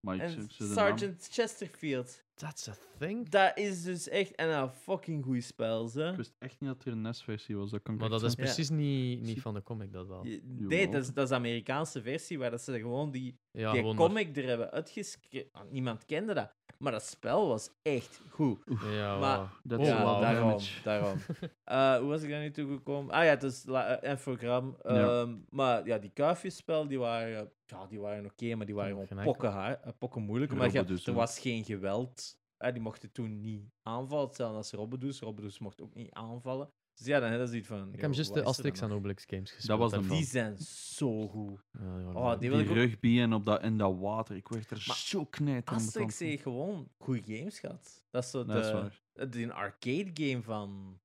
[0.01, 0.49] En.
[0.49, 2.25] Sergeant Chesterfield.
[2.39, 3.29] That's a thing.
[3.29, 6.03] Dat is dus echt en een fucking goed spel, ze.
[6.03, 7.71] Ik wist echt niet dat er een NES-versie was.
[7.71, 10.27] Dat kan ik Maar dat is precies niet, niet van de comic, dat wel.
[10.27, 10.41] Je-.
[10.45, 13.81] Nee, dat is, dat is de Amerikaanse versie waar dat ze gewoon die, Ja, die
[13.81, 15.51] gewoon comic er hebben uitgeschreven.
[15.71, 16.55] Niemand kende dat.
[16.79, 18.59] Maar dat spel was echt goed.
[18.91, 20.51] Ja, Maar- a lot of daarom.
[20.85, 21.19] daarom.
[21.65, 23.15] Eh, hoe was ik daar nu toe gekomen?
[23.15, 24.77] Ah ja, het is eh, infogram.
[24.83, 25.21] Ja.
[25.21, 29.07] Ehm, Maar ja, die kuifjesspel, die waren, ja, die waren oké, maar die waren gewoon
[29.25, 30.51] pokken, haar- eh, pokken moeilijk.
[30.59, 30.67] Maar
[31.07, 32.37] er was geen geweld.
[32.57, 34.27] Eh, die mochten toen niet aanvallen.
[34.27, 35.21] Hetzelfde als Robbedoes.
[35.21, 36.71] Robbedoes mocht ook niet aanvallen.
[36.99, 37.93] Dus ja, dan hebben ze iets van...
[37.93, 38.93] Ik heb juist de er Asterix en?
[38.93, 39.79] Obelix games gespeeld.
[39.79, 40.17] was de daarvan.
[40.17, 41.61] Die zijn zo goed.
[41.73, 42.75] Ja, Oh, die Die ook...
[42.75, 44.37] rugby en op dat, in dat water.
[44.37, 48.05] Ik werd er Maar zo knijter aan Asterix heeft gewoon goede games gehad.
[48.11, 49.29] Dat is zo Dat is de, waar.
[49.31, 51.01] de arcade game van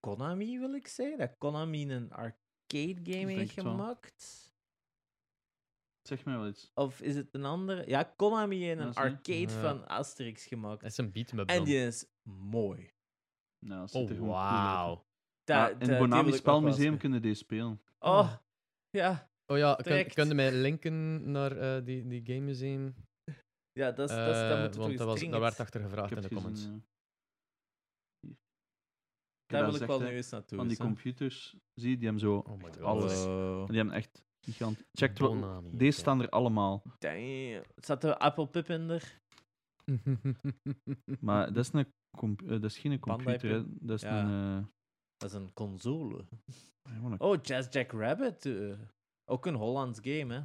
[0.00, 1.18] Konami, wil ik zeggen.
[1.18, 4.44] Dat Konami een arcade game heeft gemaakt.
[6.02, 6.70] Zeg mij wel iets.
[6.74, 7.88] Of is het een andere?
[7.88, 9.60] Ja, Konami heeft een Dat arcade Ja.
[9.60, 10.80] van Asterix gemaakt.
[10.80, 12.90] Dat is een beatmap En die is mooi.
[13.58, 15.04] Nou, dat
[15.48, 15.54] er.
[15.56, 17.80] Da- in die het wil Bonami Spelmuseum kunnen deze spelen.
[17.98, 18.32] Oh,
[18.90, 19.30] ja.
[19.46, 22.94] Oh ja, kun, kun je mij linken naar eh, die, die game museum?
[23.72, 24.16] Ja, dat is...
[24.16, 26.60] dat is- Eh, dat moet want dat, was, dat werd achter gevraagd in de comments.
[26.60, 26.82] gezien, ja.
[28.26, 28.36] Hier.
[29.46, 30.58] Daar Dat wil ik wel nu eens naartoe.
[30.58, 32.36] Van die computers, zie je, die hebben zo...
[32.36, 32.82] Oh.
[32.82, 33.22] Alles.
[33.68, 34.82] Die hebben echt gigant...
[34.92, 35.28] Check wel.
[35.34, 36.82] Bonami, Deze staan er allemaal.
[36.98, 37.62] Damn.
[37.76, 39.20] Zat de Apple Pip in er?
[41.20, 41.86] Maar dat is, een
[42.20, 44.20] eh, dat is geen computer, dat is Ja.
[44.24, 44.70] een...
[45.16, 46.24] Dat is een console.
[47.18, 48.46] Oh, Jazz Jack Rabbit.
[48.46, 48.78] eh,
[49.30, 50.40] ook een Hollands game, hè?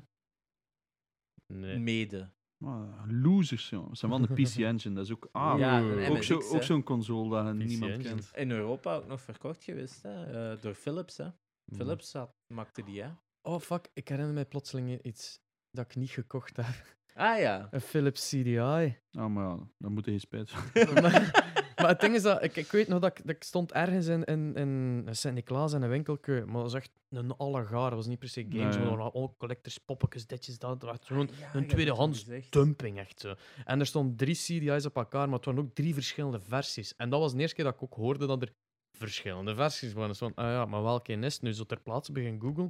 [1.56, 1.78] nee.
[1.80, 2.30] Mede.
[2.66, 3.88] Ah, losers, joh.
[3.88, 4.96] Dat zijn wel de PC Engine.
[4.96, 5.30] Dat is ook...
[5.32, 8.10] Ah, Ja, een ook zo- ook zo'n console dat PC niemand Engine.
[8.16, 8.32] kent.
[8.36, 10.52] In Europa ook nog verkocht geweest, hè?
[10.54, 11.30] eh, door Philips, hè?
[11.76, 13.10] Philips had, maakte die, hè?
[13.42, 15.40] Oh fuck, ik herinner mij plotseling iets
[15.70, 16.98] dat ik niet gekocht heb.
[17.14, 17.68] Ah ja.
[17.72, 18.98] Een Philips CDI.
[19.12, 20.64] Ah, maar ja, dan moet je spijt van.
[21.82, 24.08] maar, het ding is dat ik, ik weet nog dat ik, dat ik stond ergens
[24.08, 27.90] in, in, in Sint-Niklaas in een winkelke, maar dat was echt een allegaar.
[27.90, 30.82] Dat was niet per se games, Nee, maar al collectors, poppetjes, ditjes, dat.
[30.82, 33.36] dat was gewoon Ah, ja, een tweedehands dumping, echt zo.
[33.66, 36.96] En er stonden drie CDI's op elkaar, maar het waren ook drie verschillende versies.
[36.96, 38.54] En dat was de eerste keer dat ik ook hoorde dat er
[38.98, 40.10] verschillende versies waren.
[40.10, 41.42] Dus van, ah ja, maar welke is het?
[41.42, 42.70] Nu zo ter plaatse begin googlen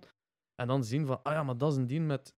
[0.56, 2.34] en dan zien van, ah ja, maar dat is een ding met,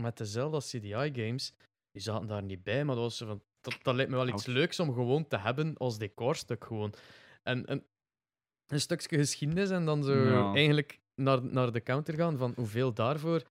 [0.00, 1.54] met dezelfde CDI-games.
[1.90, 4.28] Die zaten daar niet bij, maar dat was zo van, dat, dat lijkt me wel
[4.28, 6.92] iets leuks om gewoon te hebben als decorstuk gewoon.
[7.42, 7.84] En, en
[8.66, 10.54] een stukje geschiedenis en dan zo Ja.
[10.54, 13.42] eigenlijk naar, naar de counter gaan van hoeveel daarvoor.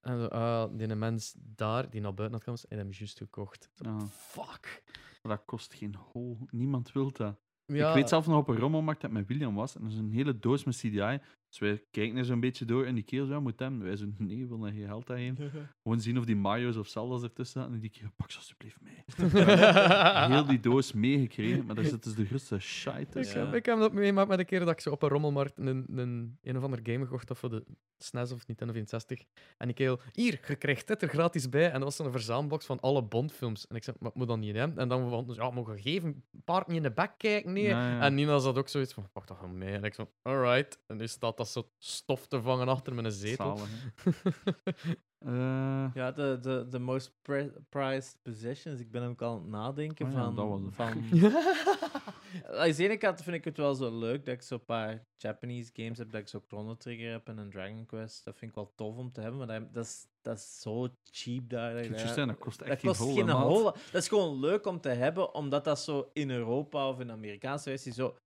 [0.00, 3.70] En zo, ah, die mens daar, die naar buiten had en hem juist gekocht.
[3.74, 4.00] Ja.
[4.06, 4.82] Fuck.
[5.22, 6.38] Dat kost geen hol.
[6.50, 7.40] Niemand wil dat.
[7.64, 9.76] Ja, Ik weet zelf nog op een rommelmarkt dat met William was.
[9.76, 11.18] En er is een hele doos met CDI.
[11.50, 13.78] Dus wij kijken er zo'n beetje door en die kerel zo, ja, moet hem.
[13.82, 15.38] Wij zo, nee, we willen geen geld daarheen.
[15.82, 17.74] Gewoon zien of die Mario's of Zelda's ertussen zaten.
[17.74, 19.04] En die kerel, pak ze alsjeblieft mee.
[20.32, 23.92] Heel die doos meegekregen, maar daar zit dus de grootste shite Ik, ik heb dat
[23.92, 26.80] meegemaakt met een keer dat ik zo op een rommelmarkt een, een, een of ander
[26.82, 27.64] game gekocht had voor de
[28.02, 29.24] SNES of Nintendo 64.
[29.58, 31.66] En die kerel, hier, je krijgt dit er gratis bij.
[31.66, 33.66] En dat was zo'n verzamelbox van alle Bondfilms.
[33.66, 34.78] En ik zei, maar ik moet dat niet hebben.
[34.78, 37.64] En dan van, ja, mogen geven, een paar niet in de bek kijken, nee.
[37.64, 38.00] Ja, ja.
[38.00, 39.72] En Nina zat ook zoiets van, pak dat gewoon mee.
[39.72, 40.78] En ik zo, alright.
[40.86, 43.56] En nu staat dat zo stof te vangen achter mijn zetel.
[43.56, 44.22] Zalig.
[45.18, 48.80] Eh, Ja, de, de, de most pri- prized possessions.
[48.80, 50.34] Ik ben ook al aan het nadenken Oh ja, van...
[50.34, 50.74] dat was het.
[50.74, 50.86] van
[52.60, 55.70] Aan de ene kant vind ik het wel zo leuk dat ik zo'n paar Japanese
[55.72, 58.24] games heb, dat ik zo Chrono Trigger heb en een Dragon Quest.
[58.24, 60.88] Dat vind ik wel tof om te hebben, maar dat, dat, is, dat is zo
[61.10, 61.74] cheap daar.
[61.74, 63.62] dat- kost echt dat geen hol.
[63.64, 67.12] Dat is gewoon leuk om te hebben, omdat dat zo in Europa of in de
[67.12, 68.16] Amerikaanse versie zo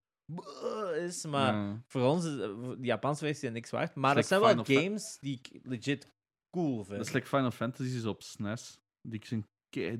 [0.95, 1.25] is.
[1.25, 1.81] Maar Ja.
[1.87, 2.47] voor ons is eh,
[2.77, 3.95] de Japanse versie niks waard.
[3.95, 6.07] Maar Dat is zijn wel Final Fa- games die ik legit
[6.49, 6.97] cool vind.
[6.97, 8.79] Dat is like Final Fantasies op SNES.
[9.01, 9.45] Die zijn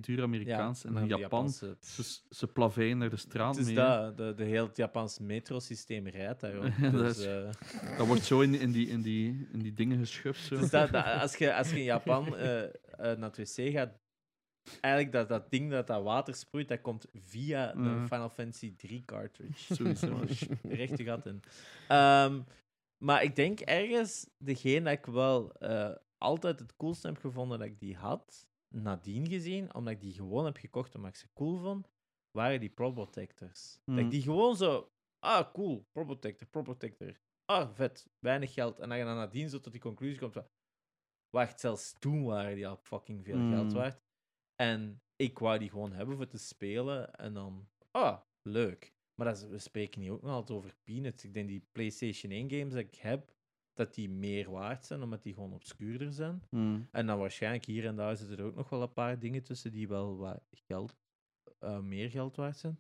[0.02, 0.84] duur Amerikaans.
[0.86, 3.76] en in Japan, Japanse- ze, ze plaveren naar de straat Het is mee.
[3.86, 6.64] dat, de, de hele Japanse metrosysteem rijdt daarop.
[6.82, 9.74] Ja, dat dus, is- eh, Dat wordt zo in, in, die, in, die, in die
[9.74, 10.46] dingen geschuft.
[10.46, 10.58] Zo.
[10.58, 12.62] dus dat, dat- als, je, als je in Japan eh,
[12.98, 13.94] naar het wc gaat,
[14.82, 18.08] eigenlijk dat, dat ding dat dat water sproeit, dat komt via de Ja.
[18.08, 19.74] Final Fantasy 3 cartridge.
[19.76, 20.20] Sowieso.
[20.80, 21.42] Recht je gat in.
[21.88, 22.42] Ehm,
[22.98, 27.68] maar ik denk ergens, degene dat ik wel eh, altijd het coolste heb gevonden dat
[27.68, 31.58] ik die had, nadien gezien, omdat ik die gewoon heb gekocht omdat ik ze cool
[31.58, 31.90] vond,
[32.32, 33.80] waren die Probotectors.
[33.86, 34.10] Dat ik Mm.
[34.10, 34.90] die gewoon zo
[35.20, 37.20] ah, cool, Pro Protector, Pro Protector.
[37.46, 38.80] Ah, vet, weinig geld.
[38.80, 40.48] En dan je dan nadien zo tot die conclusie komt van,
[41.30, 43.74] wacht, zelfs toen waren die al fucking veel geld Mm.
[43.74, 44.04] waard.
[44.56, 47.14] En ik wou die gewoon hebben voor te spelen.
[47.14, 48.94] En dan, ah, leuk.
[49.16, 51.24] Maar dat is- we spreken hier ook nog altijd over peanuts.
[51.24, 53.36] Ik denk die PlayStation 1 games dat ik heb,
[53.74, 56.44] dat die meer waard zijn, omdat die gewoon obscuurder zijn.
[56.50, 56.88] Hmm.
[56.92, 59.72] En dan waarschijnlijk hier en daar zitten er ook nog wel een paar dingen tussen
[59.72, 60.96] die wel wat geld,
[61.60, 62.80] eh, meer geld waard zijn.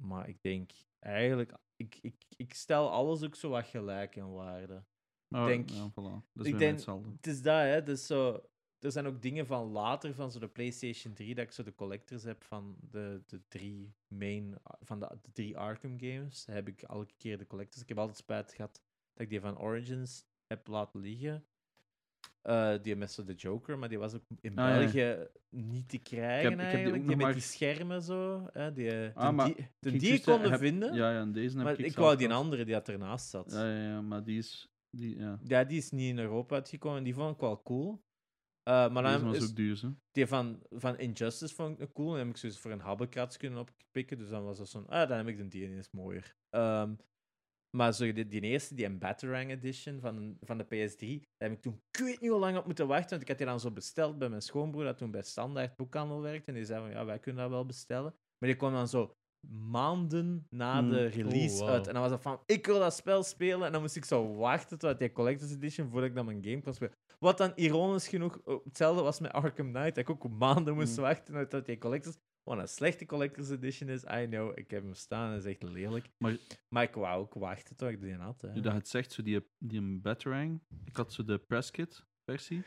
[0.00, 4.84] Maar ik denk eigenlijk, ik, ik, ik stel alles ook zo wat gelijk in waarde.
[5.28, 6.32] Oh, denk- ja, voilà.
[6.32, 7.10] Dat is ik denk- hetzelfde.
[7.10, 7.82] Het is dat, hè.
[7.82, 8.42] Dus zo,
[8.80, 11.74] er zijn ook dingen van later, van zo de PlayStation 3, dat ik zo de
[11.74, 16.46] collectors heb van de, de drie main, van de, de drie Arkham games.
[16.46, 17.82] Heb ik elke keer de collectors.
[17.82, 18.82] Ik heb altijd spijt gehad
[19.14, 21.44] dat ik die van Origins heb laten liggen.
[22.42, 24.78] Eh, die met zo de Joker, maar die was ook in Ah, ja.
[24.78, 26.96] België niet te krijgen ik heb die ook eigenlijk.
[26.96, 28.46] nog die met maar die schermen zo.
[28.52, 30.94] Hè, die, de Ah, die, de Ik die ging ik juist kon zeggen, heb- vinden,
[30.94, 33.52] Ja, ja, en deze heb maar ik ik wou die andere die dat ernaast zat.
[33.52, 34.68] Ja, ja, ja, maar die is...
[34.90, 35.38] Die, ja.
[35.44, 37.02] Ja, die is niet in Europa uitgekomen.
[37.04, 38.04] Die vond ik wel cool.
[38.68, 39.80] Eh, maar dan is ook duur,
[40.12, 42.12] die van, van Injustice vond ik cool.
[42.12, 44.18] En heb ik zoiets voor een habbekrats kunnen oppikken.
[44.18, 46.36] Dus dan was dat zo'n, ah, dan heb ik de die en die is mooier.
[46.50, 46.94] Ehm,
[47.76, 51.52] maar zo die, die eerste, die een Batarang edition van, van de PS3, daar heb
[51.52, 53.10] ik toen ik weet niet hoe lang op moeten wachten.
[53.10, 56.20] Want ik had die dan zo besteld bij mijn schoonbroer, dat toen bij Standaard Boekhandel
[56.20, 56.46] werkte.
[56.50, 58.14] En die zei van, ja, wij kunnen dat wel bestellen.
[58.38, 59.14] Maar die kwam dan zo
[59.50, 60.90] maanden na Hmm.
[60.90, 61.72] de release Oh, wauw.
[61.74, 61.86] uit.
[61.86, 63.66] En dan was dat van, ik wil dat spel spelen.
[63.66, 66.62] En dan moest ik zo wachten tot die Collector's Edition, voordat ik dan mijn game
[66.62, 66.94] kon spelen.
[67.18, 69.94] Wat dan ironisch genoeg hetzelfde was met Arkham Knight.
[69.94, 71.04] Dat ik ook maanden moest Hmm.
[71.04, 72.16] wachten tot die Collector's...
[72.42, 74.58] Wat een slechte Collector's Edition is, I know.
[74.58, 76.08] Ik heb hem staan, dat is echt lelijk.
[76.18, 76.38] Maar-
[76.68, 78.40] Maar ik wou ook wachten tot ik die had.
[78.40, 78.52] Hè.
[78.52, 80.62] Nu dat het zegt, zo die, die een Batarang.
[80.84, 82.62] Ik had zo de presskit versie.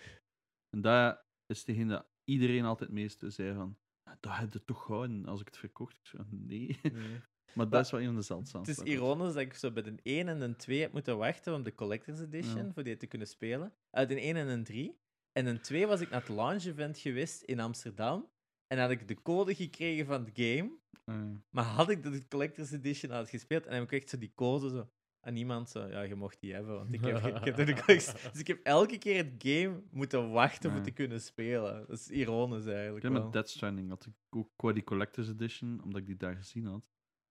[0.70, 3.78] En daar is degene dat iedereen altijd meeste zei van...
[4.04, 5.96] "Ah, Dat heb je toch gehouden als ik het verkocht.
[5.98, 6.80] Ik zo, nee.
[6.82, 7.22] Nee.
[7.54, 8.72] Maar dat is wel een zeldzaamste.
[8.72, 11.54] Het is ironisch dat ik zo bij de 1 en de 2 heb moeten wachten
[11.54, 12.72] om de Collector's Edition, Ja.
[12.74, 13.74] voor die te kunnen spelen.
[13.92, 14.98] Uit de 1 en de 3.
[15.32, 18.30] En in 2 was ik naar het launch event geweest in Amsterdam.
[18.68, 20.72] En had ik de code gekregen van het game.
[21.06, 21.16] Eh,
[21.50, 24.70] Maar had ik de Collector's Edition had gespeeld en heb ik echt zo die code
[24.70, 24.90] zo
[25.22, 27.74] aan iemand zo, ja, je mocht die hebben, want ik heb, ik heb de
[28.32, 30.82] Dus ik heb elke keer het game moeten wachten om Ja.
[30.82, 31.86] te kunnen spelen.
[31.88, 33.24] Dat is ironisch eigenlijk ik heb wel.
[33.24, 36.66] met Death Stranding had ik ook qua die Collector's Edition, omdat ik die daar gezien
[36.66, 36.84] had.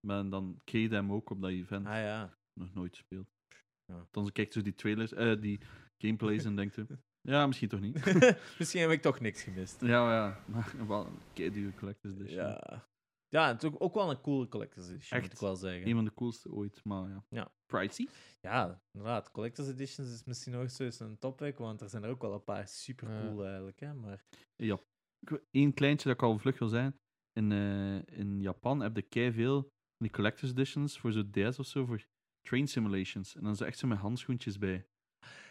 [0.06, 1.86] Maar dan kreeg je hem ook op dat event.
[1.86, 2.38] Ah ja.
[2.60, 3.28] Nog nooit gespeeld.
[3.84, 4.06] Ja.
[4.10, 5.60] Dan kijk je zo die trailers, eh, die
[5.98, 6.76] gameplays en denkt.
[7.20, 8.04] Ja, misschien toch niet.
[8.58, 9.80] Misschien heb ik toch niks gemist.
[9.80, 10.44] ja, ja.
[10.46, 12.44] Maar wel een keidure Collector's Edition.
[12.44, 12.88] Ja.
[13.28, 15.32] Ja, het is ook, ook wel een coole Collector's Edition, moet Echt?
[15.32, 15.88] ik wel zeggen.
[15.88, 17.24] Een van de coolste ooit, maar ja.
[17.28, 17.52] Ja.
[17.66, 18.08] Pricey?
[18.40, 19.30] Ja, inderdaad.
[19.30, 22.34] Collector's Editions is misschien nog zo eens een topic, want er zijn er ook wel
[22.34, 23.80] een paar super cool eigenlijk.
[23.80, 23.94] Hè?
[23.94, 24.24] Maar
[24.56, 24.80] Ja.
[25.50, 26.98] Eén kleintje dat ik al vlug wil zijn.
[27.32, 29.68] In, eh, in Japan heb je kei veel
[29.98, 32.04] die collector's editions voor zo DS of zo, voor
[32.42, 33.34] train simulations.
[33.36, 34.86] En dan er echt zo met handschoentjes bij.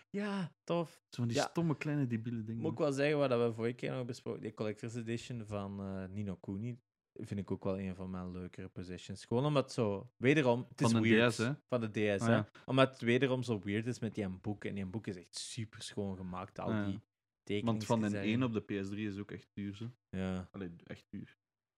[0.09, 0.89] ja, tof.
[1.09, 1.47] Zo van die Ja.
[1.49, 2.61] stomme kleine debiele dingen.
[2.61, 6.05] Moet ik wel zeggen, wat we vorige keer nog besproken, die Collector's Edition van eh,
[6.09, 6.79] Nino Kuni,
[7.13, 9.25] vind ik ook wel een van mijn leukere possessions.
[9.25, 11.31] Gewoon omdat zo, wederom, het is Van de weird.
[11.33, 11.51] DS, hè?
[11.67, 12.33] Van de DS, Ah, hè.
[12.33, 12.49] ja.
[12.65, 14.65] Omdat het wederom zo weird is met die boek.
[14.65, 16.59] En die boek is echt super schoon gemaakt.
[16.59, 16.85] Al Ah, ja.
[16.85, 17.01] die
[17.43, 17.65] tekeningen.
[17.73, 19.75] Want van de 1 op de PS3 is ook echt duur.
[19.75, 19.91] Zo.
[20.09, 20.49] Ja.
[20.51, 21.37] Allee, echt duur.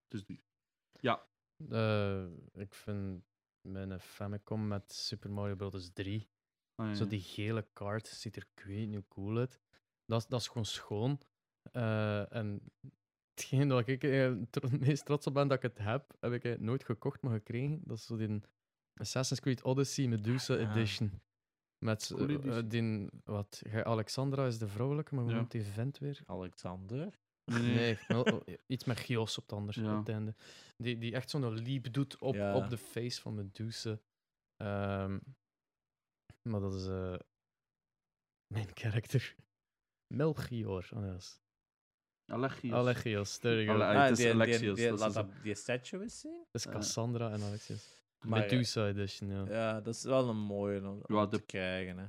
[0.09, 0.41] Het is duur.
[1.69, 3.23] Eh, ik vind
[3.61, 5.90] mijn Famicom met Super Mario Bros.
[5.94, 6.30] 3,
[6.76, 6.94] Ah, ja.
[6.94, 9.60] zo die gele kaart ziet er ik weet niet hoe cool uit.
[10.06, 11.19] Dat, is- dat is gewoon schoon.
[11.72, 12.61] Eh, en
[13.34, 16.44] hetgeen dat ik eh, het meest trots op ben dat ik het heb, heb ik
[16.44, 17.81] eh, nooit gekocht, maar gekregen.
[17.84, 18.41] Dat is zo die
[18.94, 20.72] Assassin's Creed Odyssey Medusa Ah, ja.
[20.72, 21.22] Edition.
[21.86, 22.14] Met
[22.68, 25.38] die, wat, Alexandra is de vrouwelijke, maar hoe Ja.
[25.40, 26.22] noemt die vent weer?
[26.26, 27.19] Alexander.
[27.49, 29.91] Nee, wel, iets met Gios op het, anders, Ja.
[29.91, 30.35] op het einde.
[30.77, 32.55] Die, die echt zo'n leap doet op, Ja.
[32.55, 33.99] op de face van Medusa.
[34.57, 35.19] Ehm,
[36.41, 37.15] maar dat is eh,
[38.53, 39.35] mijn karakter.
[40.13, 40.89] Melchior.
[40.93, 41.39] Oh, dat is
[42.26, 42.73] Allegios.
[42.73, 43.73] Alexios, there you go.
[43.73, 45.21] Alle- Dat Ah, het Ah, is die, die, Alexios, die, dat is laat zo.
[45.21, 46.45] dat- die statue eens zien.
[46.51, 47.97] is eh, Cassandra en Alexios.
[48.26, 49.45] Maar, Medusa Edition, ja.
[49.49, 51.97] Ja, dat is wel een mooie om, om Ja, te krijgen.
[51.97, 52.05] Hè.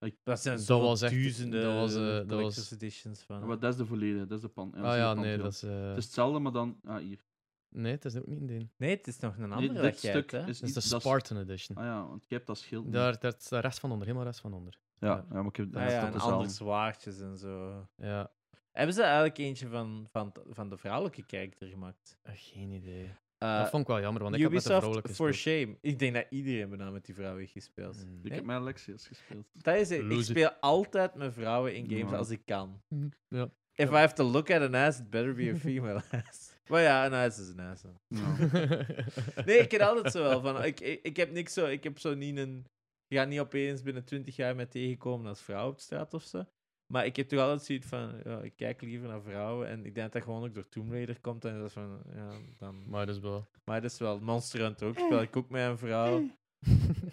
[0.00, 3.46] Ik- dat zijn zo echt- duizenden dat was, dat was- editions van.
[3.46, 4.74] Maar dat is de volledige, dat is de pan.
[4.74, 5.62] ah ja, nee, dat is...
[5.62, 6.80] eh, Het is hetzelfde, maar dan...
[6.84, 7.24] Ah, hier.
[7.68, 8.70] nee, het is ook niet in die.
[8.76, 10.50] Nee, het is nog een Nee, andere dit dat jij stuk hebt, hè.
[10.50, 11.76] is Dat is de is- Spartan Edition.
[11.78, 12.84] Ah ja, want je hebt dat schild.
[12.84, 12.92] niet.
[12.92, 14.78] Daar, daar is de rest van onder, helemaal rest van onder.
[14.98, 15.14] Ja, ja.
[15.30, 17.86] ja, maar ik heb dat Ah is ja, en andere zwaardjes en zo.
[17.96, 18.30] Ja,
[18.72, 22.18] Hebben ze eigenlijk eentje van, van, van de vrouwelijke karakter gemaakt?
[22.22, 23.10] eh, geen idee.
[23.38, 25.58] Eh, dat vond ik wel jammer, want ik heb met de Ubisoft, vrouwelijke for gespeeld.
[25.66, 25.78] shame.
[25.80, 28.04] Ik denk dat iedereen bijna met die vrouwen heeft gespeeld.
[28.04, 28.16] Mm.
[28.16, 28.32] Ik Nee?
[28.38, 29.46] heb met Alexios gespeeld.
[29.52, 30.10] Dat is het.
[30.12, 32.82] Ik speel altijd met vrouwen in games als ik kan.
[33.28, 33.50] Ja.
[33.74, 36.56] If I have to look at an ass, it better be a female ass.
[36.68, 37.86] Maar ja, nice is nice.
[38.08, 38.36] Ja.
[39.46, 40.64] Nee, ik heb altijd zo wel van.
[40.64, 41.66] Ik, ik, ik heb niks zo.
[41.66, 42.66] Ik heb zo niet een.
[43.06, 46.44] Je gaat niet opeens binnen 20 jaar met tegenkomen als vrouw op straat of zo.
[46.92, 48.12] Maar ik heb toch altijd zoiets van.
[48.24, 49.68] Ja, ik kijk liever naar vrouwen.
[49.68, 51.44] En ik denk dat dat gewoon ook door Tomb Raider komt.
[51.44, 52.02] En dat is van.
[52.14, 52.28] Ja,
[52.58, 52.88] dan.
[52.88, 53.46] maar dat is wel.
[53.64, 54.98] Maar dat is wel Monster Hunter ook.
[54.98, 56.22] Speel ik ook met een vrouw.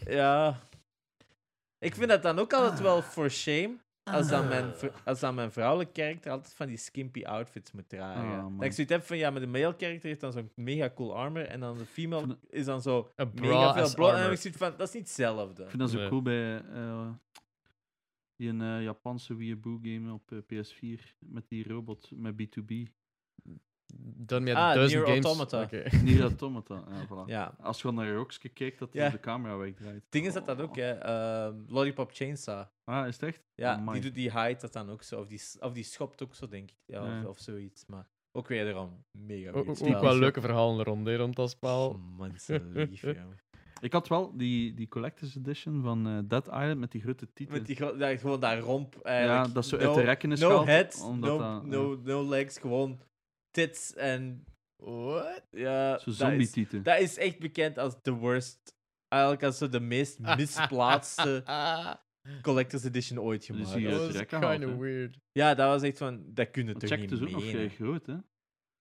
[0.06, 0.60] Ja.
[1.80, 3.76] Ik vind dat dan ook altijd wel for shame.
[4.12, 7.90] Als dan, mijn, vr- als dan mijn vrouwelijke karakter altijd van die skimpy outfits moet
[7.90, 8.24] dragen.
[8.40, 10.90] Ah, dat ik zoiets heb van, ja, met de male character heeft dan zo'n mega
[10.96, 11.46] cool armor.
[11.46, 13.96] En dan de female is dan zo Een mega bra veel bloed.
[13.96, 14.32] En dan heb armor.
[14.32, 15.64] ik zoiets van, dat is niet hetzelfde.
[15.64, 16.10] Ik vind dat zo Nee.
[16.10, 17.08] cool bij eh,
[18.36, 22.74] die een eh, Japanse Weeaboo game op eh, PS4 met die robot met B2B.
[24.18, 25.26] Dan met Ah, duizend Nier games.
[25.26, 25.68] Automata.
[26.04, 26.84] Nier Automata.
[26.90, 27.28] Ja, voilà.
[27.30, 27.56] Ja.
[27.60, 29.10] Als je gewoon naar Roxke kijkt, dat Ja.
[29.10, 29.94] de camera wegdraait.
[29.96, 30.92] Het ding is dat dat ook, hè.
[30.92, 32.66] ehm, Lollipop Chainsaw.
[32.84, 33.44] Ah, is het echt?
[33.56, 33.94] Ja, Amai.
[34.00, 35.20] die doet die hide dat dan ook zo.
[35.20, 36.78] Of die, of die schopt ook zo, denk ik.
[36.86, 37.20] Ja.
[37.22, 37.86] Of, of zoiets.
[37.86, 41.90] Maar ook wederom, mega Ook, wel leuke verhalen rond, hè, rond dat spel.
[41.90, 43.28] Oh, mensen lief, ja.
[43.86, 47.54] Ik had wel die, die Collector's Edition van eh Dead Island met die grote titel.
[47.54, 49.54] Met die dat, gewoon dat romp ja, eigenlijk.
[49.54, 52.30] dat zo no, uit de rekken is No gehaald, head, omdat no, dat, no, no
[52.30, 53.00] legs, gewoon
[53.52, 54.46] tits en...
[54.76, 55.44] What?
[55.52, 56.82] Ja, ja, Zo dat zombie is, titel.
[56.82, 58.76] dat is echt bekend als de worst...
[59.08, 61.44] Eigenlijk als zo de meest misplaatste
[62.42, 63.90] Collector's Edition ooit Dus gemaakt.
[63.90, 65.20] Dat was kind of weird.
[65.32, 66.24] Ja, dat was echt van...
[66.34, 68.18] Dat kun je Want toch Check niet is ook nog vrij groot, hè?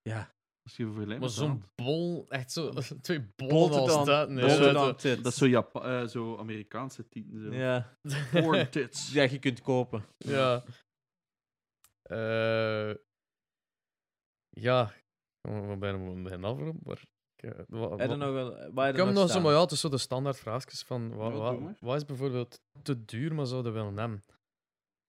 [0.02, 0.33] Ja.
[0.70, 2.72] Vergelijkt Maar zo'n bol, echt zo,
[3.02, 4.28] twee bollen Bolted als on- dat.
[4.28, 5.22] Nee, bolted dat- on tits.
[5.22, 7.38] Dat is zo, Japa eh, zo Amerikaanse titel.
[7.40, 7.52] Zo.
[7.52, 7.96] Ja.
[8.32, 9.12] Porn tits.
[9.12, 10.04] ja, je kunt kopen.
[10.16, 10.64] Ja.
[12.02, 12.94] Eh
[14.48, 14.92] ja.
[15.40, 17.02] We bijna beginnen afronden, maar...
[17.36, 18.50] Ik, eh, wa- Heb nog wel...
[18.72, 21.32] Waar ik heb nog zo, maar ja, het is zo de standaard vraagjes van wat,
[21.32, 24.24] wat, wat is bijvoorbeeld te duur, maar zouden we willen hebben?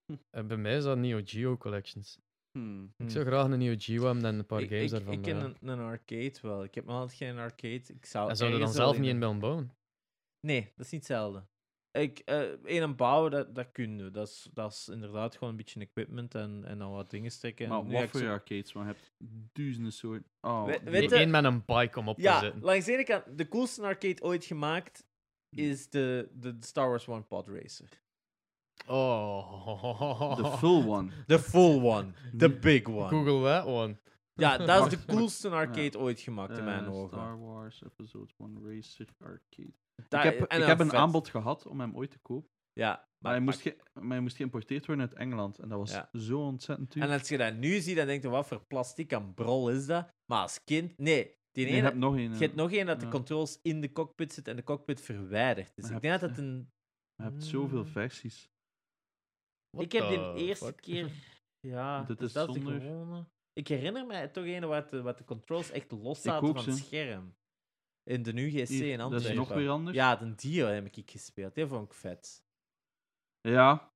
[0.05, 0.17] Hm.
[0.37, 2.17] En bij mij is dat Neo Geo Collections.
[2.55, 2.93] Hmm.
[2.97, 5.13] Ik zou graag een Geo hebben en een paar ik, games ik, daarvan.
[5.13, 6.63] Ik ken een, een arcade wel.
[6.63, 7.73] Ik heb nog altijd geen arcade.
[7.87, 9.71] Ik zou En zouden we dan zelf niet in een- willen bouwen?
[10.39, 11.45] Nee, dat is niet hetzelfde.
[11.91, 14.11] Ik, eh in een bouwen, dat, dat kun je.
[14.11, 17.69] Dat is, dat is inderdaad gewoon een beetje equipment en, en dan wat dingen steken.
[17.69, 18.73] Maar wat voor zo- arcades?
[18.73, 19.11] Maar je hebt
[19.53, 20.25] duizenden soorten.
[20.41, 22.61] Oh, We- weet je- één met een bike om op te zitten.
[22.61, 25.05] langs de ene kant, de coolste arcade ooit gemaakt
[25.49, 27.89] is de, de Star Wars One Pod Racer.
[28.87, 30.35] Oh.
[30.37, 31.11] de full one.
[31.27, 32.13] The full one.
[32.37, 33.07] The big one.
[33.09, 33.97] Google that one.
[34.33, 37.17] Ja, dat is de coolste arcade ooit gemaakt in mijn ogen.
[37.17, 39.73] Star Wars Episode 1 Racer Arcade.
[39.95, 40.99] Ik heb, en ik heb een vet.
[40.99, 42.49] aanbod gehad om hem ooit te kopen.
[42.73, 45.59] Ja, Maar maar, hij, moest maar hij moest geïmporteerd worden uit Engeland.
[45.59, 46.09] En dat was Ja.
[46.13, 47.03] zo ontzettend duur.
[47.03, 49.85] En als je dat nu ziet, dan denk je, wat voor plastic en brol is
[49.85, 50.07] dat?
[50.25, 51.23] Maar als kind, nee.
[51.51, 52.31] Die Nee, je ene, hebt nog een.
[52.31, 55.71] je hebt nog één dat de controls in de cockpit zit en de cockpit verwijderd.
[55.75, 56.69] Dus Maar ik denk dat het een...
[57.15, 57.85] Je hebt zoveel Mm.
[57.87, 58.49] versies.
[59.75, 60.81] What ik heb die the eerste fuck?
[60.81, 61.09] keer...
[61.59, 63.25] Ja, Dit dus is dat is de zonder- gewone.
[63.53, 66.77] Ik herinner me toch een wat de, wat de controls echt los zaten van het
[66.77, 67.35] scherm.
[68.03, 69.29] In de UGC Hier, in dat Antwerpen.
[69.31, 69.95] is nog weer anders.
[69.95, 71.55] Ja, de Dio heb ik gespeeld.
[71.55, 72.43] Die vond ik vet.
[73.41, 73.91] Ja,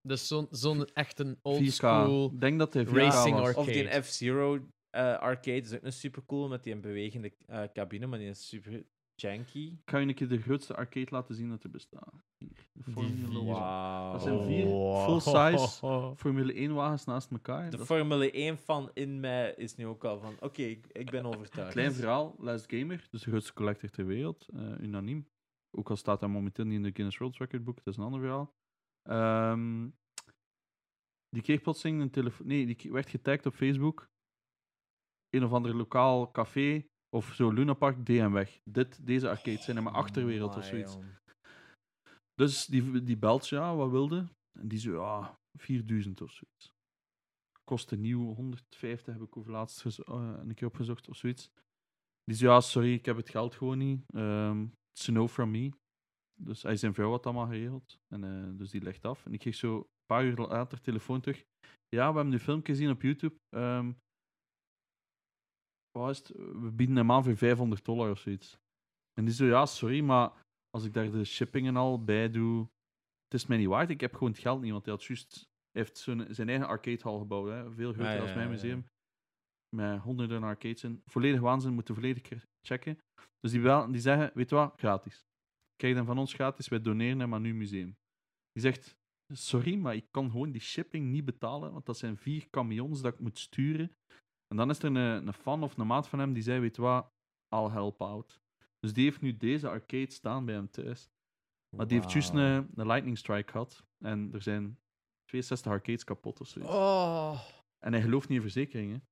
[0.00, 1.66] Dus zo'n zo'n echt een old 4K.
[1.72, 2.30] school.
[2.32, 3.46] Ik denk dat hij 4K racing was.
[3.46, 3.60] arcade.
[3.60, 7.62] Of die F-Zero eh, arcade is ook een super cool met die een bewegende eh,
[7.72, 8.84] cabine, maar die is super
[9.14, 9.66] janky.
[9.72, 12.14] Ik ga je een keer de grootste arcade laten zien dat er bestaat.
[12.36, 13.44] Hier, de Formule, vier.
[13.44, 14.12] Wauw.
[14.12, 15.20] Dat zijn vier Wow.
[15.20, 15.82] full-size
[16.22, 17.70] Formule 1 wagens naast elkaar.
[17.70, 21.10] De Dat Formule 1 fan in mij is nu ook al van, oké, ik, ik
[21.10, 21.72] ben overtuigd.
[21.72, 25.28] Klein verhaal, Last Gamer, dus de grootste collector ter wereld, eh, unaniem.
[25.76, 28.04] Ook al staat hij momenteel niet in de Guinness World Record boek, dat is een
[28.04, 28.54] ander verhaal.
[29.02, 29.88] Ehm,
[31.28, 32.46] die kreeg plotseling een telefoon.
[32.46, 34.08] Nee, die werd getagd op Facebook.
[35.30, 38.60] Een of ander lokaal café of zo, Luna Park, DM weg.
[38.64, 40.96] Dit, deze arcades zijn in mijn achterwereld of zoiets.
[42.34, 44.28] Dus die, die belt, ja, wat wilde?
[44.58, 46.72] En die zo, ja, 4000 of zoiets.
[47.64, 51.50] Kostte nieuw 150, heb ik over laatst eh, een keer opgezocht of zoiets.
[52.24, 54.02] Die zei, ja, sorry, ik heb het geld gewoon niet.
[54.14, 55.72] Ehm it's no from me.
[56.40, 57.98] Dus hij zijn vrouw had allemaal geregeld.
[58.08, 59.26] En, eh, dus die legt af.
[59.26, 61.44] En ik kreeg zo een paar uur later telefoon terug.
[61.88, 63.36] Ja, we hebben de filmpje gezien op YouTube.
[63.48, 63.92] Ehm
[66.02, 66.28] het?
[66.36, 68.58] We bieden hem aan voor 500 dollar of zoiets.
[69.12, 70.32] En die zo, ja, sorry, maar
[70.70, 72.68] als ik daar de shipping en al bij doe,
[73.24, 73.90] het is mij niet waard.
[73.90, 77.18] Ik heb gewoon het geld niet, want hij had juist, heeft zo'n, zijn eigen arcadehal
[77.18, 78.48] gebouwd, hè, veel groter ja, dan mijn ja.
[78.48, 78.86] museum.
[79.76, 81.02] Met honderden arcades in.
[81.04, 82.98] Volledig waanzin, moeten volledig ke- checken.
[83.40, 85.24] Dus die, wel, die zeggen, weet je wat, gratis.
[85.76, 87.96] Kijk dan van ons gratis, wij doneren hem aan uw museum.
[88.52, 88.96] Die zegt,
[89.32, 93.12] sorry, maar ik kan gewoon die shipping niet betalen, want dat zijn vier camions dat
[93.12, 93.92] ik moet sturen.
[94.54, 96.76] En dan is er een, een fan of een maat van hem die zei, weet
[96.76, 97.12] wat,
[97.48, 98.40] I'll help out.
[98.80, 101.10] Dus die heeft nu deze arcade staan bij hem thuis.
[101.76, 103.84] Maar die heeft juist een, een lightning strike gehad.
[103.98, 104.78] En er zijn
[105.24, 106.72] 62 arcades kapot of zoiets.
[106.72, 107.40] Oh.
[107.78, 109.06] En hij gelooft niet in verzekeringen.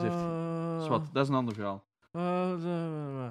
[0.00, 0.84] heeft-.
[0.84, 1.86] Zwat, dat is een ander verhaal.
[2.10, 3.28] Ah.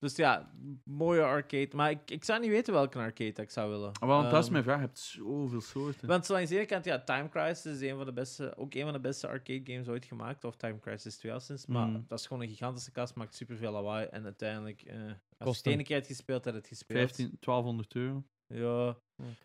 [0.00, 0.50] Dus ja,
[0.84, 1.68] mooie arcade.
[1.76, 3.92] Maar ik, ik zou niet weten welke arcade ik zou willen.
[4.00, 4.76] Want dat is Ehm, mijn vraag.
[4.76, 6.08] Je hebt zoveel soorten.
[6.08, 8.74] Want zo aan de ene kant, ja, Time Crisis is een van de beste, ook
[8.74, 10.44] een van de beste arcade games ooit gemaakt.
[10.44, 11.66] Of Time Crisis 2 al sinds.
[11.66, 12.04] Maar Mm.
[12.08, 14.06] dat is gewoon een gigantische kast, maakt superveel lawaai.
[14.06, 14.96] En uiteindelijk, eh,
[15.38, 16.98] als je het ene keer hebt gespeeld, heb je het gespeeld.
[16.98, 18.24] 15, 1200 euro.
[18.46, 18.98] Ja.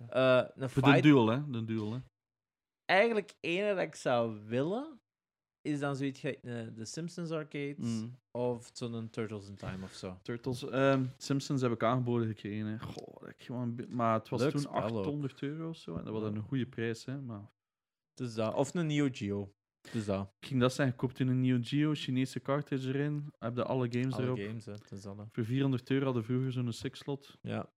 [0.09, 1.49] Eh, een Voor de duel, hè?
[1.49, 1.99] De duel, hè?
[2.85, 4.99] eigenlijk ene dat ik zou willen,
[5.63, 7.75] is dan zoiets gelijk eh, de Simpsons arcade.
[7.77, 8.17] Mm.
[8.31, 10.17] Of zo'n Turtles in Time of zo.
[10.21, 10.69] Turtles.
[10.69, 12.79] ehm, Simpsons heb ik aangeboden gekregen.
[12.81, 14.81] Goh, dat ik gewoon, maar het was Leuk toen spel ook.
[14.97, 15.95] 800 euro of zo.
[15.95, 17.21] En dat was een goede prijs, hè?
[17.21, 17.51] Maar
[18.13, 18.53] Dus dat.
[18.53, 19.53] Of een Neo Geo.
[19.91, 20.33] Dus dat.
[20.39, 23.33] ik ging dat zeggen, koop toen een Neo Geo, Chinese cartridge erin.
[23.39, 24.37] Heb je alle games Alle erop.
[24.37, 24.73] games, hè.
[24.89, 25.17] Dus dat.
[25.17, 25.23] hè.
[25.31, 27.37] Voor 400 euro hadden vroeger zo'n six-slot.
[27.41, 27.69] Ja.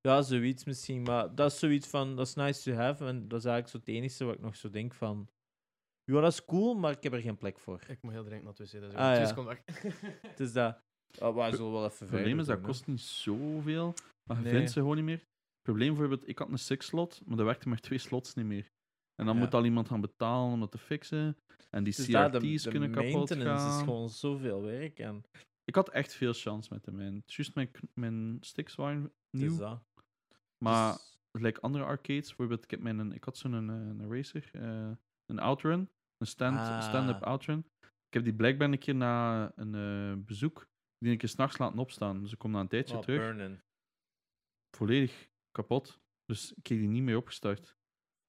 [0.00, 1.02] Ja, zoiets misschien.
[1.02, 3.04] Maar dat is zoiets van, dat is nice to have.
[3.04, 5.28] En dat is eigenlijk zo het enige wat ik nog zo denk van...
[6.14, 7.80] Ja, dat is cool, maar ik heb er geen plek voor.
[7.88, 9.44] Ik moet heel dringend naar het wc, dus Ah, ja.
[9.44, 9.64] weg.
[10.36, 10.80] Dus dat...
[11.20, 13.94] Oh, maar we zullen wel even Het probleem is, dat kost niet zoveel.
[14.28, 14.52] Maar je Nee.
[14.52, 15.18] vindt ze gewoon niet meer.
[15.18, 18.70] Het probleem bijvoorbeeld, ik had een six-slot, maar dat werkte met twee slots niet meer.
[19.14, 19.40] En dan Ja.
[19.40, 21.36] moet al iemand gaan betalen om dat te fixen.
[21.70, 23.76] En die Dus daar, de, CRT's de kunnen kapot maintenance gaan.
[23.78, 24.98] is gewoon zoveel werk.
[24.98, 25.22] En
[25.64, 27.22] Ik had echt veel chance met de mijn.
[27.26, 29.48] Juist mijn, mijn sticks waren nieuw.
[29.48, 29.82] dus dat.
[30.64, 34.50] maar Dus- like andere arcades, bijvoorbeeld, ik, heb mijn, ik had zo'n een, een racer,
[34.52, 34.90] eh,
[35.26, 36.82] een outrun, een stand, Ah.
[36.82, 37.58] stand-up outrun.
[37.80, 40.68] Ik heb die blijkbaar een keer na een eh, bezoek,
[40.98, 42.20] die een keer s'nachts laten opstaan.
[42.20, 43.60] Dus ik kom na een tijdje oh, terug,
[44.76, 46.00] volledig kapot.
[46.24, 47.76] Dus ik kreeg die niet meer opgestart.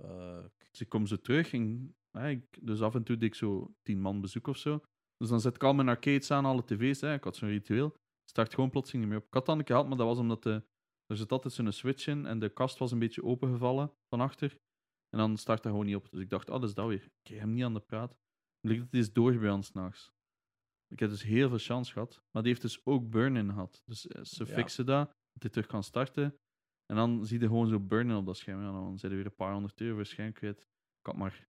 [0.03, 0.67] Fuck.
[0.71, 3.73] Dus ik kom zo terug en hè, ik, dus af en toe deed ik zo
[3.81, 4.83] tien man bezoek of zo.
[5.17, 7.01] Dus dan zet ik al mijn arcades aan, alle tv's.
[7.01, 7.13] Hè.
[7.13, 7.95] Ik had zo'n ritueel.
[8.29, 9.27] Start gewoon plotseling niet meer op.
[9.27, 10.63] Ik had dan een keer gehad, maar dat was omdat de,
[11.05, 14.57] er zit altijd zo'n switch in en de kast was een beetje opengevallen van achter.
[15.09, 16.09] En dan start dat gewoon niet op.
[16.11, 17.03] Dus ik dacht, oh, dat is dat weer.
[17.03, 18.17] Ik kreeg hem niet aan de praat.
[18.59, 20.11] Blijkt dat hij is door bij ons s'nachts.
[20.87, 22.23] Ik heb dus heel veel chance gehad.
[22.31, 23.81] Maar die heeft dus ook burn-in gehad.
[23.85, 24.53] Dus eh, ze Ja.
[24.53, 26.39] fixen dat, dat hij terug kan starten.
[26.85, 28.61] En dan zie je gewoon zo burn-in op dat scherm.
[28.61, 30.61] Ja, dan zijn er weer een paar honderd euro waarschijnlijk kwijt.
[30.99, 31.47] Ik had maar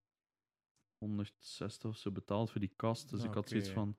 [1.04, 3.10] 160 of zo betaald voor die kast.
[3.10, 3.96] Dus ik had zoiets van...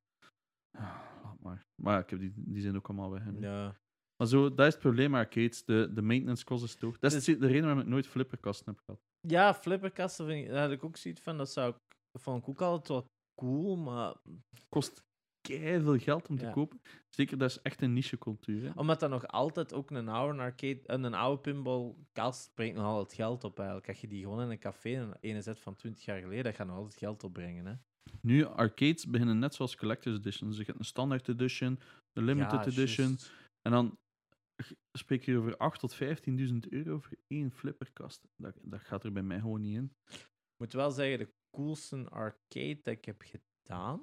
[0.77, 1.67] ah, laat maar.
[1.81, 3.23] Maar ja, ik heb die, die zijn ook allemaal weg.
[3.23, 3.31] hè.
[3.31, 3.79] Ja.
[4.15, 5.63] Maar zo, dat is het probleem arcades.
[5.65, 6.99] De, de maintenance kost is hoog.
[6.99, 9.01] Dat is de reden waarom ik nooit flipperkasten heb gehad.
[9.27, 11.37] Ja, flipperkasten vind ik, daar had ik ook zoiets van.
[11.37, 13.05] Dat zou ik, vond ik ook altijd wel
[13.41, 14.15] cool, maar
[14.69, 15.03] kost
[15.47, 16.51] veel geld om te Ja.
[16.51, 16.81] kopen.
[17.09, 18.63] Zeker, dat is echt een niche cultuur.
[18.63, 18.71] Hè?
[18.75, 23.13] Omdat dat nog altijd ook een oude arcade, en een oude pinballkast brengt nog altijd
[23.13, 23.87] geld op eigenlijk.
[23.89, 26.55] Als je die gewoon in een café, een ene zet van 20 jaar geleden, dat
[26.55, 27.65] gaat nog altijd geld opbrengen.
[27.65, 27.73] Hè?
[28.21, 30.57] Nu, arcades beginnen net zoals collector's editions.
[30.57, 31.79] Je hebt een standaard edition,
[32.13, 33.17] een limited Ja, edition.
[33.61, 33.97] En dan
[34.91, 38.27] spreek je over 8.000 tot 15.000 euro voor één flipperkast.
[38.35, 39.95] Dat, dat gaat er bij mij gewoon niet in.
[40.09, 44.01] Ik moet wel zeggen, de coolste arcade dat ik heb gedaan,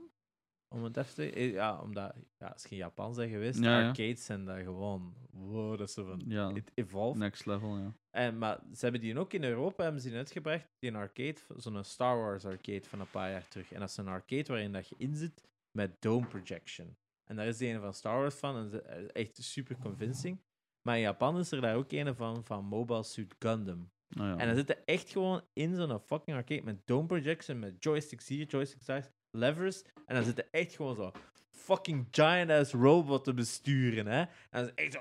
[0.75, 1.31] om het even te...
[1.33, 3.89] eh, Ja, omdat, ja, als je in Japan bent geweest, Ja, ja.
[3.89, 5.15] arcades zijn daar gewoon...
[5.31, 6.23] Wow, dat is van...
[6.27, 7.19] Ja, It evolved.
[7.19, 7.95] next level, ja.
[8.11, 11.37] En, maar ze hebben die ook in Europa hebben ze die uitgebracht, die een arcade,
[11.57, 13.73] zo'n Star Wars arcade van een paar jaar terug.
[13.73, 16.97] En dat is een arcade waarin dat je in zit met dome projection.
[17.25, 20.41] En daar is die ene van Star Wars van, en eh, echt super convincing.
[20.83, 23.91] Maar in Japan is er daar ook een van, van Mobile Suit Gundam.
[24.09, 24.37] Nou ja.
[24.37, 28.47] En dan zitten echt gewoon in zo'n fucking arcade met dome projection, met joysticks hier,
[28.47, 29.83] joysticks daar, levers.
[30.07, 31.13] En dan zitten echt gewoon zo
[31.51, 34.21] fucking giant-ass robot te besturen, hè.
[34.21, 35.01] En dat is echt zo...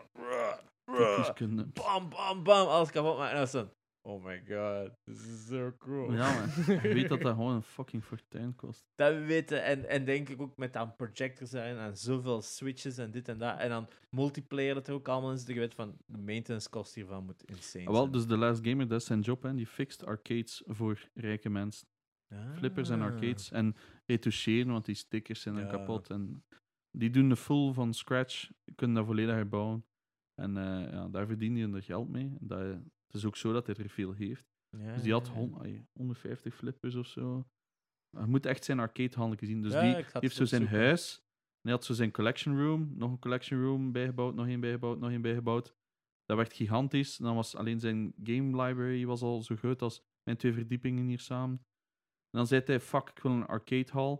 [1.73, 3.29] Bam, bam, bam, alles kapot maken.
[3.29, 3.71] En dan is dan...
[4.07, 6.13] Oh my god, this is so cool.
[6.13, 6.49] Ja, man.
[6.81, 8.85] Je weet dat dat gewoon een fucking fortuin kost.
[8.95, 9.63] Dat we weten.
[9.63, 13.37] En, en denk ik ook met dan projectors zijn en zoveel switches en dit en
[13.37, 13.59] dat.
[13.59, 15.47] En dan multiplayer dat er ook allemaal zit.
[15.47, 18.11] Je weet van, de maintenance kost hiervan moet insane Ah, wel, zijn.
[18.11, 19.53] dus de Last Gamer, dat is zijn job, hè.
[19.53, 21.87] Die fixt arcades voor rijke mensen.
[22.55, 23.05] Flippers en Ah.
[23.05, 23.51] arcades.
[23.51, 23.75] En
[24.05, 25.69] retoucheren, want die stickers zijn dan Ja.
[25.69, 26.09] kapot.
[26.09, 26.43] En
[26.91, 29.85] die doen de full van scratch, kunnen dat volledig herbouwen.
[30.35, 32.23] En eh, ja, daar verdient hij er geld mee.
[32.39, 32.77] En Dat,
[33.07, 34.45] het is ook zo dat hij er veel heeft.
[34.77, 37.47] Ja, Dus die had ja, hon- ai, 150 flippers of zo.
[38.09, 39.61] Je moet echt zijn arcadehandel zien.
[39.61, 41.15] Dus Ja, die heeft zo zijn huis.
[41.15, 42.93] En hij had zo zijn collection room.
[42.97, 45.75] Nog een collection room bijgebouwd, nog één bijgebouwd, nog één bijgebouwd.
[46.25, 47.19] Dat werd gigantisch.
[47.19, 51.05] En dan was alleen zijn game library was al zo groot als mijn twee verdiepingen
[51.07, 51.55] hier samen.
[52.29, 54.11] En dan zei hij, fuck, ik wil een arcade hall.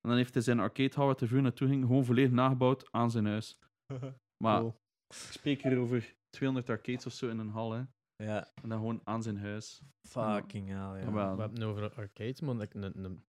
[0.00, 2.92] En dan heeft hij zijn arcade hall, waar hij vroeger naartoe ging, gewoon volledig nagebouwd
[2.92, 3.58] aan zijn huis.
[4.44, 4.80] Maar Cool.
[5.08, 7.82] ik spreek hier over 200 arcades of zo in een hal, hè.
[8.22, 9.82] Ja, En dan gewoon aan zijn huis.
[10.08, 11.12] fucking hell, ja.
[11.12, 11.34] Wel.
[11.34, 12.58] We hebben het over arcades, man.
[12.58, 13.24] Like een, een,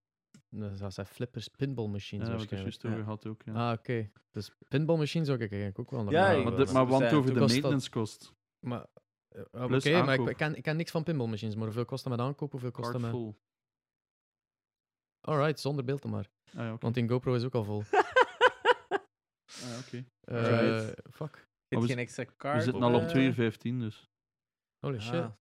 [0.49, 2.72] een, zoals hij flippers, pinball machines Ja, waarschijnlijk.
[2.72, 3.03] juist over Ja.
[3.03, 3.53] had ook, ja.
[3.72, 4.11] Ah, oké.
[4.32, 7.34] Dus pinball machines zou ik eigenlijk ook wel nog Ja, maar, de, maar want over
[7.34, 8.34] de dat- maintenance kost.
[8.60, 8.86] Maar,
[9.28, 10.30] eh, Oké, Plus maar ik, aankoop.
[10.30, 12.52] ik, ken, ik ken niks van pinball machines, maar hoeveel kost dat met aankoop?
[12.52, 13.10] Hoeveel kost dat met...
[13.10, 13.34] full.
[15.22, 16.30] Alright, zonder beeld dan maar.
[16.45, 16.82] Ah, ja, oké.
[16.82, 17.84] Want die GoPro is ook al vol.
[19.64, 20.06] Ah, oké.
[20.22, 21.02] Eh, Right.
[21.11, 21.48] fuck.
[21.68, 22.26] Hebt we geen extra
[22.56, 24.10] We zitten al op eh, 2 uur 15, dus
[24.84, 25.14] Holy shit.
[25.14, 25.31] ah.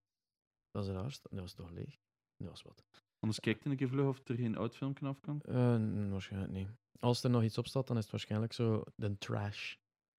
[0.71, 1.19] Dat is raar.
[1.31, 1.99] Dat was toch leeg?
[2.37, 2.85] Dat was wat.
[3.19, 5.41] anders kijk een keer vlug of er geen oud filmpje af kan.
[5.41, 6.69] Eh, n- waarschijnlijk niet.
[6.99, 9.75] Als er nog iets op staat, dan is het waarschijnlijk zo de trash.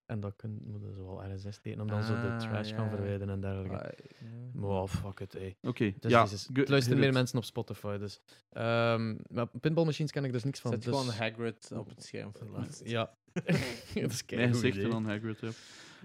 [0.05, 2.69] En dat kun, moet je zo wel RSS steken om dan zo de Ah, trash
[2.69, 3.75] ja, kan verwijderen en dergelijke.
[3.75, 4.27] Ah, ja.
[4.53, 5.57] Maar oh, fuck it, ey.
[5.61, 6.27] Oké, Dus ja.
[6.53, 8.21] Het luisteren meer mensen op Spotify, dus.
[8.49, 10.71] Ehm maar pinballmachines ken ik dus niks van.
[10.71, 12.89] Zet dus- gewoon Hagrid op het scherm voor de laatste.
[12.89, 13.15] Ja.
[13.93, 14.89] dat is idee.
[14.89, 15.39] dan Hagrid.
[15.39, 15.49] Ja.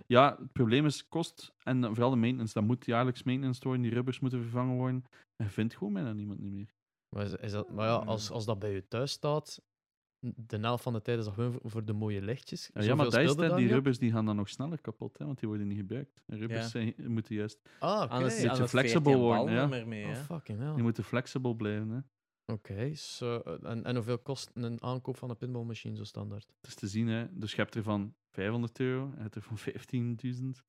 [0.07, 2.55] ja, het probleem is kost en vooral de maintenance.
[2.55, 5.05] Dat moet jaarlijks maintenance worden, die rubbers moeten vervangen worden.
[5.37, 6.73] En vindt gewoon bijna niemand niet meer.
[7.09, 9.63] Maar, is, is dat, maar ja, als, als dat bij je thuis staat,
[10.21, 12.71] de helft van de tijd is dat gewoon voor, de mooie lichtjes.
[12.75, 13.71] Ja, ja maar het, dan die niet op?
[13.73, 16.23] rubbers die gaan dan nog sneller kapot, hè, want die worden niet gebruikt.
[16.27, 16.69] En rubbers Ja.
[16.69, 18.13] zijn, moeten juist Ah, oké.
[18.13, 19.61] Anders, beetje anders flexibel die worden, ja.
[19.61, 20.17] niet meer mee, Oh, hè.
[20.17, 20.75] fucking hell.
[20.75, 21.91] die moeten flexibel blijven.
[21.91, 22.01] Hè.
[22.53, 26.47] Oké, so, eh, en, en hoeveel kost een aankoop van een pinballmachine zo standaard?
[26.61, 27.27] Het is te zien, hè.
[27.39, 30.63] dus je hebt er van 500 euro, je hebt er van 15.000.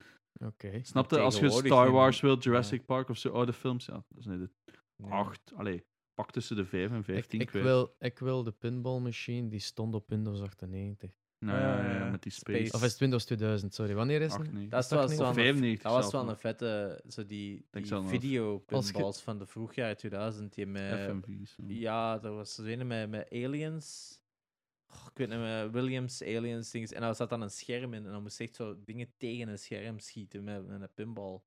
[0.44, 0.80] Oké.
[0.82, 1.18] Snap je?
[1.18, 4.38] Als je Star Wars wilt, Jurassic Park of zo oude films, ja, dat is net
[4.38, 4.50] de
[4.96, 5.10] Nee.
[5.10, 5.52] 8.
[5.54, 5.84] Allee,
[6.20, 7.64] pak tussen de 5 en Ik, 15 ik, kwijt.
[7.64, 11.10] wil, ik wil de pinballmachine die stond op Windows 98.
[11.38, 12.10] Nou ja, ja, Ja, ja, ja.
[12.10, 12.58] met die Space.
[12.58, 12.72] space.
[12.76, 13.94] Of is het Windows 2000, sorry.
[13.94, 14.40] Wanneer is het?
[14.40, 14.68] 8, nee.
[14.68, 17.86] Dat was niet- wel Of een, 95 dat was wel een vette, zo die, die
[17.86, 18.10] zelf nog.
[18.10, 20.54] video Als je- pinballs van de vroegjaar 2000.
[20.54, 21.54] Die met, FMV's.
[21.56, 21.64] ja.
[21.66, 24.18] ja, dat was een met, met aliens.
[24.92, 26.88] Oh, ik weet niet meer, Williams, aliens, dingen.
[26.88, 29.48] En daar zat dan een scherm in en dan moest je echt zo dingen tegen
[29.48, 31.40] een scherm schieten met, met een pinball.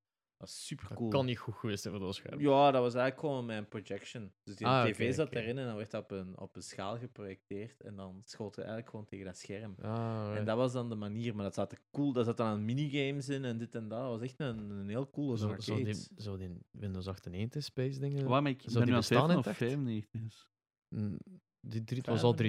[0.43, 1.09] Dat was super Dat cool.
[1.09, 2.39] kan niet goed geweest zijn voor dat scherm.
[2.39, 4.31] Ja, dat was eigenlijk gewoon mijn projection.
[4.43, 6.97] Dus die Ah, tv zat erin en dan werd dat op een, op een schaal
[6.97, 7.81] geprojecteerd.
[7.81, 9.75] En dan schoot het eigenlijk gewoon tegen dat scherm.
[9.81, 12.13] Ah, En dat was dan de manier, maar dat zat er cool.
[12.13, 13.99] Daar zat dan aan minigames in en dit en dat.
[13.99, 15.63] Dat was echt een, een heel coole zo, arcade.
[15.63, 18.27] zo, die, zo die Windows 98 space dingen.
[18.27, 19.71] Waarom ik Zou ben die nu aan bestaan in 15 of het echt?
[19.71, 20.47] 95 is.
[20.89, 21.17] Mm,
[21.59, 22.41] Die 3 was al 3D.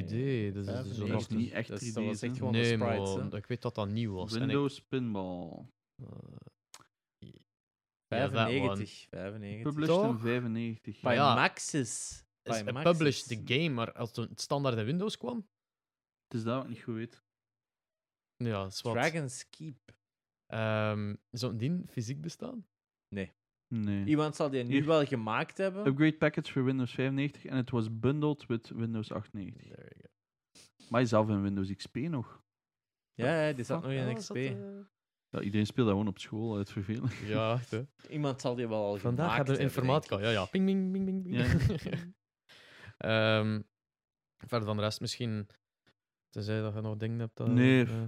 [0.52, 1.08] Dus dat is zo 95.
[1.08, 3.32] nog is niet echt Dus 3D, dat was echt gewoon Nee, de sprites.
[3.38, 4.34] ik weet dat dat nieuw was.
[4.34, 5.66] En ik- Windows Pinball.
[5.96, 6.06] eh.
[8.14, 9.06] 95.
[9.10, 9.62] 95.
[9.62, 10.20] Published in Toch?
[10.20, 11.00] 95.
[11.00, 12.24] By ja, Maxis.
[12.42, 15.36] is By published the game, maar als het standaard in Windows kwam,
[16.26, 17.22] Het is dat wat ik niet goed weet.
[18.36, 18.92] ja, is wat.
[18.94, 19.76] Dragon's Keep.
[20.46, 22.66] Ehm, zou die fysiek bestaan?
[23.14, 23.32] Nee.
[24.04, 24.84] Iemand zal die nu Hier.
[24.86, 25.86] wel gemaakt hebben.
[25.86, 29.62] Upgrade package voor Windows 95 en het was bundled with Windows 98.
[29.62, 30.08] There we go.
[30.88, 32.42] Maar je zelf in Windows XP nog.
[33.14, 34.34] Ja, ja, die zat nog in Ja, XP.
[34.34, 34.86] dat,
[35.34, 37.12] Ja, iedereen speelt dat gewoon op school uit verveling.
[37.26, 37.82] Ja, echt, hè.
[38.08, 40.18] Iemand zal die wel al Vandaag gemaakt hebben we informatica.
[40.20, 40.44] Ja, ja.
[40.44, 41.22] Ping, ping, ping, ping.
[41.22, 41.82] ping.
[41.82, 41.98] Ja.
[42.98, 43.60] Ehm,
[44.46, 45.48] verder van de rest misschien,
[46.28, 47.36] tenzij dat je nog dingen hebt.
[47.36, 47.84] dat- Nee.
[47.84, 48.02] eh,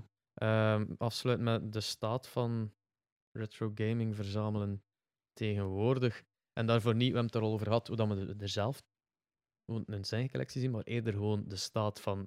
[0.74, 2.74] ehm, afsluit met de staat van
[3.32, 4.82] retro gaming verzamelen
[5.32, 6.22] tegenwoordig.
[6.52, 8.82] En daarvoor niet, we hebben het er al over gehad, hoe dat we er zelf
[9.64, 12.18] gewoon een zijn collectie zien, maar eerder gewoon de staat van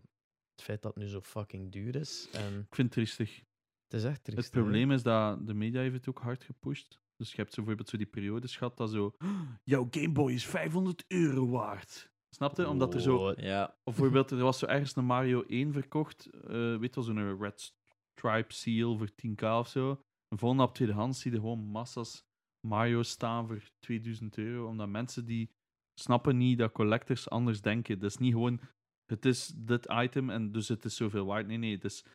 [0.55, 2.30] het feit dat het nu zo fucking duur is.
[2.31, 3.43] En Ik vind het triestig.
[3.90, 4.44] Het is echt triest.
[4.44, 6.99] Het probleem is dat de media heeft het ook hard gepusht.
[7.16, 9.16] Dus je hebt zo bijvoorbeeld zo die periodes gehad dat zo...
[9.64, 12.11] Jouw Game Boy is 500 euro waard.
[12.35, 12.68] Snap je?
[12.68, 13.34] Omdat er zo...
[13.38, 16.26] Ja, Of bijvoorbeeld, er was zo ergens een Mario 1 verkocht.
[16.26, 17.74] eh weet je wel, zo'n Red
[18.14, 20.01] Stripe Seal voor 10k of zo.
[20.27, 22.24] En volgende op tweedehands zie je gewoon massa's
[22.68, 24.68] Mario staan voor 2000 euro.
[24.68, 25.51] Omdat mensen die
[26.00, 28.00] snappen niet dat collectors anders denken.
[28.00, 28.59] Dat is niet gewoon,
[29.06, 31.48] het is dit item en dus het is zoveel waard.
[31.48, 32.06] Nee, nee, het is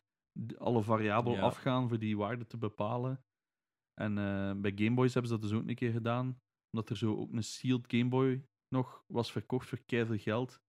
[0.57, 1.43] alle variabelen Ja.
[1.45, 3.23] afgaan voor die waarde te bepalen.
[4.01, 6.39] En eh, bij Game Boys hebben ze dat dus ook een keer gedaan.
[6.71, 10.61] Omdat er zo ook een sealed Game Boy nog was verkocht voor keiveel geld.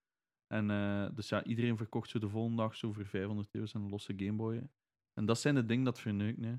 [0.55, 3.89] En eh, dus ja, iedereen verkocht zo de volgende dag zo voor 500 euro zijn
[3.89, 4.69] losse Game Boy.
[5.12, 6.39] En dat zijn de dingen dat verneukt.
[6.39, 6.59] Nee.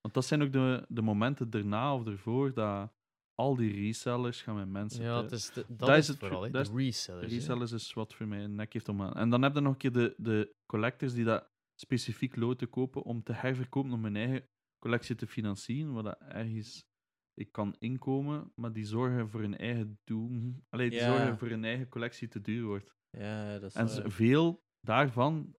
[0.00, 2.92] Want dat zijn ook de, de momenten daarna of ervoor dat
[3.34, 5.04] al die resellers gaan met mensen.
[5.04, 7.26] Ja, het is de- dat, dat is het vooral, hè, dat de resellers.
[7.26, 7.34] hè.
[7.34, 9.12] Resellers is wat voor mij een nek heeft om aan.
[9.14, 11.48] En dan heb je nog een keer de, de collectors die dat
[11.80, 14.48] specifiek loten kopen om te herverkopen om hun eigen
[14.78, 16.86] collectie te financieren, dat ergens
[17.34, 20.30] ik kan inkomen, maar die zorgen voor hun eigen doel.
[20.68, 21.04] Allee, die Ja.
[21.04, 22.96] zorgen voor hun eigen collectie te duur wordt.
[23.10, 24.10] ja, dat is En waar.
[24.10, 25.56] veel daarvan,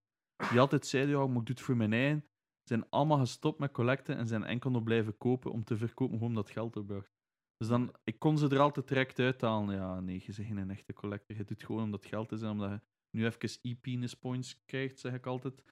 [0.49, 2.25] die altijd zeiden, ja, ik doe het voor mijn eigen,
[2.63, 6.29] zijn allemaal gestopt met collecten en zijn enkel nog blijven kopen om te verkopen, gewoon
[6.29, 7.11] omdat geld opbracht.
[7.57, 9.75] Dus dan, ik kon ze er altijd direct uithalen.
[9.75, 11.35] Ja, nee, je bent geen echte collector.
[11.37, 12.81] Je doet het gewoon omdat het geld is en omdat je
[13.17, 15.63] nu even e-penis points krijgt, zeg ik altijd.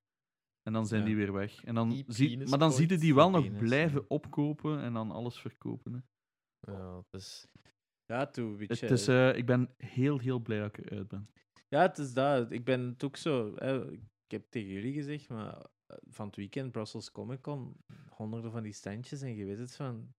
[0.67, 1.07] En dan zijn Ja.
[1.07, 1.63] die weer weg.
[1.63, 4.05] En dan zie, maar dan zie je die wel nog blijven ja.
[4.07, 5.93] opkopen en dan alles verkopen.
[5.93, 5.99] Hè.
[6.71, 7.47] Ja, het is...
[8.05, 11.29] Ja, toe, weet Het is, eh, ik ben heel, heel blij dat ik eruit ben.
[11.69, 12.51] Ja, het is dat.
[12.51, 13.53] Ik ben het ook zo.
[13.55, 17.75] Hè, ik heb tegen jullie gezegd, maar eh, van het weekend Brussels Comic Con,
[18.09, 20.13] honderden van die standjes en je weet het van.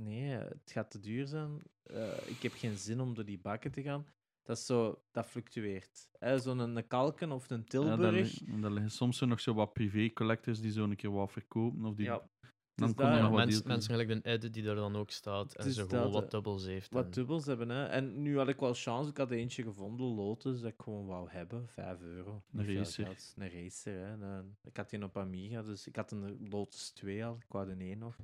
[0.00, 1.62] Nee, het gaat te duur zijn.
[1.82, 4.06] Eh, ik heb geen zin om door die bakken te gaan.
[4.42, 6.08] Dat, is zo, dat fluctueert.
[6.18, 6.38] hè.
[6.38, 8.00] Zo'n een Kalken of een Ja, Tilburg.
[8.00, 11.84] daar, li- daar liggen soms nog zo wat privé-collectors die zo een keer wat verkopen.
[11.84, 12.28] Of die, ja,
[12.74, 13.22] dan daar, er ja.
[13.30, 16.30] wat Mensen, mensen gelijk de Ed die er dan ook staat en dat, gewoon wat
[16.30, 16.92] dubbels heeft.
[16.92, 17.68] wat en- dubbels hebben.
[17.68, 17.84] Hè.
[17.84, 19.10] En nu had ik wel chance.
[19.10, 21.68] Ik had eentje gevonden, Lotus, dat ik gewoon wou hebben.
[21.68, 22.42] 5 euro.
[22.54, 23.16] Veel racer.
[23.36, 24.06] Een racer.
[24.06, 24.12] Hè.
[24.12, 27.34] Een- ik had die op Amiga, dus ik had een Lotus 2 al.
[27.36, 28.16] Ik wou de 1 nog.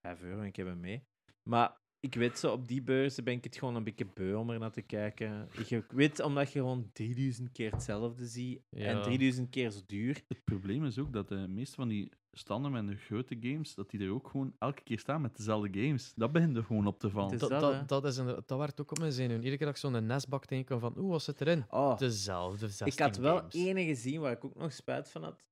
[0.00, 1.04] 5 euro en ik heb hem mee.
[1.42, 4.50] Maar ik weet zo, op die beurzen ben ik het gewoon een beetje beu om
[4.50, 5.48] er naar te kijken.
[5.68, 8.62] Ik weet, omdat je gewoon 3000 keer hetzelfde ziet.
[8.70, 9.02] En Ja.
[9.02, 10.22] 3000 keer zo duur.
[10.28, 13.90] Het probleem is ook dat de meeste van die standen met de grote games, dat
[13.90, 16.12] die er ook gewoon elke keer staan met dezelfde games.
[16.16, 17.32] Dat begint er gewoon op te vallen.
[17.34, 19.36] Is dat, dat, dat, dat, is een, dat werd ook op mijn zenuwen.
[19.36, 21.64] Iedere keer dat ik zo'n NES-bak tegenkwam van, oeh, wat zit erin?
[21.68, 23.54] Oh, Dezelfde 16 ik had wel games.
[23.54, 25.44] ene gezien waar ik ook nog spijt van had.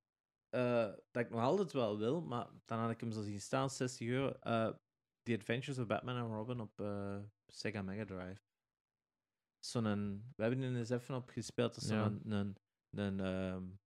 [0.50, 3.70] eh, dat ik nog altijd wel wil, maar dan had ik hem zo zien staan,
[3.70, 4.28] 60 euro.
[4.40, 4.68] eh,
[5.24, 8.40] The Adventures of Batman and Robin op eh, Sega Mega Drive.
[9.58, 11.74] Zo'n, we hebben er eens even op gespeeld.
[11.74, 12.04] Dat is Ja.
[12.04, 12.56] een,
[12.90, 13.78] een,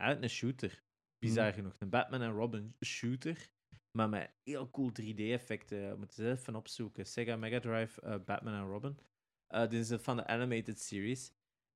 [0.00, 0.82] uit een shooter.
[1.18, 1.74] Bizar genoeg.
[1.78, 3.48] Een Batman and Robin shooter.
[3.90, 5.90] Maar met heel cool 3D-effecten.
[5.90, 7.06] We moeten ze even opzoeken.
[7.06, 8.98] Sega Mega Drive, eh, Batman and Robin.
[9.46, 11.32] Eh dit is van de Animated Series.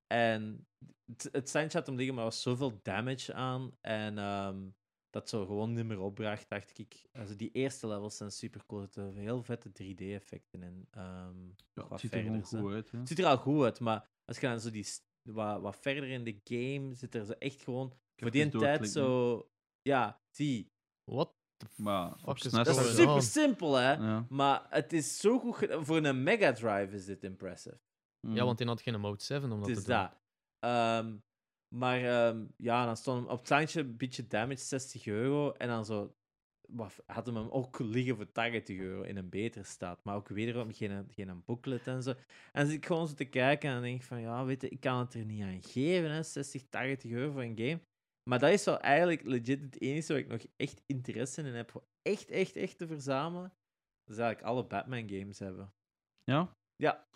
[0.06, 0.66] En
[1.04, 3.76] het, het had hem liggen, maar er was zoveel damage aan.
[3.80, 4.70] En ehm,
[5.10, 7.02] dat zo gewoon niet meer opbracht, dacht ik.
[7.12, 8.80] Also, die eerste levels zijn super cool.
[8.80, 10.86] Er zitten heel vette 3D-effecten in.
[10.90, 12.42] ehm, Ja, het ziet er hè.
[12.42, 12.90] goed uit.
[12.90, 12.98] Hè.
[12.98, 14.86] Het ziet er al goed uit, maar als je dan zo die,
[15.22, 19.48] wat, wat verder in de game zit er zo echt gewoon voor die tijd zo.
[19.82, 20.72] Ja, zie.
[21.04, 21.36] What?
[21.76, 23.22] Maar dat is het- super on?
[23.22, 23.92] simpel, hè?
[23.92, 24.26] Ja.
[24.28, 25.66] Maar het is zo goed.
[25.70, 27.80] Voor een Mega Drive is dit impressive.
[28.20, 28.34] Mm.
[28.34, 29.96] Ja, want die had geen Mode 7 om dat Het te is doen.
[29.96, 30.16] dat.
[30.58, 31.16] Ehm,
[31.68, 35.52] maar ehm, ja, dan stond hem op het een beetje damage, 60 euro.
[35.52, 36.12] En dan zo.
[36.68, 40.04] Wat, hadden we hem ook liggen voor 80 euro in een betere staat.
[40.04, 42.10] Maar ook wederom geen, geen booklet en zo.
[42.10, 42.18] En
[42.52, 44.68] dan zit ik gewoon zo te kijken en dan denk ik van ja, weet je,
[44.68, 47.80] ik kan het er niet aan geven, hè, 60, 80 euro voor een game.
[48.28, 51.70] Maar dat is wel eigenlijk legit het enige waar ik nog echt interesse in heb.
[51.70, 53.52] Voor echt, echt, echt te verzamelen.
[54.04, 55.72] Dat is eigenlijk alle Batman games hebben.
[56.24, 56.56] Ja?
[56.76, 57.06] Ja,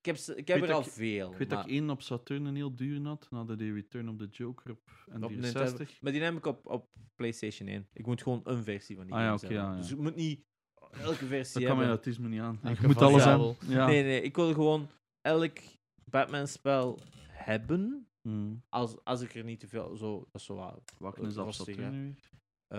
[0.00, 1.32] ik heb, ze- ik heb er al veel.
[1.32, 1.56] Ik weet maar...
[1.56, 3.26] dat ik één op Saturn een heel duur had.
[3.30, 4.80] Dan hadden die Return of the Joker op
[5.22, 5.34] Op N64.
[5.38, 5.84] Nintendo.
[6.00, 7.88] Maar die neem ik op, op PlayStation 1.
[7.92, 9.52] Ik moet gewoon een versie van die Ah ja, hebben.
[9.52, 9.76] ja, ja.
[9.76, 10.44] Dus ik moet niet
[10.90, 12.04] elke versie Dat kan mij hebben.
[12.04, 12.60] autisme niet aan.
[12.80, 13.56] Je moet alles hebben.
[13.68, 13.86] Ja.
[13.86, 14.88] Nee, nee, ik wil gewoon
[15.20, 15.58] elk
[16.04, 16.98] Batman-spel
[17.28, 18.06] hebben.
[18.22, 18.62] Mm.
[18.68, 19.96] Als, als ik er niet te veel.
[19.96, 20.92] Zo, dat is zo wat.
[20.98, 21.90] Welke is dat Saturn hè?
[21.90, 22.30] nu weer?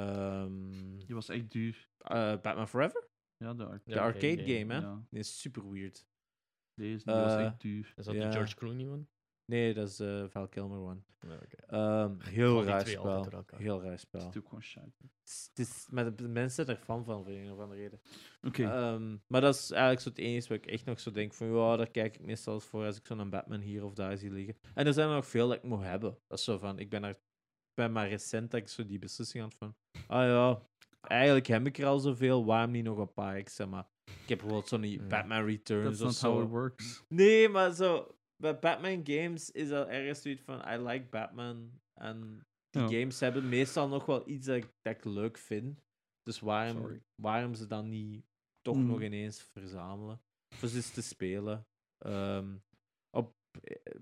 [0.02, 1.90] ehm, Die was echt duur.
[1.98, 3.10] eh, Batman Forever?
[3.38, 3.94] Ja, de arcade.
[3.94, 4.80] De arcade game, game, hè?
[4.80, 5.06] Ja.
[5.10, 6.08] Die is super weird.
[6.76, 7.94] Deze die was Eh, echt duur.
[7.98, 8.26] Is dat Ja.
[8.26, 9.06] de George Clooney one?
[9.46, 11.02] Nee, dat is de Val Kilmer one.
[11.20, 11.56] Ja, oké.
[11.68, 13.26] Ehm, heel raar spel.
[13.58, 14.30] Heel raar Het spel.
[14.30, 14.84] is ook gewoon shit.
[15.24, 18.02] Het is, maar de mensen zijn er fan van, voor een of andere reden.
[18.42, 18.64] Oké.
[18.64, 21.48] Ehm, maar dat is eigenlijk zo het enige waar ik echt nog zo denk van,
[21.48, 24.32] ja, daar kijk ik meestal eens voor als ik zo'n Batman hier of daar zie
[24.32, 24.58] liggen.
[24.74, 26.18] En er zijn er nog veel dat ik moet hebben.
[26.28, 27.20] Dat is zo van, ik ben er ik
[27.74, 29.76] ben maar recent dat ik zo die beslissing had van,
[30.08, 30.62] ah ja,
[31.02, 34.38] eigenlijk heb ik er al zoveel, waarom niet nog een paar extra, maar ik heb
[34.38, 35.04] bijvoorbeeld zo'n Ja.
[35.08, 36.32] Batman Returns That's of zo.
[36.32, 37.04] how it works.
[37.08, 41.80] Nee, maar zo, bij Batman games is dat ergens zoiets van, I like Batman.
[41.94, 42.88] En die Ja.
[42.88, 45.80] games hebben meestal nog wel iets dat ik, dat ik leuk vind.
[46.24, 47.02] Dus waarom, Sorry.
[47.16, 48.26] waarom ze dan niet
[48.62, 48.86] toch Mm.
[48.86, 50.22] nog ineens verzamelen?
[50.64, 51.68] Of ze te spelen.
[51.98, 52.60] Ehm, eh,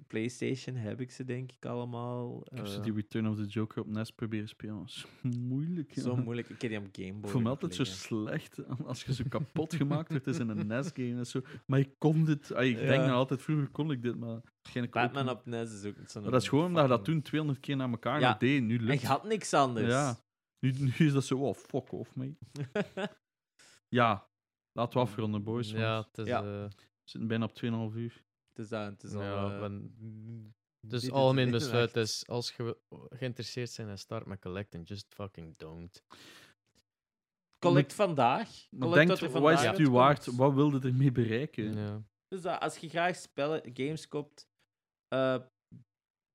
[0.07, 2.41] PlayStation heb ik ze denk ik allemaal.
[2.51, 4.75] Ik heb eh, ze die Return of the Joker op NES proberen spelen.
[4.77, 5.05] Dat is
[5.37, 5.93] moeilijk.
[5.95, 6.49] zo moeilijk.
[6.49, 7.23] Ik heb die op Game Boy.
[7.23, 10.67] Ik voel me altijd zo slecht als je zo kapot gemaakt wordt is in een
[10.67, 11.17] NES-game.
[11.17, 11.41] en zo.
[11.65, 12.53] Maar ik kon dit.
[12.53, 12.85] ah, ik Ja.
[12.87, 14.41] denk nou altijd, vroeger kon ik dit, maar
[14.77, 16.21] ook Batman op NES is ook niet zo'n.
[16.21, 18.33] Maar dat is gewoon omdat je dat toen 200 keer naar elkaar Ja.
[18.39, 18.63] deed.
[18.63, 19.87] Nu En lukt je had niks anders.
[19.87, 20.17] Ja.
[20.59, 22.37] Nu, nu is dat zo, oh, fuck off, mate.
[23.89, 24.29] Ja,
[24.71, 25.71] laten we afronden, boys.
[25.71, 26.27] Ja, het is...
[26.27, 26.37] Ja.
[26.39, 26.69] eh, We
[27.03, 27.55] zitten bijna op
[27.93, 28.23] 2,5 uur.
[28.59, 29.21] Is dat, het is al...
[29.23, 30.53] Ja, ben-
[30.87, 32.77] Dus algemeen besluit is, als je
[33.09, 36.03] geïnteresseerd bent in start met collecting, just fucking don't.
[37.59, 38.49] Collect vandaag.
[38.79, 40.25] Collect denk, wat er wat is het u waard?
[40.25, 41.73] Wat wilde ermee bereiken?
[41.77, 42.03] Ja.
[42.27, 44.47] Dus dat, als je graag spellen, games koopt,
[45.07, 45.37] eh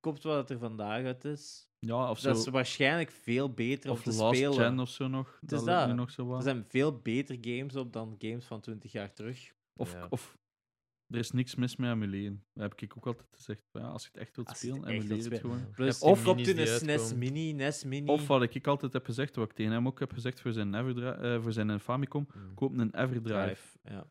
[0.01, 1.69] koopt wat er vandaag uit is.
[1.79, 2.29] Ja, of zo.
[2.29, 4.55] Dat is waarschijnlijk veel beter om Of te Last spelen.
[4.55, 5.29] Gen of zo nog.
[5.41, 5.95] is Dat dat.
[5.95, 6.43] nog zo Er wat.
[6.43, 9.55] zijn veel beter games op dan games van 20 jaar terug.
[9.77, 10.07] Of, Ja.
[10.11, 10.39] of
[11.15, 12.45] er is niks mis met emuleren.
[12.53, 13.63] Dat heb ik ook altijd gezegd.
[13.73, 15.41] Ja, als je het echt wilt Als het spelen, emuleer het spelen.
[15.41, 15.71] gewoon.
[15.71, 17.15] Plus, of je een SNES.
[17.15, 18.07] Mini, NES Mini.
[18.09, 20.75] Of wat ik altijd heb gezegd, wat ik tegen hem ook heb gezegd voor zijn,
[20.75, 22.55] Everdri- eh, voor zijn Famicom, Mm.
[22.55, 23.45] koop een Everdrive.
[23.45, 23.79] Drive.
[23.83, 24.07] Ja.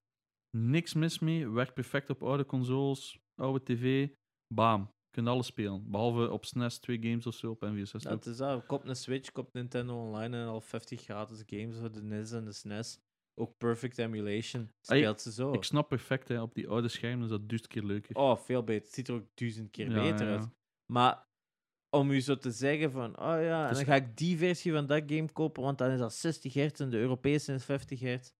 [0.58, 4.10] Niks mis mee, werkt perfect op oude consoles, oude tv,
[4.54, 4.82] bam.
[4.82, 5.90] Je kunt alles spelen.
[5.92, 8.10] Behalve op SNES twee games of zo op N64.
[8.10, 8.66] Dat is dat.
[8.66, 12.46] Koop een Switch, koop Nintendo Online en al 50 gratis games voor de NES en
[12.46, 13.00] de SNES.
[13.36, 15.54] Ook Perfect Emulation speelt ze zo.
[15.54, 18.16] Ik snap perfect, hè, op die oude schermen is dat duizend keer leuker.
[18.16, 18.84] Oh, veel beter.
[18.84, 20.48] Het ziet er ook duizend keer Ja, beter ja, uit.
[20.86, 21.28] Maar
[21.90, 24.72] om u zo te zeggen van, oh ja, en Dus- dan ga ik die versie
[24.72, 28.00] van dat game kopen, want dan is dat 60 hertz en de Europese is 50
[28.00, 28.32] hertz.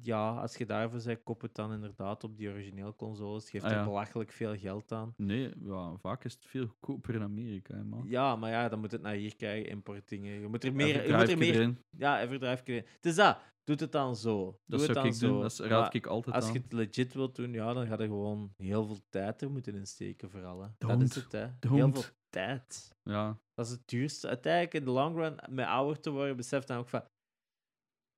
[0.00, 3.50] Ja, als je daarvoor zegt, koop het dan inderdaad op die origineel consoles.
[3.50, 5.14] Geeft Ah, er belachelijk veel geld aan.
[5.16, 8.02] Nee, ja, vaak is het veel goedkoper in Amerika, hè, man.
[8.06, 10.40] Ja, maar ja, dan moet het naar hier krijgen, importdingen.
[10.40, 11.06] Je moet er meer...
[11.06, 11.78] Je moet er meer erin.
[11.90, 12.88] ja, everdrive krijgen.
[12.96, 13.38] Het is dat.
[13.64, 14.44] Doe het dan zo.
[14.44, 15.26] Doe Dat het zou dan ik zo.
[15.28, 15.40] doen.
[15.40, 16.52] Dat Maar raad ik altijd Als aan.
[16.52, 19.74] je het legit wilt doen, ja, dan ga je gewoon heel veel tijd er moeten
[19.74, 20.62] insteken vooral.
[20.62, 20.68] Hè.
[20.78, 21.46] Dat is het, hè.
[21.60, 22.94] Heel veel tijd.
[23.02, 24.28] Ja, Dat is het duurste.
[24.28, 27.02] Uiteindelijk, in de long run, met ouder te worden, beseft dan ook van...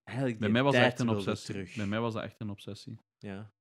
[0.04, 1.54] Eigenlijk, bij mij was echt een obsessie.
[1.54, 1.74] Terug.
[1.74, 2.98] Bij mij was dat echt een obsessie.
[3.18, 3.52] Ja.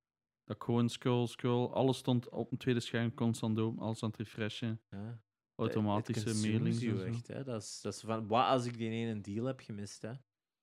[0.43, 4.09] Dat ik gewoon scroll, scroll, alles stond op een tweede scherm constant open, alles aan
[4.09, 5.22] het refreshen, ja.
[5.55, 7.43] automatische mailings echt, hè.
[7.43, 10.13] Dat is, dat is van, wat als ik die ene deal heb gemist, hè.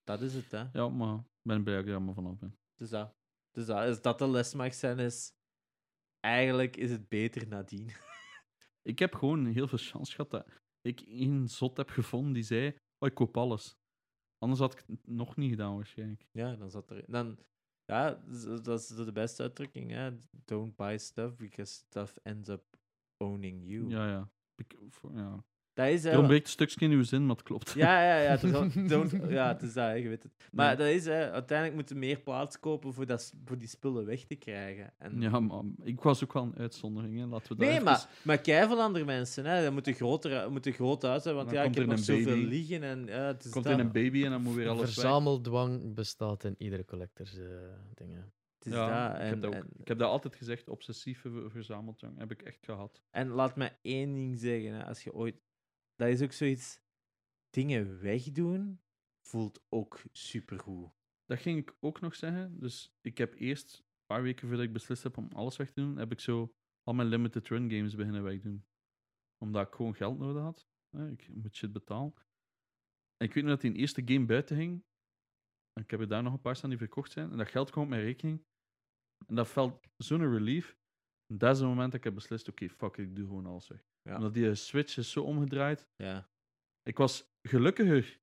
[0.05, 0.65] Dat is het, hè.
[0.73, 2.59] Ja, maar ik ben blij dat ik er allemaal vanaf ben.
[2.75, 3.15] Dus dat.
[3.50, 3.76] Dus dat.
[3.76, 5.33] Als dat de les mag zijn, is...
[6.20, 7.91] Eigenlijk is het beter nadien.
[8.83, 10.47] Ik heb gewoon heel veel chance gehad dat
[10.81, 13.78] ik één zot heb gevonden die zei, oh, ik koop alles.
[14.41, 16.27] Anders had ik het nog niet gedaan waarschijnlijk.
[16.33, 17.05] Ja, dan zat er.
[17.07, 17.39] Dan,
[17.85, 18.10] ja,
[18.62, 19.91] dat is de beste uitdrukking.
[19.91, 20.10] Hè?
[20.44, 22.78] Don't buy stuff because stuff ends up
[23.17, 23.89] owning you.
[23.89, 24.31] Ja, ja.
[24.55, 24.77] Ik,
[25.12, 25.44] ja.
[25.74, 27.70] Dat is Er hè, ontbreekt een stukje in uw zin, maar het klopt.
[27.73, 28.31] Ja, ja, ja.
[28.31, 28.50] het is
[29.39, 30.32] ja, het is dat, je weet het.
[30.52, 30.76] Maar Ja.
[30.76, 34.24] dat is, hè, uiteindelijk moeten we meer plaats kopen voor, dat, voor die spullen weg
[34.24, 34.92] te krijgen.
[34.99, 37.26] En, Ja, maar ik was ook wel een uitzondering, hè.
[37.26, 39.62] laten we dat Nee, even- maar, maar keiveel andere mensen, hè.
[39.62, 42.05] Dat moeten groter, moeten groot uit zijn, want Dan ja, ik heb er nog een
[42.05, 42.47] zoveel baby.
[42.49, 42.82] liggen.
[42.82, 43.73] En, ja, het is komt dat.
[43.73, 44.90] in een baby en dan moet weer alles weg.
[44.92, 47.44] Verzameldwang bestaat in iedere collectors eh,
[47.94, 48.32] dingen.
[48.58, 49.16] Het is Ja, dat.
[49.16, 49.57] ik, En, heb dat ook.
[49.57, 53.02] en, ik heb dat altijd gezegd, obsessieve ver- verzameldwang heb ik echt gehad.
[53.10, 55.34] En laat me één ding zeggen, hè, als je ooit...
[56.01, 56.81] Dat is ook zoiets...
[57.51, 58.81] Dingen wegdoen
[59.27, 60.93] voelt ook supergoed.
[61.25, 62.61] Dat ging ik ook nog zeggen.
[62.61, 65.81] Dus ik heb eerst, een paar weken voordat ik beslist heb om alles weg te
[65.81, 68.67] doen, heb ik zo al mijn limited run games beginnen wegdoen.
[69.39, 70.69] Omdat ik gewoon geld nodig had.
[71.11, 72.15] Ik moet shit betalen.
[73.17, 74.85] En ik weet nog dat die eerste game buiten ging.
[75.73, 77.31] En ik heb er daar nog een paar staan die verkocht zijn.
[77.31, 78.45] En dat geld kwam op mijn rekening.
[79.27, 80.79] En dat felt zo'n relief.
[81.27, 83.47] En dat is het moment dat ik heb beslist, oké, fuck it, ik doe gewoon
[83.47, 83.90] alles weg.
[84.03, 84.17] Ja.
[84.17, 85.89] Omdat die switch is zo omgedraaid.
[85.97, 86.29] Ja.
[86.83, 88.20] Ik was gelukkiger.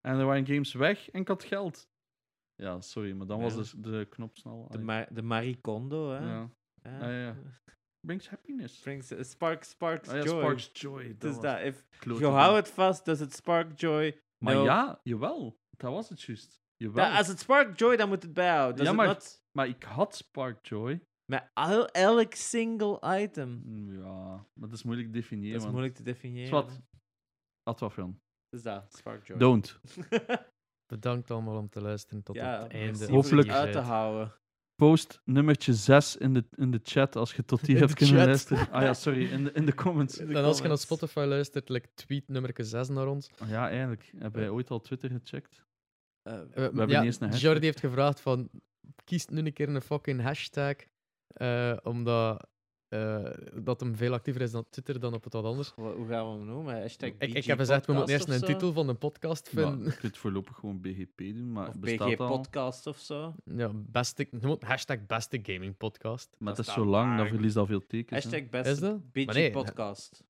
[0.00, 1.88] En er waren games weg en ik had geld.
[2.54, 4.68] Ja, sorry, maar dan was dus de knop snel.
[4.70, 6.18] De, Ma de Marie Kondo, hè.
[6.18, 6.50] ja.
[6.82, 6.98] Ja.
[7.00, 7.36] Ah, ja.
[8.06, 8.80] Brings happiness.
[8.80, 10.40] Brings, uh, spark, sparks Ah, ja, joy.
[10.40, 11.06] Sparks Joy.
[11.06, 11.60] Het dat is was dat.
[11.60, 11.84] If
[12.18, 14.20] je houdt het vast, does it spark joy?
[14.44, 14.64] Maar No.
[14.64, 15.58] ja, jawel.
[15.76, 16.60] Dat was het juist.
[16.76, 17.16] Jawel.
[17.16, 18.84] Als het spark joy, dan moet het bijhouden.
[18.84, 19.42] Ja, maar- not?
[19.52, 21.06] Maar ik had Spark Joy.
[21.30, 23.62] Met al, elk single item.
[23.64, 25.48] Mm, Ja, maar dat is moeilijk te definiëren.
[25.52, 26.48] Dat is want- moeilijk te definiëren.
[26.48, 26.80] Zwat.
[27.62, 28.20] Laat wel van.
[28.48, 29.38] Dus dat, spark joy.
[29.38, 29.80] Don't.
[30.92, 33.06] Bedankt allemaal om te luisteren tot ja, het einde.
[33.10, 34.34] Hopelijk- het die uit te houden.
[34.74, 38.26] Post nummertje 6 in de, in de chat als je tot In hebt kunnen chat.
[38.26, 38.70] luisteren.
[38.70, 40.18] Ah ja, sorry, in de, in de comments.
[40.18, 40.78] In de En als je naar.
[40.78, 43.30] Spotify luistert, like, tweet nummer 6 naar ons.
[43.38, 44.12] Ah Ja, eigenlijk.
[44.18, 45.64] Heb jij ooit al Twitter gecheckt?
[46.22, 47.40] Eh, Eh, hebben ja, niet eens een hashtag.
[47.50, 48.50] Jordi heeft gevraagd van,
[49.04, 50.76] kies nu een keer een fucking hashtag,
[51.28, 52.48] eh, omdat
[52.88, 53.30] eh,
[53.62, 55.70] dat hem veel actiever is op Twitter dan op het wat anders.
[55.70, 56.80] Hoe gaan we hem noemen?
[56.80, 59.84] Hashtag Ik, heb gezegd, we moeten eerst een titel van een podcast Maar vinden.
[59.92, 62.26] je kunt voorlopig gewoon BGP doen, maar Of bestaat BG al.
[62.28, 63.34] podcast of zo.
[63.44, 64.28] Ja, beste,
[64.60, 66.36] hashtag beste gaming podcast.
[66.38, 68.24] Maar Dat het is zo lang, dat verliest al veel tekens.
[68.24, 68.30] hè.
[68.30, 69.12] Hashtag Is beste dat?
[69.12, 70.24] BG nee, podcast.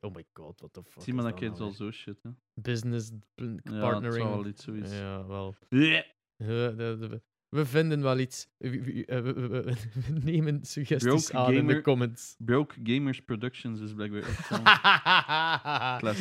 [0.00, 1.02] Oh my god, what the fuck.
[1.02, 1.76] Zie maar is dat nou al weer?
[1.76, 2.22] zo shit.
[2.22, 2.30] Hè.
[2.54, 4.28] Business pl- Ja, het zou partnering.
[4.28, 4.92] wel iets zoiets.
[4.98, 5.54] Ja, wel.
[5.68, 6.02] Bleh.
[6.36, 8.48] De- de- we vinden wel iets.
[8.56, 9.62] We, we- we- we- we-
[10.14, 12.34] we nemen suggesties Broke aan in de comments.
[12.38, 14.50] Broke Gamers Productions is blijkbaar echt.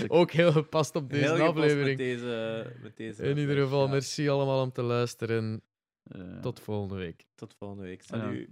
[0.12, 1.88] Ook heel gepast op deze Heel aflevering.
[1.88, 3.90] Met deze, met deze In ieder geval, ja.
[3.92, 5.62] merci allemaal om te luisteren.
[6.04, 7.26] Eh, Tot volgende week.
[7.36, 8.02] Tot volgende week.
[8.10, 8.24] ah ja.
[8.26, 8.48] Salut.